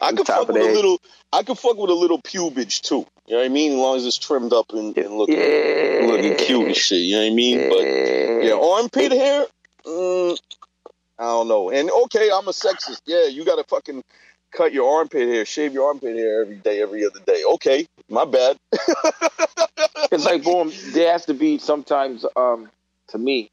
I 0.00 0.12
could 0.12 0.26
fuck 0.26 0.48
with 0.48 0.56
a 0.56 0.72
little. 0.72 1.00
I 1.32 1.42
could 1.42 1.58
fuck 1.58 1.76
with 1.76 1.90
a 1.90 1.94
little 1.94 2.20
pubage 2.20 2.82
too. 2.82 3.06
You 3.26 3.34
know 3.34 3.38
what 3.38 3.46
I 3.46 3.48
mean? 3.48 3.72
As 3.72 3.78
long 3.78 3.96
as 3.96 4.06
it's 4.06 4.18
trimmed 4.18 4.52
up 4.52 4.70
and, 4.70 4.96
and 4.98 5.14
looking 5.14 5.38
yeah, 5.38 6.06
looking 6.06 6.36
cute 6.36 6.66
and 6.66 6.76
shit. 6.76 7.00
You 7.00 7.16
know 7.16 7.22
what 7.22 7.32
I 7.32 7.34
mean? 7.34 7.68
But 7.70 7.78
yeah, 7.78 8.40
Yeah, 8.40 8.54
armpit 8.54 9.12
hair. 9.12 9.46
Mm, 9.86 10.38
I 11.18 11.24
don't 11.24 11.48
know. 11.48 11.70
And 11.70 11.90
okay, 11.90 12.30
I'm 12.32 12.46
a 12.48 12.52
sexist. 12.52 13.00
Yeah, 13.06 13.26
you 13.26 13.44
gotta 13.44 13.64
fucking 13.64 14.02
cut 14.50 14.72
your 14.72 14.98
armpit 14.98 15.28
hair, 15.28 15.44
shave 15.46 15.72
your 15.72 15.88
armpit 15.88 16.16
hair 16.16 16.42
every 16.42 16.56
day, 16.56 16.82
every 16.82 17.06
other 17.06 17.20
day. 17.20 17.42
Okay, 17.54 17.86
my 18.08 18.24
bad. 18.24 18.58
it's 20.12 20.26
like 20.26 20.44
boom. 20.44 20.70
There 20.92 21.10
has 21.12 21.26
to 21.26 21.34
be 21.34 21.58
sometimes. 21.58 22.26
Um, 22.36 22.70
to 23.08 23.18
me, 23.18 23.50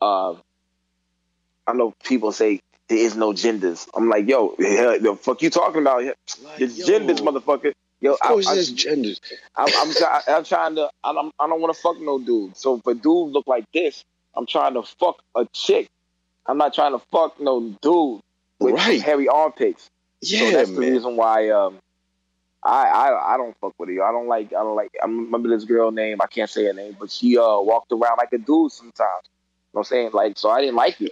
um, 0.00 0.40
I 1.66 1.72
know 1.72 1.94
people 2.04 2.32
say 2.32 2.60
there 2.88 2.98
is 2.98 3.16
no 3.16 3.32
genders. 3.32 3.88
I'm 3.94 4.08
like, 4.08 4.28
yo, 4.28 4.54
hell, 4.58 4.98
the 5.00 5.16
fuck 5.16 5.42
you 5.42 5.50
talking 5.50 5.80
about? 5.82 6.04
There's 6.58 6.76
genders, 6.78 7.20
motherfucker. 7.20 7.72
Yo, 8.00 8.12
Of 8.12 8.18
I, 8.22 8.28
course, 8.28 8.46
I, 8.46 8.54
there's 8.54 8.70
genders. 8.72 9.20
I'm, 9.56 9.68
I'm, 9.76 9.92
try, 9.94 10.20
I'm 10.28 10.44
trying 10.44 10.76
to. 10.76 10.90
I 11.02 11.12
don't, 11.12 11.34
I 11.40 11.46
don't 11.48 11.60
want 11.60 11.74
to 11.74 11.80
fuck 11.80 11.98
no 12.00 12.18
dude. 12.18 12.56
So 12.56 12.76
if 12.76 12.86
a 12.86 12.94
dude 12.94 13.32
look 13.32 13.46
like 13.46 13.64
this, 13.72 14.04
I'm 14.34 14.46
trying 14.46 14.74
to 14.74 14.82
fuck 14.82 15.22
a 15.34 15.46
chick. 15.52 15.88
I'm 16.46 16.58
not 16.58 16.74
trying 16.74 16.92
to 16.92 16.98
fuck 17.10 17.40
no 17.40 17.60
dude 17.82 18.20
with 18.60 18.74
Right. 18.74 19.00
hairy 19.02 19.28
armpits. 19.28 19.90
Yeah, 20.20 20.50
so 20.50 20.50
that's 20.56 20.70
the 20.70 20.80
reason 20.80 21.16
why 21.16 21.50
um 21.50 21.78
I, 22.62 22.86
I 22.88 23.34
I 23.34 23.36
don't 23.36 23.56
fuck 23.60 23.74
with 23.78 23.90
you. 23.90 24.02
I 24.02 24.12
don't 24.12 24.28
like 24.28 24.48
I 24.48 24.62
don't 24.62 24.76
like 24.76 24.90
I 25.02 25.06
remember 25.06 25.48
this 25.48 25.64
girl 25.64 25.90
name, 25.90 26.20
I 26.20 26.26
can't 26.26 26.48
say 26.50 26.64
her 26.66 26.72
name, 26.72 26.96
but 26.98 27.10
she 27.10 27.36
uh 27.38 27.58
walked 27.60 27.92
around 27.92 28.16
like 28.18 28.32
a 28.32 28.38
dude 28.38 28.72
sometimes. 28.72 29.24
Know 29.76 29.80
what 29.80 29.88
I'm 29.88 29.90
saying? 29.90 30.10
Like 30.14 30.38
so 30.38 30.48
I 30.48 30.62
didn't 30.62 30.76
like 30.76 30.96
it. 31.02 31.10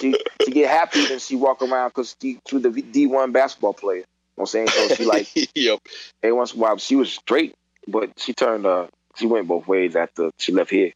she 0.00 0.16
she 0.44 0.50
get 0.50 0.68
happy 0.68 1.06
when 1.06 1.20
she 1.20 1.36
walk 1.36 1.62
around 1.62 1.90
because 1.90 2.16
she, 2.20 2.40
she 2.48 2.56
was 2.56 2.64
the 2.64 2.70
D 2.82 3.06
one 3.06 3.30
basketball 3.30 3.74
player. 3.74 3.98
You 3.98 4.02
know 4.02 4.06
what 4.34 4.42
I'm 4.42 4.46
saying? 4.48 4.68
So 4.70 4.88
she 4.96 5.04
like 5.04 5.28
yep. 5.54 5.78
every 6.20 6.32
once 6.32 6.52
in 6.52 6.58
a 6.58 6.62
while 6.62 6.78
she 6.78 6.96
was 6.96 7.12
straight, 7.12 7.54
but 7.86 8.10
she 8.16 8.32
turned 8.32 8.66
uh 8.66 8.88
she 9.14 9.28
went 9.28 9.46
both 9.46 9.68
ways 9.68 9.94
after 9.94 10.30
she 10.36 10.50
left 10.50 10.70
here 10.72 10.94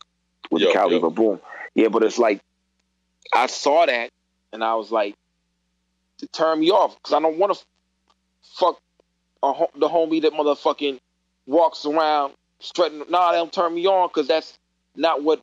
with 0.50 0.62
Yup, 0.62 0.72
the 0.72 0.78
Cali, 0.80 0.94
yup. 0.94 1.02
but 1.02 1.10
boom. 1.10 1.40
Yeah, 1.76 1.88
but 1.88 2.02
it's 2.02 2.18
like 2.18 2.40
I 3.32 3.46
saw 3.46 3.86
that 3.86 4.10
and 4.52 4.64
I 4.64 4.74
was 4.74 4.90
like, 4.90 5.14
it 6.20 6.32
turned 6.32 6.60
me 6.60 6.72
off 6.72 6.96
because 6.96 7.12
I 7.14 7.20
don't 7.20 7.38
want 7.38 7.54
to 7.54 7.64
fuck 8.58 8.80
a, 9.44 9.52
ho- 9.52 9.70
the 9.76 9.88
homie 9.88 10.22
that 10.22 10.32
motherfucking 10.32 10.98
walks 11.46 11.86
around 11.86 12.32
strutting. 12.58 13.04
Nah, 13.08 13.30
don't 13.30 13.52
turn 13.52 13.72
me 13.76 13.86
on 13.86 14.08
because 14.08 14.26
that's 14.26 14.58
not 14.96 15.22
what 15.22 15.40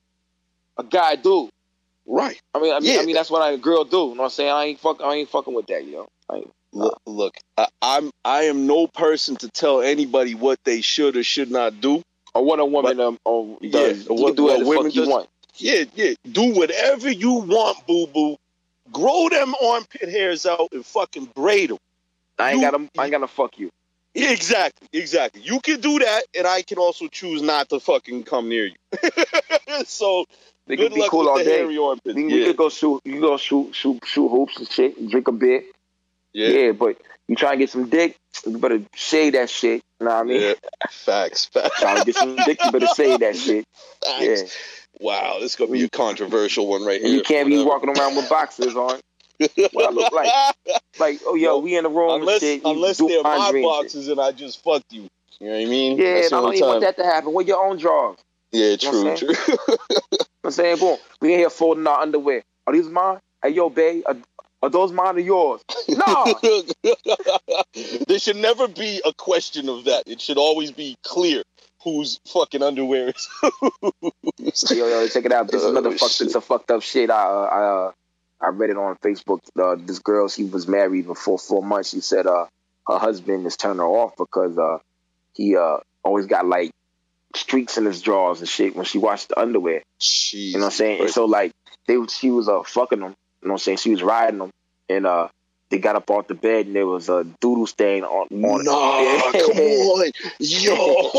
a 0.77 0.83
guy 0.83 1.15
do. 1.15 1.49
Right. 2.05 2.41
I 2.55 2.59
mean, 2.59 2.73
I 2.73 2.79
mean, 2.79 2.93
Yeah. 2.93 3.01
I 3.01 3.05
mean 3.05 3.15
that's 3.15 3.29
what 3.29 3.53
a 3.53 3.57
girl 3.57 3.83
do. 3.83 3.97
You 3.97 4.03
know 4.15 4.21
what 4.21 4.23
I'm 4.25 4.29
saying? 4.29 4.51
I 4.51 4.65
ain't 4.65 4.79
fuck, 4.79 5.01
I 5.01 5.15
ain't 5.15 5.29
fucking 5.29 5.53
with 5.53 5.67
that, 5.67 5.85
yo. 5.85 6.07
I 6.29 6.43
Look, 6.73 7.01
look 7.05 7.37
I, 7.57 7.67
I'm 7.81 8.11
I 8.25 8.43
am 8.43 8.67
no 8.67 8.87
person 8.87 9.35
to 9.37 9.49
tell 9.49 9.81
anybody 9.81 10.35
what 10.35 10.63
they 10.63 10.81
should 10.81 11.15
or 11.17 11.23
should 11.23 11.49
not 11.49 11.81
do. 11.81 12.03
or 12.35 12.43
what 12.43 12.59
a 12.59 12.65
woman 12.65 12.99
um, 12.99 13.17
um 13.25 13.57
Yeah, 13.61 13.71
does. 13.71 14.07
or 14.07 14.17
you 14.17 14.23
what- 14.23 14.35
do 14.35 14.43
what 14.43 14.59
what 14.59 14.77
women 14.77 14.91
you 14.91 15.01
does. 15.01 15.09
want. 15.09 15.29
Yeah, 15.55 15.85
yeah. 15.95 16.13
Do 16.31 16.53
whatever 16.53 17.09
you 17.11 17.31
want, 17.33 17.85
boo 17.87 18.05
boo. 18.07 18.37
Grow 18.91 19.27
them 19.29 19.55
armpit 19.61 20.07
hairs 20.09 20.45
out 20.45 20.69
and 20.71 20.85
fucking 20.85 21.25
braid 21.35 21.71
them. 21.71 21.77
I 22.37 22.51
ain't 22.51 22.61
You- 22.61 22.71
gotta, 22.71 22.89
I 22.97 23.03
ain't 23.05 23.11
gotta 23.11 23.27
fuck 23.27 23.57
you. 23.57 23.71
Exactly, 24.13 24.87
exactly. 24.93 25.41
You 25.41 25.59
can 25.59 25.79
do 25.81 25.99
that, 25.99 26.23
and 26.37 26.45
I 26.47 26.61
can 26.63 26.77
also 26.77 27.07
choose 27.07 27.41
not 27.41 27.69
to 27.69 27.79
fucking 27.79 28.23
come 28.23 28.49
near 28.49 28.65
you. 28.67 28.75
so 29.85 30.25
They 30.67 30.75
good 30.75 30.91
could 30.91 30.95
be 30.95 31.07
cool 31.09 31.27
all 31.29 31.37
day. 31.37 31.45
hairy 31.59 31.77
armpits. 31.77 32.15
We, 32.15 32.25
we 32.25 32.39
Yeah, 32.41 32.47
could 32.47 32.57
go 32.57 32.69
shoot, 32.69 33.01
you 33.05 33.13
could 33.13 33.21
go 33.21 33.37
shoot, 33.37 33.73
shoot, 33.73 33.99
shoot 34.05 34.27
hoops 34.29 34.57
and 34.57 34.69
shit, 34.69 34.97
and 34.97 35.09
drink 35.09 35.27
a 35.27 35.31
beer. 35.31 35.63
yeah, 36.33 36.49
Yeah, 36.49 36.71
but 36.73 36.97
you 37.27 37.35
try 37.35 37.51
and 37.51 37.59
get 37.59 37.69
some 37.69 37.89
dick, 37.89 38.17
you 38.45 38.57
better 38.57 38.81
shade 38.95 39.33
that 39.33 39.49
shit. 39.49 39.81
You 39.99 40.05
know 40.07 40.13
what 40.13 40.19
I 40.21 40.23
mean? 40.23 40.41
yeah. 40.41 40.53
Facts, 40.89 41.45
facts. 41.45 41.79
Trying 41.79 41.99
to 41.99 42.05
get 42.05 42.15
some 42.15 42.35
dick, 42.35 42.63
you 42.63 42.71
better 42.71 42.87
shade 42.87 43.21
that 43.21 43.35
shit. 43.35 43.65
Facts. 44.05 44.21
Yeah. 44.21 44.43
Wow, 44.99 45.37
this 45.39 45.51
is 45.51 45.55
gonna 45.55 45.71
be 45.71 45.83
a 45.83 45.89
controversial 45.89 46.67
one 46.67 46.83
right 46.85 46.99
And 46.99 47.07
here. 47.07 47.17
you 47.17 47.23
can't 47.23 47.47
be 47.47 47.63
walking 47.63 47.89
around 47.89 48.15
with 48.15 48.27
boxes 48.29 48.75
on. 48.75 48.99
What 49.71 49.85
I 49.85 49.89
look 49.91 50.11
like? 50.11 50.29
Like, 50.99 51.19
oh 51.27 51.35
yo, 51.35 51.49
No, 51.49 51.57
we 51.59 51.77
in 51.77 51.83
the 51.83 51.89
room 51.91 52.21
unless 52.21 52.41
and 52.41 52.59
shit. 52.59 52.63
you 52.65 52.71
unless 52.71 52.97
they're 52.97 53.21
my 53.21 53.51
and 53.53 53.61
boxes 53.61 54.07
and 54.07 54.19
I 54.19 54.31
just 54.31 54.63
fucked 54.63 54.91
you. 54.91 55.07
You 55.39 55.47
know 55.47 55.53
what 55.53 55.61
I 55.61 55.65
mean? 55.65 55.97
Yeah, 55.99 56.21
I 56.25 56.29
don't 56.29 56.55
even 56.55 56.67
want 56.67 56.81
that 56.81 56.97
to 56.97 57.03
happen. 57.03 57.31
With 57.33 57.47
your 57.47 57.63
own 57.63 57.77
drawers. 57.77 58.17
Yeah, 58.51 58.69
You 58.71 58.77
true, 58.77 59.03
know 59.03 59.15
true. 59.15 59.33
I'm 60.43 60.51
saying, 60.51 60.77
boom, 60.79 60.97
we 61.21 61.33
in 61.33 61.39
here 61.39 61.49
folding 61.49 61.87
our 61.87 62.01
underwear. 62.01 62.43
Are 62.65 62.73
these 62.73 62.87
mine? 62.87 63.19
Hey, 63.43 63.49
yo, 63.49 63.69
babe, 63.69 64.03
are, 64.05 64.15
are 64.63 64.69
those 64.69 64.91
mine 64.91 65.15
or 65.17 65.19
yours? 65.19 65.61
No. 65.89 66.39
there 68.07 68.19
should 68.19 68.35
never 68.37 68.67
be 68.67 69.01
a 69.05 69.13
question 69.13 69.69
of 69.69 69.85
that. 69.85 70.03
It 70.07 70.21
should 70.21 70.37
always 70.37 70.71
be 70.71 70.97
clear 71.03 71.43
whose 71.83 72.19
fucking 72.27 72.61
underwear 72.63 73.09
is 73.09 73.29
whose. 73.41 74.71
yo, 74.71 74.87
yo, 74.87 75.07
check 75.07 75.25
it 75.25 75.31
out. 75.31 75.47
This 75.49 75.61
is 75.61 75.67
Oh, 75.67 75.71
another 75.71 75.91
fucked. 75.97 76.13
shit. 76.13 76.27
It's 76.27 76.35
a 76.35 76.41
fucked 76.41 76.71
up 76.71 76.81
shit. 76.81 77.09
I, 77.09 77.15
uh, 77.23 77.27
I, 77.43 77.63
uh, 77.87 77.91
I 78.41 78.49
read 78.49 78.69
it 78.69 78.77
on 78.77 78.95
Facebook. 78.97 79.39
Uh, 79.59 79.75
this 79.79 79.99
girl, 79.99 80.27
she 80.29 80.43
was 80.45 80.67
married 80.67 81.07
for 81.07 81.37
four 81.37 81.63
months. 81.63 81.89
She 81.91 82.01
said, 82.01 82.27
uh, 82.27 82.45
her 82.87 82.97
husband 82.99 83.45
is 83.47 83.57
turning 83.57 83.77
her 83.79 83.85
off 83.85 84.13
because, 84.17 84.57
uh, 84.57 84.79
he, 85.33 85.55
uh, 85.55 85.77
always 86.03 86.25
got 86.25 86.45
like 86.45 86.71
streaks 87.37 87.77
in 87.77 87.85
his 87.85 88.01
drawers 88.01 88.39
and 88.39 88.49
shit 88.49 88.75
when 88.75 88.85
she 88.85 88.97
washed 88.97 89.29
the 89.29 89.39
underwear. 89.39 89.81
Jeez, 90.01 90.33
You 90.33 90.53
know 90.53 90.59
what 90.59 90.65
I'm 90.65 90.71
saying? 90.71 91.01
And 91.01 91.09
so 91.11 91.25
like 91.25 91.51
they 91.87 91.97
she 92.07 92.31
was 92.31 92.49
uh 92.49 92.63
fucking 92.63 92.99
them. 92.99 93.13
You 93.41 93.47
know 93.47 93.53
what 93.53 93.55
I'm 93.55 93.57
saying? 93.59 93.77
She 93.77 93.91
was 93.91 94.03
riding 94.03 94.39
them, 94.39 94.49
and 94.89 95.05
uh 95.05 95.27
they 95.69 95.79
got 95.79 95.95
up 95.97 96.09
off 96.09 96.27
the 96.27 96.33
bed 96.33 96.65
and 96.67 96.75
there 96.75 96.87
was 96.87 97.09
a 97.09 97.25
doodle 97.41 97.67
stain 97.67 98.03
on 98.03 98.27
on 98.43 98.63
Nah, 98.63 99.31
it. 99.33 99.43
come 99.43 99.57
on, 99.59 100.11
yo, 100.39 101.11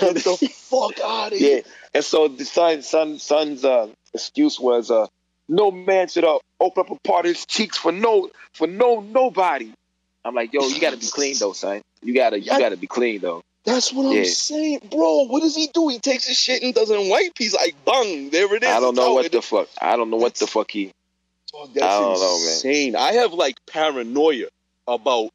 get 0.00 0.24
the 0.24 0.36
fuck 0.70 1.00
out 1.00 1.32
of 1.32 1.38
Yeah. 1.40 1.48
here. 1.48 1.62
And 1.94 2.04
so 2.04 2.28
the 2.28 2.44
son 2.44 2.82
son 2.82 3.18
son's 3.18 3.64
uh 3.64 3.88
excuse 4.14 4.58
was 4.60 4.90
uh 4.90 5.06
no 5.48 5.70
man 5.70 6.08
should 6.08 6.24
uh, 6.24 6.38
open 6.60 6.82
up 6.86 6.90
a 6.90 6.96
part 7.08 7.26
of 7.26 7.34
his 7.34 7.44
cheeks 7.46 7.76
for 7.76 7.92
no 7.92 8.30
for 8.54 8.66
no 8.66 9.00
nobody. 9.00 9.72
I'm 10.24 10.34
like, 10.34 10.52
yo, 10.52 10.68
you 10.68 10.80
gotta 10.80 10.96
be 10.98 11.06
clean 11.08 11.36
though, 11.38 11.52
son. 11.54 11.80
You 12.02 12.14
gotta 12.14 12.38
you 12.38 12.46
gotta 12.46 12.76
be 12.76 12.86
clean 12.86 13.20
though. 13.20 13.42
That's 13.64 13.92
what 13.92 14.06
I'm 14.06 14.24
saying, 14.24 14.80
bro. 14.90 15.26
What 15.26 15.42
does 15.42 15.54
he 15.54 15.68
do? 15.72 15.88
He 15.88 15.98
takes 15.98 16.26
his 16.26 16.38
shit 16.38 16.62
and 16.62 16.74
doesn't 16.74 17.08
wipe. 17.08 17.32
He's 17.36 17.54
like, 17.54 17.74
bung, 17.84 18.30
there 18.30 18.52
it 18.54 18.62
is. 18.62 18.68
I 18.68 18.80
don't 18.80 18.94
know 18.94 19.14
what 19.14 19.26
And 19.26 19.34
the 19.34 19.42
fuck. 19.42 19.68
I 19.80 19.96
don't 19.96 20.10
know 20.10 20.16
what 20.16 20.34
the 20.34 20.46
fuck 20.46 20.70
he. 20.70 20.92
Dog, 21.52 21.70
that's 21.74 21.84
I 21.84 22.00
don't 22.00 22.14
know, 22.14 22.38
man. 22.38 22.48
insane. 22.48 22.96
I 22.96 23.12
have 23.14 23.32
like 23.32 23.56
paranoia 23.66 24.46
about 24.86 25.30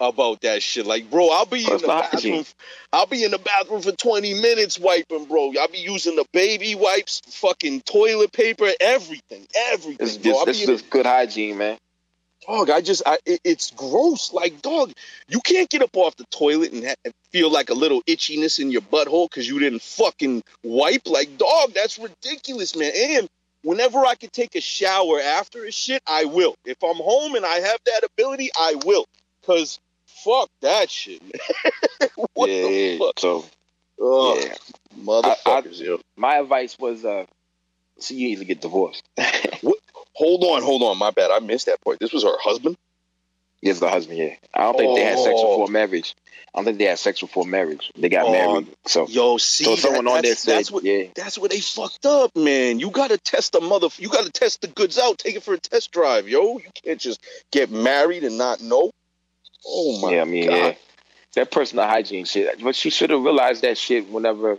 about 0.00 0.40
that 0.42 0.62
shit. 0.62 0.86
Like, 0.86 1.10
bro, 1.10 1.30
I'll 1.30 1.46
be 1.46 1.64
in 1.64 1.70
What's 1.70 1.82
the 1.82 1.88
the 1.88 1.94
bathroom. 1.94 2.44
I'll 2.92 3.06
be 3.06 3.24
in 3.24 3.30
the 3.30 3.38
bathroom 3.38 3.82
for 3.82 3.92
twenty 3.92 4.34
minutes 4.34 4.78
wiping, 4.78 5.24
bro. 5.26 5.52
I'll 5.58 5.68
be 5.68 5.78
using 5.78 6.16
the 6.16 6.26
baby 6.32 6.74
wipes, 6.74 7.22
fucking 7.26 7.82
toilet 7.82 8.32
paper, 8.32 8.68
everything, 8.80 9.46
everything. 9.72 10.06
It's 10.06 10.16
bro. 10.18 10.32
just 10.32 10.46
this 10.46 10.68
is 10.68 10.82
good 10.82 11.06
hygiene, 11.06 11.58
man. 11.58 11.78
Dog. 12.46 12.70
I 12.70 12.80
just, 12.80 13.02
I, 13.06 13.18
it, 13.26 13.40
it's 13.44 13.70
gross. 13.72 14.32
Like, 14.32 14.62
dog, 14.62 14.92
you 15.28 15.40
can't 15.40 15.68
get 15.68 15.82
up 15.82 15.96
off 15.96 16.16
the 16.16 16.24
toilet 16.30 16.72
and, 16.72 16.84
ha- 16.84 16.94
and 17.04 17.14
feel 17.30 17.50
like 17.50 17.70
a 17.70 17.74
little 17.74 18.02
itchiness 18.02 18.58
in 18.58 18.70
your 18.70 18.82
butthole 18.82 19.28
because 19.28 19.48
you 19.48 19.58
didn't 19.58 19.82
fucking 19.82 20.42
wipe. 20.62 21.06
Like, 21.06 21.36
dog, 21.38 21.72
that's 21.74 21.98
ridiculous, 21.98 22.76
man. 22.76 22.92
And 22.94 23.28
whenever 23.62 24.04
I 24.04 24.14
can 24.14 24.30
take 24.30 24.54
a 24.54 24.60
shower 24.60 25.20
after 25.20 25.64
a 25.64 25.72
shit, 25.72 26.02
I 26.06 26.26
will. 26.26 26.54
If 26.64 26.82
I'm 26.82 26.96
home 26.96 27.34
and 27.34 27.44
I 27.44 27.56
have 27.56 27.78
that 27.86 28.02
ability, 28.04 28.50
I 28.56 28.76
will. 28.84 29.06
Cause 29.46 29.80
fuck 30.06 30.48
that 30.60 30.90
shit, 30.90 31.20
man. 31.22 32.10
what 32.34 32.48
yeah, 32.48 32.62
the 32.62 32.98
fuck? 32.98 33.18
So 33.18 33.44
Ugh, 34.02 34.38
yeah. 34.40 34.54
motherfuckers, 34.98 35.80
yo. 35.80 36.00
my 36.16 36.38
advice 36.38 36.78
was 36.78 37.04
uh 37.04 37.26
so 37.98 38.14
you 38.14 38.28
need 38.28 38.38
to 38.38 38.44
get 38.44 38.60
divorced. 38.60 39.02
Hold 40.14 40.44
on, 40.44 40.62
hold 40.62 40.82
on. 40.82 40.98
My 40.98 41.10
bad. 41.10 41.30
I 41.30 41.40
missed 41.40 41.66
that 41.66 41.80
part. 41.82 41.98
This 41.98 42.12
was 42.12 42.22
her 42.24 42.36
husband. 42.38 42.76
Yes, 43.60 43.80
the 43.80 43.88
husband, 43.88 44.18
yeah. 44.18 44.34
I 44.52 44.60
don't 44.64 44.76
think 44.76 44.94
they 44.96 45.04
had 45.04 45.18
sex 45.18 45.34
Oh. 45.38 45.52
before 45.58 45.68
marriage. 45.68 46.14
I 46.54 46.58
don't 46.58 46.66
think 46.66 46.78
they 46.78 46.84
had 46.84 46.98
sex 46.98 47.20
before 47.20 47.46
marriage. 47.46 47.90
They 47.96 48.08
got 48.10 48.26
Oh, 48.26 48.30
married. 48.32 48.68
So, 48.86 49.08
Yo, 49.08 49.38
see, 49.38 49.64
so 49.64 49.70
that- 49.74 49.80
someone 49.80 50.06
on 50.06 50.12
there 50.14 50.22
that's- 50.22 50.40
said, 50.40 50.56
that's 50.58 50.70
what 50.70 50.84
yeah. 50.84 51.04
That's 51.14 51.38
where 51.38 51.48
they 51.48 51.60
fucked 51.60 52.04
up, 52.06 52.36
man. 52.36 52.78
You 52.78 52.90
gotta 52.90 53.16
test 53.18 53.52
the 53.52 53.60
mother. 53.62 53.88
You 53.98 54.08
gotta 54.10 54.30
test 54.30 54.60
the 54.60 54.68
goods 54.68 54.98
out. 54.98 55.18
Take 55.18 55.34
it 55.36 55.42
for 55.42 55.54
a 55.54 55.58
test 55.58 55.90
drive, 55.92 56.28
yo. 56.28 56.58
You 56.58 56.70
can't 56.84 57.00
just 57.00 57.20
get 57.50 57.70
married 57.70 58.22
and 58.22 58.36
not 58.38 58.60
know. 58.60 58.92
Oh 59.66 59.98
my 60.00 60.12
yeah, 60.16 60.20
I 60.20 60.24
mean, 60.24 60.46
god. 60.48 60.56
yeah. 60.56 60.74
That 61.36 61.50
personal 61.50 61.86
hygiene 61.86 62.26
shit. 62.26 62.62
But 62.62 62.76
she 62.76 62.90
should 62.90 63.10
have 63.10 63.22
realized 63.24 63.62
that 63.62 63.78
shit 63.78 64.08
whenever 64.10 64.58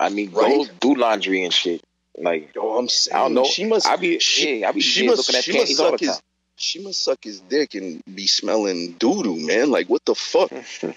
I 0.00 0.08
mean 0.08 0.30
Right. 0.32 0.66
go 0.66 0.94
do 0.94 0.94
laundry 1.00 1.44
and 1.44 1.52
shit. 1.52 1.82
Like 2.18 2.54
Yo, 2.54 2.78
I'm 2.78 2.88
saying. 2.88 3.16
I 3.16 3.20
don't 3.20 3.34
know. 3.34 3.44
She 3.44 3.64
must. 3.64 3.86
I 3.86 3.96
be 3.96 4.18
she, 4.18 4.60
yeah, 4.60 4.68
I 4.68 4.72
be 4.72 4.80
she 4.80 5.04
yeah, 5.04 5.10
must. 5.10 5.28
looking 5.28 5.38
at 5.38 5.44
She 5.44 5.58
must 5.58 5.80
all 5.80 5.92
the 5.92 5.98
suck 5.98 6.00
his. 6.00 6.22
She 6.58 6.82
must 6.82 7.04
suck 7.04 7.22
his 7.22 7.40
dick 7.40 7.74
and 7.74 8.02
be 8.12 8.26
smelling 8.26 8.92
doo 8.92 9.22
doo, 9.22 9.36
man. 9.46 9.70
Like 9.70 9.88
what 9.88 10.04
the 10.04 10.14
fuck? 10.14 10.48
That's 10.80 10.96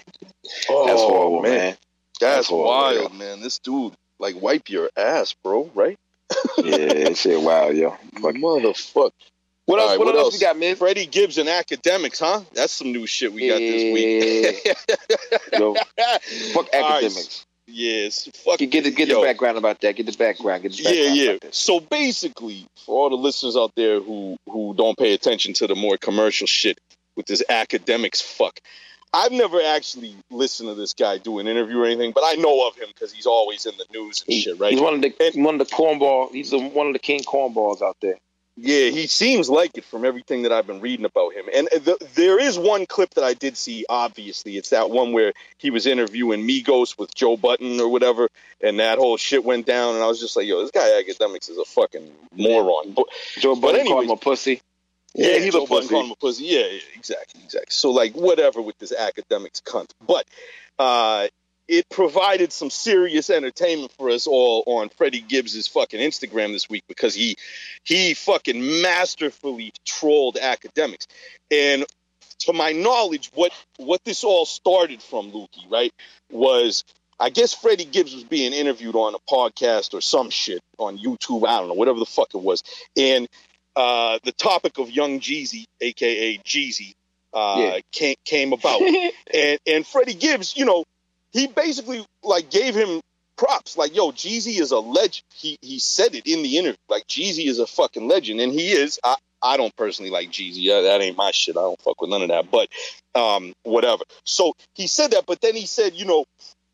Oh, 0.70 1.08
horrible, 1.08 1.42
man. 1.42 1.76
That's, 2.20 2.36
That's 2.36 2.48
horrible, 2.48 3.02
wild, 3.02 3.14
man. 3.18 3.40
This 3.40 3.58
dude, 3.58 3.92
like, 4.18 4.40
wipe 4.40 4.68
your 4.70 4.90
ass, 4.96 5.34
bro. 5.42 5.70
Right? 5.74 5.98
yeah, 6.58 6.76
that 7.04 7.16
shit 7.16 7.40
wild, 7.40 7.76
yo. 7.76 7.90
Fuck. 8.20 8.34
Motherfuck. 8.36 9.10
What 9.66 9.78
All 9.78 9.80
else? 9.80 9.90
right, 9.90 9.98
what, 9.98 10.06
what 10.06 10.14
else, 10.16 10.24
else? 10.26 10.34
we 10.34 10.40
got, 10.40 10.58
man? 10.58 10.76
Freddie 10.76 11.06
Gibbs 11.06 11.38
and 11.38 11.48
Akademiks, 11.48 12.18
huh? 12.20 12.40
That's 12.54 12.72
some 12.72 12.92
new 12.92 13.06
shit 13.06 13.32
we 13.32 13.48
got 13.48 13.58
this 13.58 13.92
week. 13.92 14.76
Yo, 15.58 15.74
fuck 16.54 16.68
All 16.72 16.80
right, 16.90 17.04
Akademiks. 17.04 17.44
Yes. 17.72 18.28
Fuck. 18.44 18.58
Get, 18.58 18.70
get, 18.70 18.84
the, 18.84 18.90
get 18.90 19.08
Yo. 19.08 19.20
the 19.20 19.26
background 19.26 19.58
about 19.58 19.80
that. 19.80 19.96
Get 19.96 20.06
the 20.06 20.12
background. 20.12 20.62
Get 20.62 20.72
the 20.72 20.82
Yeah, 20.82 20.90
background 20.90 21.16
yeah. 21.16 21.36
that. 21.42 21.54
So 21.54 21.80
basically, 21.80 22.66
for 22.86 22.96
all 22.98 23.10
the 23.10 23.16
listeners 23.16 23.56
out 23.56 23.72
there 23.76 24.00
who 24.00 24.36
who 24.48 24.74
don't 24.76 24.98
pay 24.98 25.12
attention 25.14 25.54
to 25.54 25.66
the 25.66 25.74
more 25.74 25.96
commercial 25.96 26.46
shit 26.46 26.78
with 27.16 27.26
this 27.26 27.42
Akademiks 27.50 28.22
fuck, 28.22 28.60
I've 29.12 29.32
never 29.32 29.60
actually 29.60 30.14
listened 30.30 30.68
to 30.68 30.74
this 30.74 30.94
guy 30.94 31.18
do 31.18 31.38
an 31.40 31.48
interview 31.48 31.78
or 31.80 31.86
anything, 31.86 32.12
but 32.12 32.22
I 32.24 32.34
know 32.34 32.68
of 32.68 32.76
him 32.76 32.88
because 32.88 33.12
he's 33.12 33.26
always 33.26 33.66
in 33.66 33.76
the 33.76 33.86
news 33.92 34.22
and 34.26 34.34
He- 34.34 34.40
shit, 34.42 34.58
right? 34.58 34.72
He's 34.72 34.80
one 34.80 34.94
of 34.94 35.02
the 35.02 35.12
one 35.36 35.60
of 35.60 35.68
the 35.68 35.74
cornball. 35.74 36.30
He's 36.32 36.50
the, 36.50 36.58
one 36.60 36.86
of 36.86 36.92
the 36.92 36.98
king 37.00 37.20
cornballs 37.20 37.82
out 37.82 37.96
there. 38.00 38.18
Yeah, 38.62 38.90
he 38.90 39.06
seems 39.06 39.48
like 39.48 39.70
it 39.78 39.84
from 39.84 40.04
everything 40.04 40.42
that 40.42 40.52
I've 40.52 40.66
been 40.66 40.80
reading 40.82 41.06
about 41.06 41.32
him. 41.32 41.46
And 41.54 41.68
th- 41.70 41.96
there 42.14 42.38
is 42.38 42.58
one 42.58 42.84
clip 42.84 43.14
that 43.14 43.24
I 43.24 43.32
did 43.32 43.56
see, 43.56 43.86
obviously. 43.88 44.58
It's 44.58 44.68
that 44.70 44.90
one 44.90 45.12
where 45.12 45.32
he 45.56 45.70
was 45.70 45.86
interviewing 45.86 46.46
Migos 46.46 46.98
with 46.98 47.14
Joe 47.14 47.38
Budden 47.38 47.80
or 47.80 47.88
whatever, 47.88 48.28
and 48.60 48.78
that 48.78 48.98
whole 48.98 49.16
shit 49.16 49.44
went 49.44 49.64
down. 49.66 49.94
And 49.94 50.04
I 50.04 50.08
was 50.08 50.20
just 50.20 50.36
like, 50.36 50.46
yo, 50.46 50.60
this 50.60 50.70
guy 50.72 51.02
Akademiks 51.02 51.48
is 51.50 51.56
a 51.56 51.64
fucking 51.64 52.10
moron. 52.36 52.92
But 52.92 53.06
Joe 53.38 53.56
called 53.56 53.76
anyways- 53.76 54.04
him 54.04 54.10
a 54.10 54.16
pussy. 54.16 54.60
yeah, 55.14 55.38
he's 55.38 55.54
Joe 55.54 55.64
a 55.64 55.66
Budden 55.66 55.76
pussy. 55.82 55.88
called 55.88 56.04
him 56.06 56.12
a 56.12 56.16
pussy. 56.16 56.44
Yeah, 56.44 56.66
yeah, 56.66 56.78
exactly, 56.96 57.40
exactly. 57.42 57.70
So, 57.70 57.90
like, 57.92 58.12
whatever 58.14 58.60
with 58.60 58.78
this 58.78 58.92
Akademiks 58.92 59.62
cunt. 59.62 59.90
But 60.06 60.26
uh, 60.78 61.28
it 61.70 61.88
provided 61.88 62.52
some 62.52 62.68
serious 62.68 63.30
entertainment 63.30 63.92
for 63.92 64.10
us 64.10 64.26
all 64.26 64.64
on 64.66 64.88
Freddie 64.88 65.20
Gibbs's 65.20 65.68
fucking 65.68 66.00
Instagram 66.00 66.52
this 66.52 66.68
week 66.68 66.82
because 66.88 67.14
he 67.14 67.36
he 67.84 68.12
fucking 68.14 68.82
masterfully 68.82 69.72
trolled 69.86 70.34
Akademiks. 70.34 71.06
And 71.48 71.86
to 72.40 72.52
my 72.52 72.72
knowledge, 72.72 73.30
what 73.34 73.52
what 73.76 74.02
this 74.04 74.24
all 74.24 74.46
started 74.46 75.00
from, 75.00 75.30
Lukey, 75.30 75.70
right, 75.70 75.94
was 76.28 76.82
I 77.20 77.30
guess 77.30 77.54
Freddie 77.54 77.84
Gibbs 77.84 78.14
was 78.14 78.24
being 78.24 78.52
interviewed 78.52 78.96
on 78.96 79.14
a 79.14 79.18
podcast 79.30 79.94
or 79.94 80.00
some 80.00 80.30
shit 80.30 80.60
on 80.76 80.98
YouTube. 80.98 81.46
I 81.46 81.60
don't 81.60 81.68
know, 81.68 81.74
whatever 81.74 82.00
the 82.00 82.06
fuck 82.06 82.34
it 82.34 82.40
was. 82.40 82.64
And 82.96 83.28
uh, 83.76 84.18
the 84.24 84.32
topic 84.32 84.78
of 84.78 84.90
Young 84.90 85.20
Jeezy, 85.20 85.66
aka 85.80 86.36
Jeezy, 86.38 86.94
uh, 87.32 87.54
Yeah. 87.58 87.78
came 87.92 88.16
came 88.24 88.52
about, 88.52 88.82
and 89.34 89.60
and 89.68 89.86
Freddie 89.86 90.14
Gibbs, 90.14 90.56
you 90.56 90.64
know, 90.64 90.84
he 91.32 91.46
basically 91.46 92.04
like 92.22 92.50
gave 92.50 92.74
him 92.74 93.00
props. 93.36 93.76
Like, 93.76 93.96
yo, 93.96 94.12
Jeezy 94.12 94.60
is 94.60 94.70
a 94.70 94.78
legend. 94.78 95.24
He 95.34 95.58
he 95.62 95.78
said 95.78 96.14
it 96.14 96.26
in 96.26 96.42
the 96.42 96.58
interview. 96.58 96.76
Like, 96.88 97.06
Jeezy 97.06 97.46
is 97.46 97.58
a 97.58 97.66
fucking 97.66 98.06
legend, 98.06 98.40
and 98.40 98.52
he 98.52 98.72
is. 98.72 99.00
I 99.02 99.16
I 99.42 99.56
don't 99.56 99.74
personally 99.76 100.10
like 100.10 100.30
Jeezy. 100.30 100.66
That, 100.68 101.00
ain't 101.00 101.16
my 101.16 101.30
shit. 101.30 101.56
I 101.56 101.62
don't 101.62 101.80
fuck 101.80 102.00
with 102.00 102.10
none 102.10 102.22
of 102.22 102.28
that. 102.28 102.50
But 102.50 102.68
um, 103.14 103.54
whatever. 103.62 104.04
So 104.24 104.54
he 104.74 104.86
said 104.86 105.12
that, 105.12 105.24
but 105.26 105.40
then 105.40 105.56
he 105.56 105.66
said, 105.66 105.94
you 105.94 106.04
know, 106.04 106.26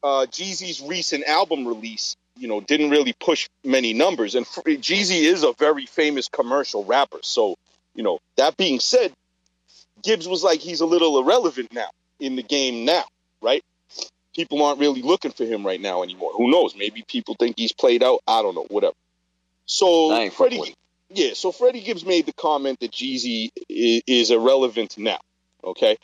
uh, 0.02 0.26
Jeezy's 0.26 0.82
recent 0.82 1.24
album 1.24 1.66
release, 1.66 2.16
you 2.36 2.48
know, 2.48 2.60
didn't 2.60 2.90
really 2.90 3.12
push 3.12 3.48
many 3.64 3.92
numbers, 3.92 4.34
and 4.34 4.44
Jeezy 4.46 5.22
is 5.22 5.42
a 5.42 5.52
very 5.52 5.86
famous 5.86 6.28
commercial 6.28 6.84
rapper. 6.84 7.18
So, 7.22 7.56
you 7.94 8.02
know, 8.02 8.18
that 8.36 8.56
being 8.56 8.80
said, 8.80 9.12
Gibbs 10.02 10.28
was 10.28 10.44
like 10.44 10.60
he's 10.60 10.80
a 10.80 10.86
little 10.86 11.18
irrelevant 11.18 11.72
now 11.72 11.88
in 12.20 12.36
the 12.36 12.42
game 12.42 12.84
now, 12.84 13.04
right? 13.40 13.64
People 14.36 14.62
aren't 14.62 14.78
really 14.78 15.00
looking 15.00 15.32
for 15.32 15.46
him 15.46 15.66
right 15.66 15.80
now 15.80 16.02
anymore. 16.02 16.30
Who 16.36 16.50
knows? 16.50 16.74
Maybe 16.76 17.02
people 17.08 17.36
think 17.38 17.54
he's 17.56 17.72
played 17.72 18.02
out. 18.02 18.20
I 18.28 18.42
don't 18.42 18.54
know. 18.54 18.66
Whatever. 18.68 18.94
So 19.64 20.28
Freddie, 20.30 20.74
yeah. 21.08 21.32
So 21.32 21.52
Freddie 21.52 21.80
Gibbs 21.80 22.04
made 22.04 22.26
the 22.26 22.34
comment 22.34 22.80
that 22.80 22.92
Jeezy 22.92 23.50
is, 23.68 24.02
is 24.06 24.30
irrelevant 24.30 24.98
now. 24.98 25.18
Okay, 25.64 25.96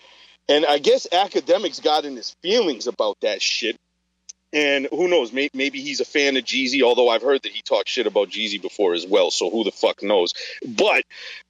and 0.49 0.65
I 0.65 0.79
guess 0.79 1.07
Akademiks 1.13 1.83
got 1.83 2.07
in 2.07 2.17
his 2.17 2.35
feelings 2.43 2.87
about 2.87 3.19
that 3.21 3.43
shit. 3.43 3.79
And 4.55 4.87
who 4.91 5.09
knows? 5.09 5.33
Maybe, 5.33 5.51
maybe 5.55 5.81
he's 5.81 6.01
a 6.01 6.05
fan 6.05 6.37
of 6.37 6.45
Jeezy, 6.45 6.83
although 6.83 7.09
I've 7.09 7.23
heard 7.23 7.43
that 7.43 7.53
he 7.53 7.63
talked 7.63 7.89
shit 7.89 8.07
about 8.07 8.29
Jeezy 8.29 8.61
before 8.61 8.93
as 8.93 9.07
well. 9.07 9.31
So 9.31 9.49
who 9.49 9.65
the 9.65 9.71
fuck 9.71 10.03
knows? 10.03 10.35
But 10.67 11.05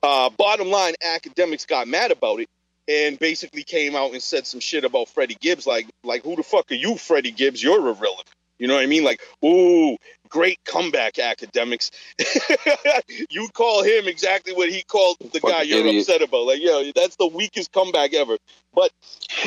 uh, 0.04 0.30
bottom 0.30 0.68
line, 0.68 0.94
Akademiks 1.04 1.66
got 1.66 1.88
mad 1.88 2.12
about 2.12 2.40
it 2.40 2.48
and 2.88 3.18
basically 3.18 3.62
came 3.62 3.96
out 3.96 4.12
and 4.12 4.22
said 4.22 4.46
some 4.46 4.60
shit 4.60 4.84
about 4.84 5.08
Freddie 5.08 5.36
Gibbs, 5.40 5.66
like 5.66 5.88
like 6.04 6.24
who 6.24 6.36
the 6.36 6.42
fuck 6.42 6.70
are 6.70 6.76
you, 6.76 6.96
Freddie 6.96 7.32
Gibbs? 7.32 7.62
You're 7.62 7.78
irrelevant. 7.78 8.28
You 8.62 8.68
know 8.68 8.74
what 8.74 8.84
I 8.84 8.86
mean? 8.86 9.02
Like, 9.02 9.20
ooh, 9.44 9.96
great 10.28 10.60
comeback, 10.64 11.14
Akademiks. 11.14 11.90
you 13.28 13.48
call 13.48 13.82
him 13.82 14.06
exactly 14.06 14.52
what 14.52 14.70
he 14.70 14.84
called 14.84 15.16
the 15.32 15.40
guy 15.40 15.62
you're 15.62 15.80
idiot. 15.80 16.02
upset 16.02 16.22
about. 16.22 16.46
Like, 16.46 16.62
yo, 16.62 16.92
that's 16.94 17.16
the 17.16 17.26
weakest 17.26 17.72
comeback 17.72 18.14
ever. 18.14 18.36
But 18.72 18.92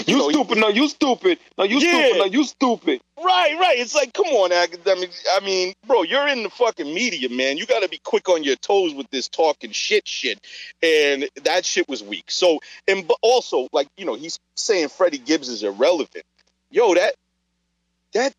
You 0.05 0.17
know, 0.17 0.27
he- 0.27 0.33
stupid. 0.33 0.57
No, 0.57 0.67
you 0.67 0.89
stupid. 0.89 1.39
No, 1.57 1.63
you 1.63 1.79
Yeah. 1.79 1.91
stupid. 2.03 2.17
No, 2.17 2.25
you 2.25 2.43
stupid. 2.43 2.99
Right, 3.17 3.57
right. 3.57 3.79
It's 3.79 3.95
like, 3.95 4.11
come 4.13 4.25
on, 4.27 4.51
academic. 4.51 5.11
I 5.33 5.39
mean, 5.39 5.73
bro, 5.87 6.03
you're 6.03 6.27
in 6.27 6.43
the 6.43 6.49
fucking 6.49 6.93
media, 6.93 7.29
man. 7.29 7.55
You 7.55 7.65
got 7.65 7.83
to 7.83 7.87
be 7.87 7.99
quick 8.03 8.27
on 8.27 8.43
your 8.43 8.57
toes 8.57 8.93
with 8.93 9.09
this 9.11 9.29
talking 9.29 9.71
shit, 9.71 10.05
shit. 10.09 10.45
And 10.83 11.29
that 11.45 11.65
shit 11.65 11.87
was 11.87 12.03
weak. 12.03 12.29
So, 12.29 12.59
and 12.85 13.07
but 13.07 13.15
also, 13.21 13.69
like, 13.71 13.87
you 13.95 14.03
know, 14.03 14.15
he's 14.15 14.41
saying 14.55 14.89
Freddie 14.89 15.19
Gibbs 15.19 15.47
is 15.47 15.63
irrelevant. 15.63 16.25
Yo, 16.69 16.93
that, 16.95 17.13
that, 18.11 18.33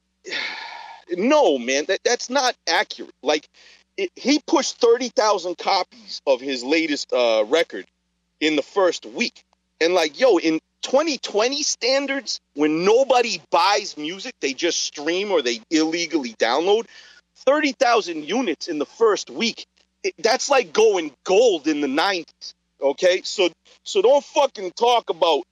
no, 1.11 1.59
man, 1.59 1.85
that 1.87 2.01
that's 2.05 2.31
not 2.31 2.55
accurate. 2.69 3.15
Like, 3.23 3.49
it, 3.97 4.11
he 4.17 4.41
pushed 4.47 4.79
thirty 4.81 5.09
thousand 5.09 5.59
copies 5.59 6.21
of 6.27 6.41
his 6.41 6.65
latest 6.65 7.13
uh, 7.13 7.45
record 7.47 7.87
in 8.41 8.57
the 8.57 8.63
first 8.63 9.07
week, 9.07 9.43
and 9.81 9.95
like, 9.95 10.19
yo, 10.21 10.39
in 10.39 10.61
2020 10.83 11.63
standards, 11.65 12.41
when 12.55 12.85
nobody 12.85 13.41
buys 13.51 13.97
music, 13.97 14.35
they 14.41 14.53
just 14.53 14.85
stream 14.85 15.33
or 15.33 15.43
they 15.43 15.61
illegally 15.71 16.35
download. 16.35 16.87
30,000 17.45 18.25
units 18.25 18.69
in 18.69 18.79
the 18.79 18.87
first 18.87 19.29
week. 19.31 19.67
It, 20.03 20.15
that's 20.19 20.49
like 20.49 20.73
going 20.73 21.13
gold 21.25 21.67
in 21.67 21.81
the 21.81 21.89
90s. 21.89 22.55
Okay? 22.81 23.23
So 23.23 23.49
so 23.83 24.03
don't 24.03 24.25
fucking 24.25 24.73
talk 24.73 25.11
about 25.11 25.43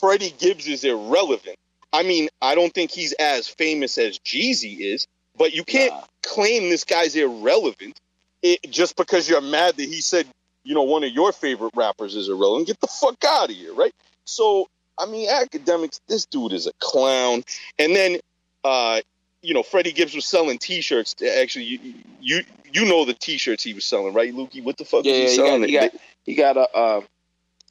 Freddie 0.00 0.34
Gibbs 0.38 0.68
is 0.68 0.84
irrelevant. 0.84 1.56
I 1.92 2.02
mean, 2.02 2.28
I 2.42 2.54
don't 2.54 2.72
think 2.72 2.90
he's 2.90 3.12
as 3.14 3.48
famous 3.48 3.98
as 3.98 4.18
Jeezy 4.18 4.78
is, 4.80 5.06
but 5.36 5.52
you 5.54 5.64
can't 5.64 5.92
Nah. 5.92 6.02
claim 6.22 6.68
this 6.68 6.84
guy's 6.84 7.16
irrelevant 7.16 7.98
it, 8.42 8.60
just 8.70 8.96
because 8.96 9.28
you're 9.28 9.40
mad 9.40 9.76
that 9.76 9.82
he 9.88 10.00
said, 10.00 10.26
you 10.64 10.74
know, 10.74 10.82
one 10.82 11.02
of 11.04 11.10
your 11.10 11.32
favorite 11.32 11.72
rappers 11.74 12.14
is 12.14 12.28
irrelevant. 12.28 12.66
Get 12.68 12.80
the 12.80 12.86
fuck 12.86 13.16
out 13.24 13.50
of 13.50 13.56
here, 13.56 13.74
right? 13.74 13.94
So, 14.24 14.68
I 14.98 15.06
mean, 15.06 15.28
Akademiks, 15.28 16.00
this 16.08 16.26
dude 16.26 16.52
is 16.52 16.66
a 16.66 16.72
clown. 16.78 17.42
And 17.78 17.96
then, 17.96 18.18
uh, 18.64 19.00
you 19.42 19.54
know, 19.54 19.62
Freddie 19.62 19.92
Gibbs 19.92 20.14
was 20.14 20.26
selling 20.26 20.58
T-shirts. 20.58 21.14
Actually, 21.22 21.64
you 21.66 21.94
you 22.20 22.44
you 22.72 22.84
know 22.84 23.04
the 23.04 23.14
T-shirts 23.14 23.62
he 23.64 23.72
was 23.72 23.84
selling, 23.84 24.12
right, 24.12 24.32
Lukey? 24.34 24.62
What 24.62 24.76
the 24.76 24.84
fuck 24.84 25.04
Yeah, 25.04 25.12
was 25.22 25.32
he 25.32 25.36
yeah, 25.38 25.44
selling? 25.44 25.68
you 25.68 25.80
got, 25.80 25.82
you 25.84 25.90
got, 25.90 26.00
you 26.26 26.36
got 26.36 26.56
a, 26.56 26.76
uh, 26.76 27.00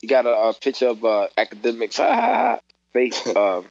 you 0.02 0.10
got 0.10 0.26
a, 0.26 0.30
uh 0.32 0.54
picture 0.54 0.88
of 0.88 1.04
uh, 1.06 1.28
Akademiks 1.38 2.60
face, 2.94 3.28
uh, 3.36 3.62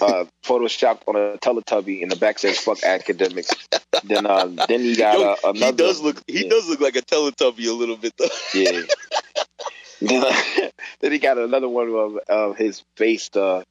uh, 0.00 0.24
photoshopped 0.42 1.02
on 1.06 1.16
a 1.16 1.38
Teletubby, 1.38 2.02
and 2.02 2.10
the 2.10 2.16
back 2.16 2.38
says 2.38 2.58
"fuck 2.58 2.78
Akademiks." 2.78 3.50
then, 4.04 4.26
uh, 4.26 4.46
then 4.68 4.80
he 4.80 4.96
got 4.96 5.18
Yo, 5.18 5.22
uh, 5.22 5.36
another. 5.44 5.66
he 5.66 5.72
does 5.72 6.00
look 6.00 6.22
he 6.26 6.44
yeah. 6.44 6.50
does 6.50 6.68
look 6.68 6.80
like 6.80 6.96
a 6.96 7.02
Teletubby 7.02 7.68
a 7.68 7.72
little 7.72 7.96
bit 7.96 8.14
though. 8.18 8.28
Yeah. 8.54 8.82
then 11.00 11.12
he 11.12 11.18
got 11.18 11.38
another 11.38 11.68
one 11.68 11.88
of, 11.88 12.18
of 12.28 12.56
his 12.56 12.82
face 12.96 13.30
uh, 13.34 13.62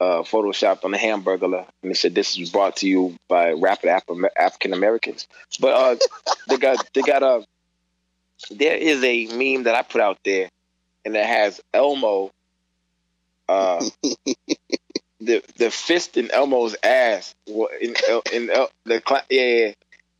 uh, 0.00 0.22
photoshopped 0.22 0.84
on 0.84 0.90
the 0.90 0.98
hamburger, 0.98 1.46
and 1.46 1.92
it 1.92 1.96
said, 1.96 2.14
"This 2.14 2.38
is 2.38 2.50
brought 2.50 2.76
to 2.76 2.88
you 2.88 3.16
by 3.28 3.52
rapid 3.52 3.88
Af- 3.88 4.30
African 4.36 4.72
Americans." 4.72 5.26
But 5.60 5.72
uh, 5.72 5.96
they 6.48 6.56
got 6.58 6.86
they 6.92 7.02
got 7.02 7.22
a 7.22 7.44
there 8.50 8.76
is 8.76 9.02
a 9.02 9.26
meme 9.26 9.64
that 9.64 9.74
I 9.74 9.82
put 9.82 10.00
out 10.00 10.18
there, 10.24 10.48
and 11.04 11.16
it 11.16 11.24
has 11.24 11.60
Elmo, 11.72 12.30
uh, 13.48 13.84
the 15.20 15.42
the 15.56 15.70
fist 15.70 16.16
in 16.16 16.30
Elmo's 16.30 16.76
ass, 16.82 17.34
in 17.46 17.94
in 18.32 18.46
the 18.84 19.24
yeah, 19.30 19.72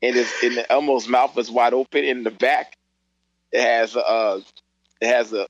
and 0.03 0.15
his 0.15 0.33
in 0.43 0.55
the 0.55 0.71
Elmo's 0.71 1.09
mouth 1.09 1.37
is 1.39 1.51
wide 1.51 1.75
open. 1.75 2.05
In 2.05 2.23
the 2.23 2.31
back, 2.31 2.77
it 3.53 3.63
has 3.63 3.97
uh, 3.97 4.41
it 5.01 5.09
has 5.09 5.33
a 5.33 5.47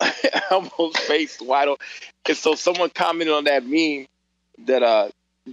Elmo's 0.50 0.96
face 0.96 1.40
wide 1.40 1.68
open. 1.68 1.84
And 2.26 2.36
so 2.36 2.54
someone 2.54 2.90
commented 2.90 3.34
on 3.34 3.44
that 3.44 3.64
meme 3.64 4.06
that 4.66 4.82
uh, 4.82 5.08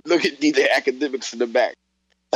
look 0.05 0.25
at 0.25 0.39
these 0.39 0.55
Akademiks 0.55 1.33
in 1.33 1.39
the 1.39 1.47
back. 1.47 1.75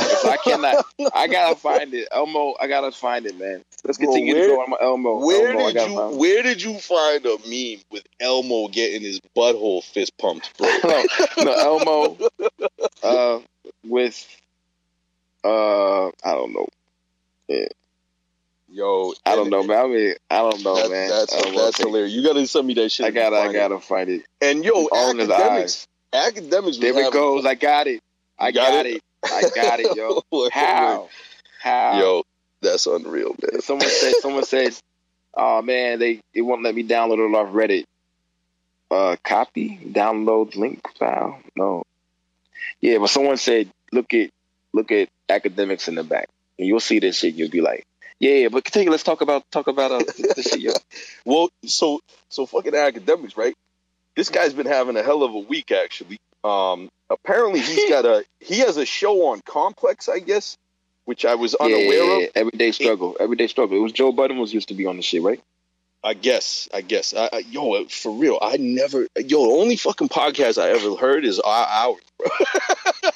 I 0.00 0.36
cannot. 0.42 0.84
I 1.14 1.26
gotta 1.28 1.56
find 1.56 1.92
it, 1.94 2.08
Elmo. 2.12 2.54
I 2.60 2.66
gotta 2.66 2.92
find 2.92 3.26
it, 3.26 3.38
man. 3.38 3.62
Let's 3.84 3.98
Bro, 3.98 4.06
continue 4.08 4.34
where- 4.34 4.42
to 4.48 4.54
go 4.54 4.60
on 4.62 4.70
my 4.70 4.76
Elmo. 4.80 5.18
Where 5.24 5.48
Elmo, 5.52 5.72
did 5.72 5.88
you 5.88 5.96
find 5.96 6.18
where 6.18 6.42
did 6.42 6.62
you 6.62 6.78
find 6.78 7.26
a 7.26 7.36
meme 7.48 7.82
with 7.90 8.06
Elmo 8.20 8.68
getting 8.68 9.02
his 9.02 9.20
butthole 9.36 9.82
fist 9.84 10.16
pumped, 10.18 10.56
bro? 10.58 10.68
no, 10.84 11.04
no, 11.44 11.52
Elmo 11.52 12.18
uh, 13.02 13.40
with 13.84 14.26
uh, 15.44 16.06
I 16.08 16.10
don't 16.24 16.52
know. 16.52 16.68
Yeah. 17.48 17.66
Yo, 18.72 19.14
I 19.26 19.34
don't 19.34 19.50
know, 19.50 19.64
man. 19.64 19.84
I 19.84 19.88
mean, 19.88 20.14
I 20.30 20.36
don't 20.48 20.62
know, 20.62 20.76
That- 20.76 20.90
man. 20.90 21.08
That's 21.08 21.34
that's 21.34 21.80
know. 21.80 21.86
hilarious. 21.88 22.12
You 22.12 22.22
gotta 22.22 22.46
send 22.46 22.66
me 22.66 22.74
that 22.74 22.90
shit. 22.92 23.06
I 23.06 23.10
gotta, 23.10 23.36
I 23.36 23.52
gotta 23.52 23.80
find 23.80 24.08
it. 24.08 24.22
And 24.40 24.64
yo, 24.64 24.86
All 24.92 25.12
Akademiks, 25.14 25.86
Akademiks. 26.12 26.78
There 26.80 26.96
it 26.98 27.12
goes. 27.12 27.44
I 27.46 27.54
got 27.56 27.88
it. 27.88 28.00
I 28.38 28.52
got 28.52 28.72
got, 28.72 28.86
it? 28.86 29.02
It? 29.22 29.30
I 29.32 29.42
got 29.54 29.80
it, 29.80 29.96
yo. 29.96 30.22
How? 30.52 31.08
How? 31.60 31.98
Yo, 31.98 32.22
that's 32.60 32.86
unreal, 32.86 33.34
man. 33.40 33.60
Someone 33.60 33.88
said. 33.88 34.14
Someone 34.20 34.44
said, 34.44 34.74
"Oh 35.34 35.62
man, 35.62 35.98
they 35.98 36.20
they 36.34 36.40
won't 36.40 36.62
let 36.62 36.74
me 36.74 36.86
download 36.86 37.18
it 37.18 37.36
off 37.36 37.52
Reddit." 37.52 37.84
Uh, 38.90 39.16
copy, 39.22 39.78
download 39.92 40.56
link 40.56 40.82
file. 40.98 41.40
No. 41.54 41.84
Yeah, 42.80 42.98
but 42.98 43.08
someone 43.08 43.36
said, 43.36 43.70
"Look 43.92 44.14
at 44.14 44.30
look 44.72 44.90
at 44.90 45.08
Akademiks 45.28 45.88
in 45.88 45.94
the 45.94 46.04
back, 46.04 46.28
and 46.58 46.66
you'll 46.66 46.80
see 46.80 46.98
this 46.98 47.18
shit. 47.18 47.34
You'll 47.34 47.50
be 47.50 47.60
like." 47.60 47.86
Yeah, 48.18 48.48
but 48.48 48.64
continue. 48.64 48.90
Let's 48.90 49.02
talk 49.02 49.22
about 49.22 49.50
talk 49.50 49.66
about 49.66 49.92
uh, 49.92 49.98
this 49.98 50.48
shit. 50.48 50.60
Yo. 50.60 50.72
Well, 51.24 51.50
so 51.64 52.00
so 52.28 52.46
fucking 52.46 52.72
Akademiks, 52.72 53.36
right? 53.36 53.56
This 54.16 54.28
guy's 54.28 54.52
been 54.52 54.66
having 54.66 54.96
a 54.96 55.02
hell 55.02 55.22
of 55.22 55.34
a 55.34 55.38
week, 55.38 55.70
actually. 55.70 56.18
Um, 56.44 56.90
apparently 57.10 57.60
he's 57.60 57.88
got 57.90 58.04
a 58.06 58.24
he 58.40 58.60
has 58.60 58.76
a 58.76 58.86
show 58.86 59.28
on 59.28 59.40
Complex, 59.44 60.08
I 60.08 60.20
guess, 60.20 60.56
which 61.04 61.24
I 61.24 61.34
was 61.34 61.54
unaware 61.54 61.82
yeah, 61.82 62.18
yeah. 62.18 62.24
of. 62.26 62.30
Everyday 62.36 62.72
struggle. 62.72 63.16
Everyday 63.18 63.48
struggle. 63.48 63.76
It 63.76 63.82
was 63.82 63.92
Joe 63.92 64.12
Budden 64.12 64.38
was 64.38 64.54
used 64.54 64.68
to 64.68 64.74
be 64.74 64.86
on 64.86 64.96
the 64.96 65.02
shit, 65.02 65.22
right? 65.22 65.42
I 66.02 66.14
guess, 66.14 66.66
I 66.72 66.80
guess. 66.80 67.12
I, 67.14 67.28
I, 67.30 67.38
yo, 67.50 67.74
uh, 67.74 67.84
for 67.88 68.12
real, 68.12 68.38
I 68.40 68.56
never. 68.56 69.06
Yo, 69.16 69.44
the 69.44 69.60
only 69.60 69.76
fucking 69.76 70.08
podcast 70.08 70.60
I 70.60 70.70
ever 70.70 70.96
heard 70.96 71.26
is 71.26 71.38
our 71.40 71.66
ours, 71.66 72.00
bro. 72.16 72.28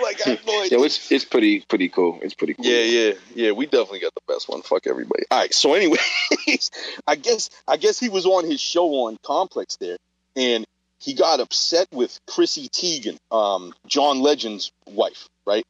like 0.00 0.24
I 0.24 0.30
have 0.30 0.46
no 0.46 0.62
idea. 0.62 0.78
Yeah, 0.78 0.84
it's 0.84 1.10
it's 1.10 1.24
pretty 1.24 1.60
pretty 1.62 1.88
cool. 1.88 2.20
It's 2.22 2.34
pretty 2.34 2.54
cool. 2.54 2.64
Yeah, 2.64 2.82
yeah, 2.82 3.12
yeah. 3.34 3.50
We 3.50 3.66
definitely 3.66 4.00
got 4.00 4.14
the 4.14 4.20
best 4.32 4.48
one. 4.48 4.62
Fuck 4.62 4.86
everybody. 4.86 5.24
All 5.30 5.38
right. 5.38 5.52
So, 5.52 5.74
anyways, 5.74 6.70
I 7.08 7.16
guess 7.16 7.50
I 7.66 7.76
guess 7.76 7.98
he 7.98 8.08
was 8.08 8.24
on 8.24 8.44
his 8.44 8.60
show 8.60 9.06
on 9.06 9.18
Complex 9.24 9.76
there, 9.76 9.96
and 10.36 10.64
he 11.00 11.14
got 11.14 11.40
upset 11.40 11.88
with 11.92 12.18
Chrissy 12.26 12.68
Teigen, 12.68 13.16
um, 13.30 13.72
John 13.86 14.20
Legend's 14.20 14.72
wife, 14.86 15.28
right? 15.46 15.64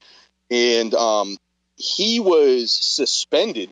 And 0.51 0.95
um, 0.95 1.37
he 1.77 2.21
was 2.21 2.73
suspended 2.73 3.71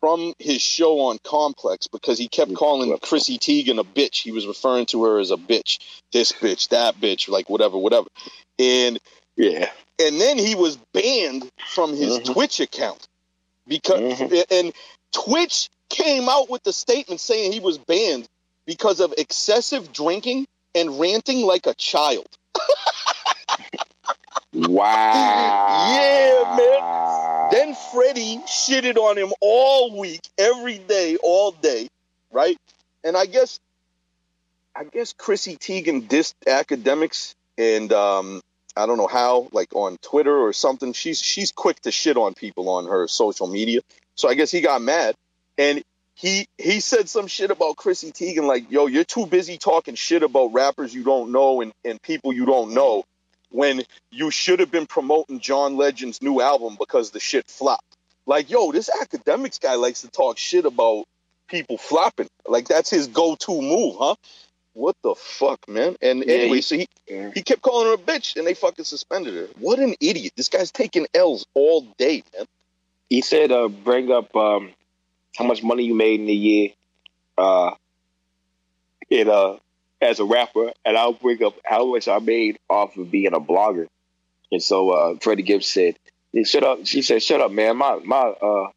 from 0.00 0.32
his 0.38 0.62
show 0.62 1.00
on 1.00 1.18
Complex 1.24 1.86
because 1.86 2.18
he 2.18 2.28
kept 2.28 2.54
calling 2.54 2.96
Chrissy 2.98 3.38
Teigen 3.38 3.78
a 3.78 3.84
bitch. 3.84 4.22
He 4.22 4.32
was 4.32 4.46
referring 4.46 4.86
to 4.86 5.04
her 5.04 5.18
as 5.18 5.30
a 5.30 5.36
bitch, 5.36 5.78
this 6.12 6.32
bitch, 6.32 6.68
that 6.70 6.96
bitch, 6.96 7.28
like 7.28 7.50
whatever, 7.50 7.76
whatever. 7.78 8.08
And 8.58 8.98
Yeah. 9.36 9.70
and 9.98 10.20
then 10.20 10.38
he 10.38 10.54
was 10.54 10.78
banned 10.94 11.48
from 11.74 11.94
his 11.94 12.18
Mhm. 12.18 12.32
Twitch 12.32 12.60
account 12.60 13.06
because 13.66 14.00
Mhm. 14.00 14.44
and 14.50 14.72
Twitch 15.12 15.68
came 15.90 16.28
out 16.28 16.48
with 16.48 16.62
the 16.62 16.72
statement 16.72 17.20
saying 17.20 17.52
he 17.52 17.60
was 17.60 17.78
banned 17.78 18.26
because 18.70 19.00
of 19.00 19.12
excessive 19.18 19.92
drinking 19.92 20.46
and 20.76 21.00
ranting 21.00 21.44
like 21.44 21.66
a 21.66 21.74
child. 21.74 22.28
Wow. 24.52 25.92
Yeah, 25.94 26.56
man. 26.56 27.50
Then 27.52 27.76
Freddie 27.92 28.38
shitted 28.46 28.96
on 28.96 29.16
him 29.16 29.32
all 29.40 29.96
week, 29.96 30.22
every 30.36 30.78
day, 30.78 31.16
all 31.22 31.52
day, 31.52 31.88
right? 32.32 32.58
And 33.04 33.16
I 33.16 33.26
guess, 33.26 33.60
I 34.74 34.82
guess 34.82 35.12
Chrissy 35.12 35.56
Teigen 35.56 36.08
dissed 36.08 36.34
Akademiks, 36.48 37.36
and 37.56 37.92
um, 37.92 38.40
I 38.76 38.86
don't 38.86 38.98
know 38.98 39.06
how, 39.06 39.48
like 39.52 39.72
on 39.72 39.98
Twitter 40.02 40.36
or 40.36 40.52
something. 40.52 40.94
She's 40.94 41.22
she's 41.22 41.52
quick 41.52 41.78
to 41.82 41.92
shit 41.92 42.16
on 42.16 42.34
people 42.34 42.68
on 42.70 42.86
her 42.86 43.06
social 43.06 43.46
media. 43.46 43.82
So 44.16 44.28
I 44.28 44.34
guess 44.34 44.50
he 44.50 44.62
got 44.62 44.82
mad, 44.82 45.14
and 45.58 45.84
he 46.20 46.46
he 46.58 46.80
said 46.80 47.08
some 47.08 47.28
shit 47.28 47.50
about 47.50 47.76
Chrissy 47.76 48.12
Teigen, 48.12 48.46
like, 48.46 48.70
"Yo, 48.70 48.86
you're 48.86 49.04
too 49.04 49.24
busy 49.24 49.56
talking 49.56 49.94
shit 49.94 50.22
about 50.22 50.52
rappers 50.52 50.94
you 50.94 51.02
don't 51.02 51.32
know 51.32 51.62
and 51.62 51.72
and 51.82 52.00
people 52.02 52.32
you 52.34 52.44
don't 52.44 52.72
know." 52.74 53.04
When 53.52 53.82
you 54.12 54.30
should 54.30 54.60
have 54.60 54.70
been 54.70 54.86
promoting 54.86 55.40
John 55.40 55.76
Legend's 55.76 56.22
new 56.22 56.40
album 56.40 56.76
because 56.78 57.10
the 57.10 57.18
shit 57.18 57.48
flopped. 57.50 57.96
Like, 58.26 58.48
yo, 58.50 58.70
this 58.70 58.88
Akademiks 58.88 59.58
guy 59.60 59.74
likes 59.74 60.02
to 60.02 60.08
talk 60.08 60.38
shit 60.38 60.66
about 60.66 61.06
people 61.48 61.76
flopping. 61.76 62.28
Like, 62.46 62.68
that's 62.68 62.90
his 62.90 63.08
go-to 63.08 63.60
move, 63.60 63.96
huh? 63.98 64.14
What 64.74 64.94
the 65.02 65.16
fuck, 65.16 65.68
man? 65.68 65.96
And 66.00 66.22
Yeah, 66.24 66.34
anyway, 66.34 66.56
he- 66.56 66.62
so 66.62 66.76
he 66.76 66.88
Yeah. 67.08 67.32
he 67.34 67.42
kept 67.42 67.62
calling 67.62 67.88
her 67.88 67.94
a 67.94 67.98
bitch, 67.98 68.36
and 68.36 68.46
they 68.46 68.54
fucking 68.54 68.84
suspended 68.84 69.34
her. 69.34 69.48
What 69.58 69.80
an 69.80 69.96
idiot! 70.00 70.34
This 70.36 70.48
guy's 70.48 70.70
taking 70.70 71.08
L's 71.12 71.44
all 71.54 71.80
day, 71.98 72.22
man. 72.36 72.46
He 73.08 73.20
said, 73.22 73.50
uh, 73.50 73.66
bring 73.66 74.12
up 74.12 74.36
um, 74.36 74.70
how 75.36 75.44
much 75.44 75.62
money 75.62 75.84
you 75.84 75.94
made 75.94 76.20
in 76.20 76.28
a 76.28 76.32
year 76.32 76.70
uh, 77.38 77.72
in, 79.08 79.28
uh, 79.28 79.56
as 80.00 80.20
a 80.20 80.24
rapper, 80.24 80.72
and 80.84 80.96
I'll 80.96 81.12
bring 81.12 81.42
up 81.42 81.54
how 81.64 81.86
much 81.86 82.08
I 82.08 82.18
made 82.18 82.58
off 82.68 82.96
of 82.96 83.10
being 83.10 83.34
a 83.34 83.40
blogger. 83.40 83.86
And 84.52 84.62
so 84.62 84.90
uh, 84.90 85.14
Freddie 85.20 85.42
Gibbs 85.42 85.66
said, 85.66 85.96
"Yeah, 86.32 86.44
"Shut 86.44 86.64
up." 86.64 86.86
She 86.86 87.02
said, 87.02 87.22
"Shut 87.22 87.40
up, 87.40 87.52
man. 87.52 87.76
My 87.76 87.96
my 88.04 88.18
uh, 88.18 88.70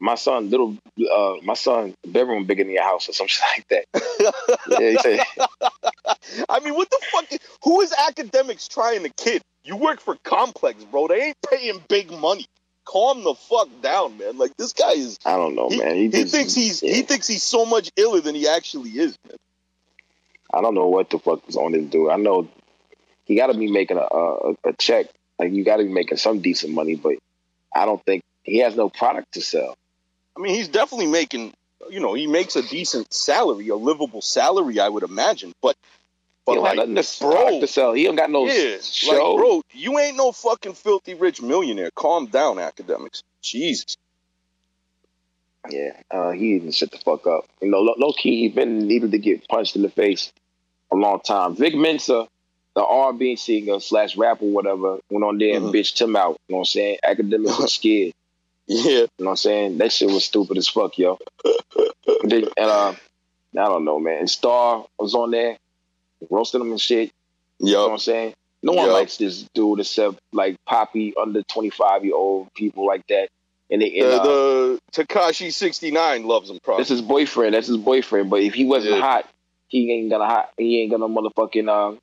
my 0.00 0.16
son, 0.16 0.50
little 0.50 0.76
uh, 1.12 1.34
my 1.42 1.54
son, 1.54 1.94
bedroom 2.06 2.44
bigger 2.44 2.64
than 2.64 2.72
your 2.72 2.82
house 2.82 3.08
or 3.08 3.12
something 3.12 3.36
like 3.56 3.68
that." 3.68 4.58
Yeah, 4.68 4.90
he 4.90 4.98
said, 4.98 5.20
I 6.48 6.60
mean, 6.60 6.74
what 6.74 6.90
the 6.90 7.00
fuck? 7.10 7.32
Is, 7.32 7.38
who 7.62 7.80
is 7.80 7.92
Akademiks 7.92 8.68
trying 8.68 9.02
to 9.04 9.10
kid? 9.10 9.42
You 9.64 9.76
work 9.76 10.00
for 10.00 10.16
Complex, 10.24 10.84
bro. 10.84 11.08
They 11.08 11.22
ain't 11.22 11.36
paying 11.50 11.82
big 11.88 12.10
money. 12.10 12.46
Calm 12.88 13.22
the 13.22 13.34
fuck 13.34 13.68
down, 13.82 14.16
man. 14.16 14.38
Like 14.38 14.56
this 14.56 14.72
guy 14.72 14.92
is. 14.92 15.18
"I 15.26 15.36
don't 15.36 15.54
know, 15.54 15.68
He, 15.68 15.78
man. 15.78 15.94
he 15.96 16.08
just- 16.08 16.34
thinks 16.34 16.54
he's 16.54 16.82
yeah. 16.82 16.94
he 16.94 17.02
thinks 17.02 17.26
he's 17.26 17.42
so 17.42 17.66
much 17.66 17.90
iller 17.96 18.20
than 18.20 18.34
he 18.34 18.48
actually 18.48 18.90
is, 18.90 19.16
man. 19.28 19.36
I 20.52 20.62
don't 20.62 20.74
know 20.74 20.86
what 20.88 21.10
the 21.10 21.18
fuck 21.18 21.46
was 21.46 21.56
on 21.56 21.72
this 21.72 21.84
dude. 21.84 22.10
I 22.10 22.16
know 22.16 22.48
he 23.26 23.36
got 23.36 23.48
to 23.48 23.54
be 23.58 23.70
making 23.70 23.98
a, 23.98 24.00
a 24.02 24.52
a 24.64 24.72
check. 24.78 25.06
Like 25.38 25.52
you 25.52 25.64
got 25.64 25.76
to 25.76 25.84
be 25.84 25.92
making 25.92 26.16
some 26.16 26.40
decent 26.40 26.72
money, 26.72 26.94
but 26.96 27.16
I 27.74 27.84
don't 27.84 28.02
think 28.04 28.24
he 28.42 28.58
has 28.60 28.74
no 28.74 28.88
product 28.88 29.32
to 29.34 29.42
sell. 29.42 29.76
I 30.36 30.40
mean, 30.40 30.54
he's 30.54 30.68
definitely 30.68 31.08
making. 31.08 31.52
You 31.90 32.00
know, 32.00 32.14
he 32.14 32.26
makes 32.26 32.56
a 32.56 32.62
decent 32.62 33.12
salary, 33.12 33.68
a 33.68 33.76
livable 33.76 34.20
salary, 34.22 34.80
I 34.80 34.88
would 34.88 35.02
imagine. 35.04 35.52
But, 35.62 35.76
He 36.50 36.54
don't 36.56 36.64
like, 36.64 36.78
have 36.78 36.88
nothing 36.88 37.02
to, 37.02 37.24
bro, 37.24 37.60
to 37.60 37.66
sell. 37.66 37.92
He 37.92 38.04
don't 38.04 38.16
got 38.16 38.30
no 38.30 38.46
yeah, 38.46 38.78
show. 38.80 39.34
like, 39.34 39.42
bro, 39.42 39.62
you 39.72 39.98
ain't 39.98 40.16
no 40.16 40.32
fucking 40.32 40.74
filthy 40.74 41.14
rich 41.14 41.42
millionaire. 41.42 41.90
Calm 41.94 42.26
down, 42.26 42.56
Akademiks. 42.56 43.22
Jesus. 43.42 43.96
Yeah, 45.70 45.92
uh, 46.10 46.30
he 46.30 46.58
didn't 46.58 46.74
shut 46.74 46.90
the 46.90 46.98
fuck 46.98 47.26
up. 47.26 47.44
You 47.60 47.70
know, 47.70 47.80
low, 47.80 48.12
key, 48.12 48.40
he 48.40 48.48
been 48.48 48.86
needed 48.86 49.10
to 49.12 49.18
get 49.18 49.46
punched 49.48 49.76
in 49.76 49.82
the 49.82 49.90
face 49.90 50.32
a 50.90 50.96
long 50.96 51.20
time. 51.20 51.56
Vic 51.56 51.74
Mensa, 51.74 52.26
the 52.74 52.84
R&B 52.84 53.36
singer 53.36 53.80
slash 53.80 54.16
rapper, 54.16 54.46
whatever, 54.46 54.98
went 55.10 55.24
on 55.24 55.38
there 55.38 55.56
and 55.56 55.66
Mhm. 55.66 55.72
bitched 55.74 56.00
him 56.00 56.16
out. 56.16 56.38
You 56.48 56.54
know 56.54 56.58
what 56.58 56.60
I'm 56.60 56.64
saying? 56.66 56.98
Akademiks 57.04 57.60
was 57.60 57.74
scared. 57.80 58.14
Yeah. 58.66 58.90
You 58.90 59.00
know 59.00 59.08
what 59.24 59.30
I'm 59.30 59.36
saying? 59.36 59.78
That 59.78 59.92
shit 59.92 60.10
was 60.10 60.24
stupid 60.24 60.56
as 60.56 60.68
fuck, 60.68 60.96
yo. 60.98 61.18
and 62.22 62.44
uh, 62.58 62.90
I 62.92 62.94
don't 63.54 63.84
know, 63.84 63.98
man. 63.98 64.26
Star 64.28 64.86
was 64.98 65.14
on 65.14 65.30
there 65.32 65.56
roasting 66.30 66.60
him 66.60 66.70
and 66.70 66.80
shit. 66.80 67.10
You 67.60 67.72
know 67.72 67.84
what 67.86 67.92
I'm 67.92 67.98
saying? 67.98 68.34
No 68.62 68.72
one 68.72 68.86
Yup. 68.86 68.94
likes 68.94 69.16
this 69.16 69.46
dude 69.54 69.80
except 69.80 70.18
like 70.32 70.56
poppy 70.66 71.14
under 71.20 71.42
25 71.42 72.04
year 72.04 72.14
old 72.14 72.52
people 72.54 72.86
like 72.86 73.06
that. 73.08 73.28
And, 73.70 73.82
they, 73.82 74.00
The, 74.00 74.16
uh, 74.20 74.22
the 74.22 74.80
Tekashi 74.92 75.52
sixty 75.52 75.90
nine 75.90 76.24
loves 76.26 76.48
him 76.50 76.58
probably. 76.62 76.80
that's 76.82 76.88
his 76.90 77.02
boyfriend. 77.02 77.54
That's 77.54 77.66
his 77.66 77.76
boyfriend. 77.76 78.30
But 78.30 78.40
if 78.42 78.54
he 78.54 78.64
wasn't 78.64 78.94
Yeah. 78.96 79.00
hot, 79.02 79.28
he 79.68 79.92
ain't 79.92 80.10
gonna 80.10 80.26
hot. 80.26 80.50
He 80.56 80.80
ain't 80.80 80.90
gonna 80.90 81.06
motherfucking 81.08 81.68
uh, 81.68 81.96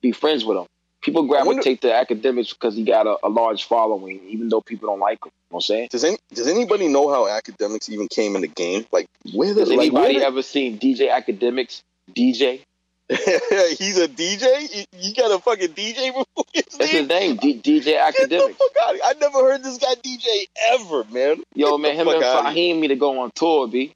be 0.00 0.12
friends 0.12 0.44
with 0.44 0.56
him. 0.56 0.66
People 1.02 1.26
wonder- 1.28 1.44
gravitate 1.44 1.82
to 1.82 1.88
Akademiks 1.88 2.50
because 2.54 2.74
he 2.76 2.82
got 2.84 3.06
a, 3.06 3.18
a 3.22 3.28
large 3.28 3.64
following, 3.64 4.20
even 4.28 4.48
though 4.48 4.62
people 4.62 4.88
don't 4.88 5.00
like 5.00 5.18
him. 5.22 5.30
You 5.30 5.30
know 5.30 5.56
what 5.56 5.58
I'm 5.58 5.60
saying? 5.62 5.88
Does 5.90 6.04
any 6.04 6.16
does 6.32 6.48
anybody 6.48 6.88
know 6.88 7.08
how 7.10 7.24
Akademiks 7.26 7.90
even 7.90 8.08
came 8.08 8.34
in 8.36 8.40
the 8.40 8.48
game? 8.48 8.86
Like 8.90 9.06
where 9.34 9.52
the 9.52 9.60
Has 9.60 9.68
like, 9.68 9.92
where 9.92 10.04
anybody 10.06 10.24
ever 10.24 10.42
seen 10.42 10.78
DJ 10.78 11.10
Akademiks 11.10 11.82
DJ? 12.16 12.62
He's 13.08 13.98
a 13.98 14.08
DJ. 14.08 14.86
You- 14.98 15.14
got 15.14 15.30
a 15.30 15.38
fucking 15.38 15.68
DJ 15.74 16.06
before 16.08 16.44
his 16.54 16.64
That's 16.78 16.90
his 16.90 17.08
name? 17.08 17.36
name, 17.36 17.60
D- 17.62 17.80
DJ 17.80 17.98
Akademiks. 17.98 18.54
fuck 18.56 18.70
out! 18.82 18.90
of 18.90 18.96
here. 18.96 19.02
I 19.04 19.14
never 19.20 19.38
heard 19.40 19.62
this 19.62 19.78
guy 19.78 19.94
DJ 19.96 20.46
ever, 20.70 21.04
man. 21.12 21.42
Yo, 21.54 21.76
Get 21.76 21.80
man, 21.82 21.94
him 21.96 22.08
and. 22.08 22.22
Fahim 22.24 22.80
need 22.80 22.88
to 22.88 22.96
go 22.96 23.20
on 23.20 23.30
tour, 23.32 23.68
B. 23.68 23.94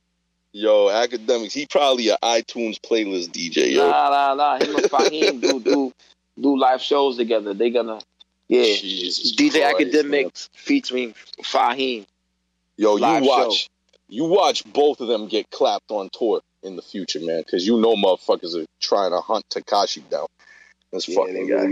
Yo, 0.52 0.86
Akademiks. 0.88 1.52
He 1.52 1.66
probably 1.66 2.08
a 2.08 2.18
iTunes 2.22 2.78
playlist 2.80 3.28
DJ. 3.30 3.72
Yo, 3.72 3.88
Nah, 3.88 4.10
nah, 4.10 4.34
nah. 4.34 4.56
Him 4.58 4.74
and 4.76 4.84
Fahim 4.84 5.40
do 5.40 5.58
do 5.60 5.92
do 6.40 6.58
live 6.58 6.82
shows 6.82 7.16
together. 7.16 7.54
They 7.54 7.70
gonna 7.70 8.00
yeah. 8.48 8.62
Jesus 8.76 9.34
DJ 9.34 9.70
Christ, 9.70 9.92
Akademiks 9.92 10.48
featuring 10.52 11.14
Fahim. 11.42 12.04
Yo, 12.76 12.96
you 12.96 13.24
watch. 13.26 13.68
You 14.10 14.24
watch 14.24 14.64
both 14.72 15.00
of 15.00 15.08
them 15.08 15.28
get 15.28 15.50
clapped 15.50 15.90
on 15.90 16.08
tour 16.12 16.40
in 16.68 16.76
the 16.76 16.82
future, 16.82 17.20
man, 17.20 17.42
because 17.44 17.66
you 17.66 17.80
know 17.80 17.96
motherfuckers 17.96 18.54
are 18.54 18.66
trying 18.80 19.10
to 19.10 19.20
hunt 19.20 19.44
Tekashi 19.50 20.08
down. 20.08 20.26
This 20.92 21.08
Yeah, 21.08 21.16
fucking 21.16 21.48
guy. 21.48 21.54
really 21.54 21.70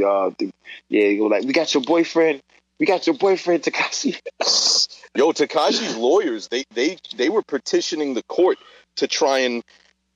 Yeah, 0.89 1.03
they 1.03 1.17
go 1.17 1.27
like, 1.27 1.45
we 1.45 1.53
got 1.53 1.73
your 1.73 1.83
boyfriend. 1.85 2.41
We 2.79 2.87
got 2.87 3.07
your 3.07 3.17
boyfriend, 3.17 3.63
Tekashi. 3.63 4.19
Yo, 5.17 5.33
Tekashi's 5.33 5.97
lawyers, 5.97 6.49
they 6.49 6.65
they 6.75 6.99
they 7.17 7.29
were 7.29 7.43
petitioning 7.43 8.15
the 8.15 8.23
court 8.25 8.59
to 8.97 9.07
try 9.07 9.41
and 9.41 9.63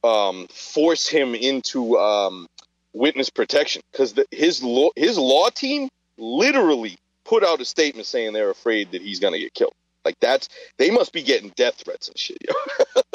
um, 0.05 0.47
force 0.49 1.07
him 1.09 1.35
into 1.35 1.99
um, 1.99 2.47
witness 2.93 3.31
protection 3.31 3.83
because 3.93 4.15
his 4.31 4.63
law 4.63 4.91
his 4.97 5.17
law 5.17 5.49
team 5.51 5.89
literally 6.19 6.99
put 7.25 7.45
out 7.45 7.61
a 7.61 7.65
statement 7.65 8.07
saying 8.07 8.33
they're 8.33 8.51
afraid 8.51 8.93
that 8.93 9.01
he's 9.01 9.21
gonna 9.21 9.39
get 9.39 9.55
killed. 9.55 9.73
Like 10.05 10.17
that's 10.21 10.49
they 10.79 10.91
must 10.91 11.13
be 11.13 11.23
getting 11.23 11.51
death 11.57 11.77
threats 11.85 12.09
and 12.09 12.19
shit. 12.19 12.39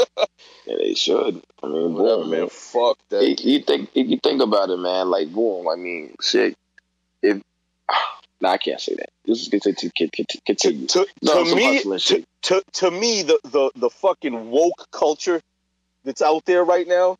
Yeah, 0.65 0.77
they 0.77 0.93
should. 0.93 1.41
I 1.61 1.67
mean, 1.67 1.93
Whatever, 1.93 2.23
boom, 2.23 2.31
man. 2.31 2.49
Fuck 2.49 2.97
that. 3.09 3.23
You, 3.23 3.53
you 3.53 3.59
think 3.61 3.89
if 3.93 4.07
you 4.07 4.19
think 4.21 4.41
about 4.41 4.69
it, 4.69 4.77
man, 4.77 5.09
like 5.09 5.31
boom. 5.31 5.67
I 5.67 5.75
mean, 5.75 6.15
shit. 6.21 6.57
If 7.21 7.41
nah, 8.41 8.51
I 8.51 8.57
can't 8.57 8.79
say 8.79 8.95
that. 8.95 9.09
This 9.25 9.41
is 9.41 9.49
continue. 9.49 9.91
Continue. 9.95 10.25
continue. 10.45 10.87
to, 10.87 11.07
No, 11.21 11.43
to 11.43 11.55
me, 11.55 11.81
to, 11.81 12.25
to, 12.43 12.63
to 12.73 12.91
me, 12.91 13.23
the, 13.23 13.39
the, 13.43 13.71
the 13.75 13.89
fucking 13.89 14.49
woke 14.49 14.87
culture 14.91 15.41
that's 16.03 16.21
out 16.21 16.45
there 16.45 16.63
right 16.63 16.87
now, 16.87 17.17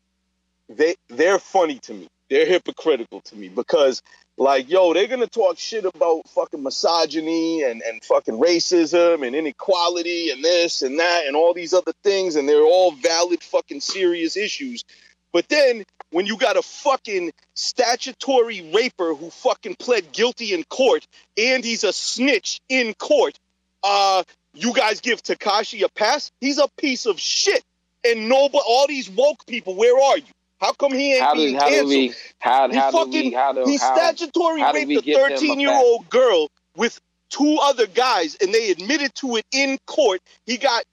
they 0.68 0.96
they're 1.08 1.38
funny 1.38 1.78
to 1.80 1.94
me. 1.94 2.08
They're 2.28 2.46
hypocritical 2.46 3.20
to 3.22 3.36
me 3.36 3.48
because, 3.48 4.02
like, 4.38 4.68
yo, 4.68 4.92
they're 4.92 5.06
gonna 5.06 5.26
talk 5.26 5.58
shit 5.58 5.84
about 5.84 6.28
fucking 6.28 6.62
misogyny 6.62 7.62
and, 7.62 7.82
and 7.82 8.04
fucking 8.04 8.38
racism 8.38 9.26
and 9.26 9.34
inequality 9.34 10.30
and 10.30 10.44
this 10.44 10.82
and 10.82 10.98
that 10.98 11.24
and 11.26 11.36
all 11.36 11.54
these 11.54 11.72
other 11.72 11.92
things, 12.02 12.36
and 12.36 12.48
they're 12.48 12.62
all 12.62 12.92
valid 12.92 13.42
fucking 13.42 13.80
serious 13.80 14.36
issues. 14.36 14.84
But 15.32 15.48
then 15.48 15.84
when 16.10 16.26
you 16.26 16.36
got 16.36 16.56
a 16.56 16.62
fucking 16.62 17.32
statutory 17.54 18.70
raper 18.72 19.14
who 19.14 19.30
fucking 19.30 19.76
pled 19.78 20.12
guilty 20.12 20.54
in 20.54 20.64
court 20.64 21.06
and 21.36 21.64
he's 21.64 21.84
a 21.84 21.92
snitch 21.92 22.60
in 22.68 22.94
court, 22.94 23.38
uh, 23.82 24.22
you 24.54 24.72
guys 24.72 25.00
give 25.00 25.22
Tekashi 25.22 25.82
a 25.82 25.88
pass? 25.90 26.32
He's 26.40 26.58
a 26.58 26.68
piece 26.78 27.06
of 27.06 27.20
shit. 27.20 27.62
And 28.04 28.28
nobody, 28.28 28.62
all 28.66 28.86
these 28.86 29.10
woke 29.10 29.44
people, 29.46 29.74
where 29.74 29.98
are 30.00 30.18
you? 30.18 30.24
How 30.60 30.72
come 30.72 30.92
he 30.92 31.14
ain't 31.14 31.22
How 31.22 31.34
do 31.34 31.40
being 31.40 31.54
how 31.56 31.68
canceled? 31.68 31.88
we 31.88 32.14
how 32.38 32.68
He 32.68 32.74
do 32.74 33.10
we 33.10 33.32
how 33.32 33.52
do 33.52 33.64
he 33.66 33.78
statutory 33.78 34.60
how 34.60 34.72
raped 34.72 34.90
a 34.90 35.02
give 35.02 35.18
him 35.18 35.26
a 35.26 35.28
13 35.28 35.60
year 35.60 35.70
old 35.72 36.08
girl 36.08 36.50
with 36.76 37.00
two 37.28 37.58
other 37.60 37.86
guys, 37.86 38.36
and 38.40 38.52
they 38.52 38.70
admitted 38.70 39.14
to 39.16 39.36
it 39.36 39.44
in 39.52 39.78
court. 39.86 40.20
He 40.46 40.56
got 40.56 40.84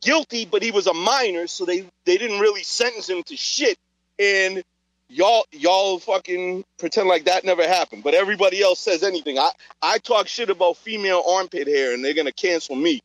guilty, 0.00 0.44
but 0.44 0.62
he 0.62 0.70
was 0.70 0.86
a 0.86 0.94
minor, 0.94 1.46
so 1.46 1.64
they 1.64 1.86
they 2.04 2.18
didn't 2.18 2.40
really 2.40 2.62
sentence 2.62 3.08
him 3.08 3.22
to 3.24 3.36
shit. 3.36 3.78
And 4.18 4.62
y'all 5.08 5.46
y'all 5.52 5.98
fucking 5.98 6.64
pretend 6.78 7.08
like 7.08 7.24
that 7.24 7.44
never 7.44 7.66
happened. 7.66 8.02
But 8.02 8.14
everybody 8.14 8.62
else 8.62 8.80
says 8.80 9.02
anything. 9.02 9.38
I 9.38 9.50
I 9.80 9.98
talk 9.98 10.28
shit 10.28 10.50
about 10.50 10.76
female 10.76 11.22
armpit 11.26 11.66
hair, 11.66 11.94
and 11.94 12.04
they're 12.04 12.14
gonna 12.14 12.32
cancel 12.32 12.76
me. 12.76 13.00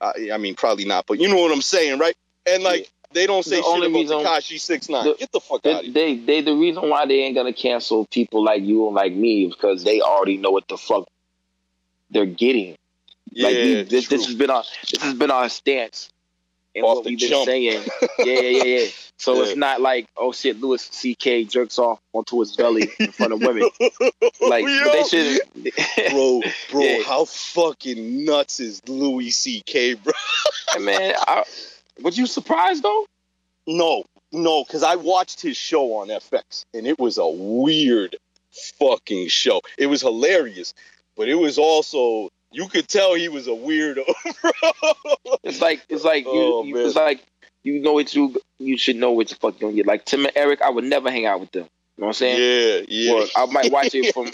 Uh, 0.00 0.12
I 0.32 0.38
mean, 0.38 0.54
probably 0.54 0.86
not, 0.86 1.06
but 1.06 1.18
you 1.20 1.28
know 1.28 1.36
what 1.36 1.52
I'm 1.52 1.62
saying, 1.62 1.98
right? 1.98 2.16
And 2.46 2.62
like 2.62 2.90
they 3.12 3.26
don't 3.26 3.44
say 3.44 3.60
The 3.60 3.66
only 3.66 3.88
shit 3.88 3.94
reason- 3.96 4.20
about 4.20 4.42
Tekashi 4.42 4.60
six 4.60 4.88
nine. 4.88 5.04
the- 5.04 5.14
Get 5.14 5.32
the 5.32 5.40
fuck 5.40 5.66
out 5.66 5.80
of 5.80 5.84
here. 5.84 5.92
They, 5.92 6.14
they, 6.16 6.24
they, 6.24 6.40
the 6.42 6.54
reason 6.54 6.88
why 6.88 7.06
they 7.06 7.20
ain't 7.22 7.34
gonna 7.34 7.52
cancel 7.52 8.06
people 8.06 8.44
like 8.44 8.62
you 8.62 8.86
and 8.86 8.94
like 8.94 9.12
me 9.12 9.46
is 9.46 9.54
because 9.54 9.84
they 9.84 10.00
already 10.00 10.36
know 10.36 10.50
what 10.50 10.68
the 10.68 10.76
fuck 10.76 11.08
they're 12.10 12.26
getting. 12.26 12.76
Yeah, 13.32 13.46
like 13.46 13.54
we, 13.56 13.82
this, 13.84 14.06
true. 14.08 14.16
this 14.18 14.26
has 14.26 14.34
been 14.34 14.50
our, 14.50 14.64
this 14.90 15.02
has 15.02 15.14
been 15.14 15.30
our 15.30 15.48
stance 15.48 16.10
and 16.74 16.84
Off 16.84 16.96
what 16.96 17.04
we've 17.06 17.18
been 17.18 17.28
jump. 17.28 17.46
saying. 17.46 17.82
Yeah, 18.18 18.24
yeah, 18.26 18.40
yeah, 18.40 18.62
yeah. 18.64 18.86
So 19.18 19.34
Yeah. 19.36 19.42
it's 19.44 19.56
not 19.56 19.80
like, 19.80 20.08
oh 20.16 20.32
shit, 20.32 20.60
Louis 20.60 20.80
C.K. 20.80 21.44
jerks 21.44 21.78
off 21.78 22.00
onto 22.12 22.40
his 22.40 22.56
belly 22.56 22.90
in 22.98 23.12
front 23.12 23.32
of 23.32 23.40
women. 23.40 23.68
Like, 24.40 24.64
they 24.64 25.02
should. 25.08 25.40
bro, 26.10 26.42
bro, 26.70 26.80
Yeah. 26.82 27.02
how 27.04 27.24
fucking 27.26 28.24
nuts 28.24 28.58
is 28.60 28.80
Louis 28.88 29.30
C.K., 29.30 29.94
bro? 29.94 30.12
man, 30.80 31.14
I, 31.18 31.44
was 32.02 32.18
you 32.18 32.26
surprised 32.26 32.82
though? 32.82 33.06
No, 33.66 34.04
no, 34.32 34.64
because 34.64 34.82
I 34.82 34.96
watched 34.96 35.40
his 35.40 35.56
show 35.56 35.96
on 35.96 36.08
FX, 36.08 36.64
and 36.74 36.86
it 36.86 36.98
was 36.98 37.18
a 37.18 37.26
weird 37.28 38.16
fucking 38.78 39.28
show. 39.28 39.60
It 39.78 39.86
was 39.86 40.00
hilarious, 40.02 40.74
but 41.16 41.28
it 41.28 41.34
was 41.36 41.58
also 41.58 42.30
you 42.52 42.68
could 42.68 42.88
tell 42.88 43.14
he 43.14 43.28
was 43.28 43.46
a 43.46 43.50
weirdo. 43.50 44.04
It's 45.42 45.60
like 45.60 45.82
it's 45.88 46.04
like 46.04 46.24
you, 46.24 46.30
Oh, 46.32 46.64
you 46.64 46.76
it's 46.76 46.94
like 46.96 47.24
you 47.62 47.80
know 47.80 47.92
what 47.94 48.14
you 48.14 48.36
you 48.58 48.76
should 48.78 48.96
know 48.96 49.12
what 49.12 49.28
the 49.28 49.34
fuck 49.36 49.60
you're 49.60 49.70
gonna 49.70 49.76
get. 49.76 49.86
Like 49.86 50.04
Tim 50.04 50.24
and 50.24 50.32
Eric, 50.36 50.60
I 50.62 50.70
would 50.70 50.84
never 50.84 51.10
hang 51.10 51.26
out 51.26 51.40
with 51.40 51.50
them. 51.52 51.64
You 51.96 52.02
know 52.02 52.06
what 52.06 52.08
I'm 52.08 52.14
saying? 52.14 52.38
Yeah, 52.38 52.84
yeah. 52.88 53.14
Well, 53.14 53.28
I 53.36 53.46
might 53.46 53.72
watch 53.72 53.94
it 53.94 54.12
from 54.14 54.30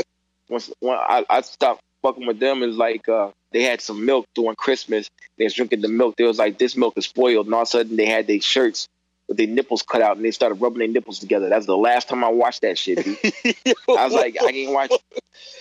once 0.48 0.70
when 0.80 0.96
I, 0.96 1.24
I 1.30 1.40
stopped 1.42 1.82
fucking 2.06 2.26
with 2.26 2.38
them. 2.38 2.62
Is 2.62 2.76
like 2.76 3.08
uh, 3.08 3.30
they 3.52 3.62
had 3.62 3.80
some 3.80 4.04
milk 4.04 4.26
during 4.34 4.56
Christmas. 4.56 5.10
They 5.38 5.44
was 5.44 5.54
drinking 5.54 5.80
the 5.80 5.88
milk. 5.88 6.16
They 6.16 6.24
was 6.24 6.38
like, 6.38 6.58
this 6.58 6.76
milk 6.76 6.94
is 6.96 7.06
spoiled. 7.06 7.46
And 7.46 7.54
all 7.54 7.62
of 7.62 7.68
a 7.68 7.70
sudden, 7.70 7.96
they 7.96 8.06
had 8.06 8.26
their 8.26 8.40
shirts 8.40 8.88
with 9.28 9.36
their 9.36 9.46
nipples 9.46 9.82
cut 9.82 10.02
out, 10.02 10.16
and 10.16 10.24
they 10.24 10.30
started 10.30 10.56
rubbing 10.56 10.78
their 10.78 10.88
nipples 10.88 11.18
together. 11.18 11.48
That's 11.48 11.66
the 11.66 11.76
last 11.76 12.08
time 12.08 12.22
I 12.22 12.28
watched 12.28 12.62
that 12.62 12.78
shit. 12.78 13.04
Dude. 13.04 13.18
I 13.88 14.04
was 14.04 14.12
like, 14.12 14.36
I 14.40 14.52
can't 14.52 14.72
watch. 14.72 14.92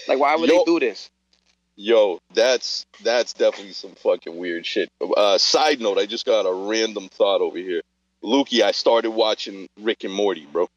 Like, 0.08 0.20
why 0.20 0.36
would 0.36 0.50
Yo. 0.50 0.60
they 0.60 0.64
do 0.66 0.80
this? 0.80 1.10
Yo, 1.78 2.20
that's 2.34 2.86
that's 3.04 3.34
definitely 3.34 3.74
some 3.74 3.92
fucking 3.96 4.38
weird 4.38 4.66
shit. 4.66 4.90
Uh, 5.02 5.38
side 5.38 5.82
note, 5.82 5.98
I 5.98 6.06
just 6.06 6.26
got 6.26 6.44
a 6.44 6.54
random 6.54 7.10
thought 7.10 7.42
over 7.42 7.58
here. 7.58 7.82
Lukey, 8.24 8.62
I 8.62 8.72
started 8.72 9.12
watching 9.12 9.68
Rick 9.82 10.06
and 10.06 10.14
Morty, 10.14 10.48
bro. 10.52 10.70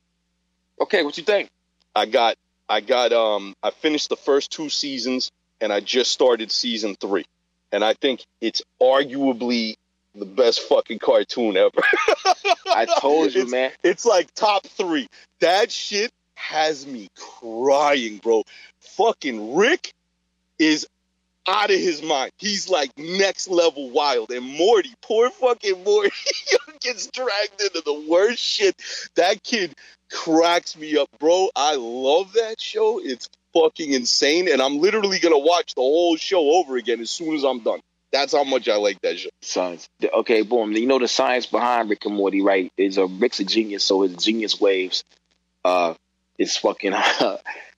Okay, 0.81 1.05
what 1.05 1.17
you 1.17 1.23
think? 1.23 1.51
I 1.95 2.07
got 2.07 2.37
I 2.69 2.81
got 2.81 3.13
um 3.13 3.55
I 3.63 3.71
finished 3.71 4.09
the 4.09 4.17
first 4.17 4.51
two 4.51 4.69
seasons 4.69 5.31
and 5.61 5.73
I 5.73 5.81
just 5.81 6.13
started 6.13 6.51
season 6.51 6.95
three. 6.97 7.27
And 7.73 7.85
I 7.85 7.95
think 7.95 8.25
it's 8.41 8.63
arguably 8.81 9.77
the 10.15 10.25
best 10.25 10.61
fucking 10.63 10.99
cartoon 11.01 11.57
ever. 11.57 11.83
I 12.67 12.87
told 13.01 13.35
you, 13.35 13.43
It's- 13.43 13.51
man. 13.51 13.73
It's 13.83 14.05
like 14.07 14.33
top 14.35 14.67
three. 14.67 15.07
That 15.41 15.71
shit 15.71 16.13
has 16.35 16.87
me 16.87 17.09
crying, 17.17 18.19
bro. 18.19 18.45
Fucking 18.81 19.55
Rick 19.55 19.93
is 20.59 20.87
out 21.47 21.71
of 21.71 21.79
his 21.79 22.03
mind. 22.03 22.31
He's 22.39 22.69
like 22.69 22.91
next 22.99 23.49
level 23.49 23.91
wild. 23.91 24.31
And 24.31 24.45
Morty, 24.45 24.95
poor 25.03 25.31
fucking 25.31 25.83
Morty, 25.85 26.11
gets 26.81 27.07
dragged 27.09 27.61
into 27.61 27.83
the 27.85 28.05
worst 28.09 28.39
shit. 28.39 28.77
That 29.17 29.43
kid 29.43 29.75
cracks 30.11 30.77
me 30.77 30.97
up, 30.97 31.09
bro. 31.19 31.49
I 31.57 31.75
love 31.77 32.33
that 32.35 32.61
show. 32.61 33.01
It's 33.03 33.29
fucking 33.63 33.93
insane. 33.93 34.49
And 34.51 34.61
I'm 34.63 34.79
literally 34.79 35.19
gonna 35.19 35.39
watch 35.39 35.75
the 35.75 35.81
whole 35.83 36.17
show 36.17 36.41
over 36.57 36.77
again 36.77 37.01
as 37.01 37.11
soon 37.11 37.35
as 37.35 37.45
I'm 37.45 37.61
done. 37.61 37.81
That's 38.11 38.33
how 38.33 38.45
much 38.45 38.69
I 38.69 38.77
like 38.77 39.01
that 39.03 39.19
show. 39.19 39.29
Science. 39.43 39.89
Okay, 40.03 40.43
boom. 40.43 40.73
You 40.73 40.87
know 40.87 40.99
the 40.99 41.09
science 41.09 41.45
behind 41.47 41.91
Rick 41.91 42.07
and 42.07 42.15
Morty, 42.15 42.41
right? 42.41 42.73
Is 42.79 42.97
a 42.97 43.07
Rick's 43.07 43.41
a 43.41 43.45
genius, 43.45 43.85
so 43.85 44.03
his 44.03 44.17
genius 44.17 44.59
waves, 44.61 45.05
uh, 45.65 45.95
is 46.39 46.57
fucking 46.57 46.95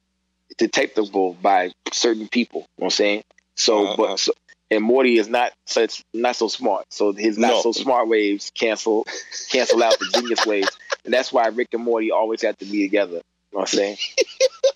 detectable 0.58 1.34
by 1.40 1.72
certain 1.92 2.28
people. 2.28 2.60
You 2.60 2.82
know 2.82 2.84
what 2.84 2.86
I'm 2.86 2.90
saying? 2.90 3.22
So, 3.56 3.84
Uh-huh. 3.86 3.94
but 3.96 4.18
so, 4.20 4.32
and 4.70 4.84
Morty 4.84 5.18
is 5.18 5.28
not 5.28 5.52
such 5.66 6.02
not 6.14 6.36
so 6.36 6.46
smart. 6.48 6.86
So 6.90 7.12
his 7.12 7.36
not 7.36 7.48
No. 7.50 7.62
so 7.62 7.72
smart 7.72 8.06
waves 8.08 8.50
cancel 8.54 9.06
cancel 9.50 9.82
out 9.82 9.98
the 9.98 10.06
genius 10.06 10.46
waves, 10.46 10.70
and 11.04 11.12
that's 11.12 11.32
why 11.32 11.46
Rick 11.48 11.68
and 11.72 11.82
Morty 11.82 12.10
always 12.12 12.42
have 12.42 12.56
to 12.58 12.64
be 12.64 12.82
together. 12.82 13.20
You 13.52 13.56
know 13.58 13.60
what 13.60 13.72
I'm 13.72 13.76
saying? 13.78 13.96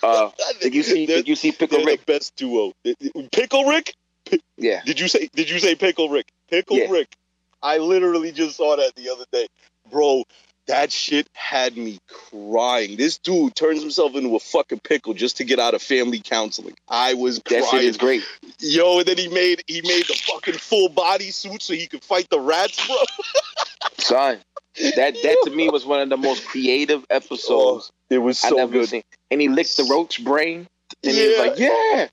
Uh, 0.02 0.30
did 0.60 0.74
you 0.74 0.82
see? 0.82 1.06
They're- 1.06 1.18
Did 1.18 1.28
you 1.28 1.36
see 1.36 1.50
Pickle 1.50 1.78
They're 1.78 1.86
Rick? 1.86 2.04
the 2.04 2.12
best 2.12 2.36
duo. 2.36 2.74
Pickle 3.32 3.64
Rick? 3.64 3.94
Yeah. 4.58 4.82
Did 4.84 5.00
you 5.00 5.08
say 5.08 5.30
did 5.34 5.48
you 5.48 5.58
say 5.60 5.74
Pickle 5.76 6.10
Rick? 6.10 6.30
Pickle 6.50 6.76
Yeah. 6.76 6.90
Rick. 6.90 7.16
I 7.62 7.78
literally 7.78 8.30
just 8.30 8.56
saw 8.58 8.76
that 8.76 8.94
the 8.96 9.08
other 9.08 9.24
day. 9.32 9.46
Bro, 9.90 10.24
that 10.66 10.92
shit 10.92 11.26
had 11.32 11.78
me 11.78 12.00
crying. 12.30 12.96
This 12.98 13.16
dude 13.16 13.54
turns 13.54 13.80
himself 13.80 14.14
into 14.14 14.36
a 14.36 14.40
fucking 14.40 14.80
pickle 14.80 15.14
just 15.14 15.38
to 15.38 15.44
get 15.44 15.58
out 15.58 15.72
of 15.72 15.80
family 15.80 16.20
counseling. 16.22 16.74
I 16.86 17.14
was 17.14 17.40
That 17.48 17.64
shit 17.70 17.84
is 17.84 17.96
great. 17.96 18.24
Yo, 18.58 18.98
and 18.98 19.06
then 19.08 19.16
he 19.16 19.28
made 19.28 19.62
he 19.66 19.80
made 19.82 20.04
the 20.06 20.20
fucking 20.26 20.54
full 20.54 20.90
body 20.90 21.30
suit 21.30 21.62
so 21.62 21.72
he 21.72 21.86
could 21.86 22.04
fight 22.04 22.28
the 22.28 22.40
rats, 22.40 22.86
bro. 22.86 22.96
Son, 23.98 24.38
that 24.96 25.14
that 25.22 25.36
to 25.44 25.50
me 25.50 25.70
was 25.70 25.86
one 25.86 26.00
of 26.00 26.10
the 26.10 26.18
most 26.18 26.44
creative 26.46 27.06
episodes 27.08 27.90
It 28.10 28.18
was 28.18 28.38
so 28.38 28.66
good. 28.68 28.88
seen. 28.88 29.02
And 29.30 29.40
he 29.40 29.48
licked 29.48 29.76
the 29.76 29.84
roach 29.84 30.22
brain, 30.24 30.66
and 31.02 31.12
he 31.12 31.28
was 31.28 31.38
like, 31.38 31.58
"Yeah, 31.58 32.08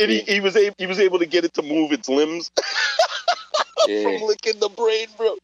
And 0.00 0.10
he, 0.10 0.20
he 0.20 0.40
was 0.40 0.56
able 0.56 0.74
he 0.78 0.86
was 0.86 0.98
able 0.98 1.18
to 1.20 1.26
get 1.26 1.44
it 1.44 1.54
to 1.54 1.62
move 1.62 1.92
its 1.92 2.08
limbs 2.08 2.50
yeah." 3.86 4.02
from 4.02 4.22
licking 4.22 4.58
the 4.60 4.68
brain, 4.68 5.06
bro. 5.16 5.36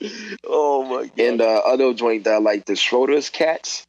Oh 0.49 0.85
my 0.85 1.07
god. 1.07 1.19
And 1.19 1.41
uh, 1.41 1.63
other 1.67 1.93
joint 1.95 2.25
that 2.25 2.43
like 2.43 2.65
the 2.67 2.75
Schroeder's 2.77 3.29
cats, 3.31 3.85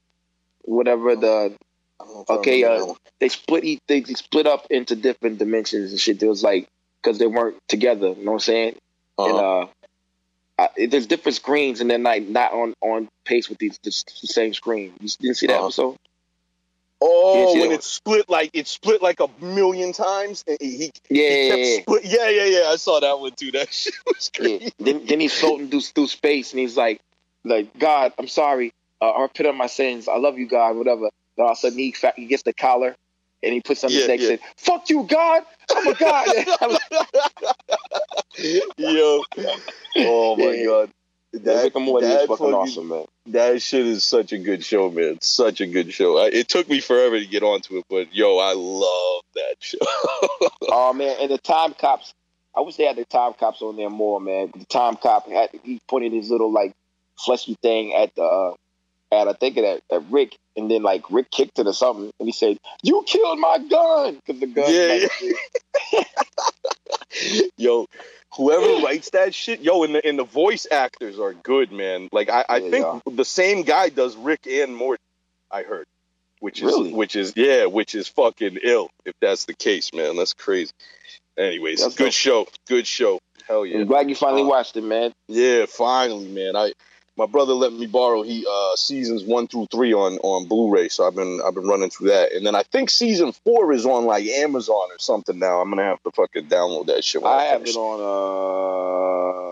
whatever 0.63 1.15
the 1.15 1.55
I 1.99 2.03
don't 2.05 2.13
know 2.15 2.21
if 2.21 2.29
I 2.29 2.33
okay, 2.35 2.63
uh, 2.63 2.93
they 3.19 3.29
split 3.29 3.63
each, 3.63 3.79
they 3.88 4.01
they 4.01 4.13
split 4.13 4.47
up 4.47 4.67
into 4.69 4.95
different 4.95 5.39
dimensions 5.39 5.91
and 5.91 5.99
shit. 5.99 6.19
There 6.19 6.29
was 6.29 6.43
like 6.43 6.67
because 7.01 7.17
they 7.17 7.27
weren't 7.27 7.57
together. 7.67 8.09
You 8.09 8.25
know 8.25 8.31
what 8.31 8.33
I'm 8.33 8.39
saying? 8.39 8.75
And 9.17 9.27
Uh-huh. 9.38 9.61
uh, 9.61 9.67
I, 10.61 10.88
there's 10.88 11.07
different 11.07 11.35
screens, 11.35 11.81
and 11.81 11.89
they're 11.89 11.97
like 11.99 12.23
not 12.27 12.53
on 12.53 12.73
on 12.81 13.07
pace 13.25 13.49
with 13.49 13.57
these 13.57 13.77
the 13.83 13.91
same 13.91 14.53
screen. 14.53 14.93
You 14.99 15.09
didn't 15.19 15.38
see 15.38 15.47
that 15.47 15.55
Uh-huh. 15.57 15.65
episode? 15.65 15.97
Oh, 17.03 17.59
when 17.59 17.71
yeah. 17.71 17.77
it 17.77 17.83
split 17.83 18.29
like 18.29 18.51
it 18.53 18.67
split 18.67 19.01
like 19.01 19.19
a 19.21 19.27
million 19.43 19.91
times, 19.91 20.43
and 20.47 20.57
he, 20.61 20.77
he 20.77 20.91
Yeah, 21.09 21.23
he 21.29 21.47
yeah, 21.47 21.49
kept 21.49 21.65
yeah. 21.65 21.81
split. 21.81 22.05
Yeah, 22.05 22.29
yeah, 22.29 22.45
yeah. 22.45 22.65
I 22.67 22.75
saw 22.75 22.99
that 22.99 23.19
one 23.19 23.31
too. 23.31 23.51
That 23.53 23.73
shit 23.73 23.95
was 24.05 24.29
Yeah. 24.38 24.57
crazy. 24.57 24.73
Then, 24.79 25.05
then 25.07 25.19
he's 25.19 25.33
floating 25.38 25.69
through, 25.69 25.81
through 25.81 26.07
space, 26.07 26.51
and 26.51 26.59
he's 26.59 26.77
like, 26.77 26.99
like 27.43 27.77
God, 27.79 28.13
I'm 28.19 28.27
sorry. 28.27 28.71
Uh, 29.01 29.09
I 29.09 29.21
repent 29.23 29.49
of 29.49 29.55
my 29.55 29.65
sins. 29.67 30.07
I 30.07 30.17
love 30.17 30.38
you, 30.38 30.47
God. 30.47 30.75
Whatever. 30.75 31.09
Then 31.38 31.45
all 31.45 31.51
of 31.53 31.57
a 31.57 31.59
sudden, 31.59 31.79
he, 31.79 31.95
he 32.15 32.25
gets 32.27 32.43
the 32.43 32.53
collar, 32.53 32.95
and 33.43 33.53
he 33.53 33.61
puts 33.61 33.84
on 33.84 33.91
his 33.91 34.01
Yeah, 34.01 34.07
neck. 34.07 34.19
yeah. 34.19 34.30
and 34.31 34.39
said, 34.39 34.49
"Fuck 34.57 34.89
you, 34.89 35.03
God. 35.03 35.43
I'm 35.76 35.88
a 35.88 35.93
God." 35.95 36.27
Yo, 38.77 39.23
oh 39.97 40.35
my 40.35 40.43
Yeah. 40.53 40.65
god, 40.65 40.89
that, 41.34 41.43
that 41.43 41.73
fucking 41.73 42.27
fucking- 42.27 42.53
awesome, 42.53 42.88
man. 42.89 43.05
That 43.27 43.61
shit 43.61 43.85
is 43.85 44.03
such 44.03 44.31
a 44.34 44.38
good 44.38 44.63
show, 44.65 44.89
man. 44.89 45.19
Such 45.22 45.61
a 45.61 45.68
good 45.68 45.93
show. 45.93 46.18
I, 46.18 46.27
it 46.27 46.47
took 46.49 46.68
me 46.68 46.80
forever 46.80 47.19
to 47.19 47.26
get 47.26 47.43
onto 47.43 47.77
it, 47.77 47.85
but 47.89 48.13
yo, 48.13 48.38
I 48.39 48.53
love 48.53 49.23
that 49.35 49.55
show. 49.59 49.77
Oh 50.73 50.93
man, 50.93 51.18
and 51.19 51.30
the 51.30 51.38
time 51.38 51.73
cops. 51.73 52.13
I 52.55 52.61
wish 52.61 52.76
they 52.77 52.85
had 52.85 52.95
the 52.95 53.05
time 53.05 53.34
cops 53.34 53.61
on 53.61 53.76
there 53.77 53.89
more, 53.89 54.19
man. 54.22 54.51
The 54.57 54.65
time 54.65 54.95
cop 54.95 55.27
had 55.30 55.49
he 55.63 55.81
pointed 55.88 56.13
his 56.13 56.30
little 56.30 56.51
like 56.51 56.73
fleshy 57.19 57.55
thing 57.61 57.93
at 57.93 58.13
the 58.15 58.23
uh, 58.23 58.53
at 59.11 59.27
I 59.27 59.34
think 59.34 59.57
at, 59.57 59.81
at 59.91 60.03
Rick, 60.09 60.38
and 60.56 60.69
then 60.69 60.84
like 60.84 61.03
Rick 61.10 61.32
kicked 61.32 61.60
it 61.60 61.68
or 61.68 61.73
something, 61.73 62.11
and 62.19 62.28
he 62.28 62.32
said, 62.34 62.57
"You 62.84 63.03
killed 63.07 63.40
my 63.40 63.57
gun," 63.60 64.15
because 64.26 64.40
the 64.40 64.48
gun. 64.48 64.73
Yeah, 64.73 65.07
like, 65.94 66.07
yo, 67.57 67.86
whoever 68.36 68.84
writes 68.84 69.10
that 69.11 69.34
shit, 69.36 69.61
yo, 69.61 69.84
and 69.84 69.95
the 69.95 70.06
and 70.07 70.18
the 70.19 70.23
voice 70.23 70.68
actors 70.69 71.19
are 71.19 71.34
good, 71.34 71.72
man. 71.72 72.10
Like 72.11 72.30
I, 72.30 72.45
I 72.48 72.57
Yeah, 72.57 72.69
think 73.02 73.18
the 73.18 73.26
same 73.26 73.64
guy 73.64 73.90
does 73.90 74.15
Rick 74.15 74.48
and 74.48 74.76
Morty. 74.76 75.02
I 75.52 75.64
heard, 75.64 75.86
which 76.40 76.60
is 76.61 76.65
Really? 76.65 76.94
which 76.94 77.15
is 77.15 77.34
yeah, 77.36 77.65
which 77.65 77.95
is 77.95 78.07
fucking 78.07 78.60
ill. 78.64 78.90
If 79.06 79.14
that's 79.22 79.45
the 79.45 79.53
case, 79.53 79.91
man, 79.94 80.15
that's 80.15 80.34
crazy. 80.34 80.72
Anyways, 81.38 81.82
That's 81.82 81.95
good 81.95 82.06
dope. 82.06 82.14
show, 82.14 82.48
good 82.68 82.86
show. 82.86 83.19
Hell 83.48 83.65
yeah. 83.65 83.80
I'm 83.80 83.88
glad 83.88 84.10
you 84.10 84.15
finally 84.15 84.44
Uh, 84.44 84.48
watched 84.48 84.76
it, 84.78 84.84
man. 84.84 85.14
Yeah, 85.28 85.65
finally, 85.65 86.28
man. 86.28 86.56
I 86.56 86.73
my 87.17 87.25
brother 87.25 87.53
let 87.53 87.73
me 87.73 87.88
borrow 87.88 88.21
he 88.21 88.45
uh 88.49 88.75
seasons 88.75 89.23
one 89.23 89.47
through 89.47 89.67
three 89.71 89.93
on 89.93 90.17
on 90.19 90.47
Blu-ray, 90.47 90.89
so 90.89 91.05
I've 91.05 91.15
been 91.15 91.41
I've 91.45 91.53
been 91.53 91.67
running 91.67 91.89
through 91.89 92.09
that, 92.09 92.31
and 92.33 92.45
then 92.45 92.55
I 92.55 92.63
think 92.63 92.89
season 92.89 93.31
four 93.31 93.73
is 93.73 93.85
on 93.85 94.05
like 94.05 94.25
Amazon 94.25 94.89
or 94.89 94.99
something 94.99 95.38
now. 95.38 95.61
I'm 95.61 95.69
gonna 95.69 95.83
have 95.83 96.01
to 96.03 96.11
fucking 96.11 96.47
download 96.47 96.88
that 96.88 97.03
shit. 97.03 97.23
I, 97.23 97.27
I 97.27 97.43
have 97.45 97.63
it 97.63 97.75
on. 97.75 97.99
uh 97.99 99.51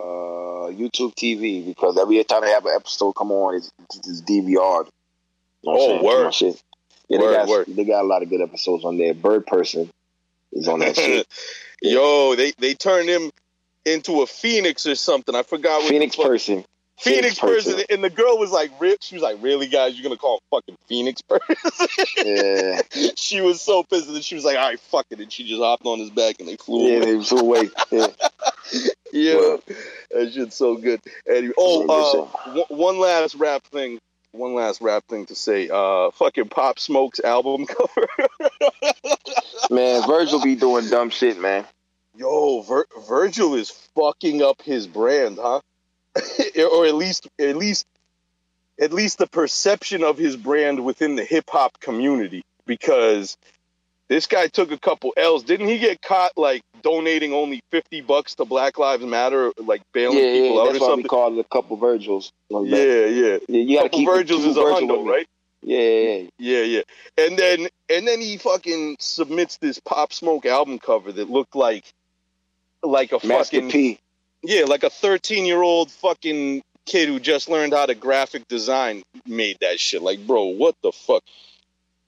YouTube 0.80 1.16
TV 1.16 1.66
because 1.66 1.98
every 1.98 2.24
time 2.24 2.42
they 2.42 2.52
have 2.52 2.66
an 2.66 2.74
episode 2.76 3.14
come 3.14 3.32
on, 3.32 3.56
it's, 3.56 3.72
it's 3.96 4.22
DVR. 4.22 4.46
You 4.46 4.54
know 4.54 4.86
oh, 5.66 6.04
word. 6.04 6.34
Shit. 6.34 6.62
Yeah, 7.08 7.20
word, 7.20 7.28
they 7.28 7.36
got 7.36 7.48
word. 7.48 7.66
they 7.68 7.86
got 7.86 8.02
a 8.04 8.08
lot 8.08 8.24
of 8.24 8.30
good 8.30 8.42
episodes 8.42 8.86
on 8.86 8.98
there. 8.98 9.14
Bird 9.14 9.46
Person 9.46 9.92
is 10.54 10.68
on 10.68 10.80
that 10.80 10.96
shit. 10.96 11.28
Yo, 11.82 12.36
they 12.36 12.54
they 12.58 12.74
turned 12.74 13.10
him 13.10 13.32
into 13.86 14.22
a 14.22 14.28
phoenix 14.28 14.86
or 14.86 14.96
something. 14.96 15.36
I 15.36 15.44
forgot 15.44 15.82
what 15.82 15.90
Phoenix 15.90 16.16
Person. 16.16 16.66
Phoenix, 17.00 17.40
person. 17.40 17.74
person. 17.74 17.86
and 17.90 18.04
the 18.04 18.10
girl 18.10 18.38
was 18.38 18.52
like, 18.52 18.72
"Rip." 18.80 19.00
She 19.02 19.16
was 19.16 19.22
like, 19.24 19.38
"Really, 19.42 19.68
guys? 19.68 19.96
You're 19.96 20.04
gonna 20.04 20.18
call 20.18 20.36
him 20.38 20.42
fucking 20.52 20.78
Phoenix 20.88 21.22
person?" 21.22 21.56
yeah. 22.26 22.82
She 23.16 23.42
was 23.42 23.62
so 23.62 23.84
pissed, 23.84 24.10
and 24.10 24.24
she 24.24 24.36
was 24.36 24.44
like, 24.44 24.58
"All 24.58 24.64
right, 24.68 24.80
fuck 24.80 25.06
it," 25.10 25.20
and 25.20 25.32
she 25.32 25.44
just 25.46 25.62
hopped 25.62 25.86
on 25.86 26.00
his 26.00 26.10
back, 26.10 26.36
and 26.40 26.48
they 26.48 26.58
flew. 26.58 26.88
Yeah, 26.88 26.98
away. 26.98 27.16
they 27.16 27.24
flew 27.24 27.40
away. 27.40 27.70
Yeah, 29.12 29.32
yeah, 29.32 29.36
well, 29.36 29.62
that 30.12 30.32
shit's 30.32 30.56
so 30.56 30.76
good. 30.78 31.02
Anyway, 31.28 31.54
oh, 31.58 32.30
uh, 32.46 32.64
one 32.70 33.00
last 33.00 33.34
rap 33.36 33.64
thing. 33.64 34.00
One 34.32 34.54
last 34.54 34.80
rap 34.80 35.04
thing 35.10 35.26
to 35.28 35.36
say. 35.36 35.70
Uh, 35.74 36.12
fucking 36.12 36.50
Pop 36.50 36.78
Smoke's 36.78 37.20
album 37.20 37.66
cover. 37.66 38.08
man, 39.72 40.06
Virgil 40.08 40.40
be 40.42 40.54
doing 40.56 40.88
dumb 40.88 41.10
shit, 41.10 41.40
man. 41.40 41.66
Yo, 42.16 42.62
Vir- 42.62 42.86
Virgil 43.08 43.56
is 43.56 43.72
fucking 43.96 44.44
up 44.44 44.62
his 44.62 44.86
brand, 44.86 45.40
huh? 45.42 45.62
or 46.72 46.86
at 46.86 46.96
least 46.96 47.28
at 47.40 47.56
least 47.56 47.86
at 48.80 48.94
least 48.94 49.18
the 49.18 49.28
perception 49.28 50.04
of 50.04 50.18
his 50.18 50.36
brand 50.36 50.84
within 50.84 51.16
the 51.16 51.24
hip 51.24 51.50
hop 51.50 51.80
community 51.80 52.44
because 52.66 53.38
this 54.08 54.26
guy 54.26 54.48
took 54.48 54.72
a 54.72 54.78
couple 54.78 55.14
L's. 55.16 55.44
Didn't 55.44 55.68
he 55.68 55.78
get 55.78 56.02
caught 56.02 56.32
like 56.36 56.64
donating 56.82 57.34
only 57.34 57.62
fifty 57.70 58.02
bucks 58.02 58.36
to 58.36 58.46
Black 58.46 58.78
Lives 58.78 59.06
Matter, 59.06 59.52
like 59.58 59.82
bailing 59.94 60.18
yeah, 60.18 60.34
people 60.34 60.56
yeah, 60.56 60.62
out 60.62 60.66
that's 60.66 60.78
or 60.78 60.82
why 60.82 60.88
something? 60.88 61.04
We 61.04 61.10
called 61.10 61.38
it 61.38 61.40
a 61.40 61.44
couple 61.44 61.78
Virgils. 61.78 62.32
Like 62.50 62.68
yeah, 62.68 63.06
yeah, 63.06 63.06
yeah. 63.06 63.38
You 63.48 63.78
gotta 63.78 63.90
couple 63.90 64.00
keep 64.00 64.10
Virgils 64.10 64.46
is 64.46 64.58
a 64.58 64.62
hundo, 64.62 65.06
right? 65.06 65.28
Yeah, 65.62 65.80
yeah, 65.80 66.28
yeah, 66.38 66.62
yeah. 66.62 66.82
And 67.18 67.38
then 67.38 67.68
and 67.90 68.08
then 68.08 68.20
he 68.22 68.38
fucking 68.38 68.98
submits 69.00 69.58
this 69.58 69.80
Pop 69.80 70.12
Smoke 70.12 70.46
album 70.46 70.80
cover 70.80 71.12
that 71.12 71.30
looked 71.30 71.56
like 71.56 71.86
like 72.82 73.12
a 73.12 73.20
Master 73.26 73.58
fucking 73.58 73.70
P. 73.70 74.00
Yeah, 74.44 74.66
like 74.66 74.84
a 74.84 74.90
13 74.90 75.46
year 75.46 75.62
old 75.62 75.92
fucking 75.92 76.62
kid 76.86 77.10
who 77.10 77.20
just 77.20 77.50
learned 77.50 77.74
how 77.74 77.86
to 77.86 77.96
graphic 77.96 78.48
design 78.48 79.04
made 79.26 79.58
that 79.62 79.80
shit. 79.80 80.02
Like, 80.02 80.26
bro, 80.26 80.46
what 80.46 80.76
the 80.82 80.92
fuck? 80.92 81.24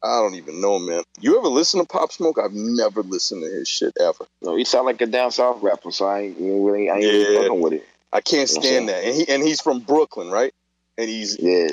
I 0.03 0.19
don't 0.19 0.35
even 0.35 0.61
know, 0.61 0.79
man. 0.79 1.03
You 1.19 1.37
ever 1.37 1.47
listen 1.47 1.79
to 1.79 1.85
Pop 1.85 2.11
Smoke? 2.11 2.39
I've 2.43 2.53
never 2.53 3.03
listened 3.03 3.43
to 3.43 3.49
his 3.49 3.67
shit 3.67 3.93
ever. 3.99 4.25
No, 4.41 4.55
he 4.55 4.63
sound 4.65 4.87
like 4.87 4.99
a 5.01 5.05
down 5.05 5.31
south 5.31 5.61
rapper, 5.61 5.91
so 5.91 6.07
I 6.07 6.21
ain't 6.21 6.37
really, 6.39 6.89
I 6.89 6.95
ain't 6.95 7.03
Yeah. 7.03 7.11
really 7.11 7.35
fucking 7.35 7.61
with 7.61 7.73
it. 7.73 7.87
I 8.11 8.21
can't 8.21 8.49
You 8.49 8.55
know 8.55 8.59
what 8.59 8.65
I'm 8.65 8.65
stand 8.65 8.89
that. 8.89 9.03
And 9.03 9.15
he 9.15 9.27
and 9.29 9.43
he's 9.43 9.61
from 9.61 9.79
Brooklyn, 9.79 10.31
right? 10.31 10.53
And 10.97 11.07
he's 11.07 11.37
Yeah, 11.39 11.67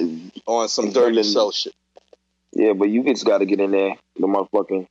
on 0.46 0.68
some 0.68 0.92
dirty 0.92 1.22
cell 1.22 1.52
shit. 1.52 1.74
yeah, 2.52 2.74
but 2.74 2.90
you 2.90 3.02
just 3.04 3.24
got 3.24 3.38
to 3.38 3.46
get 3.46 3.60
in 3.60 3.70
there, 3.70 3.96
the 4.16 4.26
motherfucking. 4.26 4.86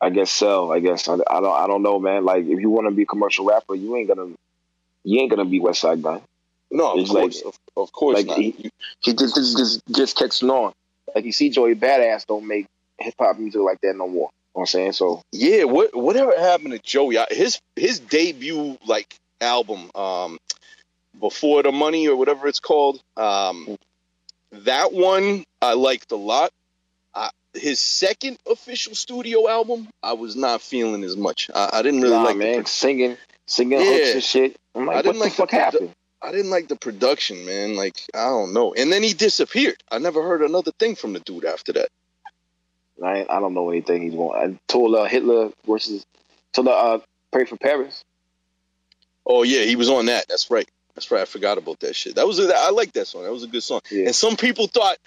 I 0.00 0.10
guess 0.10 0.30
sell. 0.30 0.72
I 0.72 0.80
guess 0.80 1.08
I, 1.08 1.14
I 1.14 1.40
don't. 1.40 1.52
I 1.52 1.66
don't 1.66 1.82
know, 1.82 1.98
man. 2.00 2.24
Like 2.24 2.44
if 2.44 2.60
you 2.60 2.70
want 2.70 2.88
to 2.88 2.94
be 2.94 3.04
a 3.04 3.06
commercial 3.06 3.46
rapper, 3.46 3.74
you 3.74 3.96
ain't 3.96 4.08
gonna. 4.08 4.34
You 5.04 5.20
ain't 5.20 5.30
gonna 5.30 5.44
be 5.44 5.60
Westside 5.60 6.02
Gunn. 6.02 6.22
No, 6.70 6.92
of 6.94 6.98
It's 7.00 7.10
like- 7.10 7.22
course, 7.22 7.42
of, 7.42 7.58
of 7.76 7.92
course 7.92 8.16
like 8.16 8.26
not. 8.26 8.38
he, 8.38 8.70
he 9.00 9.12
just 9.14 9.34
just 9.36 9.56
just 9.56 9.82
just 9.94 10.16
catching 10.16 10.50
on. 10.50 10.72
Like 11.14 11.24
you 11.24 11.32
see, 11.32 11.50
Joey 11.50 11.74
Badass 11.74 12.26
don't 12.26 12.46
make 12.46 12.66
hip 12.98 13.14
hop 13.18 13.38
music 13.38 13.60
like 13.60 13.80
that 13.82 13.94
no 13.96 14.08
more. 14.08 14.12
You 14.14 14.16
know 14.18 14.30
what 14.52 14.60
I'm 14.62 14.66
saying? 14.66 14.92
So 14.92 15.22
Yeah, 15.32 15.64
what 15.64 15.94
whatever 15.94 16.32
happened 16.38 16.72
to 16.72 16.78
Joey? 16.78 17.18
His 17.30 17.60
his 17.76 18.00
debut 18.00 18.78
like 18.86 19.14
album, 19.40 19.90
um, 19.94 20.38
before 21.20 21.62
the 21.62 21.70
money 21.72 22.08
or 22.08 22.16
whatever 22.16 22.48
it's 22.48 22.60
called. 22.60 23.00
Um, 23.16 23.76
that 24.52 24.92
one 24.92 25.44
I 25.60 25.74
liked 25.74 26.10
a 26.12 26.16
lot. 26.16 26.50
I, 27.14 27.30
his 27.52 27.78
second 27.78 28.38
official 28.50 28.94
studio 28.96 29.48
album, 29.48 29.88
I 30.02 30.14
was 30.14 30.34
not 30.34 30.60
feeling 30.60 31.04
as 31.04 31.16
much. 31.16 31.50
I, 31.54 31.70
I 31.74 31.82
didn't 31.82 32.00
really 32.00 32.14
nah, 32.16 32.22
like. 32.24 32.36
man, 32.36 32.62
The, 32.62 32.68
singing 32.68 33.16
singing 33.46 33.78
Yeah. 33.80 33.84
hooks 33.86 34.14
and 34.14 34.22
shit. 34.24 34.56
I'm 34.74 34.86
like, 34.86 34.96
I 34.96 35.02
didn't 35.02 35.14
the 35.14 35.20
like 35.20 35.32
the 35.32 35.36
fuck 35.36 35.50
produ- 35.50 35.52
happened? 35.52 35.94
I 36.22 36.32
didn't 36.32 36.50
like 36.50 36.68
the 36.68 36.76
production, 36.76 37.44
man. 37.44 37.76
Like 37.76 38.00
I 38.14 38.26
don't 38.26 38.52
know. 38.52 38.74
And 38.74 38.90
then 38.90 39.02
he 39.02 39.12
disappeared. 39.12 39.82
I 39.90 39.98
never 39.98 40.22
heard 40.22 40.42
another 40.42 40.72
thing 40.72 40.94
from 40.94 41.12
the 41.12 41.20
dude 41.20 41.44
after 41.44 41.72
that. 41.74 41.88
I 43.02 43.26
I 43.28 43.40
don't 43.40 43.54
know 43.54 43.70
anything 43.70 44.02
he's 44.02 44.14
going. 44.14 44.38
I 44.38 44.58
told 44.68 44.94
uh, 44.94 45.04
Hitler 45.04 45.50
versus 45.66 46.06
to 46.54 46.62
the 46.62 46.70
uh, 46.70 46.98
Pray 47.30 47.44
for 47.44 47.56
Paris. 47.56 48.04
Oh 49.26 49.42
yeah, 49.42 49.62
he 49.62 49.76
was 49.76 49.88
on 49.90 50.06
that. 50.06 50.26
That's 50.28 50.50
right. 50.50 50.68
That's 50.94 51.10
right. 51.10 51.22
I 51.22 51.24
forgot 51.24 51.58
about 51.58 51.80
that 51.80 51.96
shit. 51.96 52.14
That 52.14 52.26
was 52.26 52.38
a, 52.38 52.54
I 52.54 52.70
like 52.70 52.92
that 52.92 53.06
song. 53.06 53.24
That 53.24 53.32
was 53.32 53.42
a 53.42 53.48
good 53.48 53.62
song. 53.62 53.80
Yeah. 53.90 54.06
And 54.06 54.14
some 54.14 54.36
people 54.36 54.66
thought. 54.66 54.98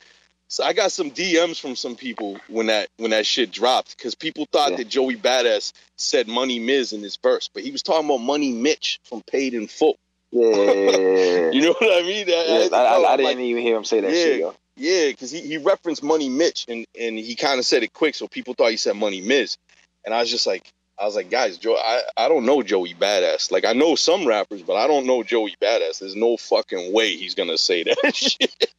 So 0.49 0.64
I 0.64 0.74
got 0.74 0.91
some 0.91 1.11
DMs 1.11 1.60
from 1.60 1.76
some 1.76 1.95
people 1.95 2.40
when 2.48 2.68
that 2.68 2.88
when 2.98 3.11
that 3.11 3.26
shit 3.26 3.52
dropped 3.52 3.98
because 3.98 4.15
people 4.15 4.48
thought 4.52 4.72
Yeah. 4.72 4.78
that 4.78 4.88
Joey 4.88 5.15
Badass 5.18 5.74
said 5.98 6.28
Money 6.28 6.60
Miz 6.60 6.94
in 6.94 7.02
his 7.03 7.18
verse, 7.18 7.49
but 7.53 7.64
he 7.64 7.72
was 7.72 7.84
talking 7.84 8.06
about 8.06 8.19
Money 8.19 8.52
Mitch 8.53 8.99
from 9.03 9.22
Paid 9.24 9.53
in 9.53 9.68
Full. 9.68 9.98
Yeah, 10.32 10.44
You 11.52 11.61
know 11.61 11.74
what 11.78 12.03
I 12.03 12.06
mean? 12.06 12.28
yeah. 12.28 12.68
I, 12.72 12.78
I, 12.78 13.14
I 13.14 13.18
didn't 13.18 13.26
like, 13.26 13.38
even 13.40 13.61
hear 13.64 13.76
him 13.78 13.84
say 13.86 13.99
that 14.02 14.11
Yeah. 14.11 14.24
shit. 14.24 14.40
Yo. 14.40 14.56
Yeah, 14.80 15.07
because 15.10 15.32
he, 15.32 15.41
he 15.41 15.57
referenced 15.57 16.03
Money 16.03 16.30
Mitch 16.30 16.65
and, 16.69 16.86
and 16.99 17.18
he 17.18 17.36
kind 17.36 17.60
of 17.60 17.65
said 17.65 17.84
it 17.84 17.94
quick, 17.94 18.14
so 18.15 18.28
people 18.28 18.53
thought 18.53 18.69
he 18.72 18.78
said 18.78 18.95
Money 18.95 19.22
Miz. 19.22 19.57
And 20.06 20.14
I 20.14 20.19
was 20.22 20.30
just 20.30 20.45
like, 20.45 20.72
I 20.99 21.06
was 21.06 21.15
like, 21.15 21.30
guys, 21.32 21.57
Joe, 21.57 21.76
I, 21.76 22.02
I 22.15 22.28
don't 22.28 22.45
know 22.45 22.61
Joey 22.61 22.94
Badass. 22.94 23.52
Like, 23.52 23.65
I 23.65 23.74
know 23.74 23.95
some 23.95 24.28
rappers, 24.28 24.61
but 24.61 24.76
I 24.76 24.88
don't 24.88 25.06
know 25.07 25.24
Joey 25.24 25.56
Badass. 25.61 25.99
There's 25.99 26.15
no 26.15 26.38
fucking 26.38 26.94
way 26.94 27.15
he's 27.15 27.36
gonna 27.36 27.57
say 27.57 27.84
that 27.84 28.15
shit. 28.15 28.69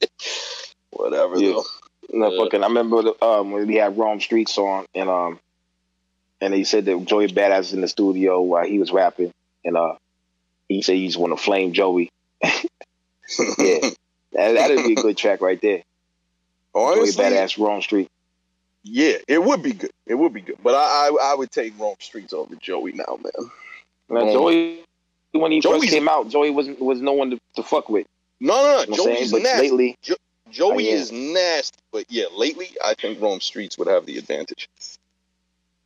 Whatever, 0.90 1.38
Yeah. 1.38 1.52
though. 1.52 1.64
No, 2.10 2.30
Yeah. 2.32 2.44
fucking. 2.44 2.62
I 2.64 2.66
remember 2.68 3.02
the, 3.02 3.24
um, 3.24 3.50
when 3.52 3.66
we 3.66 3.74
had 3.76 3.98
Rome 3.98 4.18
Streetz 4.20 4.56
on, 4.58 4.86
and 4.94 5.08
um, 5.10 5.40
and 6.40 6.54
he 6.54 6.64
said 6.64 6.84
that 6.86 7.04
Joey 7.04 7.28
Badass 7.28 7.58
was 7.58 7.72
in 7.74 7.80
the 7.82 7.88
studio 7.88 8.40
while 8.40 8.64
he 8.66 8.78
was 8.78 8.90
rapping, 8.92 9.32
and 9.64 9.76
uh, 9.76 9.94
he 10.68 10.80
said 10.82 10.96
he 10.96 11.06
just 11.06 11.18
want 11.18 11.36
to 11.36 11.42
flame 11.42 11.72
Joey. 11.72 12.10
Yeah, 13.38 13.90
that, 14.32 14.52
that'd 14.54 14.84
be 14.86 14.92
a 14.92 14.96
good 14.96 15.16
track 15.16 15.40
right 15.42 15.60
there. 15.60 15.82
Honestly, 16.74 17.12
Joey 17.12 17.30
Badass 17.34 17.58
Rome 17.58 17.82
Street. 17.82 18.08
yeah, 18.84 19.16
it 19.26 19.42
would 19.42 19.62
be 19.62 19.72
good. 19.72 19.90
It 20.06 20.14
would 20.14 20.32
be 20.32 20.40
good. 20.40 20.56
But 20.62 20.74
I 20.74 21.08
I, 21.08 21.32
I 21.32 21.34
would 21.34 21.50
take 21.50 21.78
Rome 21.78 21.96
Streetz 22.00 22.32
over 22.32 22.54
Joey 22.56 22.92
now, 22.92 23.18
man. 23.22 23.50
Now, 24.08 24.20
Um, 24.22 24.32
Joey, 24.32 24.80
when 25.32 25.52
he 25.52 25.60
Joey's- 25.60 25.82
first 25.82 25.92
came 25.92 26.08
out, 26.08 26.28
Joey 26.30 26.50
wasn't 26.50 26.80
was 26.80 27.00
no 27.02 27.12
one 27.12 27.30
to, 27.30 27.40
to 27.56 27.62
fuck 27.62 27.88
with. 27.90 28.06
No, 28.40 28.54
no, 28.54 28.60
You 28.60 28.86
know 28.86 28.90
what 28.92 29.02
saying? 29.04 29.16
Joey's 29.18 29.32
But 29.32 29.42
nasty. 29.42 29.62
lately, 29.70 29.96
Joey 30.50 30.88
is 30.88 31.12
nasty. 31.12 31.78
But 31.92 32.06
yeah, 32.08 32.26
lately, 32.34 32.70
I 32.84 32.94
think 32.94 33.20
Rome 33.20 33.38
Streetz 33.40 33.78
would 33.78 33.88
have 33.88 34.06
the 34.06 34.18
advantage. 34.18 34.68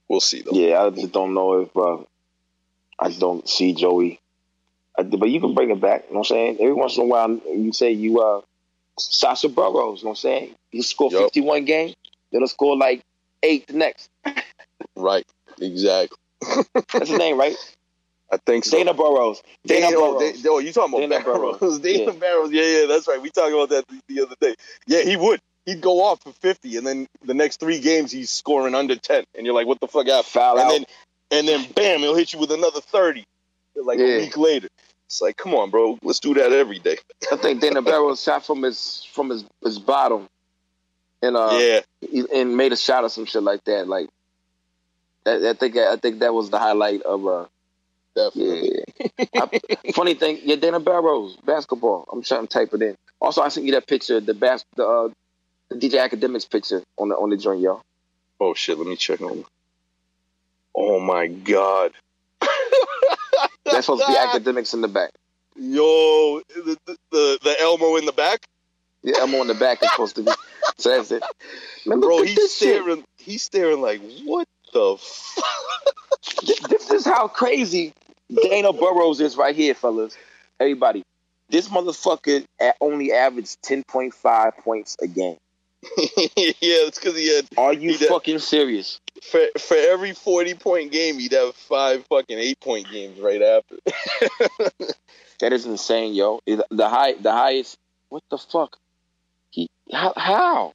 We'll 0.09 0.20
see, 0.20 0.43
though. 0.43 0.52
yeah, 0.52 0.82
I 0.82 0.90
just 0.90 1.12
don't 1.12 1.34
know 1.34 1.60
if 1.60 1.76
uh, 1.76 1.98
I 2.98 3.09
just 3.09 3.20
don't 3.20 3.48
see 3.48 3.72
Joey. 3.72 4.20
I, 4.98 5.05
but 5.05 5.30
you 5.30 5.40
can 5.40 5.55
bring 5.55 5.70
it 5.70 5.80
back. 5.80 6.05
You 6.09 6.14
know 6.14 6.20
what 6.20 6.30
I'm 6.30 6.36
saying? 6.36 6.56
Every 6.60 6.74
once 6.74 6.97
in 6.97 7.05
a 7.05 7.06
while, 7.06 7.30
you 7.30 7.72
say 7.72 7.93
you 7.93 8.20
uh 8.20 8.40
Sasha 8.98 9.48
Burrows. 9.48 10.01
You 10.01 10.06
know 10.06 10.10
what 10.10 10.10
I'm 10.10 10.16
saying? 10.16 10.55
You 10.70 10.82
score 10.82 11.10
Yup. 11.10 11.22
51 11.24 11.64
game, 11.64 11.94
then 12.30 12.47
score 12.47 12.76
like 12.76 13.02
eight 13.43 13.66
the 13.66 13.74
next. 13.74 14.10
Right. 14.97 15.26
Exactly. 15.60 16.18
That's 16.74 17.09
his 17.09 17.18
name, 17.18 17.39
right? 17.39 17.56
I 18.32 18.38
think 18.46 18.64
so. 18.64 18.78
Dana 18.78 18.94
Burrows. 18.94 19.42
Dana 19.66 19.88
Dana, 19.88 19.96
oh, 19.98 20.18
Burrows. 20.18 20.42
Da- 20.42 20.48
oh, 20.50 20.59
you 20.59 20.72
talking 20.72 20.94
about 20.94 21.00
Dana 21.09 21.22
Barros? 21.22 21.59
Burrows. 21.59 21.78
Dana 21.80 22.04
Yeah. 22.04 22.10
Barros. 22.18 22.50
Yeah, 22.50 22.62
yeah, 22.62 22.86
that's 22.86 23.06
right. 23.06 23.20
We 23.20 23.28
talked 23.30 23.52
about 23.52 23.68
that 23.68 23.86
the, 23.88 24.00
the 24.14 24.22
other 24.22 24.34
day. 24.40 24.54
Yeah, 24.86 25.02
he 25.02 25.16
would. 25.16 25.40
He'd 25.66 25.80
go 25.82 26.02
off 26.02 26.22
for 26.22 26.32
fifty, 26.32 26.76
and 26.76 26.86
then 26.86 27.06
the 27.24 27.34
next 27.34 27.60
three 27.60 27.78
games 27.78 28.10
he's 28.10 28.30
scoring 28.30 28.74
under 28.74 28.96
ten, 28.96 29.24
and 29.36 29.44
you're 29.46 29.54
like, 29.54 29.66
"What 29.66 29.78
the 29.80 29.86
fuck 29.86 30.06
happened?" 30.06 30.26
Foul 30.26 30.59
and 30.59 30.66
out. 30.66 30.70
then, 30.72 30.84
and 31.30 31.46
then, 31.48 31.70
bam, 31.72 32.00
he'll 32.00 32.16
hit 32.16 32.32
you 32.32 32.38
with 32.40 32.50
another 32.50 32.80
thirty, 32.80 33.24
like 33.76 33.98
Yeah. 34.00 34.06
a 34.06 34.18
week 34.20 34.36
later. 34.36 34.68
It's 35.06 35.20
like, 35.20 35.36
come 35.36 35.54
on, 35.54 35.68
bro, 35.70 35.98
let's 36.02 36.18
do 36.20 36.32
that 36.34 36.52
every 36.52 36.78
day. 36.78 36.96
I 37.30 37.36
think 37.36 37.60
Dana 37.60 37.82
Barros 37.90 38.22
shot 38.22 38.44
from 38.46 38.62
his 38.62 39.06
from 39.12 39.28
his, 39.30 39.44
his 39.62 39.78
bottom, 39.78 40.26
and 41.20 41.36
uh, 41.36 41.50
yeah, 41.52 41.80
he- 42.00 42.24
and 42.34 42.56
made 42.56 42.72
a 42.72 42.76
shot 42.76 43.04
or 43.04 43.10
some 43.10 43.26
shit 43.26 43.42
like 43.42 43.62
that. 43.64 43.86
Like, 43.86 44.09
that, 45.24 45.44
I 45.44 45.52
think 45.52 45.76
I 45.76 45.96
think 45.96 46.20
that 46.20 46.32
was 46.34 46.48
the 46.50 46.59
highlight 46.59 47.02
of 47.02 47.26
uh. 47.26 47.44
Definitely. 48.14 48.84
Yeah. 48.98 49.26
I- 49.43 49.93
funny 49.93 50.14
thing, 50.14 50.40
yeah, 50.44 50.56
Dana 50.56 50.80
Barros 50.80 51.36
basketball. 51.44 52.06
I'm 52.12 52.22
trying 52.22 52.43
to 52.47 52.52
type 52.52 52.74
it 52.74 52.82
in. 52.82 52.97
Also, 53.20 53.40
I 53.43 53.48
sent 53.48 53.66
you 53.66 53.72
that 53.72 53.86
picture, 53.86 54.20
the 54.20 54.34
bas- 54.34 54.64
the, 54.76 54.86
uh, 54.86 55.09
the 55.70 55.76
DJ 55.76 56.06
Akademiks 56.09 56.48
picture 56.48 56.82
on 56.98 57.09
the 57.09 57.14
on 57.16 57.30
the 57.30 57.36
joint, 57.36 57.60
y'all. 57.60 57.82
Oh 58.40 58.55
shit, 58.55 58.76
let 58.78 58.86
me 58.86 58.97
check 58.97 59.20
on. 59.20 59.44
Oh 60.74 61.01
my 61.01 61.28
god. 61.28 61.93
That's 63.64 63.86
supposed 63.86 64.02
to 64.05 64.09
be 64.09 64.14
Akademiks 64.14 64.74
in 64.74 64.80
the 64.82 64.89
back. 64.89 65.10
Yo, 65.56 66.40
the, 66.55 66.78
the 67.10 67.39
the 67.43 67.56
Elmo 67.60 67.97
in 67.97 68.05
the 68.06 68.12
back, 68.12 68.47
Yeah, 69.02 69.16
I'm 69.22 69.34
on 69.34 69.47
the 69.47 69.55
back. 69.55 69.78
It's 69.82 69.93
supposed 69.93 70.16
to 70.16 70.22
be. 70.22 70.32
So 70.78 70.90
that's 70.90 71.10
it. 71.12 71.22
Man, 71.86 72.01
bro. 72.02 72.22
He's 72.22 72.34
this 72.36 72.56
shit. 72.56 72.76
staring. 72.82 73.05
He's 73.18 73.43
staring 73.43 73.80
like, 73.80 74.01
what 74.24 74.48
the 74.72 74.97
fuck? 75.01 76.68
This 76.68 76.90
is 76.90 77.05
how 77.05 77.28
crazy 77.28 77.93
Dana 78.42 78.72
Burrows 78.72 79.20
is 79.20 79.36
right 79.36 79.54
here, 79.54 79.74
fellas. 79.74 80.16
Everybody, 80.60 81.02
This 81.48 81.68
motherfucker 81.68 82.44
only 82.80 83.12
averaged 83.12 83.62
ten 83.62 83.82
point 83.88 84.14
five 84.14 84.56
points 84.59 84.96
a 85.02 85.06
game. 85.06 85.36
yeah, 85.98 86.86
it's 86.86 86.98
because 86.98 87.16
he 87.16 87.34
had 87.34 87.46
Are 87.56 87.72
you 87.72 87.96
fucking 87.98 88.38
serious? 88.38 89.00
for 89.22 89.40
for 89.59 89.76
every 89.76 90.12
forty 90.12 90.54
point 90.54 90.92
game, 90.92 91.18
he'd 91.18 91.32
have 91.32 91.54
five 91.56 92.04
fucking 92.06 92.38
eight 92.38 92.60
point 92.60 92.86
games 92.90 93.18
right 93.20 93.42
after. 93.42 93.76
That 95.40 95.52
is 95.52 95.66
insane, 95.66 96.14
yo. 96.14 96.38
The 96.46 96.88
high, 96.88 97.14
the 97.14 97.32
highest. 97.32 97.76
What 98.10 98.22
the 98.30 98.38
fuck? 98.38 98.76
He 99.50 99.68
how? 99.92 100.12
how? 100.16 100.72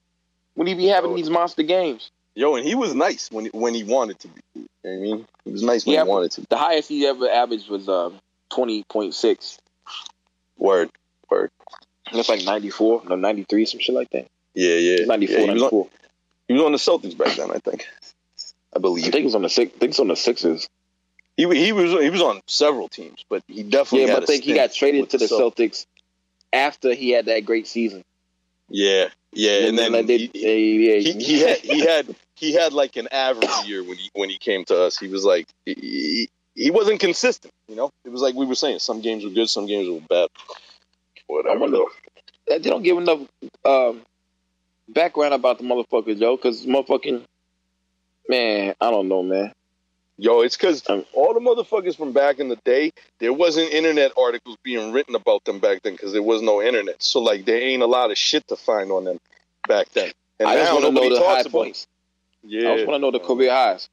When 0.56 0.68
he 0.68 0.74
be 0.74 0.88
having 0.88 1.12
Yo. 1.12 1.16
these 1.16 1.30
monster 1.30 1.64
games? 1.64 2.12
Yo, 2.38 2.56
and 2.56 2.64
he 2.64 2.76
was 2.76 2.94
nice 2.94 3.32
when 3.32 3.48
when 3.48 3.74
he 3.74 3.84
wanted 3.84 4.20
to 4.20 4.28
be. 4.28 4.42
You 4.54 4.62
know 4.62 4.68
what 4.84 4.92
I 4.92 4.98
mean? 4.98 5.28
He 5.44 5.52
was 5.52 5.64
nice 5.64 5.88
when 5.88 5.96
Yeah, 5.96 6.04
he 6.04 6.10
wanted 6.10 6.32
to. 6.34 6.46
The 6.48 6.58
highest 6.58 6.88
he 6.88 7.08
ever 7.08 7.28
averaged 7.28 7.68
was 7.68 7.90
um 7.90 8.20
twenty 8.52 8.84
point 8.84 9.16
six. 9.16 9.58
Word, 10.56 10.92
word. 11.32 11.50
That's 12.14 12.30
like 12.30 12.46
ninety 12.46 12.70
four, 12.70 13.02
no 13.08 13.16
ninety 13.16 13.44
three, 13.44 13.66
some 13.66 13.80
shit 13.80 13.96
like 13.96 14.12
that. 14.12 14.28
Yeah, 14.54 14.76
yeah. 14.76 15.06
Ninety 15.06 15.26
four, 15.26 15.48
Yeah, 15.48 15.48
he, 15.48 15.54
was 15.54 15.64
on, 15.64 15.90
he 16.48 16.54
was 16.54 16.62
on 16.62 16.72
the 16.74 16.78
Celtics 16.78 17.18
back 17.18 17.36
then, 17.38 17.50
I 17.50 17.58
think. 17.58 17.88
I 18.76 18.78
believe. 18.78 19.06
I 19.06 19.10
believe. 19.10 19.14
he 19.16 19.24
was 19.24 19.34
on 19.34 19.42
the 19.42 19.50
six. 19.50 19.74
I 19.76 19.80
think 19.80 19.90
it's 19.90 20.00
on 20.00 20.08
the 20.08 20.16
Sixers. 20.16 20.70
He 21.38 21.44
he 21.56 21.72
was 21.72 21.92
he 21.92 22.10
was 22.12 22.22
on 22.22 22.42
several 22.46 22.88
teams, 22.88 23.26
but 23.28 23.42
he 23.48 23.64
definitely 23.64 24.08
Yeah, 24.08 24.14
but 24.14 24.24
I 24.24 24.26
think 24.28 24.44
he 24.44 24.54
got 24.54 24.72
traded 24.74 25.10
to 25.10 25.18
the 25.18 25.28
Celt- 25.28 25.56
Celtics 25.56 25.88
after 26.54 26.94
he 26.94 27.10
had 27.10 27.26
that 27.26 27.46
great 27.46 27.66
season. 27.66 28.04
Yeah, 28.70 29.10
yeah, 29.32 29.68
and 29.68 29.78
then 29.78 29.94
like, 29.94 30.08
they, 30.08 30.18
he, 30.18 30.28
they- 30.34 31.02
he, 31.02 31.02
yeah, 31.16 31.20
he 31.20 31.40
had 31.42 31.58
he 31.60 31.80
had 31.80 32.16
he 32.36 32.54
had 32.54 32.74
like 32.74 32.96
an 32.98 33.08
average 33.12 33.50
year 33.66 33.84
when 33.84 33.98
he 33.98 34.10
when 34.14 34.30
he 34.30 34.38
came 34.38 34.66
to 34.66 34.84
us. 34.84 34.98
He 34.98 35.08
was 35.08 35.24
like 35.24 35.48
he, 35.66 36.30
he, 36.56 36.72
wasn't 36.72 37.00
consistent. 37.00 37.54
You 37.68 37.76
know, 37.76 37.92
it 38.06 38.10
was 38.10 38.22
like 38.22 38.36
we 38.36 38.46
were 38.46 38.56
saying. 38.56 38.80
Some 38.80 39.02
games 39.02 39.24
were 39.24 39.30
good, 39.32 39.50
some 39.50 39.66
games 39.66 39.90
were 39.90 40.02
bad. 40.08 40.30
I 40.38 41.24
Whatever. 41.28 41.60
wonder, 41.60 41.80
they 42.48 42.60
don't 42.60 42.84
give 42.84 42.98
enough 42.98 43.20
um, 43.66 44.02
background 44.90 45.34
about 45.34 45.58
the 45.60 45.64
motherfuckers, 45.64 46.20
yo, 46.20 46.36
because 46.36 46.66
motherfucking 46.66 47.24
man, 48.30 48.76
I 48.80 48.92
don't 48.92 49.08
know, 49.08 49.24
man. 49.24 49.54
Yo, 50.20 50.42
it's 50.42 50.58
because 50.58 50.84
Um, 50.90 51.06
all 51.14 51.34
the 51.34 51.40
motherfuckers 51.40 51.96
from 51.96 52.12
back 52.12 52.40
in 52.40 52.50
the 52.50 52.56
day, 52.58 52.92
there 53.20 53.34
wasn't 53.34 53.72
internet 53.72 54.12
articles 54.18 54.58
being 54.64 54.92
written 54.92 55.14
about 55.14 55.46
them 55.46 55.60
back 55.60 55.84
then 55.84 55.94
because 55.94 56.12
there 56.12 56.24
was 56.24 56.42
no 56.42 56.62
internet. 56.62 57.02
So 57.04 57.22
like, 57.22 57.46
there 57.46 57.62
ain't 57.62 57.84
a 57.84 57.88
lot 57.88 58.10
of 58.10 58.18
shit 58.18 58.48
to 58.48 58.56
find 58.56 58.92
on 58.92 59.04
them 59.04 59.20
back 59.68 59.90
then. 59.90 60.12
And 60.40 60.50
I 60.50 60.56
just 60.56 60.74
want 60.74 60.86
to 60.86 60.92
know 60.92 61.10
the 61.10 61.24
high 61.24 61.44
points. 61.44 61.88
Yeah, 62.44 62.72
I 62.72 62.76
just 62.78 62.88
want 62.88 62.98
to 62.98 63.02
know 63.02 63.12
the 63.12 63.20
career 63.20 63.52
highs. 63.52 63.90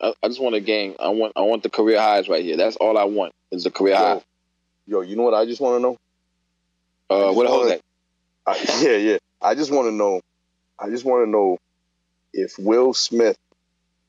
I, 0.00 0.14
I 0.22 0.28
just 0.28 0.40
want 0.40 0.54
a 0.54 0.60
game. 0.60 0.94
I 0.98 1.08
want 1.08 1.32
I 1.36 1.40
want 1.40 1.62
the 1.62 1.70
career 1.70 2.00
highs 2.00 2.28
right 2.28 2.44
here. 2.44 2.56
That's 2.56 2.76
all 2.76 2.98
I 2.98 3.04
want 3.04 3.32
is 3.50 3.64
the 3.64 3.70
career 3.70 3.96
high. 3.96 4.14
yo, 4.14 4.22
yo, 4.86 5.00
you 5.00 5.16
know 5.16 5.22
what 5.22 5.34
I 5.34 5.44
just 5.44 5.60
want 5.60 5.76
to 5.76 5.82
know? 5.82 5.98
Uh, 7.08 7.32
what 7.32 7.44
the 7.44 7.50
hell 7.50 7.62
is 7.64 7.70
that? 7.70 7.80
I, 8.46 8.80
yeah, 8.82 8.96
yeah. 8.96 9.18
I 9.40 9.54
just 9.54 9.70
want 9.70 9.86
to 9.88 9.92
know. 9.92 10.20
I 10.78 10.88
just 10.88 11.04
want 11.04 11.24
to 11.24 11.30
know 11.30 11.58
if 12.32 12.58
Will 12.58 12.94
Smith 12.94 13.36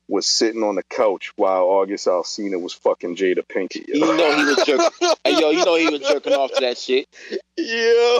was 0.08 0.26
sitting 0.26 0.62
on 0.62 0.74
the 0.74 0.82
couch 0.82 1.32
while 1.36 1.62
August 1.64 2.06
Alsina 2.06 2.60
was 2.60 2.74
fucking 2.74 3.16
Jada 3.16 3.46
Pinkett. 3.46 3.88
You 3.88 4.00
know 4.00 4.36
he 4.36 4.44
was 4.44 4.56
jerking. 4.66 4.90
hey, 5.24 5.40
yo, 5.40 5.50
you 5.50 5.64
know 5.64 5.76
he 5.76 5.88
was 5.88 6.00
jerking 6.00 6.34
off 6.34 6.52
to 6.52 6.60
that 6.60 6.78
shit. 6.78 7.08
Yeah. 7.56 8.18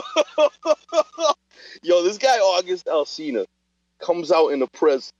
Yo, 1.83 2.03
this 2.03 2.17
guy 2.17 2.37
August 2.37 2.87
Alsina 2.87 3.45
comes 3.99 4.31
out 4.31 4.49
in 4.49 4.59
the 4.59 4.67
press 4.67 5.11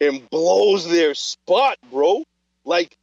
and 0.00 0.28
blows 0.30 0.88
their 0.88 1.14
spot, 1.14 1.76
bro. 1.90 2.24
Like, 2.64 2.96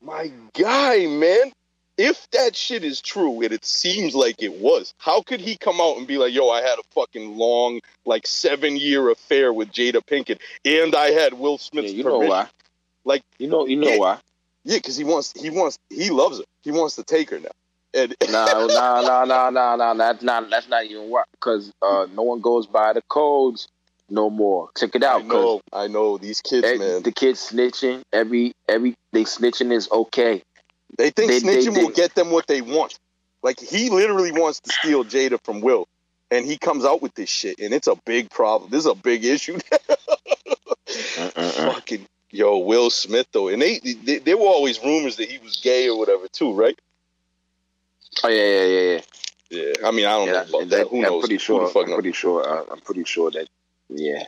my 0.00 0.32
guy, 0.54 1.06
man. 1.06 1.52
If 2.02 2.30
that 2.30 2.56
shit 2.56 2.82
is 2.82 3.02
true, 3.02 3.42
and 3.42 3.52
it 3.52 3.62
seems 3.62 4.14
like 4.14 4.42
it 4.42 4.54
was, 4.54 4.94
how 4.96 5.20
could 5.20 5.38
he 5.40 5.58
come 5.58 5.82
out 5.82 5.98
and 5.98 6.06
be 6.06 6.16
like, 6.16 6.32
yo, 6.32 6.48
I 6.48 6.62
had 6.62 6.78
a 6.78 6.82
fucking 6.94 7.36
long, 7.36 7.80
like 8.06 8.26
seven 8.26 8.78
year 8.78 9.10
affair 9.10 9.52
with 9.52 9.70
Jada 9.70 10.00
Pinkett, 10.02 10.38
and 10.64 10.94
I 10.94 11.10
had 11.10 11.34
Will 11.34 11.52
Yeah, 11.52 11.58
Smith's 11.58 11.92
you 11.92 12.04
know 12.04 12.18
why? 12.20 12.48
Like- 13.04 13.22
you 13.38 13.48
know, 13.48 13.66
you 13.66 13.76
know 13.76 13.90
Yeah. 13.92 13.98
why? 13.98 14.18
Yeah, 14.64 14.78
because 14.78 14.96
he 14.96 15.04
wants, 15.04 15.34
he 15.38 15.50
wants, 15.50 15.76
he 15.90 16.08
loves 16.08 16.38
her. 16.38 16.44
He 16.62 16.70
wants 16.70 16.96
to 16.96 17.02
take 17.04 17.28
her 17.30 17.38
now. 17.38 17.50
And 17.92 18.14
Nah, 18.30 18.66
nah, 18.68 19.00
nah, 19.02 19.24
nah, 19.26 19.50
nah, 19.50 19.76
nah. 19.76 19.94
That's 19.94 20.22
not. 20.22 20.48
That's 20.48 20.68
not 20.68 20.84
even 20.84 21.10
why. 21.10 21.24
Because 21.32 21.70
uh, 21.82 22.06
no 22.14 22.22
one 22.22 22.40
goes 22.40 22.66
by 22.66 22.94
the 22.94 23.02
codes 23.08 23.68
no 24.08 24.30
more. 24.30 24.70
Check 24.78 24.94
it 24.94 25.04
I 25.04 25.08
out. 25.08 25.20
'cause 25.22 25.28
know, 25.28 25.60
I 25.72 25.86
know 25.88 26.16
these 26.16 26.40
kids, 26.40 26.66
e- 26.66 26.78
man. 26.78 27.02
the 27.02 27.12
kids 27.12 27.50
snitching. 27.50 28.02
Every 28.12 28.52
every 28.68 28.94
they 29.12 29.24
snitching 29.24 29.72
is 29.72 29.90
okay. 29.90 30.42
They 31.00 31.10
think 31.10 31.30
They- 31.32 31.40
snitching 31.40 31.74
they- 31.74 31.82
will 31.82 31.90
get 31.90 32.14
them 32.14 32.30
what 32.30 32.46
they 32.46 32.60
want. 32.60 32.98
Like 33.42 33.58
he 33.58 33.88
literally 33.88 34.32
wants 34.32 34.60
to 34.60 34.70
steal 34.70 35.02
Jada 35.04 35.38
from 35.42 35.60
Will, 35.62 35.88
and 36.30 36.44
he 36.44 36.58
comes 36.58 36.84
out 36.84 37.00
with 37.00 37.14
this 37.14 37.30
shit, 37.30 37.58
and 37.58 37.72
it's 37.72 37.86
a 37.86 37.96
big 38.04 38.28
problem. 38.30 38.70
This 38.70 38.80
is 38.80 38.86
a 38.86 38.94
big 38.94 39.24
issue. 39.24 39.58
Mm-mm-mm. 40.86 41.72
Fucking 41.74 42.06
yo, 42.30 42.58
Will 42.58 42.90
Smith 42.90 43.26
though, 43.32 43.48
and 43.48 43.62
they, 43.62 43.78
they 43.78 44.18
there 44.18 44.36
were 44.36 44.46
always 44.46 44.82
rumors 44.82 45.16
that 45.16 45.30
he 45.30 45.38
was 45.38 45.56
gay 45.56 45.88
or 45.88 45.98
whatever 45.98 46.26
too, 46.28 46.52
right? 46.52 46.78
Oh 48.24 48.28
yeah, 48.28 48.44
yeah, 48.44 48.64
yeah, 48.66 48.80
yeah. 48.92 49.00
Yeah, 49.52 49.72
I 49.88 49.90
mean 49.90 50.06
I 50.06 50.10
don't 50.12 50.26
yeah 50.26 50.32
know 50.32 50.40
about 50.42 50.60
that- 50.60 50.68
that. 50.70 50.88
Who 50.88 50.96
I'm 50.98 51.02
knows? 51.02 51.20
pretty 51.22 51.38
sure. 51.38 51.60
I'm 51.66 51.72
knows? 51.86 51.94
pretty 51.94 52.12
sure. 52.12 52.46
Uh, 52.48 52.64
I'm 52.72 52.80
pretty 52.80 53.04
sure 53.04 53.30
that. 53.30 53.48
Yeah. 53.88 54.24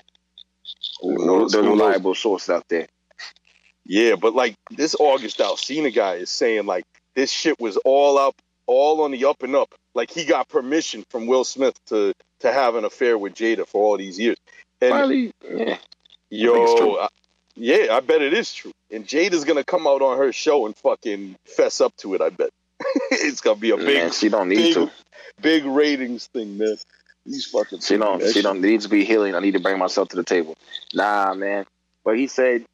Who 1.02 1.14
No, 1.18 1.24
knows? 1.40 1.52
there's 1.52 1.66
reliable 1.66 2.14
source 2.14 2.48
out 2.48 2.66
there. 2.68 2.88
Yeah, 3.84 4.16
but 4.16 4.34
like 4.34 4.54
this 4.70 4.94
August 4.98 5.38
Alsina 5.38 5.94
guy 5.94 6.14
is 6.14 6.30
saying 6.30 6.66
like 6.66 6.84
this 7.14 7.30
shit 7.30 7.60
was 7.60 7.76
all 7.78 8.18
up, 8.18 8.34
all 8.66 9.02
on 9.02 9.10
the 9.10 9.24
up 9.24 9.42
and 9.42 9.56
up. 9.56 9.74
Like 9.94 10.10
he 10.10 10.24
got 10.24 10.48
permission 10.48 11.04
from 11.10 11.26
Will 11.26 11.44
Smith 11.44 11.74
to 11.86 12.12
to 12.40 12.52
have 12.52 12.74
an 12.74 12.84
affair 12.84 13.18
with 13.18 13.34
Jada 13.34 13.66
for 13.66 13.84
all 13.84 13.96
these 13.96 14.18
years. 14.18 14.36
And 14.80 14.90
Probably. 14.90 15.32
Yeah. 15.48 15.78
Yo, 16.30 16.62
it's. 16.62 17.00
I- 17.02 17.08
yeah, 17.54 17.88
I 17.90 18.00
bet 18.00 18.22
it 18.22 18.32
is 18.32 18.52
true. 18.54 18.72
And 18.90 19.06
Jada's 19.06 19.44
gonna 19.44 19.64
come 19.64 19.86
out 19.86 20.00
on 20.00 20.16
her 20.16 20.32
show 20.32 20.64
and 20.64 20.74
fucking 20.76 21.36
fess 21.44 21.80
up 21.82 21.94
to 21.98 22.14
it. 22.14 22.22
I 22.22 22.30
bet 22.30 22.50
it's 23.10 23.42
gonna 23.42 23.60
be 23.60 23.70
a 23.70 23.76
big, 23.76 23.86
Man, 23.86 24.10
she 24.10 24.30
don't 24.30 24.48
need 24.48 24.56
big, 24.56 24.74
to. 24.74 24.90
big 25.40 25.64
ratings 25.66 26.28
thing, 26.28 26.56
man. 26.56 26.76
These 27.26 27.46
fucking 27.46 27.80
She 27.80 27.98
don't. 27.98 28.24
She 28.32 28.42
don't 28.42 28.60
need 28.60 28.80
to 28.80 28.88
be 28.88 29.04
healing. 29.04 29.34
I 29.34 29.40
need 29.40 29.52
to 29.52 29.60
bring 29.60 29.78
myself 29.78 30.08
to 30.08 30.16
the 30.16 30.24
table. 30.24 30.56
Nah, 30.94 31.34
man. 31.34 31.66
But 32.04 32.18
he 32.18 32.26
said. 32.26 32.64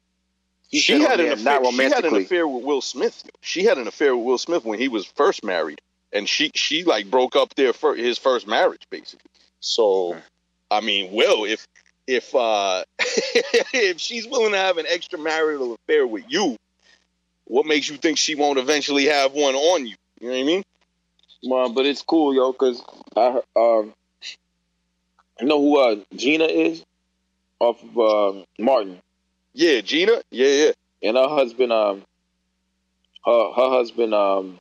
He 0.69 0.79
She 0.79 0.93
said 0.93 1.09
had 1.09 1.19
an 1.19 1.31
affair. 1.31 1.65
She 1.71 1.83
had 1.83 2.05
an 2.05 2.15
affair 2.15 2.47
with 2.47 2.63
Will 2.63 2.81
Smith. 2.81 3.23
She 3.41 3.63
had 3.63 3.77
an 3.79 3.87
affair 3.87 4.15
with 4.15 4.25
Will 4.25 4.37
Smith 4.37 4.63
when 4.63 4.79
he 4.79 4.87
was 4.87 5.05
first 5.05 5.43
married, 5.43 5.81
and 6.13 6.29
she 6.29 6.51
she 6.53 6.83
like 6.83 7.09
broke 7.09 7.35
up 7.35 7.55
their 7.55 7.73
fir- 7.73 7.95
his 7.95 8.19
first 8.19 8.47
marriage 8.47 8.83
basically. 8.91 9.31
So, 9.59 10.15
I 10.69 10.81
mean, 10.81 11.11
Will, 11.11 11.45
if 11.45 11.67
if 12.05 12.33
uh 12.35 12.83
if 12.99 13.99
she's 13.99 14.27
willing 14.27 14.51
to 14.51 14.57
have 14.57 14.77
an 14.77 14.85
extramarital 14.85 15.75
affair 15.75 16.05
with 16.05 16.25
you, 16.27 16.55
what 17.45 17.65
makes 17.65 17.89
you 17.89 17.97
think 17.97 18.19
she 18.19 18.35
won't 18.35 18.59
eventually 18.59 19.05
have 19.05 19.33
one 19.33 19.55
on 19.55 19.87
you? 19.87 19.95
You 20.21 20.27
know 20.27 20.33
what 20.33 20.39
I 20.39 20.43
mean? 20.43 20.63
Well, 21.43 21.69
but 21.69 21.85
it's 21.87 22.03
cool, 22.03 22.35
yo, 22.35 22.51
because 22.51 22.83
I 23.15 23.41
um, 23.55 23.93
you 25.39 25.47
know 25.47 25.59
who 25.59 25.77
uh, 25.79 25.95
Gina 26.15 26.45
is 26.45 26.83
off 27.59 27.81
of 27.83 27.97
um, 28.35 28.45
Martin, 28.59 29.01
Yeah, 29.59 29.81
Gina. 29.81 30.21
Yeah, 30.31 30.47
yeah. 30.47 30.71
and 31.09 31.17
her 31.17 31.27
husband, 31.27 31.73
um, 31.73 32.03
her 33.25 33.51
her 33.51 33.69
husband, 33.69 34.13
um, 34.13 34.57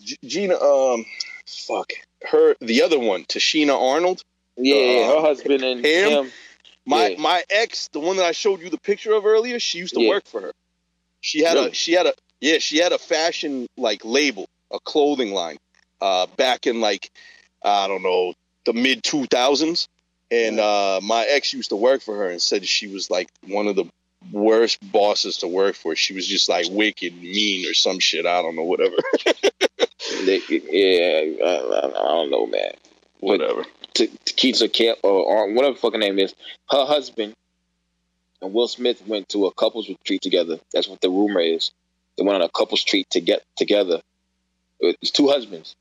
G- 0.00 0.16
Gina. 0.24 0.54
Um, 0.54 1.04
fuck 1.44 1.90
her. 2.30 2.54
The 2.60 2.82
other 2.82 3.00
one, 3.00 3.24
Tichina 3.24 3.76
Arnold. 3.76 4.22
yeah, 4.56 4.76
Uh, 4.76 5.14
her 5.16 5.20
husband 5.22 5.64
and 5.64 5.84
him? 5.84 6.08
him. 6.12 6.32
My 6.86 7.08
Yeah. 7.08 7.16
my 7.18 7.42
ex, 7.50 7.88
the 7.88 7.98
one 7.98 8.16
that 8.18 8.24
I 8.24 8.30
showed 8.30 8.60
you 8.60 8.70
the 8.70 8.78
picture 8.78 9.12
of 9.12 9.26
earlier, 9.26 9.58
she 9.58 9.78
used 9.78 9.94
to 9.94 10.00
Yeah. 10.00 10.10
work 10.10 10.26
for 10.28 10.40
her. 10.40 10.52
She 11.20 11.42
had 11.42 11.54
Really? 11.54 11.70
a 11.70 11.74
she 11.74 11.92
had 11.94 12.06
a 12.06 12.14
yeah, 12.40 12.58
she 12.58 12.78
had 12.78 12.92
a 12.92 12.98
fashion 12.98 13.66
like 13.76 14.04
label, 14.04 14.48
a 14.70 14.78
clothing 14.78 15.32
line, 15.32 15.58
uh, 16.00 16.26
back 16.36 16.68
in 16.68 16.80
like 16.80 17.10
I 17.60 17.88
don't 17.88 18.04
know 18.04 18.34
the 18.66 18.72
mid 18.72 19.02
two 19.02 19.26
thousands, 19.26 19.88
and 20.30 20.60
uh, 20.60 21.00
my 21.02 21.24
ex 21.28 21.52
used 21.52 21.70
to 21.70 21.76
work 21.76 22.02
for 22.02 22.14
her 22.18 22.28
and 22.28 22.40
said 22.40 22.64
she 22.68 22.86
was 22.86 23.10
like 23.10 23.28
one 23.48 23.66
of 23.66 23.74
the 23.74 23.86
worst 24.30 24.78
bosses 24.92 25.38
to 25.38 25.48
work 25.48 25.74
for. 25.74 25.96
She 25.96 26.14
was 26.14 26.26
just 26.26 26.48
like 26.48 26.66
wicked, 26.70 27.14
mean, 27.20 27.68
or 27.68 27.74
some 27.74 27.98
shit. 27.98 28.26
I 28.26 28.42
don't 28.42 28.56
know, 28.56 28.64
whatever, 28.64 28.94
yeah, 30.24 31.22
I, 31.44 31.90
don't 31.92 32.30
know, 32.30 32.46
man. 32.46 32.72
whatever. 33.20 33.64
to, 33.94 34.06
to 34.06 34.34
Keisha 34.34 34.72
Camp 34.72 34.98
or, 35.02 35.10
or 35.10 35.52
whatever 35.52 35.74
the 35.74 35.80
fucking 35.80 36.00
name 36.00 36.18
is, 36.18 36.34
her 36.70 36.84
husband 36.84 37.34
and 38.42 38.52
Will 38.52 38.68
Smith 38.68 39.06
went 39.06 39.28
to 39.30 39.46
a 39.46 39.52
couples 39.52 39.88
retreat 39.88 40.20
together. 40.20 40.58
That's 40.72 40.88
what 40.88 41.00
the 41.00 41.10
rumor 41.10 41.40
is. 41.40 41.70
They 42.18 42.24
went 42.24 42.36
on 42.36 42.42
a 42.42 42.48
couples 42.48 42.84
retreat 42.84 43.08
to 43.10 43.20
get 43.20 43.42
together. 43.56 44.02
It's 44.80 45.12
two 45.12 45.28
husbands. 45.28 45.76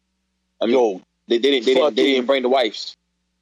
I 0.62 0.66
mean, 0.66 0.76
Yo, 0.76 1.02
they, 1.28 1.40
they 1.40 1.52
didn't 1.52 1.66
they 1.66 1.74
didn't 1.74 1.96
they 1.96 2.06
didn't 2.06 2.28
bring 2.28 2.44
the 2.44 2.50
wives. 2.50 2.96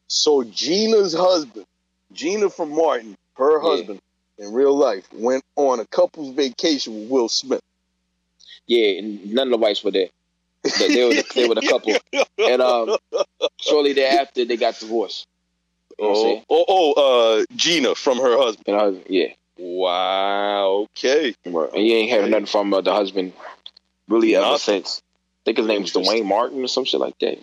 So 0.07 0.43
Gina's 0.43 1.13
husband, 1.13 1.65
Gina 2.13 2.49
from 2.49 2.73
Martin, 2.73 3.17
her 3.35 3.59
husband 3.59 3.99
in 4.39 4.53
real 4.53 4.75
life, 4.75 5.07
went 5.13 5.43
on 5.55 5.79
a 5.79 5.85
couple's 5.85 6.33
vacation 6.35 7.01
with 7.01 7.09
Will 7.09 7.29
Smith. 7.29 7.61
Yeah, 8.67 8.99
and 8.99 9.33
none 9.33 9.47
of 9.47 9.51
the 9.51 9.57
wives 9.57 9.83
were 9.83 9.91
there. 9.91 10.07
They, 10.79 10.87
they 10.93 11.03
were 11.03 11.13
the, 11.13 11.25
they 11.35 11.47
were 11.47 11.55
the 11.55 11.61
couple, 11.61 11.95
and 12.37 12.61
um, 12.61 12.97
shortly 13.59 13.93
thereafter 13.93 14.45
they 14.45 14.57
got 14.57 14.79
divorced. 14.79 15.27
You 15.97 16.05
know 16.05 16.43
Oh, 16.49 16.65
oh, 16.67 16.93
oh, 16.95 17.39
uh, 17.41 17.45
Gina 17.55 17.95
from 17.95 18.17
her 18.19 18.37
husband. 18.37 18.67
And 18.67 18.77
I 18.77 18.85
was, 18.87 18.97
yeah, 19.07 19.27
Wow. 19.59 20.87
Okay. 20.97 21.35
and 21.43 21.53
you 21.53 21.93
ain't 21.95 22.11
heard 22.11 22.31
nothing 22.31 22.45
from 22.45 22.73
uh, 22.73 22.79
the 22.81 22.93
husband 22.93 23.33
really 24.07 24.35
ever 24.35 24.57
since. 24.57 25.01
I 25.01 25.41
think 25.45 25.57
his 25.57 25.67
name 25.67 25.81
was 25.81 25.91
Duane 25.91 26.25
Martin 26.25 26.63
or 26.63 26.67
some 26.67 26.85
shit 26.85 27.01
like 27.01 27.19
that. 27.19 27.39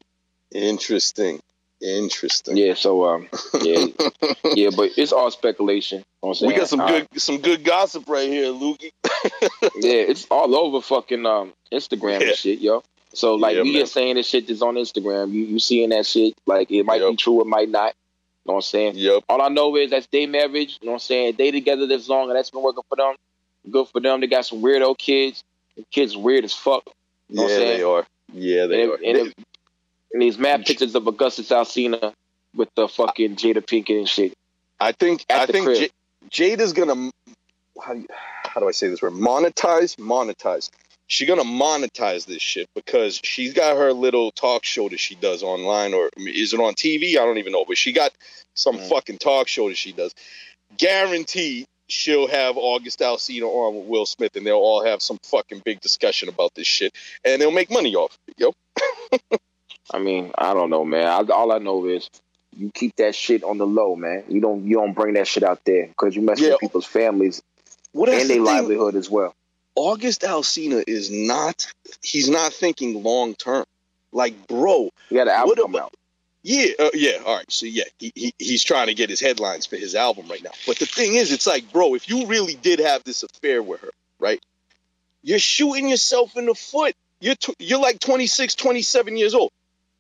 Interesting. 0.51 1.41
Interesting. 1.81 2.57
Yeah, 2.57 2.75
so 2.75 3.05
um, 3.05 3.29
yeah, 3.63 3.87
yeah, 4.55 4.71
but 4.75 4.91
it's 4.97 5.13
all 5.13 5.31
speculation. 5.31 5.99
You 5.99 6.05
know 6.05 6.07
what 6.21 6.29
I'm 6.31 6.35
saying? 6.37 6.53
We 6.53 6.59
got 6.59 6.69
some 6.69 6.81
Uh, 6.81 6.89
good 6.89 7.09
some 7.21 7.39
good 7.39 7.65
gossip 7.65 8.09
right 8.09 8.29
here, 8.29 8.47
Lukey. 8.47 8.91
Yeah, 9.77 10.05
it's 10.09 10.27
all 10.31 10.55
over 10.57 10.81
fucking 10.81 11.27
um 11.27 11.53
Instagram 11.73 12.21
Yeah. 12.21 12.29
and 12.29 12.37
shit, 12.37 12.61
yo. 12.61 12.83
So 13.13 13.35
like 13.35 13.57
Yeah, 13.57 13.63
we 13.63 13.73
man. 13.73 13.81
just 13.83 13.93
saying 13.93 14.17
this 14.17 14.27
shit 14.27 14.47
that's 14.49 14.63
on 14.63 14.77
Instagram. 14.77 15.33
You 15.33 15.43
you 15.43 15.59
seeing 15.59 15.91
that 15.91 16.07
shit? 16.07 16.35
Like 16.47 16.71
it 16.71 16.85
might 16.85 17.01
be 17.01 17.17
true, 17.17 17.41
it 17.43 17.47
might 17.47 17.69
not. 17.69 17.93
You 18.45 18.53
know 18.53 18.55
what 18.55 18.59
I'm 18.59 18.63
saying? 18.63 18.93
Yep. 18.97 19.25
All 19.29 19.43
I 19.43 19.49
know 19.49 19.77
is 19.77 19.91
that's 19.91 20.07
their 20.07 20.27
marriage. 20.29 20.79
You 20.81 20.87
know 20.87 20.93
what 20.93 20.97
I'm 20.97 21.01
saying? 21.01 21.35
They 21.37 21.51
together 21.51 21.87
this 21.87 22.09
long 22.09 22.29
and 22.31 22.39
that's 22.39 22.51
been 22.51 22.63
working 22.63 22.85
for 22.89 22.97
them. 22.97 23.15
Good 23.71 23.89
for 23.89 24.01
them. 24.01 24.21
They 24.21 24.29
got 24.29 24.47
some 24.47 24.63
weirdo 24.63 24.97
kids. 24.97 25.43
The 25.77 25.85
kids 25.91 26.17
weird 26.17 26.45
as 26.45 26.55
fuck. 26.55 26.85
You 27.29 27.37
Know 27.37 27.43
what 27.43 27.49
Yeah, 27.51 27.57
I'm 27.57 27.61
saying? 27.63 27.77
they 27.79 27.83
are. 27.83 28.07
Yeah, 28.33 28.67
they 28.67 28.83
And, 28.83 28.91
are. 28.93 28.95
it- 28.95 29.05
and, 29.19 29.29
it- 29.29 29.35
and 30.17 30.23
these 30.23 30.39
mad 30.39 30.65
pictures 30.65 30.95
of 30.95 31.07
Augustus 31.07 31.51
Alsina 31.51 32.15
with 32.55 32.71
the 32.75 32.89
fucking 32.89 33.37
Jada 33.37 33.59
Pinkett 33.59 33.99
and 33.99 34.09
shit. 34.09 34.33
I 34.81 34.93
think 34.93 35.27
I 35.29 35.45
think. 35.45 35.67
J- 35.77 35.91
Jada's 36.31 36.73
gonna 36.73 37.11
how 37.85 37.93
do, 37.93 38.01
you, 38.01 38.07
how 38.11 38.61
do 38.61 38.67
I 38.67 38.71
say 38.71 38.89
this 38.89 39.03
word? 39.03 39.13
Monetize, 39.13 39.97
monetize. 39.97 40.71
She's 41.07 41.29
gonna 41.29 41.45
monetize 41.45 42.25
this 42.25 42.41
shit 42.41 42.67
because 42.75 43.21
she's 43.23 43.53
got 43.53 43.77
her 43.77 43.93
little 43.93 44.31
talk 44.31 44.65
show 44.65 44.89
that 44.89 44.99
she 44.99 45.17
does 45.17 45.43
online, 45.43 45.93
or 45.93 46.09
is 46.17 46.55
it 46.55 46.61
on 46.61 46.73
TV? 46.73 47.11
I 47.11 47.27
don't 47.27 47.37
even 47.37 47.53
know, 47.53 47.67
but 47.67 47.77
she 47.77 47.93
got 47.93 48.11
some 48.55 48.79
Mm. 48.79 48.89
fucking 48.89 49.19
talk 49.19 49.49
show 49.49 49.69
that 49.69 49.77
she 49.77 49.93
does. 49.93 50.15
Guaranteed, 50.79 51.67
she'll 51.89 52.27
have 52.27 52.57
August 52.57 53.01
Alsina 53.01 53.43
on 53.43 53.77
with 53.77 53.87
Will 53.87 54.07
Smith, 54.07 54.35
and 54.35 54.47
they'll 54.47 54.55
all 54.57 54.83
have 54.83 55.03
some 55.03 55.19
fucking 55.25 55.61
big 55.63 55.83
discussion 55.83 56.31
about 56.31 56.55
this 56.55 56.67
shit, 56.67 56.95
and 57.23 57.41
they'll 57.43 57.51
make 57.51 57.71
money 57.71 57.95
off 57.95 58.19
it. 58.29 58.35
Yo, 58.39 58.55
I 59.93 59.99
mean, 59.99 60.33
I 60.37 60.55
don't 60.55 60.71
know, 60.71 60.85
man. 60.85 61.07
I, 61.07 61.33
all 61.33 61.53
I 61.53 61.59
know 61.59 61.87
is 61.87 62.11
you 62.57 62.71
keep 62.75 62.97
that 62.97 63.15
shit 63.15 63.45
on 63.45 63.59
the 63.59 63.67
low, 63.67 63.97
man. 63.97 64.25
You 64.29 64.41
don't 64.41 64.65
you 64.67 64.77
don't 64.77 64.95
bring 64.95 65.15
that 65.15 65.27
shit 65.29 65.43
out 65.43 65.61
there 65.65 65.87
because 65.87 66.17
you 66.17 66.23
mess 66.23 66.41
Yeah. 66.41 66.51
with 66.53 66.61
people's 66.61 66.87
families 66.87 67.43
what 67.93 68.09
and 68.09 68.29
their 68.29 68.41
livelihood 68.41 68.95
as 68.97 69.09
well. 69.11 69.35
August 69.75 70.23
Alsina 70.23 70.83
is 70.87 71.11
not. 71.11 71.67
He's 72.03 72.29
not 72.31 72.53
thinking 72.53 73.03
long 73.03 73.35
term. 73.35 73.65
Like, 74.13 74.47
bro, 74.49 74.91
You 75.11 75.17
got 75.19 75.29
an 75.29 75.35
album 75.35 75.49
What 75.49 75.59
about- 75.71 75.83
out. 75.83 75.95
Yeah, 76.43 76.67
uh, 76.79 76.91
yeah. 76.95 77.23
All 77.27 77.37
right. 77.37 77.51
So 77.51 77.67
yeah, 77.67 77.83
he, 77.99 78.13
he 78.15 78.35
he's 78.39 78.63
trying 78.63 78.87
to 78.87 78.95
get 78.95 79.11
his 79.11 79.21
headlines 79.21 79.67
for 79.67 79.77
his 79.77 79.97
album 79.97 80.29
right 80.29 80.43
now. 80.43 80.53
But 80.65 80.79
the 80.79 80.87
thing 80.87 81.15
is, 81.15 81.33
it's 81.33 81.47
like, 81.47 81.73
bro, 81.73 81.95
if 81.95 82.09
you 82.09 82.27
really 82.27 82.55
did 82.55 82.79
have 82.79 83.03
this 83.03 83.25
affair 83.25 83.61
with 83.63 83.81
her, 83.81 83.91
right? 84.21 84.41
You're 85.23 85.41
shooting 85.41 85.89
yourself 85.89 86.37
in 86.37 86.47
the 86.47 86.55
foot. 86.55 86.95
You're 87.21 87.35
tw- 87.35 87.57
you're 87.59 87.81
like 87.81 87.99
26, 87.99 88.55
27 88.55 89.17
years 89.17 89.35
old. 89.35 89.51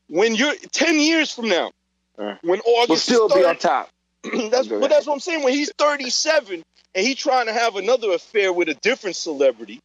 When 0.08 0.34
you're 0.34 0.54
10 0.72 1.00
years 1.00 1.32
from 1.32 1.48
now, 1.48 1.72
Uh. 2.18 2.36
when 2.42 2.60
August 2.60 3.04
still 3.04 3.26
is 3.26 3.34
be 3.34 3.44
on 3.44 3.56
top. 3.56 3.90
that's 4.22 4.68
but 4.68 4.88
that's 4.88 5.06
what 5.06 5.14
I'm 5.14 5.20
saying. 5.20 5.42
When 5.44 5.52
he's 5.52 5.72
37 5.78 6.62
and 6.94 7.06
he's 7.06 7.16
trying 7.16 7.46
to 7.46 7.52
have 7.52 7.76
another 7.76 8.12
affair 8.12 8.52
with 8.52 8.68
a 8.68 8.74
different 8.74 9.16
celebrity, 9.16 9.80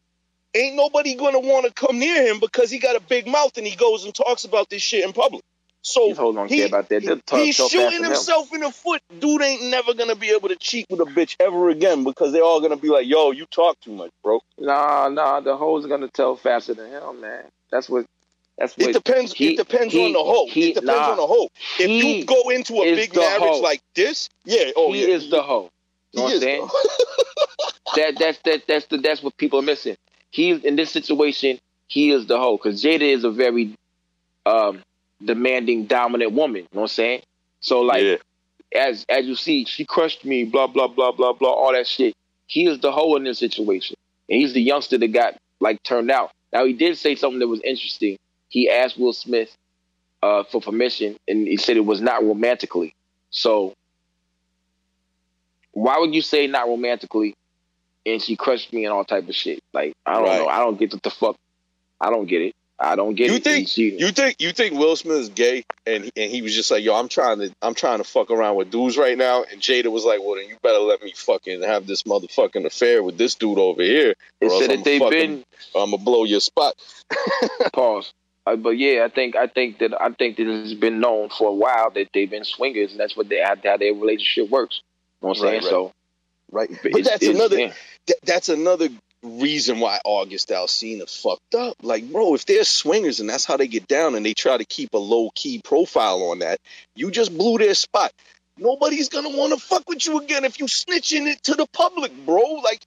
ain't 0.55 0.75
nobody 0.75 1.15
gonna 1.15 1.39
want 1.39 1.65
to 1.65 1.73
come 1.73 1.99
near 1.99 2.25
him 2.27 2.39
because 2.39 2.69
he 2.71 2.79
got 2.79 2.95
a 2.95 3.01
big 3.01 3.27
mouth 3.27 3.57
and 3.57 3.65
he 3.67 3.75
goes 3.75 4.05
and 4.05 4.13
talks 4.15 4.45
about 4.45 4.69
this 4.69 4.81
shit 4.81 5.03
in 5.03 5.13
public. 5.13 5.43
So 5.83 6.07
These 6.07 6.17
hoes 6.17 6.35
don't 6.35 6.47
he- 6.47 6.57
care 6.57 6.67
about 6.67 6.89
that. 6.89 7.21
He's 7.31 7.57
so 7.57 7.67
shooting 7.67 8.03
himself 8.03 8.53
in 8.53 8.61
the 8.61 8.71
foot. 8.71 9.01
Dude 9.19 9.41
ain't 9.41 9.63
never 9.65 9.93
gonna 9.93 10.15
be 10.15 10.29
able 10.29 10.49
to 10.49 10.55
cheat 10.55 10.85
with 10.89 10.99
a 11.01 11.05
bitch 11.05 11.35
ever 11.39 11.69
again 11.69 12.03
because 12.03 12.31
they're 12.31 12.43
all 12.43 12.61
gonna 12.61 12.77
be 12.77 12.89
like, 12.89 13.07
"Yo, 13.07 13.31
you 13.31 13.45
talk 13.47 13.79
too 13.79 13.91
much, 13.91 14.11
bro." 14.23 14.41
Nah, 14.59 15.09
nah, 15.09 15.39
the 15.39 15.57
hoes 15.57 15.83
are 15.85 15.87
gonna 15.87 16.07
tell 16.07 16.35
faster 16.35 16.75
than 16.75 16.91
him, 16.91 17.21
man. 17.21 17.45
That's 17.71 17.89
what. 17.89 18.05
That's 18.61 18.77
what. 18.77 18.89
It 18.89 18.93
depends. 18.93 19.33
he- 19.33 19.53
it 19.53 19.57
depends 19.57 19.91
he- 19.91 20.05
on 20.05 20.13
the 20.13 20.23
hoe. 20.23 20.45
he- 20.45 20.69
it 20.69 20.75
depends 20.75 20.87
nah. 20.87 21.11
on 21.11 21.17
the 21.17 21.25
hoe. 21.25 21.49
If 21.79 21.89
you 21.89 22.25
go 22.25 22.49
into 22.49 22.75
a 22.83 22.93
big 22.95 23.15
marriage 23.15 23.41
hoe. 23.41 23.59
like 23.59 23.81
this, 23.95 24.29
yeah, 24.45 24.69
oh 24.75 24.93
he 24.93 25.01
yeah, 25.01 25.15
is 25.15 25.31
the 25.31 25.41
hoe. 25.41 25.71
he 26.11 26.19
know 26.19 26.25
what 26.25 26.29
I'm 26.29 26.35
is 26.35 26.41
saying? 26.43 26.67
that 27.95 28.19
that's 28.19 28.37
that 28.45 28.61
that's 28.67 28.85
the 28.85 28.97
that's 28.97 29.23
what 29.23 29.35
people 29.37 29.57
are 29.57 29.63
missing. 29.63 29.97
He 30.29 30.51
in 30.51 30.75
this 30.75 30.91
situation, 30.91 31.59
he 31.87 32.11
is 32.11 32.27
the 32.27 32.37
hoe 32.37 32.57
because 32.57 32.83
Jada 32.83 33.01
is 33.01 33.23
a 33.23 33.31
very 33.31 33.75
um 34.45 34.83
demanding, 35.25 35.85
dominant 35.87 36.33
woman. 36.33 36.61
You 36.61 36.67
know 36.73 36.81
what 36.81 36.83
I'm 36.83 36.87
saying? 36.89 37.21
So 37.61 37.81
like 37.81 38.03
yeah. 38.03 38.17
as 38.79 39.07
as 39.09 39.25
you 39.25 39.35
see, 39.35 39.65
she 39.65 39.85
crushed 39.85 40.23
me, 40.23 40.43
blah 40.43 40.67
blah 40.67 40.87
blah 40.87 41.11
blah 41.11 41.33
blah, 41.33 41.51
all 41.51 41.73
that 41.73 41.87
shit. 41.87 42.15
He 42.45 42.67
is 42.67 42.77
the 42.79 42.91
hoe 42.91 43.15
in 43.15 43.23
this 43.23 43.39
situation, 43.39 43.97
and 44.29 44.39
he's 44.39 44.53
the 44.53 44.61
youngster 44.61 44.99
that 44.99 45.07
got 45.07 45.35
like 45.59 45.81
turned 45.81 46.11
out. 46.11 46.29
Now 46.53 46.65
he 46.65 46.73
did 46.73 46.95
say 46.99 47.15
something 47.15 47.39
that 47.39 47.47
was 47.47 47.61
interesting. 47.63 48.19
He 48.51 48.69
asked 48.69 48.99
Will 48.99 49.13
Smith 49.13 49.49
uh, 50.21 50.43
for 50.43 50.61
permission, 50.61 51.17
and 51.27 51.47
he 51.47 51.57
said 51.57 51.77
it 51.77 51.85
was 51.85 51.99
not 52.01 52.23
romantically. 52.23 52.93
So 53.31 53.73
why 55.71 55.97
would 55.97 56.13
you 56.13 56.21
say 56.21 56.45
not 56.47 56.67
romantically? 56.67 57.33
And 58.05 58.21
she 58.21 58.35
crushed 58.35 58.73
me 58.73 58.85
and 58.85 58.93
all 58.93 59.05
type 59.05 59.27
of 59.29 59.35
shit. 59.35 59.59
Like 59.73 59.93
I 60.05 60.13
don't 60.13 60.23
Right. 60.25 60.37
know. 60.39 60.47
I 60.47 60.59
don't 60.59 60.77
get 60.77 60.91
what 60.93 61.01
the 61.01 61.09
fuck. 61.11 61.35
I 61.99 62.09
don't 62.09 62.25
get 62.27 62.41
it. 62.41 62.55
I 62.79 62.95
don't 62.95 63.13
get 63.13 63.29
You 63.29 63.35
it. 63.35 63.43
think- 63.43 63.67
she- 63.69 63.95
You 63.97 64.11
think 64.11 64.37
you 64.41 64.51
think 64.51 64.73
Will 64.73 64.95
Smith 64.95 65.17
is 65.19 65.29
gay, 65.29 65.63
and 65.85 66.05
he- 66.05 66.11
and 66.17 66.31
he 66.31 66.41
was 66.41 66.53
just 66.55 66.71
like, 66.71 66.83
"Yo, 66.83 66.95
I'm 66.95 67.07
trying 67.07 67.37
to 67.39 67.53
I'm 67.61 67.75
trying 67.75 67.99
to 67.99 68.03
fuck 68.03 68.31
around 68.31 68.55
with 68.55 68.71
dudes 68.71 68.97
right 68.97 69.15
now," 69.17 69.43
and 69.43 69.61
Jada 69.61 69.91
was 69.91 70.03
like, 70.03 70.19
"Well, 70.19 70.35
then 70.35 70.49
you 70.49 70.57
better 70.63 70.79
let 70.79 71.01
me 71.03 71.13
fucking 71.15 71.61
have 71.61 71.85
this 71.85 72.03
motherfucking 72.03 72.65
affair 72.65 73.03
with 73.03 73.17
this 73.19 73.35
dude 73.35 73.59
over 73.59 73.83
here, 73.83 74.15
or 74.41 74.49
else 74.49 74.59
said 74.59 74.71
I'm 74.71 74.77
that 74.77 74.83
they've 74.83 74.99
fucking- 74.99 75.19
been 75.19 75.45
I'm 75.75 75.91
gonna 75.91 76.03
blow 76.03 76.23
your 76.25 76.39
spot." 76.41 76.73
Pause. 77.73 78.11
Uh, 78.51 78.55
but 78.57 78.71
yeah, 78.71 79.05
I 79.05 79.09
think 79.09 79.35
I 79.35 79.47
think 79.47 79.79
that 79.79 79.99
I 79.99 80.11
think 80.11 80.37
that 80.37 80.47
it's 80.47 80.73
been 80.73 80.99
known 80.99 81.29
for 81.29 81.49
a 81.49 81.53
while 81.53 81.91
that 81.91 82.09
they've 82.13 82.29
been 82.29 82.43
swingers, 82.43 82.91
and 82.91 82.99
that's 82.99 83.15
what 83.15 83.29
they 83.29 83.41
how, 83.41 83.55
their 83.55 83.93
relationship 83.93 84.49
works. 84.49 84.81
You 85.21 85.27
know 85.27 85.29
what 85.29 85.37
I'm 85.37 85.43
Right, 85.43 85.51
saying? 85.51 85.63
right. 85.63 85.69
So, 85.69 85.93
Right, 86.51 86.69
but 86.83 86.91
but 86.91 87.03
that's 87.05 87.25
another 87.25 87.57
yeah. 87.57 87.73
th- 88.07 88.19
that's 88.23 88.49
another 88.49 88.89
reason 89.23 89.79
why 89.79 89.99
August 90.03 90.49
Alsina 90.49 91.09
fucked 91.09 91.55
up. 91.55 91.77
Like, 91.81 92.11
bro, 92.11 92.33
if 92.33 92.45
they're 92.45 92.65
swingers 92.65 93.21
and 93.21 93.29
that's 93.29 93.45
how 93.45 93.55
they 93.55 93.67
get 93.67 93.87
down, 93.87 94.15
and 94.15 94.25
they 94.25 94.33
try 94.33 94.57
to 94.57 94.65
keep 94.65 94.93
a 94.93 94.97
low 94.97 95.29
key 95.33 95.61
profile 95.63 96.23
on 96.23 96.39
that, 96.39 96.59
you 96.93 97.09
just 97.09 97.37
blew 97.37 97.57
their 97.57 97.73
spot. 97.73 98.11
Nobody's 98.57 99.07
gonna 99.07 99.29
want 99.29 99.53
to 99.53 99.59
fuck 99.59 99.87
with 99.87 100.05
you 100.05 100.19
again 100.19 100.43
if 100.43 100.59
you 100.59 100.65
snitching 100.65 101.25
it 101.31 101.41
to 101.43 101.53
the 101.53 101.67
public, 101.67 102.11
bro. 102.25 102.41
Like, 102.61 102.81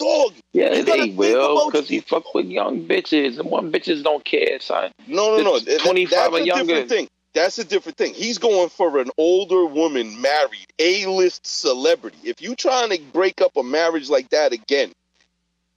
dog. 0.00 0.32
Yeah, 0.52 0.74
You 0.74 0.82
they 0.84 1.10
will 1.10 1.70
because 1.70 1.88
he 1.88 2.00
fuck 2.00 2.34
with 2.34 2.46
young 2.46 2.86
bitches, 2.88 3.38
and 3.38 3.48
one 3.50 3.70
bitches 3.70 4.02
don't 4.02 4.24
care, 4.24 4.58
son. 4.60 4.90
No, 5.06 5.36
no, 5.36 5.42
no. 5.44 5.56
It's 5.56 5.66
That- 5.66 5.80
25 5.80 6.10
that's 6.10 6.32
or 6.34 6.38
a 6.38 6.44
younger. 6.44 6.64
different 6.64 6.88
thing. 6.88 7.08
That's 7.32 7.58
a 7.58 7.64
different 7.64 7.96
thing. 7.96 8.14
He's 8.14 8.38
going 8.38 8.70
for 8.70 8.98
an 8.98 9.10
older 9.16 9.64
woman, 9.64 10.20
married, 10.20 10.66
A-list 10.80 11.46
celebrity. 11.46 12.18
If 12.24 12.42
you 12.42 12.56
trying 12.56 12.90
to 12.90 12.98
break 13.12 13.40
up 13.40 13.56
a 13.56 13.62
marriage 13.62 14.08
like 14.10 14.28
that 14.30 14.52
again, 14.52 14.90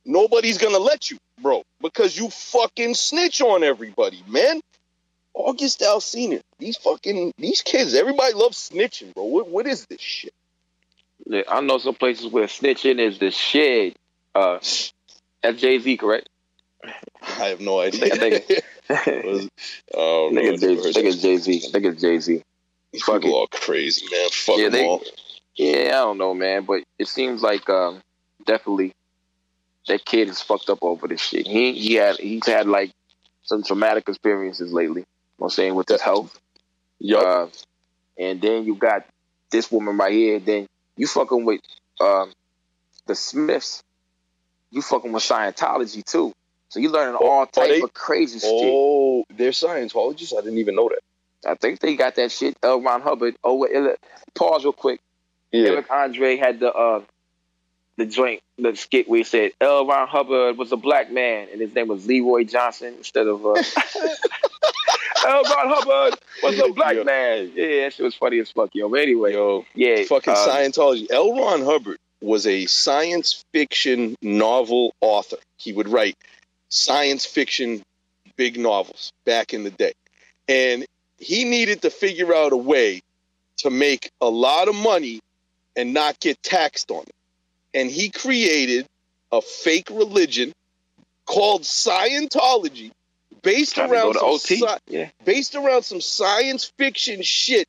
nobody's 0.06 0.58
gonna 0.58 0.80
let 0.80 1.12
you, 1.12 1.18
bro, 1.42 1.62
because 1.82 2.18
you 2.18 2.30
fucking 2.32 2.96
snitch 2.96 3.42
on 3.42 3.64
everybody, 3.64 4.24
man. 4.28 4.62
August 5.36 5.82
Alsina, 5.82 6.42
these 6.60 6.78
fucking 6.78 7.34
these 7.38 7.62
kids, 7.62 7.94
everybody 7.96 8.34
loves 8.34 8.70
snitching, 8.70 9.14
bro. 9.14 9.24
What 9.26 9.48
what 9.50 9.68
is 9.68 9.86
this 9.86 10.02
shit? 10.02 10.34
I 11.48 11.62
know 11.62 11.78
some 11.78 11.96
places 11.96 12.28
where 12.28 12.48
snitching 12.48 13.00
is 13.00 13.18
the 13.20 13.32
shit. 13.32 13.96
Uh, 14.36 14.60
that's 15.42 15.60
Jay 15.62 15.80
Z, 15.80 15.98
correct? 15.98 16.30
I 16.84 17.46
have 17.50 17.62
no 17.62 17.80
idea. 17.80 18.06
I 18.14 18.18
think- 18.18 19.52
oh, 19.94 20.30
I 20.32 20.34
think 20.34 20.54
it's 20.54 20.62
Jay- 20.62 20.90
I 20.90 20.92
think 20.92 21.06
it's 21.08 21.22
Jay 21.22 21.38
Z. 21.38 21.64
I 21.68 21.72
think 21.72 21.86
it's 21.86 22.02
Jay 22.02 22.20
Z. 22.20 22.44
Fuck 23.04 23.22
people 23.22 23.42
it. 23.42 23.56
are 23.56 23.60
crazy, 23.60 24.06
man. 24.12 24.30
Fuck 24.32 24.58
Yeah, 24.58 24.64
them 24.66 24.72
they- 24.74 24.86
all. 24.86 25.04
Yeah, 25.56 25.88
I 25.90 25.92
don't 25.92 26.18
know, 26.18 26.34
man, 26.34 26.64
but 26.66 26.82
it 26.98 27.08
seems 27.08 27.44
like 27.44 27.70
um, 27.70 28.02
definitely 28.44 28.94
that 29.88 30.04
kid 30.04 30.28
is 30.30 30.42
fucked 30.42 30.70
up 30.70 30.80
over 30.82 31.08
this 31.08 31.22
shit. 31.22 31.46
He 31.46 31.74
he 31.74 31.94
had 31.94 32.18
he's 32.18 32.48
had 32.48 32.66
like 32.68 32.92
some 33.44 33.62
traumatic 33.64 34.10
experiences 34.10 34.74
lately. 34.74 35.02
You 35.02 35.06
know 35.06 35.44
what 35.44 35.48
I'm 35.48 35.52
saying 35.52 35.76
with 35.76 35.90
his 35.90 36.02
health. 36.02 36.40
Yup. 37.00 37.24
Uh, 37.24 37.48
and 38.18 38.42
then 38.42 38.64
you 38.66 38.74
got 38.76 39.06
this 39.52 39.72
woman 39.72 39.96
right 39.98 40.12
here. 40.14 40.40
Then 40.40 40.68
you 40.98 41.06
fucking 41.06 41.46
with 41.46 41.62
um, 42.02 42.34
the 43.06 43.14
Smiths. 43.14 43.84
You 44.74 44.82
fucking 44.82 45.12
with 45.12 45.24
Scientology 45.24 46.04
too. 46.04 46.34
So 46.70 46.80
you 46.80 46.90
learning 46.90 47.16
Oh, 47.22 47.28
all 47.30 47.46
type 47.46 47.70
they- 47.70 47.82
of 47.82 47.94
crazy 47.94 48.40
shit. 48.40 48.50
Oh, 48.52 49.24
they're 49.30 49.52
Scientologists? 49.52 50.34
I 50.36 50.42
didn't 50.42 50.58
even 50.58 50.76
know 50.76 50.90
that. 50.90 51.00
I 51.50 51.56
think 51.56 51.80
they 51.80 51.96
got 51.96 52.16
that 52.16 52.32
shit. 52.32 52.58
L. 52.64 52.82
Ron 52.82 53.02
Hubbard. 53.02 53.36
Oh, 53.44 53.66
uh, 53.66 53.96
pause 54.34 54.64
real 54.64 54.74
quick. 54.74 55.00
Yeah. 55.52 55.70
Eric 55.70 55.92
Andre 55.92 56.38
had 56.38 56.60
the 56.60 56.74
uh, 56.74 57.02
the 57.98 58.08
joint, 58.08 58.42
the 58.58 58.76
skit 58.76 59.08
where 59.08 59.20
he 59.20 59.24
said 59.24 59.52
L. 59.62 59.86
Ron 59.86 60.08
Hubbard 60.08 60.58
was 60.58 60.72
a 60.72 60.78
black 60.78 61.12
man 61.12 61.50
and 61.52 61.62
his 61.62 61.76
name 61.76 61.90
was 61.90 62.08
Leroy 62.08 62.44
Johnson 62.46 62.96
instead 62.98 63.28
of 63.28 63.46
uh, 63.46 63.50
L. 65.28 65.44
Ron 65.44 65.70
Hubbard 65.70 66.20
was 66.42 66.60
a 66.60 66.74
black 66.74 66.96
Yeah. 66.96 67.04
man. 67.04 67.52
Yeah, 67.56 67.84
that 67.84 67.94
shit 67.94 68.04
was 68.04 68.16
funny 68.16 68.40
as 68.40 68.50
fuck, 68.50 68.72
yo. 68.74 68.90
But 68.90 69.02
anyway, 69.02 69.34
Yo, 69.34 69.66
yeah, 69.76 70.04
fucking 70.06 70.34
uh, 70.34 70.38
Scientology. 70.48 71.12
L. 71.12 71.38
Ron 71.40 71.62
Hubbard 71.64 71.98
was 72.24 72.48
a 72.48 72.66
science 72.66 73.44
fiction 73.52 74.16
novel 74.22 74.94
author. 75.02 75.38
He 75.58 75.74
would 75.74 75.90
write 75.90 76.18
science 76.70 77.26
fiction 77.26 77.84
big 78.36 78.58
novels 78.58 79.12
back 79.26 79.54
in 79.54 79.64
the 79.64 79.70
day. 79.70 79.94
And 80.48 80.86
he 81.20 81.44
needed 81.44 81.82
to 81.84 81.90
figure 81.90 82.34
out 82.34 82.54
a 82.54 82.58
way 82.58 83.02
to 83.58 83.70
make 83.70 84.12
a 84.22 84.30
lot 84.30 84.68
of 84.68 84.76
money 84.76 85.20
and 85.76 85.94
not 85.94 86.20
get 86.20 86.42
taxed 86.42 86.92
on 86.92 87.04
it. 87.04 87.16
And 87.74 87.90
he 87.90 88.10
created 88.10 88.88
a 89.32 89.42
fake 89.42 89.90
religion 89.92 90.54
called 91.26 91.64
Scientology 91.64 92.92
based 93.42 93.76
Trying 93.76 93.90
to 93.90 93.96
go 93.96 94.12
around 94.12 94.40
some 94.40 94.58
sci- 94.58 94.78
yeah, 94.88 95.10
based 95.26 95.56
around 95.56 95.84
some 95.84 96.02
science 96.02 96.72
fiction 96.78 97.22
shit 97.22 97.68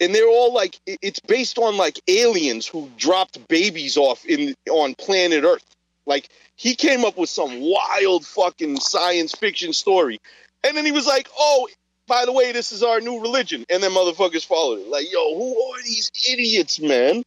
and 0.00 0.14
they're 0.14 0.28
all 0.28 0.52
like 0.54 0.78
it's 0.86 1.20
based 1.20 1.58
on 1.58 1.76
like 1.76 2.00
aliens 2.08 2.66
who 2.66 2.90
dropped 2.96 3.46
babies 3.48 3.96
off 3.96 4.24
in 4.24 4.54
on 4.70 4.94
planet 4.94 5.44
earth. 5.44 5.64
Like 6.06 6.28
he 6.56 6.74
came 6.74 7.04
up 7.04 7.16
with 7.16 7.28
some 7.28 7.60
wild 7.60 8.26
fucking 8.26 8.80
science 8.80 9.32
fiction 9.32 9.72
story. 9.72 10.20
And 10.64 10.76
then 10.76 10.84
he 10.84 10.92
was 10.92 11.06
like 11.06 11.28
oh 11.38 11.68
by 12.06 12.24
the 12.24 12.32
way 12.32 12.52
this 12.52 12.72
is 12.72 12.82
our 12.82 13.00
new 13.00 13.20
religion. 13.20 13.64
And 13.70 13.82
then 13.82 13.92
motherfuckers 13.92 14.44
followed 14.44 14.80
it. 14.80 14.88
Like 14.88 15.12
yo 15.12 15.34
who 15.34 15.60
are 15.62 15.82
these 15.82 16.10
idiots 16.28 16.80
man? 16.80 17.22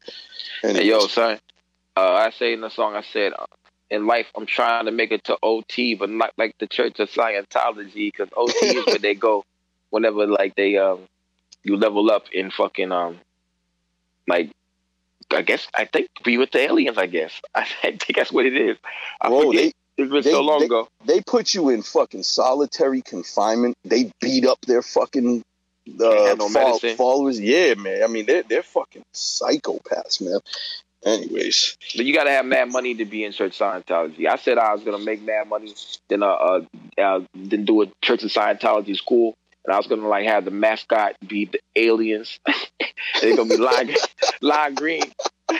And 0.63 0.77
Hey, 0.77 0.87
yo, 0.87 1.07
son. 1.07 1.39
Uh, 1.95 2.13
I 2.13 2.31
say 2.31 2.53
in 2.53 2.61
the 2.61 2.69
song, 2.69 2.95
I 2.95 3.03
said, 3.03 3.33
uh, 3.37 3.45
in 3.91 4.07
life, 4.07 4.25
I'm 4.35 4.47
trying 4.47 4.85
to 4.85 4.91
make 4.91 5.11
it 5.11 5.25
to 5.25 5.37
OT, 5.43 5.93
but 5.93 6.09
not 6.09 6.33
like 6.37 6.57
the 6.57 6.65
Church 6.65 6.99
of 6.99 7.09
Scientology, 7.09 8.11
because 8.11 8.29
OT 8.35 8.51
is 8.51 8.85
where 8.87 8.97
they 8.97 9.13
go 9.13 9.45
whenever, 9.91 10.25
like, 10.25 10.55
they 10.55 10.77
um, 10.77 11.01
you 11.63 11.77
level 11.77 12.11
up 12.11 12.25
in 12.31 12.51
fucking 12.51 12.91
um, 12.91 13.19
like, 14.27 14.51
I 15.31 15.41
guess 15.41 15.67
I 15.73 15.85
think 15.85 16.09
be 16.23 16.37
with 16.37 16.51
the 16.51 16.59
aliens. 16.59 16.97
I 16.97 17.05
guess 17.07 17.31
I 17.55 17.65
think 17.65 18.15
that's 18.15 18.31
what 18.31 18.45
it 18.45 18.55
is. 18.55 18.77
I 19.21 19.29
forget. 19.29 19.73
It's 19.95 20.11
been 20.11 20.23
they- 20.23 20.31
so 20.31 20.41
long 20.41 20.59
they- 20.59 20.65
ago. 20.65 20.87
they 21.05 21.21
put 21.21 21.53
you 21.53 21.69
in 21.69 21.81
fucking 21.83 22.23
solitary 22.23 23.01
confinement. 23.01 23.77
They 23.85 24.11
beat 24.19 24.45
up 24.45 24.59
their 24.61 24.81
fucking 24.81 25.43
uh, 25.87 26.35
no 26.37 26.49
fol- 26.49 26.79
followers. 26.95 27.39
Yeah, 27.39 27.75
man. 27.75 28.03
I 28.03 28.07
mean, 28.07 28.25
they're 28.25 28.43
they're 28.43 28.63
fucking 28.63 29.03
psychopaths, 29.13 30.21
man. 30.21 30.39
Anyways, 31.05 31.77
But 31.97 32.05
you 32.05 32.13
gotta 32.13 32.31
have 32.31 32.45
mad 32.45 32.71
money 32.71 32.95
to 32.95 33.03
be 33.05 33.25
in 33.25 33.33
Church 33.33 33.59
Scientology. 33.59 34.25
I 34.25 34.37
said 34.37 34.57
I 34.57 34.73
was 34.73 34.83
gonna 34.83 35.03
make 35.03 35.21
mad 35.21 35.49
money, 35.49 35.73
then 36.07 36.23
uh, 36.23 36.27
uh, 36.27 36.61
uh 36.97 37.19
then 37.35 37.65
do 37.65 37.81
a 37.81 37.87
Church 38.01 38.23
of 38.23 38.31
Scientology 38.31 38.95
school, 38.95 39.35
and 39.65 39.73
I 39.73 39.77
was 39.77 39.87
gonna 39.87 40.07
like 40.07 40.25
have 40.27 40.45
the 40.45 40.51
mascot 40.51 41.15
be 41.27 41.45
the 41.45 41.59
aliens. 41.75 42.39
They're 43.21 43.35
gonna 43.35 43.49
be 43.49 43.57
lime, 43.57 43.89
lime 44.41 44.75
green. 44.75 45.03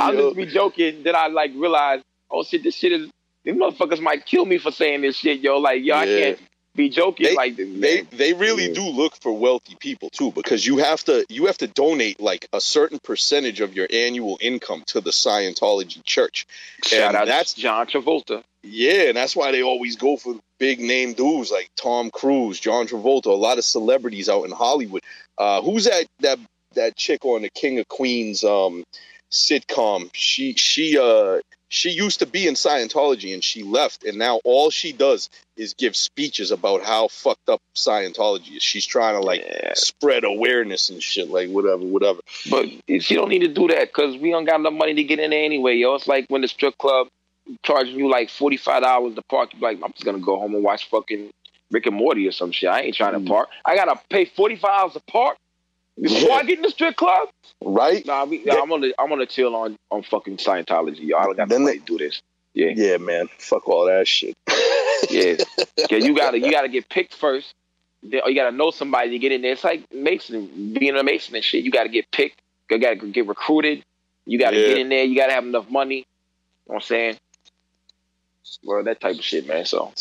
I'll 0.00 0.12
just 0.14 0.36
be 0.36 0.46
joking. 0.46 1.02
Then 1.02 1.16
I 1.16 1.28
like 1.28 1.52
realize, 1.54 2.02
oh 2.30 2.44
shit, 2.44 2.62
this 2.62 2.74
shit 2.74 2.92
is. 2.92 3.10
These 3.44 3.54
motherfuckers 3.56 4.00
might 4.00 4.24
kill 4.24 4.46
me 4.46 4.56
for 4.56 4.70
saying 4.70 5.02
this 5.02 5.16
shit, 5.16 5.40
yo. 5.40 5.58
Like, 5.58 5.84
yo, 5.84 5.94
I 5.96 6.04
Yeah. 6.04 6.20
can't 6.20 6.38
be 6.74 6.88
joking 6.88 7.26
They- 7.26 7.34
like 7.36 7.56
this. 7.56 7.68
they 7.78 8.00
they 8.16 8.32
really 8.32 8.68
Yeah. 8.68 8.74
do 8.74 8.84
look 8.88 9.14
for 9.20 9.32
wealthy 9.36 9.76
people 9.78 10.08
too, 10.10 10.32
because 10.32 10.66
you 10.66 10.78
have 10.78 11.04
to 11.04 11.24
you 11.28 11.46
have 11.46 11.58
to 11.58 11.66
donate 11.66 12.20
like 12.20 12.48
a 12.54 12.60
certain 12.60 12.98
percentage 13.00 13.60
of 13.60 13.74
your 13.76 13.86
annual 13.92 14.38
income 14.40 14.82
to 14.88 15.00
the 15.02 15.10
Scientology 15.10 16.02
Church. 16.04 16.46
Shout 16.84 17.08
and 17.08 17.16
out 17.18 17.26
that's- 17.26 17.52
John 17.54 17.86
Travolta. 17.86 18.42
Yeah, 18.62 19.08
and 19.08 19.16
that's 19.16 19.36
why 19.36 19.52
they 19.52 19.62
always 19.62 19.96
go 19.96 20.16
for 20.16 20.36
big 20.64 20.80
name 20.80 21.12
dudes 21.12 21.50
like 21.50 21.68
Tom 21.76 22.10
Cruise, 22.10 22.58
John 22.58 22.86
Travolta, 22.86 23.26
a 23.26 23.32
lot 23.32 23.58
of 23.58 23.64
celebrities 23.64 24.30
out 24.30 24.44
in 24.44 24.50
Hollywood. 24.50 25.02
Uh, 25.36 25.60
who's 25.60 25.84
that 25.84 26.06
that 26.20 26.38
that 26.74 26.96
chick 26.96 27.22
on 27.26 27.42
the 27.42 27.50
King 27.50 27.80
of 27.80 27.86
Queens 27.88 28.42
um, 28.44 28.82
sitcom? 29.30 30.08
She 30.14 30.54
she 30.54 30.98
uh 30.98 31.40
she 31.68 31.90
used 31.90 32.20
to 32.20 32.26
be 32.26 32.46
in 32.46 32.54
Scientology 32.54 33.34
and 33.34 33.44
she 33.44 33.62
left, 33.62 34.04
and 34.04 34.16
now 34.16 34.40
all 34.42 34.70
she 34.70 34.92
does 34.92 35.28
is 35.58 35.74
give 35.74 35.94
speeches 35.96 36.50
about 36.50 36.82
how 36.82 37.08
fucked 37.08 37.50
up 37.50 37.60
Scientology 37.76 38.56
is. 38.56 38.62
She's 38.62 38.86
trying 38.86 39.20
to 39.20 39.26
like 39.26 39.42
Yeah. 39.44 39.74
spread 39.74 40.24
awareness 40.24 40.88
and 40.88 41.02
shit, 41.02 41.28
like 41.28 41.50
whatever, 41.50 41.84
whatever. 41.84 42.20
But 42.48 42.68
she 43.02 43.14
don't 43.16 43.28
need 43.28 43.40
to 43.40 43.48
do 43.48 43.68
that 43.68 43.88
because 43.88 44.16
we 44.16 44.30
don't 44.30 44.46
got 44.46 44.60
enough 44.60 44.72
money 44.72 44.94
to 44.94 45.04
get 45.04 45.18
in 45.18 45.28
there 45.30 45.44
anyway, 45.44 45.74
yo. 45.74 45.94
It's 45.94 46.08
like 46.08 46.24
when 46.28 46.40
the 46.40 46.48
strip 46.48 46.78
club 46.78 47.08
charging 47.62 47.96
you 47.96 48.10
like 48.10 48.30
forty 48.30 48.56
five 48.56 48.82
dollars 48.82 49.14
to 49.14 49.22
park. 49.22 49.52
You 49.54 49.60
be 49.60 49.66
like, 49.66 49.78
I'm 49.82 49.92
just 49.92 50.04
gonna 50.04 50.18
go 50.18 50.38
home 50.38 50.54
and 50.54 50.64
watch 50.64 50.88
fucking 50.88 51.30
Rick 51.70 51.86
and 51.86 51.96
Morty 51.96 52.26
or 52.26 52.32
some 52.32 52.52
shit. 52.52 52.70
I 52.70 52.80
ain't 52.82 52.96
trying 52.96 53.12
to 53.14 53.20
hmm. 53.20 53.26
park. 53.26 53.48
I 53.64 53.76
gotta 53.76 53.98
pay 54.10 54.24
forty 54.24 54.56
five 54.56 54.78
dollars 54.80 54.92
to 54.94 55.00
park 55.00 55.36
before 56.00 56.28
Yeah. 56.28 56.34
I 56.34 56.44
get 56.44 56.58
in 56.58 56.62
the 56.62 56.70
strip 56.70 56.96
club. 56.96 57.28
Right? 57.62 58.04
Nah, 58.06 58.24
we, 58.24 58.42
Yeah. 58.44 58.60
I'm 58.60 58.68
gonna 58.68 58.88
I'm 58.98 59.08
gonna 59.08 59.26
chill 59.26 59.54
on 59.54 59.78
on 59.90 60.02
fucking 60.02 60.38
Scientology. 60.38 61.00
Yo, 61.00 61.16
I 61.16 61.24
don't 61.24 61.36
got 61.36 61.48
Then 61.48 61.62
no 61.62 61.68
they- 61.68 61.78
to 61.78 61.84
do 61.84 61.98
this. 61.98 62.22
Yeah, 62.54 62.72
Yeah, 62.74 62.98
man. 62.98 63.28
Fuck 63.38 63.68
all 63.68 63.86
that 63.86 64.06
shit. 64.06 64.36
yeah. 65.10 65.34
yeah, 65.90 65.98
you 65.98 66.14
gotta 66.14 66.38
you 66.38 66.50
gotta 66.50 66.68
get 66.68 66.88
picked 66.88 67.14
first. 67.14 67.54
Then, 68.02 68.20
or 68.24 68.30
you 68.30 68.36
gotta 68.36 68.54
know 68.54 68.70
somebody 68.70 69.10
to 69.10 69.18
get 69.18 69.32
in 69.32 69.42
there. 69.42 69.52
It's 69.52 69.64
like 69.64 69.92
Mason 69.92 70.74
being 70.78 70.96
a 70.96 71.02
Mason 71.02 71.34
and 71.34 71.44
shit. 71.44 71.64
You 71.64 71.70
gotta 71.72 71.88
get 71.88 72.10
picked. 72.12 72.40
You 72.70 72.78
gotta 72.78 72.96
get 72.96 73.26
recruited. 73.26 73.84
You 74.26 74.38
gotta 74.38 74.56
Yeah. 74.56 74.68
get 74.68 74.78
in 74.78 74.88
there. 74.88 75.04
You 75.04 75.16
gotta 75.16 75.32
have 75.32 75.44
enough 75.44 75.68
money. 75.68 75.96
You 75.96 76.02
know 76.02 76.06
what 76.66 76.74
I'm 76.76 76.80
saying? 76.82 77.16
Well, 78.62 78.82
that 78.84 79.00
type 79.00 79.16
of 79.16 79.24
shit, 79.24 79.46
man. 79.46 79.64
So 79.64 79.92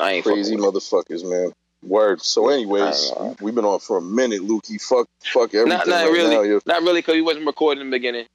I 0.00 0.12
ain't 0.12 0.24
crazy 0.24 0.56
motherfuckers, 0.56 1.28
man. 1.28 1.52
Word. 1.82 2.22
So, 2.22 2.48
anyways, 2.48 3.12
we've 3.40 3.54
been 3.54 3.64
on 3.66 3.78
for 3.78 3.98
a 3.98 4.02
minute, 4.02 4.40
Lukey. 4.40 4.80
Fuck, 4.80 5.06
fuck 5.22 5.54
everything. 5.54 5.68
Not, 5.68 5.86
not 5.86 6.04
right 6.04 6.12
really, 6.12 6.34
now, 6.34 6.42
yo. 6.42 6.60
not 6.64 6.82
really, 6.82 7.00
because 7.00 7.16
he 7.16 7.20
wasn't 7.20 7.46
recording 7.46 7.82
in 7.82 7.90
the 7.90 7.96
beginning. 7.96 8.26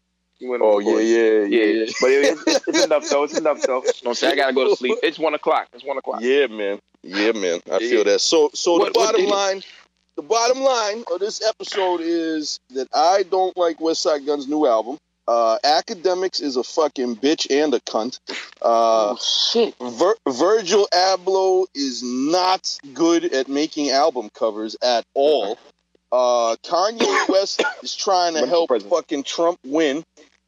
Oh 0.41 0.79
yeah, 0.79 0.99
yeah, 0.99 1.45
yeah, 1.45 1.63
yeah, 1.65 1.65
yeah. 1.65 1.91
But 1.99 2.11
it, 2.11 2.37
it's, 2.47 2.67
it's 2.67 2.85
enough 2.85 3.09
though. 3.09 3.23
It's 3.23 3.37
enough 3.37 3.61
though. 3.61 3.81
You 3.83 3.91
know 4.03 4.09
I'm 4.11 4.15
saying? 4.15 4.33
I 4.33 4.35
gotta 4.37 4.53
go 4.53 4.69
to 4.69 4.75
sleep. 4.75 4.97
It's 5.03 5.19
one 5.19 5.33
o'clock. 5.33 5.67
It's 5.73 5.83
one 5.83 5.97
o'clock. 5.97 6.21
yeah, 6.21 6.47
man. 6.47 6.79
Yeah, 7.03 7.33
man. 7.33 7.59
I 7.69 7.79
Yeah. 7.79 7.89
feel 7.89 8.03
that. 8.05 8.21
So, 8.21 8.49
so 8.53 8.77
What- 8.77 8.93
the 8.93 8.99
bottom 8.99 9.25
line, 9.25 9.63
the 10.15 10.21
bottom 10.21 10.61
line 10.61 11.03
of 11.11 11.19
this 11.19 11.41
episode 11.45 11.99
is 12.01 12.59
that 12.69 12.87
I 12.93 13.23
don't 13.23 13.55
like 13.57 13.79
Westside 13.79 14.25
Gunn's 14.25 14.47
new 14.47 14.65
album. 14.65 14.97
Uh, 15.29 15.59
Akademiks 15.63 16.41
is 16.41 16.57
a 16.57 16.63
fucking 16.63 17.15
bitch 17.17 17.45
and 17.51 17.71
a 17.75 17.79
cunt. 17.81 18.19
Uh, 18.63 19.13
oh 19.13 19.17
shit! 19.21 19.75
Vir- 19.79 20.17
Virgil 20.27 20.87
Abloh 20.91 21.67
is 21.75 22.01
not 22.01 22.79
good 22.95 23.25
at 23.25 23.47
making 23.47 23.91
album 23.91 24.31
covers 24.33 24.75
at 24.81 25.05
all. 25.13 25.59
Uh, 26.11 26.55
Kanye 26.63 27.29
West 27.29 27.63
is 27.83 27.95
trying 27.95 28.33
to 28.33 28.47
help 28.47 28.69
president? 28.69 28.91
fucking 28.91 29.21
Trump 29.23 29.59
win. 29.63 30.03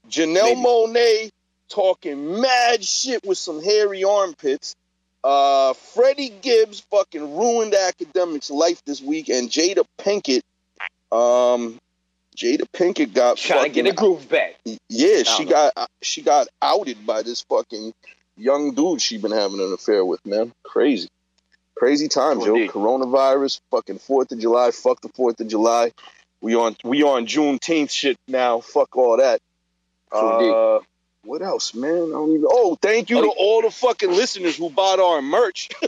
Janelle 0.10 0.56
Maybe. 0.56 0.62
Monáe 0.62 1.32
talking 1.70 2.42
mad 2.42 2.84
shit 2.84 3.24
with 3.24 3.38
some 3.38 3.64
hairy 3.64 4.04
armpits. 4.04 4.76
Uh, 5.24 5.74
Freddie 5.74 6.34
Gibbs 6.42 6.80
fucking 6.90 7.38
ruined 7.38 7.74
Akademiks' 7.74 8.50
life 8.50 8.84
this 8.86 9.00
week, 9.00 9.30
and 9.30 9.48
Jada 9.48 9.86
Pinkett, 10.00 10.42
um, 11.12 11.80
Jada 12.36 12.66
Pinkett 12.74 13.14
got 13.14 13.38
Trying 13.38 13.64
to 13.64 13.70
get 13.70 13.86
fucking 13.86 13.88
a 13.88 13.94
groove 13.94 14.30
back. 14.30 14.56
yeah, 14.90 15.24
she 15.24 15.46
don't 15.46 15.50
got 15.50 15.90
she 16.02 16.22
got 16.22 16.48
outed 16.62 17.06
by 17.06 17.22
this 17.24 17.42
fucking 17.42 17.94
young 18.38 18.74
dude 18.74 19.02
she 19.02 19.18
been 19.18 19.32
having 19.32 19.60
an 19.60 19.74
affair 19.74 20.04
with, 20.06 20.26
man. 20.26 20.54
Crazy. 20.64 21.10
Crazy 21.76 22.08
times, 22.08 22.46
yo. 22.46 22.56
Coronavirus, 22.68 23.60
fucking 23.72 24.00
Fourth 24.00 24.32
of 24.32 24.40
July, 24.40 24.72
fuck 24.72 25.02
the 25.02 25.10
Fourth 25.10 25.40
of 25.40 25.48
July. 25.48 25.92
We 26.40 26.56
on 26.56 26.76
we 26.84 27.04
on 27.04 27.26
Juneteenth 27.26 27.92
shit 27.92 28.18
now. 28.28 28.62
Fuck 28.62 28.96
all 28.96 29.18
that. 29.18 29.42
Uh, 30.12 30.80
what 31.24 31.42
else, 31.42 31.74
man? 31.74 31.92
I 31.92 31.96
don't 32.12 32.32
even. 32.32 32.46
Oh, 32.50 32.78
thank 32.82 33.10
you 33.10 33.20
Oh, 33.20 33.22
to 33.24 33.30
all 33.38 33.62
the 33.62 33.70
fucking 33.72 34.10
listeners 34.12 34.58
who 34.58 34.70
bought 34.70 35.00
our 35.00 35.22
merch. 35.22 35.70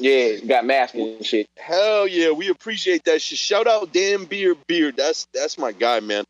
Yeah, 0.00 0.36
got 0.46 0.64
masks 0.64 0.94
and 0.94 1.24
shit. 1.24 1.46
Hell 1.56 2.06
yeah, 2.06 2.30
we 2.30 2.48
appreciate 2.48 3.04
that 3.04 3.20
shit. 3.20 3.38
Shout 3.38 3.66
out 3.66 3.92
Dan 3.92 4.24
Beard 4.24 4.56
Beard. 4.66 4.96
That's 4.96 5.26
that's 5.34 5.58
my 5.58 5.72
guy, 5.72 6.00
man. 6.00 6.24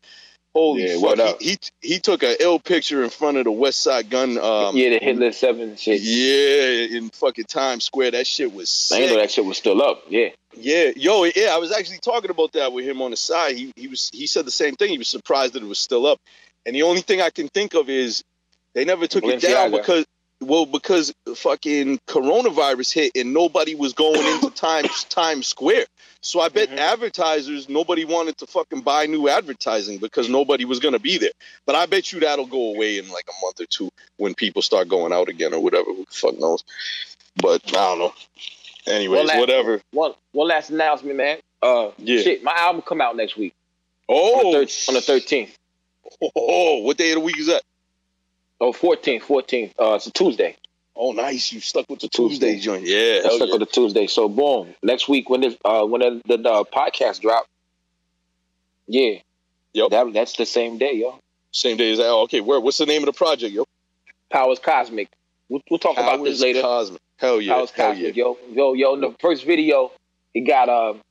Holy 0.53 0.83
Yeah, 0.87 0.95
fuck. 0.95 1.03
what 1.03 1.19
up? 1.19 1.41
He, 1.41 1.57
he 1.81 1.89
he 1.93 1.99
took 1.99 2.23
a 2.23 2.41
ill 2.41 2.59
picture 2.59 3.03
in 3.03 3.09
front 3.09 3.37
of 3.37 3.43
the 3.45 3.51
Westside 3.51 4.09
Gunn 4.09 4.37
um 4.37 4.75
yeah, 4.75 4.89
the 4.89 4.99
Hitler 4.99 5.31
Seven 5.31 5.75
shit. 5.77 6.01
yeah, 6.01 6.97
in 6.97 7.09
fucking 7.11 7.45
Times 7.45 7.83
Square. 7.83 8.11
That 8.11 8.25
shit 8.27 8.51
was 8.51 8.89
I 8.93 8.99
didn't 8.99 9.15
know 9.15 9.21
that 9.21 9.31
shit 9.31 9.45
was 9.45 9.57
still 9.57 9.81
up. 9.81 10.03
Yeah. 10.09 10.29
Yeah, 10.53 10.91
yo, 10.97 11.23
yeah, 11.23 11.49
I 11.53 11.57
was 11.57 11.71
actually 11.71 11.99
talking 11.99 12.29
about 12.31 12.51
that 12.53 12.73
with 12.73 12.83
him 12.85 13.01
on 13.01 13.11
the 13.11 13.17
side. 13.17 13.55
He 13.55 13.71
he 13.75 13.87
was 13.87 14.09
he 14.11 14.27
said 14.27 14.45
the 14.45 14.51
same 14.51 14.75
thing. 14.75 14.89
He 14.89 14.97
was 14.97 15.07
surprised 15.07 15.53
that 15.53 15.63
it 15.63 15.67
was 15.67 15.79
still 15.79 16.05
up. 16.07 16.19
And 16.65 16.75
the 16.75 16.83
only 16.83 17.01
thing 17.01 17.21
I 17.21 17.29
can 17.29 17.47
think 17.47 17.73
of 17.73 17.89
is 17.89 18.23
they 18.73 18.85
never 18.85 19.07
took 19.07 19.23
it 19.23 19.41
down 19.41 19.71
because 19.71 20.05
well, 20.39 20.65
because 20.65 21.13
fucking 21.35 21.99
coronavirus 22.07 22.93
hit 22.93 23.11
and 23.15 23.31
nobody 23.31 23.75
was 23.75 23.93
going 23.93 24.25
into 24.33 24.49
Times 24.55 25.03
Times 25.05 25.47
Square. 25.47 25.85
So 26.21 26.39
I 26.39 26.49
bet 26.49 26.69
Mhm. 26.69 26.77
advertisers 26.77 27.69
nobody 27.69 28.05
wanted 28.05 28.37
to 28.39 28.47
fucking 28.47 28.81
buy 28.81 29.05
new 29.05 29.27
advertising 29.27 29.97
because 29.99 30.29
nobody 30.29 30.65
was 30.65 30.79
gonna 30.79 30.99
be 30.99 31.17
there. 31.19 31.31
But 31.65 31.75
I 31.75 31.85
bet 31.85 32.11
you 32.11 32.19
that'll 32.21 32.47
go 32.47 32.73
away 32.73 32.97
in 32.97 33.07
like 33.09 33.25
a 33.27 33.45
month 33.45 33.59
or 33.61 33.65
two 33.65 33.89
when 34.17 34.33
people 34.33 34.61
start 34.63 34.87
going 34.87 35.13
out 35.13 35.29
again 35.29 35.53
or 35.53 35.59
whatever. 35.59 35.85
Who 35.93 36.05
the 36.05 36.11
fuck 36.11 36.39
knows? 36.39 36.63
But 37.35 37.61
I 37.67 37.71
don't 37.71 37.99
know. 37.99 38.13
Anyways, 38.87 39.17
Well, 39.17 39.27
that- 39.27 39.39
whatever. 39.39 39.81
One 39.91 40.13
one 40.31 40.47
last 40.47 40.69
announcement, 40.71 41.17
man. 41.17 41.37
Uh, 41.61 41.91
Yeah. 41.99 42.21
shit, 42.23 42.41
my 42.43 42.53
album 42.55 42.81
come 42.81 42.99
out 43.01 43.15
next 43.15 43.37
week 43.37 43.53
Oh, 44.09 44.47
on 44.47 44.51
the, 44.61 44.65
thir- 44.65 44.89
on 44.89 44.93
the 44.95 45.01
13th. 45.01 45.51
Oh, 46.35 46.81
what 46.83 46.97
day 46.97 47.11
of 47.11 47.15
the 47.15 47.19
week 47.21 47.39
is 47.39 47.47
that? 47.47 47.63
Oh, 48.59 48.73
14th, 48.73 49.21
14th. 49.23 49.71
Uh, 49.79 49.95
it's 49.95 50.07
a 50.07 50.11
Tuesday. 50.11 50.55
Oh, 50.95 51.13
nice. 51.13 51.51
You 51.51 51.59
stuck 51.59 51.89
with 51.89 51.99
the 52.01 52.09
Tuesday. 52.09 52.53
Tuesday 52.53 52.59
joint. 52.59 52.85
Yeah. 52.85 53.21
Hell 53.23 53.39
look 53.39 53.47
yeah. 53.47 53.53
on 53.55 53.59
the 53.59 53.65
Tuesday. 53.65 54.07
So 54.07 54.29
boom, 54.29 54.75
next 54.83 55.09
week 55.09 55.29
when 55.29 55.41
the 55.41 55.57
uh, 55.65 55.85
when 55.85 56.01
the, 56.01 56.21
the, 56.27 56.37
the 56.37 56.65
podcast 56.65 57.21
drop, 57.21 57.47
yeah, 58.87 59.19
Yep. 59.73 59.89
that, 59.91 60.13
that's 60.13 60.35
the 60.35 60.45
same 60.45 60.77
day, 60.77 60.93
yo. 60.93 61.17
Same 61.51 61.77
day 61.77 61.91
as 61.91 61.97
that. 61.97 62.07
Oh, 62.07 62.23
okay. 62.23 62.41
Where? 62.41 62.59
What's 62.59 62.77
the 62.77 62.85
name 62.85 63.01
of 63.01 63.07
the 63.07 63.13
project, 63.13 63.53
yo? 63.53 63.65
Powers 64.29 64.59
Cosmic. 64.59 65.09
We'll, 65.49 65.61
we'll 65.69 65.79
talk 65.79 65.97
about 65.97 66.23
this 66.23 66.39
Powers 66.39 66.41
later. 66.41 66.61
Cosmic. 66.61 67.01
Hell 67.17 67.41
yeah. 67.41 67.53
Powers 67.55 67.71
Hell 67.71 67.87
Cosmic, 67.91 68.15
yeah. 68.15 68.23
yo, 68.23 68.37
yo, 68.51 68.73
yo. 68.73 68.93
In 68.93 69.01
the 69.01 69.15
first 69.19 69.45
video, 69.45 69.91
it 70.33 70.41
got 70.41 70.69
um, 70.69 71.01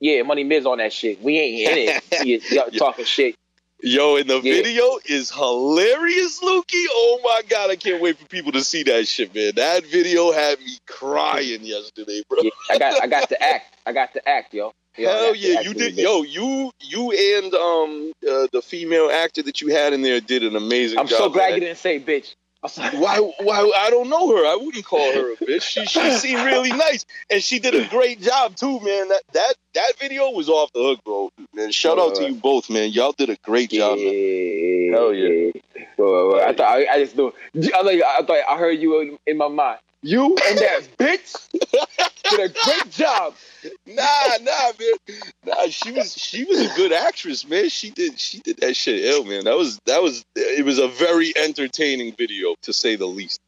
yeah, 0.00 0.22
Money 0.22 0.44
Miz 0.44 0.64
on 0.66 0.78
that 0.78 0.92
shit. 0.92 1.22
We 1.22 1.38
ain't 1.38 1.70
in 1.70 1.78
it. 1.88 2.46
Yeah. 2.52 2.64
talking 2.78 3.04
shit. 3.04 3.36
Yo, 3.82 4.16
and 4.16 4.28
the 4.28 4.40
Yeah. 4.40 4.54
video 4.54 4.98
is 5.04 5.30
hilarious, 5.30 6.40
Lukey. 6.40 6.84
Oh 6.90 7.20
my 7.22 7.42
god, 7.48 7.70
I 7.70 7.76
can't 7.76 8.00
wait 8.00 8.18
for 8.18 8.26
people 8.26 8.52
to 8.52 8.64
see 8.64 8.82
that 8.84 9.06
shit, 9.06 9.34
man. 9.34 9.52
That 9.56 9.84
video 9.84 10.32
had 10.32 10.58
me 10.60 10.78
crying 10.86 11.62
yesterday, 11.62 12.22
bro. 12.28 12.38
Yeah, 12.42 12.50
I 12.70 12.78
got 12.78 13.02
I 13.02 13.06
got 13.06 13.28
to 13.28 13.42
act. 13.42 13.76
I 13.84 13.92
got 13.92 14.12
to 14.14 14.28
act, 14.28 14.54
yo. 14.54 14.72
Yo, 14.96 15.08
Hell 15.08 15.34
yeah, 15.34 15.60
you 15.60 15.74
did. 15.74 15.94
Yo, 15.96 16.22
you 16.22 16.72
you 16.80 17.12
and 17.12 17.54
um 17.54 18.12
uh, 18.26 18.46
the 18.50 18.62
female 18.62 19.10
actor 19.10 19.42
that 19.42 19.60
you 19.60 19.68
had 19.68 19.92
in 19.92 20.00
there 20.00 20.20
did 20.20 20.42
an 20.42 20.56
amazing 20.56 20.98
I'm 20.98 21.06
job. 21.06 21.18
so 21.18 21.28
glad 21.28 21.50
man. 21.50 21.54
you 21.60 21.66
didn't 21.66 21.78
say 21.78 22.00
bitch. 22.00 22.34
Why? 22.94 23.18
Why? 23.40 23.72
I 23.76 23.90
don't 23.90 24.08
know 24.08 24.36
her. 24.36 24.46
I 24.46 24.56
wouldn't 24.56 24.84
call 24.84 25.12
her 25.12 25.32
a 25.32 25.36
bitch. 25.36 25.62
She 25.62 25.84
she 25.86 26.10
seemed 26.12 26.44
really 26.44 26.70
nice, 26.72 27.04
and 27.30 27.42
she 27.42 27.58
did 27.58 27.74
a 27.74 27.86
great 27.88 28.20
job 28.20 28.56
too, 28.56 28.80
man. 28.80 29.08
That 29.08 29.22
that 29.32 29.54
that 29.74 29.92
video 29.98 30.30
was 30.30 30.48
off 30.48 30.72
the 30.72 30.80
hook, 30.80 31.04
bro. 31.04 31.30
Man, 31.54 31.72
shout 31.72 31.98
out 31.98 32.14
to 32.16 32.28
you 32.28 32.34
both, 32.34 32.68
man. 32.70 32.90
Y'all 32.90 33.12
did 33.12 33.30
a 33.30 33.36
great 33.36 33.70
job. 33.70 33.98
man. 33.98 34.92
Hell 34.92 35.14
yeah. 35.14 35.52
Well, 35.98 36.28
well, 36.28 36.48
I 36.48 36.52
thought 36.52 36.68
I, 36.68 36.86
I 36.92 36.98
just 37.04 37.16
knew. 37.16 37.32
I 37.74 37.82
like 37.82 38.02
I 38.02 38.22
thought 38.22 38.38
I 38.48 38.58
heard 38.58 38.78
you 38.78 39.00
in, 39.00 39.18
in 39.26 39.36
my 39.38 39.48
mind. 39.48 39.78
You 40.02 40.36
and 40.48 40.58
that 40.58 40.88
bitch 40.98 41.50
did 42.30 42.50
a 42.50 42.54
great 42.64 42.90
job. 42.90 43.34
Nah, 43.86 44.04
nah, 44.42 44.72
man. 44.78 45.18
Nah, 45.44 45.66
she 45.66 45.92
was 45.92 46.14
she 46.16 46.44
was 46.44 46.60
a 46.60 46.74
good 46.76 46.92
actress, 46.92 47.48
man. 47.48 47.68
She 47.68 47.90
did 47.90 48.18
she 48.18 48.38
did 48.40 48.58
that 48.58 48.76
shit 48.76 49.04
ill, 49.04 49.24
man. 49.24 49.44
That 49.44 49.56
was 49.56 49.80
that 49.86 50.02
was 50.02 50.24
it 50.34 50.64
was 50.64 50.78
a 50.78 50.88
very 50.88 51.32
entertaining 51.36 52.14
video 52.14 52.54
to 52.62 52.72
say 52.72 52.96
the 52.96 53.06
least. 53.06 53.40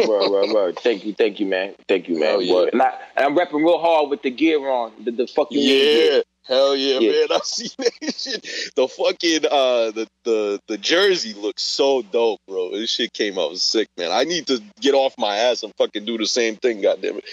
Right, 0.00 0.08
right, 0.08 0.52
right. 0.54 0.80
Thank 0.80 1.04
you, 1.04 1.14
thank 1.14 1.38
you, 1.38 1.46
man. 1.46 1.74
Thank 1.86 2.08
you, 2.08 2.18
man. 2.18 2.30
Hell 2.30 2.42
yeah. 2.42 2.68
And, 2.72 2.82
I, 2.82 2.98
and 3.16 3.26
I'm 3.26 3.36
repping 3.36 3.64
real 3.64 3.78
hard 3.78 4.10
with 4.10 4.22
the 4.22 4.30
gear 4.30 4.58
on. 4.68 4.92
The, 5.04 5.12
the 5.12 5.26
fucking 5.28 5.56
gear. 5.56 6.22
Yeah. 6.48 6.56
Hell 6.56 6.76
yeah, 6.76 6.98
Yeah. 7.00 7.10
man! 7.10 7.26
I 7.32 7.40
see 7.44 7.68
that 7.78 8.14
shit. 8.16 8.72
The 8.74 8.88
fucking 8.88 9.44
uh, 9.46 9.90
the 9.92 10.08
the 10.24 10.60
the 10.66 10.78
jersey 10.78 11.34
looks 11.34 11.62
so 11.62 12.02
dope, 12.02 12.40
bro. 12.48 12.70
This 12.72 12.90
shit 12.90 13.12
came 13.12 13.38
out 13.38 13.56
sick, 13.58 13.88
man. 13.96 14.10
I 14.12 14.24
need 14.24 14.46
to 14.48 14.62
get 14.80 14.94
off 14.94 15.14
my 15.18 15.36
ass 15.36 15.62
and 15.62 15.74
fucking 15.76 16.04
do 16.04 16.16
the 16.18 16.26
same 16.26 16.56
thing. 16.56 16.80
Goddamn 16.80 17.18
it! 17.18 17.24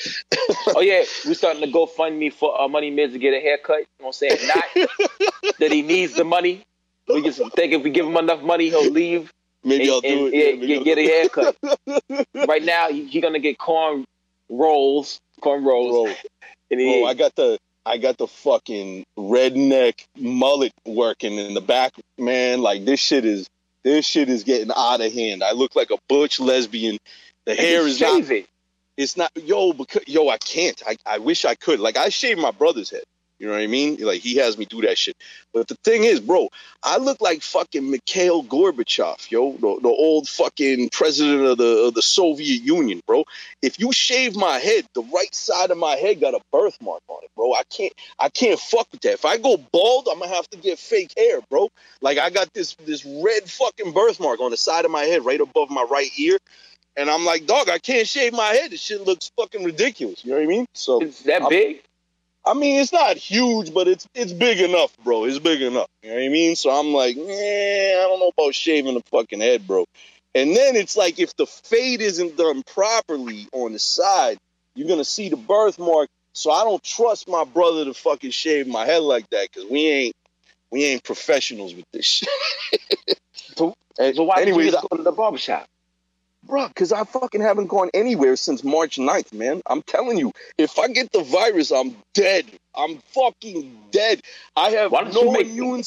Oh 0.76 0.82
yeah, 0.82 1.04
we 1.28 1.34
starting 1.34 1.62
to 1.62 1.72
go 1.72 1.86
fund 1.86 2.18
me 2.20 2.30
for 2.30 2.60
uh, 2.60 2.68
Money 2.68 2.92
Miz 2.92 3.14
to 3.14 3.20
get 3.20 3.34
a 3.34 3.40
haircut. 3.40 3.80
You 3.80 3.86
know 4.00 4.08
what 4.08 4.22
I'm 4.22 4.38
saying? 4.38 4.48
Not 4.48 4.90
that 5.60 5.72
he 5.72 5.82
needs 5.82 6.14
the 6.14 6.24
money. 6.24 6.64
We 7.08 7.22
just 7.22 7.40
think 7.54 7.74
if 7.74 7.84
we 7.84 7.92
give 7.92 8.06
him 8.08 8.18
enough 8.18 8.42
money, 8.42 8.70
he'll 8.70 8.90
leave 8.92 9.32
Maybe 9.64 9.84
and, 9.86 9.92
I'll 9.94 10.02
do 10.02 10.26
and, 10.26 10.34
it. 10.34 10.38
yeah, 10.38 10.52
maybe 10.60 10.68
get, 10.84 10.84
get 10.84 10.98
a 10.98 11.04
haircut. 11.08 11.56
right 12.48 12.64
now, 12.64 12.90
he, 12.90 13.06
he 13.06 13.22
gonna 13.22 13.40
get 13.40 13.58
corn 13.58 14.06
rolls, 14.50 15.20
corn 15.42 15.64
rolls, 15.64 15.92
bro. 15.92 16.16
and 16.72 16.80
he, 16.80 17.02
Bro, 17.02 17.10
I 17.10 17.14
got 17.16 17.36
the 17.36 17.58
I 17.86 17.98
got 17.98 18.18
the 18.18 18.28
fucking 18.28 19.06
redneck 19.18 20.06
mullet 20.18 20.74
working 20.86 21.38
in 21.38 21.54
the 21.54 21.62
back, 21.62 21.94
man. 22.18 22.62
Like 22.62 22.86
this 22.86 23.00
shit 23.00 23.26
is 23.26 23.48
this 23.84 24.06
shit 24.06 24.30
is 24.30 24.44
getting 24.44 24.72
out 24.76 25.02
of 25.02 25.14
hand. 25.14 25.44
I 25.44 25.52
look 25.52 25.76
like 25.76 25.92
a 25.92 25.98
butch 26.10 26.40
lesbian. 26.40 26.98
The 27.46 27.52
and 27.52 27.60
hair 27.60 27.88
is 27.88 28.02
not 28.02 28.30
it. 28.32 28.48
it's 28.98 29.16
not 29.16 29.32
yo 29.36 29.74
because 29.74 30.04
yo 30.08 30.30
I 30.30 30.38
can't. 30.38 30.82
I, 30.88 30.98
I 31.06 31.20
wish 31.20 31.46
I 31.46 31.54
could. 31.56 31.80
Like 31.80 31.98
I 31.98 32.10
shaved 32.10 32.40
my 32.40 32.52
brother's 32.52 32.90
head. 32.90 33.04
You 33.40 33.48
know 33.48 33.54
what 33.54 33.62
I 33.62 33.68
mean? 33.68 33.98
Like 33.98 34.22
he 34.22 34.38
has 34.38 34.58
me 34.58 34.66
do 34.66 34.82
that 34.84 34.98
shit. 34.98 35.16
But 35.54 35.68
the 35.68 35.76
thing 35.84 36.06
is, 36.06 36.20
bro, 36.22 36.48
I 36.82 36.98
look 36.98 37.20
like 37.20 37.42
fucking 37.42 37.90
Mikhail 37.92 38.44
Gorbachev, 38.44 39.30
yo, 39.30 39.54
the, 39.54 39.80
the 39.82 39.90
old 39.90 40.30
fucking 40.30 40.90
president 40.90 41.42
of 41.46 41.58
the 41.58 41.86
of 41.88 41.94
the 41.96 42.02
Soviet 42.02 42.62
Union, 42.64 43.02
bro. 43.06 43.26
If 43.62 43.78
you 43.80 43.92
shave 43.92 44.36
my 44.38 44.60
head, 44.60 44.86
the 44.94 45.02
right 45.04 45.34
side 45.36 45.72
of 45.72 45.78
my 45.78 45.96
head 45.96 46.22
got 46.22 46.34
a 46.34 46.40
birthmark 46.52 47.02
on 47.10 47.24
it, 47.24 47.30
bro. 47.36 47.54
I 47.54 47.64
can't 47.70 47.94
I 48.20 48.30
can't 48.30 48.60
fuck 48.60 48.88
with 48.92 49.02
that. 49.02 49.14
If 49.14 49.26
I 49.26 49.38
go 49.38 49.58
bald, 49.58 50.08
I'm 50.10 50.20
gonna 50.20 50.34
have 50.34 50.50
to 50.52 50.58
get 50.58 50.80
fake 50.80 51.14
hair, 51.18 51.42
bro. 51.50 51.70
Like 52.02 52.18
I 52.18 52.30
got 52.30 52.54
this 52.54 52.76
this 52.86 53.06
red 53.06 53.50
fucking 53.50 53.92
birthmark 53.92 54.40
on 54.40 54.52
the 54.52 54.58
side 54.58 54.86
of 54.86 54.92
my 54.92 55.04
head, 55.04 55.26
right 55.26 55.42
above 55.42 55.70
my 55.70 55.84
right 55.84 56.10
ear. 56.18 56.38
And 56.98 57.10
I'm 57.10 57.26
like, 57.26 57.46
dog, 57.46 57.68
I 57.68 57.80
can't 57.80 58.08
shave 58.08 58.32
my 58.32 58.54
head. 58.54 58.72
This 58.72 58.80
shit 58.80 59.02
looks 59.02 59.30
fucking 59.38 59.66
ridiculous. 59.66 60.24
You 60.24 60.32
know 60.32 60.38
what 60.38 60.44
I 60.44 60.48
mean? 60.48 60.66
So 60.74 61.02
It's 61.02 61.22
that 61.24 61.42
I'm- 61.42 61.50
big. 61.50 61.82
I 62.48 62.54
mean, 62.54 62.80
it's 62.80 62.94
not 62.94 63.18
huge, 63.18 63.74
but 63.74 63.88
it's 63.88 64.08
it's 64.14 64.32
big 64.34 64.60
enough, 64.60 64.96
bro. 65.04 65.26
It's 65.26 65.40
big 65.40 65.62
enough. 65.62 65.88
You 66.04 66.10
know 66.10 66.16
what 66.16 66.24
I 66.26 66.30
mean? 66.30 66.56
So 66.56 66.70
I'm 66.70 66.94
like, 66.94 67.18
man, 67.18 67.98
I 67.98 68.04
don't 68.04 68.20
know 68.20 68.32
about 68.38 68.54
shaving 68.54 68.94
the 68.94 69.02
fucking 69.12 69.40
head, 69.42 69.66
bro. 69.66 69.86
And 70.36 70.56
then 70.56 70.76
it's 70.76 70.96
like 70.98 71.20
if 71.20 71.36
the 71.38 71.46
fade 71.48 72.02
isn't 72.02 72.38
done 72.38 72.62
properly 72.64 73.48
on 73.52 73.72
the 73.74 73.80
side, 73.80 74.38
you're 74.76 74.88
gonna 74.88 75.06
see 75.06 75.30
the 75.30 75.38
birthmark. 75.38 76.10
So 76.34 76.52
I 76.52 76.64
don't 76.66 76.84
trust 76.84 77.28
my 77.30 77.46
brother 77.46 77.86
to 77.86 77.94
fucking 77.94 78.32
shave 78.32 78.68
my 78.68 78.86
head 78.86 79.02
like 79.02 79.30
that 79.32 79.48
because 79.52 79.70
we 79.70 79.88
ain't 79.88 80.16
we 80.72 80.84
ain't 80.86 81.04
professionals 81.04 81.74
with 81.74 81.86
this 81.94 82.06
shit. 82.06 82.30
So- 83.56 83.74
So 83.98 84.24
why 84.24 84.42
anyways, 84.42 84.58
did 84.58 84.66
you 84.66 84.72
just 84.74 84.90
go 84.90 84.98
to 84.98 85.04
the 85.04 85.12
barbershop? 85.14 85.66
Bro, 86.48 86.68
because 86.70 86.92
I 86.92 87.04
fucking 87.06 87.42
haven't 87.42 87.68
gone 87.68 87.90
anywhere 87.94 88.36
since 88.36 88.64
March 88.64 88.98
9th, 88.98 89.34
man. 89.34 89.62
I'm 89.66 89.82
telling 89.82 90.18
you, 90.20 90.32
if 90.58 90.78
I 90.78 90.88
get 90.90 91.12
the 91.12 91.24
virus, 91.24 91.72
I'm 91.72 91.96
dead. 92.14 92.46
I'm 92.76 92.98
fucking 93.14 93.76
dead. 93.92 94.22
I 94.56 94.70
have 94.72 94.92
Why 94.92 95.04
you 95.04 95.14
no 95.14 95.32
make- 95.32 95.48
immune, 95.48 95.84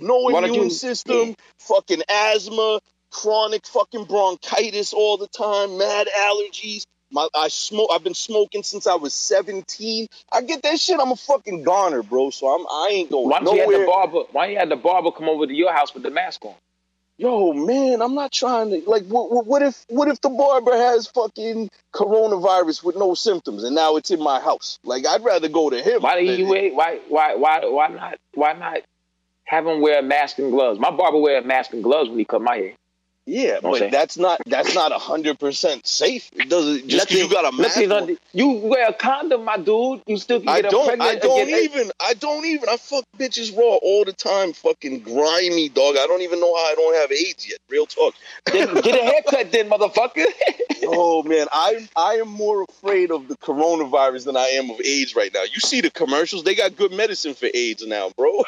no 0.00 0.28
immune 0.28 0.54
you- 0.64 0.70
system, 0.70 1.34
fucking 1.58 2.02
asthma, 2.08 2.80
chronic 3.10 3.66
fucking 3.66 4.04
bronchitis 4.04 4.92
all 4.94 5.18
the 5.18 5.28
time, 5.28 5.76
mad 5.78 6.08
allergies. 6.16 6.84
My, 7.10 7.26
I 7.34 7.48
smoke. 7.48 7.88
I've 7.92 8.04
been 8.04 8.12
smoking 8.14 8.62
since 8.62 8.86
I 8.86 8.94
was 8.94 9.14
17. 9.14 10.08
I 10.30 10.42
get 10.42 10.62
that 10.62 10.78
shit. 10.78 11.00
I'm 11.00 11.10
a 11.10 11.16
fucking 11.16 11.62
goner, 11.64 12.02
bro. 12.02 12.28
So 12.28 12.48
I'm. 12.48 12.66
I 12.66 12.88
ain't 12.92 13.10
going 13.10 13.30
Why 13.30 13.40
don't 13.40 13.54
you 13.54 13.60
have 13.60 13.70
nowhere. 13.70 13.86
the 13.86 13.90
barber? 13.90 14.18
Why 14.32 14.46
you 14.48 14.58
had 14.58 14.68
the 14.68 14.76
barber 14.76 15.10
come 15.10 15.26
over 15.28 15.46
to 15.46 15.54
your 15.54 15.72
house 15.72 15.94
with 15.94 16.02
the 16.02 16.10
mask 16.10 16.44
on? 16.44 16.54
Yo, 17.18 17.52
man, 17.52 18.00
I'm 18.00 18.14
not 18.14 18.30
trying 18.30 18.70
to 18.70 18.88
like. 18.88 19.04
What, 19.06 19.44
what, 19.44 19.60
if 19.62 19.84
what 19.88 20.06
if 20.06 20.20
the 20.20 20.30
barber 20.30 20.76
has 20.76 21.08
fucking 21.08 21.68
coronavirus 21.92 22.84
with 22.84 22.94
no 22.94 23.14
symptoms, 23.14 23.64
and 23.64 23.74
now 23.74 23.96
it's 23.96 24.12
in 24.12 24.22
my 24.22 24.38
house? 24.38 24.78
Like, 24.84 25.04
I'd 25.04 25.24
rather 25.24 25.48
go 25.48 25.68
to 25.68 25.82
him. 25.82 26.02
Why 26.02 26.20
do 26.20 26.26
you 26.26 26.46
wait? 26.46 26.74
Why 26.76 27.00
why 27.08 27.34
why 27.34 27.60
why 27.64 27.88
not 27.88 28.18
why 28.34 28.52
not 28.52 28.78
have 29.44 29.66
him 29.66 29.80
wear 29.80 29.98
a 29.98 30.02
mask 30.02 30.38
and 30.38 30.52
gloves? 30.52 30.78
My 30.78 30.92
barber 30.92 31.18
wear 31.18 31.38
a 31.38 31.44
mask 31.44 31.72
and 31.72 31.82
gloves 31.82 32.08
when 32.08 32.20
he 32.20 32.24
cut 32.24 32.40
my 32.40 32.56
hair. 32.56 32.74
Yeah, 33.28 33.58
but 33.60 33.90
that's 33.90 34.16
not 34.16 34.40
that's 34.46 34.74
not 34.74 34.90
hundred 34.90 35.38
percent 35.38 35.86
safe. 35.86 36.30
It 36.32 36.48
doesn't 36.48 36.88
just 36.88 37.08
because 37.08 37.22
you 37.22 37.30
got 37.30 37.52
a 37.52 37.54
mask. 37.54 37.76
On. 37.76 38.16
you 38.32 38.48
wear 38.48 38.88
a 38.88 38.94
condom, 38.94 39.44
my 39.44 39.58
dude. 39.58 40.00
You 40.06 40.16
still 40.16 40.40
can 40.40 40.48
I 40.48 40.62
get 40.62 40.70
don't. 40.70 40.86
pregnant. 40.86 41.10
I 41.10 41.16
don't 41.16 41.48
even. 41.50 41.90
I 42.00 42.14
don't 42.14 42.46
even. 42.46 42.70
I 42.70 42.78
fuck 42.78 43.04
bitches 43.18 43.54
raw 43.54 43.76
all 43.82 44.06
the 44.06 44.14
time. 44.14 44.54
Fucking 44.54 45.00
grimy 45.00 45.68
dog. 45.68 45.96
I 45.98 46.06
don't 46.06 46.22
even 46.22 46.40
know 46.40 46.56
how 46.56 46.72
I 46.72 46.74
don't 46.74 46.94
have 46.94 47.12
AIDS 47.12 47.46
yet. 47.46 47.58
Real 47.68 47.84
talk. 47.84 48.14
Then 48.46 48.72
get 48.76 48.98
a 48.98 49.04
haircut, 49.04 49.52
then, 49.52 49.68
motherfucker. 49.68 50.24
Oh 50.90 51.22
man, 51.22 51.48
I 51.52 51.86
I 51.96 52.14
am 52.14 52.28
more 52.28 52.62
afraid 52.62 53.10
of 53.10 53.28
the 53.28 53.36
coronavirus 53.36 54.24
than 54.24 54.36
I 54.36 54.46
am 54.54 54.70
of 54.70 54.80
AIDS 54.80 55.14
right 55.16 55.30
now. 55.34 55.42
You 55.42 55.60
see 55.60 55.80
the 55.80 55.90
commercials? 55.90 56.44
They 56.44 56.54
got 56.54 56.76
good 56.76 56.92
medicine 56.92 57.34
for 57.34 57.48
AIDS 57.52 57.86
now, 57.86 58.10
bro. 58.16 58.44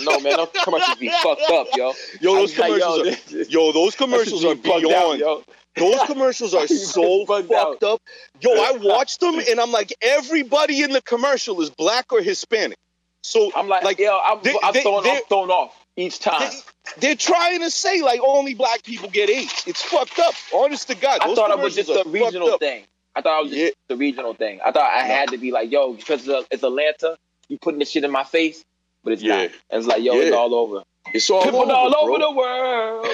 no 0.00 0.20
man, 0.20 0.36
those 0.36 0.48
commercials 0.64 0.96
be 0.96 1.10
fucked 1.22 1.50
up, 1.50 1.66
yo. 1.76 1.92
Yo, 2.20 2.34
those 2.36 2.56
like, 2.56 2.72
commercials. 2.72 3.32
yo, 3.32 3.40
are, 3.40 3.42
yo, 3.42 3.72
those 3.72 3.96
commercials 3.96 4.21
are 4.28 4.54
shit 4.54 4.62
bugged 4.62 4.82
beyond. 4.82 5.22
out. 5.22 5.44
Those 5.76 6.02
commercials 6.06 6.54
are 6.54 6.66
so 6.68 7.24
fucked 7.26 7.82
up. 7.82 8.00
Yo, 8.40 8.50
I 8.50 8.72
watched 8.80 9.20
them 9.20 9.38
and 9.38 9.60
I'm 9.60 9.72
like, 9.72 9.94
everybody 10.02 10.82
in 10.82 10.92
the 10.92 11.02
commercial 11.02 11.60
is 11.60 11.70
black 11.70 12.12
or 12.12 12.20
Hispanic. 12.20 12.78
So 13.22 13.52
I'm 13.54 13.68
like, 13.68 13.84
Like, 13.84 13.98
yo, 13.98 14.18
I'm, 14.24 14.40
they- 14.42 14.56
I'm, 14.62 14.72
they- 14.72 14.82
thrown, 14.82 15.06
I'm 15.06 15.22
thrown 15.28 15.50
off. 15.50 15.76
each 15.96 16.18
time. 16.18 16.50
They, 16.98 17.12
are 17.12 17.16
trying 17.16 17.60
to 17.60 17.70
say 17.70 18.02
like 18.02 18.20
only 18.20 18.54
black 18.54 18.82
people 18.82 19.08
get 19.08 19.30
AIDS. 19.30 19.64
It's 19.66 19.82
fucked 19.82 20.18
up. 20.18 20.34
Honest 20.52 20.88
to 20.88 20.96
God. 20.96 21.20
I 21.22 21.34
thought 21.34 21.50
it 21.50 21.58
was 21.58 21.76
just 21.76 21.88
a 21.88 22.02
regional 22.06 22.58
thing. 22.58 22.84
I 23.14 23.20
thought 23.20 23.40
it 23.40 23.42
was 23.44 23.52
just 23.52 23.62
yeah. 23.62 23.70
the 23.88 23.96
regional 23.96 24.34
thing. 24.34 24.60
I 24.64 24.72
thought 24.72 24.90
I 24.92 25.06
no. 25.06 25.14
had 25.14 25.28
to 25.30 25.38
be 25.38 25.52
like, 25.52 25.70
yo, 25.70 25.92
because 25.92 26.26
it's 26.26 26.62
Atlanta, 26.62 27.16
you 27.48 27.58
putting 27.58 27.78
this 27.78 27.90
shit 27.90 28.04
in 28.04 28.10
my 28.10 28.24
face, 28.24 28.64
but 29.04 29.12
it's 29.12 29.22
yeah. 29.22 29.36
not. 29.36 29.50
And 29.70 29.78
it's 29.78 29.86
like, 29.86 30.02
yo, 30.02 30.14
yeah. 30.14 30.22
it's 30.22 30.36
all 30.36 30.54
over. 30.54 30.82
It's 31.12 31.28
all 31.30 31.44
People 31.44 31.62
over, 31.62 31.72
all 31.72 31.90
bro. 31.90 32.00
over 32.00 32.18
the 32.18 32.30
world. 32.32 33.06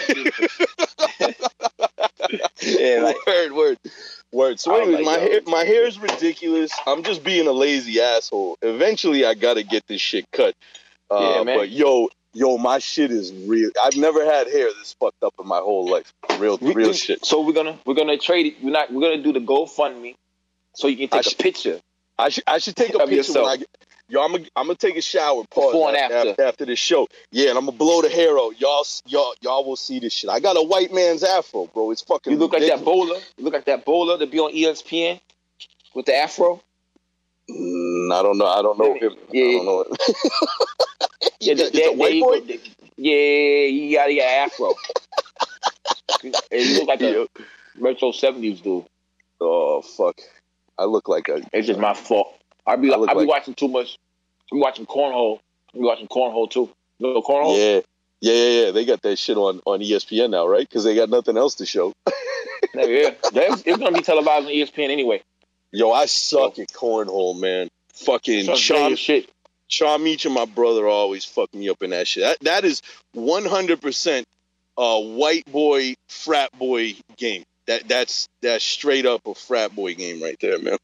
yeah, 2.62 3.02
like, 3.02 3.26
word, 3.26 3.52
word. 3.52 3.78
Word. 4.30 4.60
So 4.60 4.76
anyways, 4.76 4.96
like, 4.96 5.04
my 5.06 5.18
hair 5.18 5.40
my 5.46 5.64
hair 5.64 5.86
is 5.86 5.98
ridiculous. 5.98 6.70
I'm 6.86 7.02
just 7.02 7.24
being 7.24 7.46
a 7.46 7.52
lazy 7.52 8.00
asshole. 8.00 8.58
Eventually 8.60 9.24
I 9.24 9.34
gotta 9.34 9.62
get 9.62 9.86
this 9.86 10.02
shit 10.02 10.30
cut. 10.32 10.54
Uh, 11.10 11.36
yeah, 11.36 11.44
man. 11.44 11.58
but 11.58 11.70
yo, 11.70 12.10
yo, 12.34 12.58
my 12.58 12.78
shit 12.78 13.10
is 13.10 13.32
real. 13.32 13.70
I've 13.82 13.96
never 13.96 14.24
had 14.24 14.46
hair 14.48 14.68
this 14.78 14.94
fucked 15.00 15.22
up 15.22 15.34
in 15.40 15.46
my 15.46 15.58
whole 15.58 15.88
life. 15.90 16.12
Real, 16.38 16.58
we, 16.60 16.74
real 16.74 16.92
shit. 16.92 17.24
So 17.24 17.40
we're 17.40 17.54
gonna 17.54 17.78
we're 17.86 17.94
gonna 17.94 18.18
trade 18.18 18.46
it. 18.46 18.62
We're 18.62 18.70
not 18.70 18.92
we're 18.92 19.00
gonna 19.00 19.22
do 19.22 19.32
the 19.32 19.40
GoFundMe 19.40 20.14
so 20.74 20.88
you 20.88 20.96
can 20.96 21.08
take 21.08 21.14
I 21.14 21.20
a 21.20 21.22
should, 21.22 21.38
picture. 21.38 21.80
I 22.18 22.28
should 22.28 22.44
I 22.46 22.58
should 22.58 22.76
take 22.76 22.90
a 22.94 22.98
picture 22.98 23.14
yourself. 23.14 23.46
when 23.46 23.52
I 23.52 23.56
get, 23.56 23.68
Yo, 24.10 24.22
I'm 24.22 24.32
gonna 24.32 24.44
I'm 24.56 24.66
gonna 24.66 24.74
take 24.74 24.96
a 24.96 25.02
shower. 25.02 25.44
Pause 25.50 25.72
Before 25.72 25.88
and 25.88 25.96
after. 25.98 26.30
after 26.30 26.42
after 26.42 26.66
this 26.66 26.78
show. 26.78 27.08
Yeah, 27.30 27.50
and 27.50 27.58
I'm 27.58 27.66
gonna 27.66 27.76
blow 27.76 28.00
the 28.00 28.08
hair 28.08 28.38
out. 28.38 28.58
Y'all 28.58 28.86
y'all 29.06 29.34
y'all 29.42 29.64
will 29.66 29.76
see 29.76 30.00
this 30.00 30.14
shit. 30.14 30.30
I 30.30 30.40
got 30.40 30.56
a 30.56 30.62
white 30.62 30.94
man's 30.94 31.22
afro, 31.22 31.66
bro. 31.66 31.90
It's 31.90 32.00
fucking. 32.00 32.32
You 32.32 32.38
look 32.38 32.52
ridiculous. 32.52 32.78
like 32.78 32.84
that 32.84 32.90
bowler. 32.90 33.20
You 33.36 33.44
look 33.44 33.52
like 33.52 33.64
that 33.66 33.84
bowler 33.84 34.18
to 34.18 34.26
be 34.26 34.38
on 34.38 34.54
ESPN 34.54 35.20
with 35.94 36.06
the 36.06 36.16
afro. 36.16 36.62
Mm, 37.50 38.12
I 38.12 38.22
don't 38.22 38.38
know. 38.38 38.46
I 38.46 38.62
don't 38.62 38.78
know 38.78 38.94
him. 38.94 39.14
Yeah. 39.30 39.44
I 39.44 39.52
don't 39.52 39.66
know. 39.66 39.84
yeah, 41.40 41.54
that, 41.54 41.72
that, 41.74 41.96
white 41.96 42.20
boy. 42.22 42.58
Yeah, 42.96 43.66
he 43.68 43.92
got 43.94 44.08
a 44.08 44.20
afro. 44.20 44.74
and 46.24 46.34
you 46.50 46.78
look 46.78 46.88
like 46.88 47.02
a 47.02 47.28
retro 47.78 48.12
seventies 48.12 48.62
dude. 48.62 48.86
Oh 49.38 49.82
fuck! 49.82 50.18
I 50.78 50.84
look 50.84 51.08
like 51.08 51.28
a. 51.28 51.42
It's 51.52 51.66
just 51.66 51.78
my 51.78 51.92
fault. 51.92 52.37
I 52.68 52.76
be 52.76 52.92
I, 52.92 52.96
I 52.96 53.14
be 53.14 53.24
watching 53.24 53.54
too 53.54 53.68
much. 53.68 53.98
I'm 54.52 54.60
watching 54.60 54.86
cornhole. 54.86 55.40
I 55.74 55.78
be 55.78 55.84
watching 55.84 56.06
cornhole 56.06 56.50
too. 56.50 56.70
You 56.98 57.14
know 57.14 57.22
cornhole? 57.22 57.56
Yeah. 57.56 57.80
Yeah, 58.20 58.34
yeah, 58.34 58.64
yeah. 58.64 58.70
They 58.72 58.84
got 58.84 59.00
that 59.02 59.16
shit 59.16 59.36
on, 59.36 59.60
on 59.64 59.80
ESPN 59.80 60.30
now, 60.30 60.46
right? 60.46 60.68
Because 60.68 60.84
they 60.84 60.94
got 60.94 61.08
nothing 61.08 61.36
else 61.36 61.56
to 61.56 61.66
show. 61.66 61.92
yeah, 62.74 62.84
yeah. 62.84 63.10
It's, 63.32 63.78
gonna 63.78 63.92
be 63.92 64.02
televised 64.02 64.46
on 64.46 64.52
ESPN 64.52 64.90
anyway. 64.90 65.22
Yo, 65.70 65.92
I 65.92 66.06
suck 66.06 66.56
so, 66.56 66.62
at 66.62 66.68
cornhole, 66.72 67.40
man. 67.40 67.68
Fucking 67.94 68.54
Sean, 68.56 68.96
shit. 68.96 69.30
Meacham, 70.00 70.32
my 70.32 70.46
brother, 70.46 70.88
always 70.88 71.24
fucked 71.24 71.54
me 71.54 71.68
up 71.68 71.82
in 71.82 71.90
that 71.90 72.08
shit. 72.08 72.22
That, 72.22 72.40
that 72.40 72.64
is 72.64 72.82
100% 73.14 74.24
a 74.78 75.00
white 75.00 75.44
boy, 75.50 75.94
frat 76.08 76.50
boy 76.58 76.94
game. 77.16 77.44
That 77.66 77.86
That's 77.86 78.28
that's 78.40 78.64
straight 78.64 79.04
up 79.04 79.26
a 79.26 79.34
frat 79.34 79.74
boy 79.74 79.94
game 79.94 80.22
right 80.22 80.38
there, 80.40 80.58
man. 80.58 80.78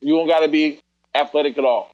You 0.00 0.16
don't 0.16 0.28
got 0.28 0.40
to 0.40 0.48
be 0.48 0.80
athletic 1.16 1.58
at 1.58 1.64
all. 1.64 1.92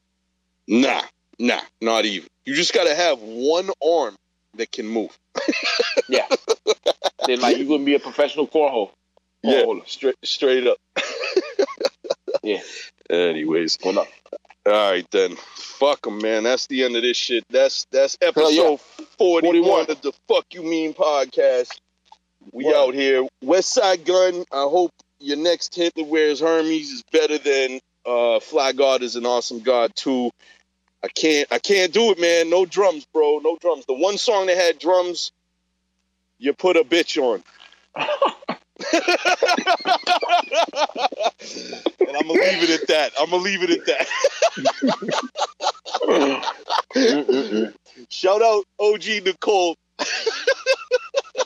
Nah, 0.68 1.02
nah, 1.38 1.60
not 1.80 2.04
even. 2.04 2.28
You 2.44 2.54
just 2.54 2.72
got 2.74 2.84
to 2.84 2.94
have 2.94 3.20
one 3.20 3.70
arm 3.84 4.16
that 4.54 4.70
can 4.72 4.86
move. 4.86 5.16
yeah. 6.08 6.26
Then 7.24 7.40
like 7.40 7.56
you 7.56 7.68
gonna 7.68 7.84
be 7.84 7.94
a 7.94 8.00
professional 8.00 8.48
cornhole. 8.48 8.90
Yeah, 9.44 9.64
straight 9.86 10.16
straight 10.24 10.66
up. 10.66 10.76
yeah. 12.42 12.60
Anyways, 13.08 13.78
hold 13.80 13.98
up. 13.98 14.08
All 14.66 14.72
right 14.72 15.06
then. 15.12 15.36
Fuck 15.54 16.02
them, 16.02 16.18
man. 16.18 16.44
That's 16.44 16.66
the 16.66 16.82
end 16.82 16.96
of 16.96 17.02
this 17.02 17.16
shit. 17.16 17.44
That's 17.50 17.86
that's 17.92 18.18
episode 18.20 18.80
yeah. 18.98 19.04
41, 19.18 19.62
41 19.62 19.90
of 19.90 20.02
the 20.02 20.12
Fuck 20.28 20.46
You 20.52 20.62
Mean 20.62 20.94
podcast. 20.94 21.78
We 22.52 22.72
out 22.74 22.94
here. 22.94 23.26
Westside 23.44 24.04
Gunn. 24.04 24.44
I 24.52 24.62
hope 24.62 24.92
your 25.20 25.36
next 25.36 25.74
hit 25.74 25.92
Hitler 25.96 26.10
wears 26.10 26.40
Hermes 26.40 26.90
is 26.90 27.02
better 27.12 27.38
than 27.38 27.80
uh, 28.06 28.40
Flygod 28.40 29.02
is 29.02 29.16
an 29.16 29.26
awesome 29.26 29.60
God 29.60 29.94
too. 29.94 30.30
I 31.02 31.08
can't 31.08 31.52
I 31.52 31.58
can't 31.58 31.92
do 31.92 32.12
it, 32.12 32.20
man. 32.20 32.48
No 32.50 32.64
drums, 32.64 33.04
bro. 33.12 33.40
No 33.42 33.58
drums. 33.60 33.84
The 33.86 33.94
one 33.94 34.18
song 34.18 34.46
that 34.46 34.56
had 34.56 34.78
drums, 34.78 35.32
you 36.38 36.52
put 36.52 36.76
a 36.76 36.84
bitch 36.84 37.20
on. 37.20 37.42
and 37.94 38.08
I'm 42.16 42.26
gonna 42.26 42.32
leave 42.32 42.62
it 42.62 42.70
at 42.70 42.86
that. 42.88 43.12
I'm 43.18 43.30
gonna 43.30 43.42
leave 43.42 43.62
it 43.62 43.70
at 43.70 43.86
that. 43.86 44.06
Shout 48.10 48.42
out 48.42 48.64
OG 48.78 49.24
Nicole. 49.24 49.76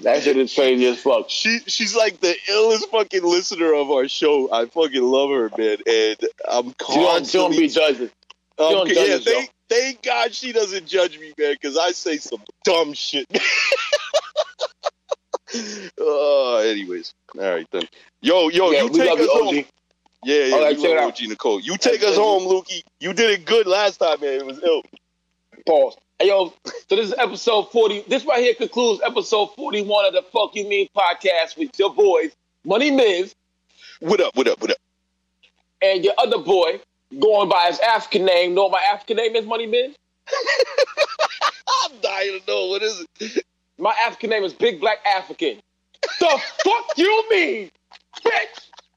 That 0.03 0.23
shit 0.23 0.37
is 0.37 0.55
crazy 0.55 0.87
as 0.87 1.01
fuck. 1.01 1.27
She 1.29 1.61
she's 1.67 1.95
like 1.95 2.21
the 2.21 2.35
illest 2.51 2.91
fucking 2.91 3.23
listener 3.23 3.75
of 3.75 3.91
our 3.91 4.09
show. 4.09 4.53
I 4.53 4.67
fucking 4.67 5.03
love 5.03 5.31
her, 5.31 5.51
man, 5.57 5.79
and 5.87 6.17
I'm 6.49 6.73
constantly. 6.75 7.25
She 7.25 7.39
don't, 7.39 7.51
be 7.57 7.69
judging. 7.69 8.11
Um, 8.59 8.71
don't 8.71 8.89
judge 8.89 9.09
yeah, 9.09 9.19
thank, 9.19 9.51
thank 9.69 10.03
God 10.03 10.35
she 10.35 10.53
doesn't 10.53 10.87
judge 10.87 11.19
me, 11.19 11.33
man, 11.39 11.55
because 11.61 11.77
I 11.77 11.93
say 11.93 12.17
some 12.19 12.43
dumb 12.65 12.93
shit. 12.93 13.27
uh, 16.01 16.57
anyways, 16.57 17.15
all 17.39 17.43
right 17.43 17.67
then. 17.71 17.89
Yo, 18.21 18.49
yo, 18.49 18.71
yeah, 18.71 18.83
you 18.83 18.91
take 18.91 19.19
us 19.19 19.29
home. 19.31 19.65
Yeah, 20.25 20.45
yeah, 20.45 20.57
right, 20.57 20.77
you 20.77 20.97
love 20.97 21.09
OG 21.09 21.29
Nicole. 21.29 21.61
You 21.61 21.77
take 21.77 22.03
us 22.03 22.17
home, 22.17 22.45
Lukey. 22.45 22.83
You 23.01 23.13
did 23.13 23.31
it 23.31 23.45
good 23.45 23.67
last 23.67 23.99
time, 23.99 24.21
man. 24.21 24.33
It 24.33 24.47
was 24.47 24.61
ill. 24.63 24.83
Pause. 25.67 25.97
Hey, 26.19 26.29
yo, 26.29 26.55
so 26.65 26.97
this 26.97 27.09
is 27.09 27.15
episode 27.19 27.71
40. 27.71 28.05
This 28.09 28.25
right 28.25 28.39
here 28.39 28.55
concludes 28.55 29.03
episode 29.05 29.49
41 29.55 30.07
of 30.07 30.13
the 30.15 30.23
Fuck 30.23 30.55
You 30.55 30.67
Mean 30.67 30.89
podcast 30.97 31.59
with 31.59 31.79
your 31.79 31.93
boys, 31.93 32.31
Money 32.65 32.91
Miz. 32.91 33.35
What 34.01 34.23
up, 34.23 34.35
what 34.35 34.49
up, 34.49 34.59
what 34.63 34.71
up? 34.71 34.79
And 35.83 36.03
your 36.03 36.15
other 36.17 36.39
boy, 36.39 36.81
going 37.21 37.51
by 37.51 37.67
his 37.67 37.79
African 37.81 38.25
name. 38.25 38.55
Know 38.55 38.63
what 38.63 38.73
my 38.73 38.95
African 38.95 39.19
name 39.19 39.37
is, 39.37 39.45
Money 39.45 39.67
Miz? 39.67 39.95
I'm 41.85 41.93
dying 42.01 42.41
to 42.41 42.51
know. 42.51 42.65
What 42.65 42.83
is 42.83 43.05
it? 43.21 43.45
My 43.77 43.95
African 44.07 44.31
name 44.31 44.45
is 44.45 44.55
Big 44.55 44.81
Black 44.81 45.01
African. 45.05 45.61
the 46.19 46.43
fuck 46.65 46.97
you 46.97 47.25
mean, 47.31 47.71
bitch? 48.25 48.66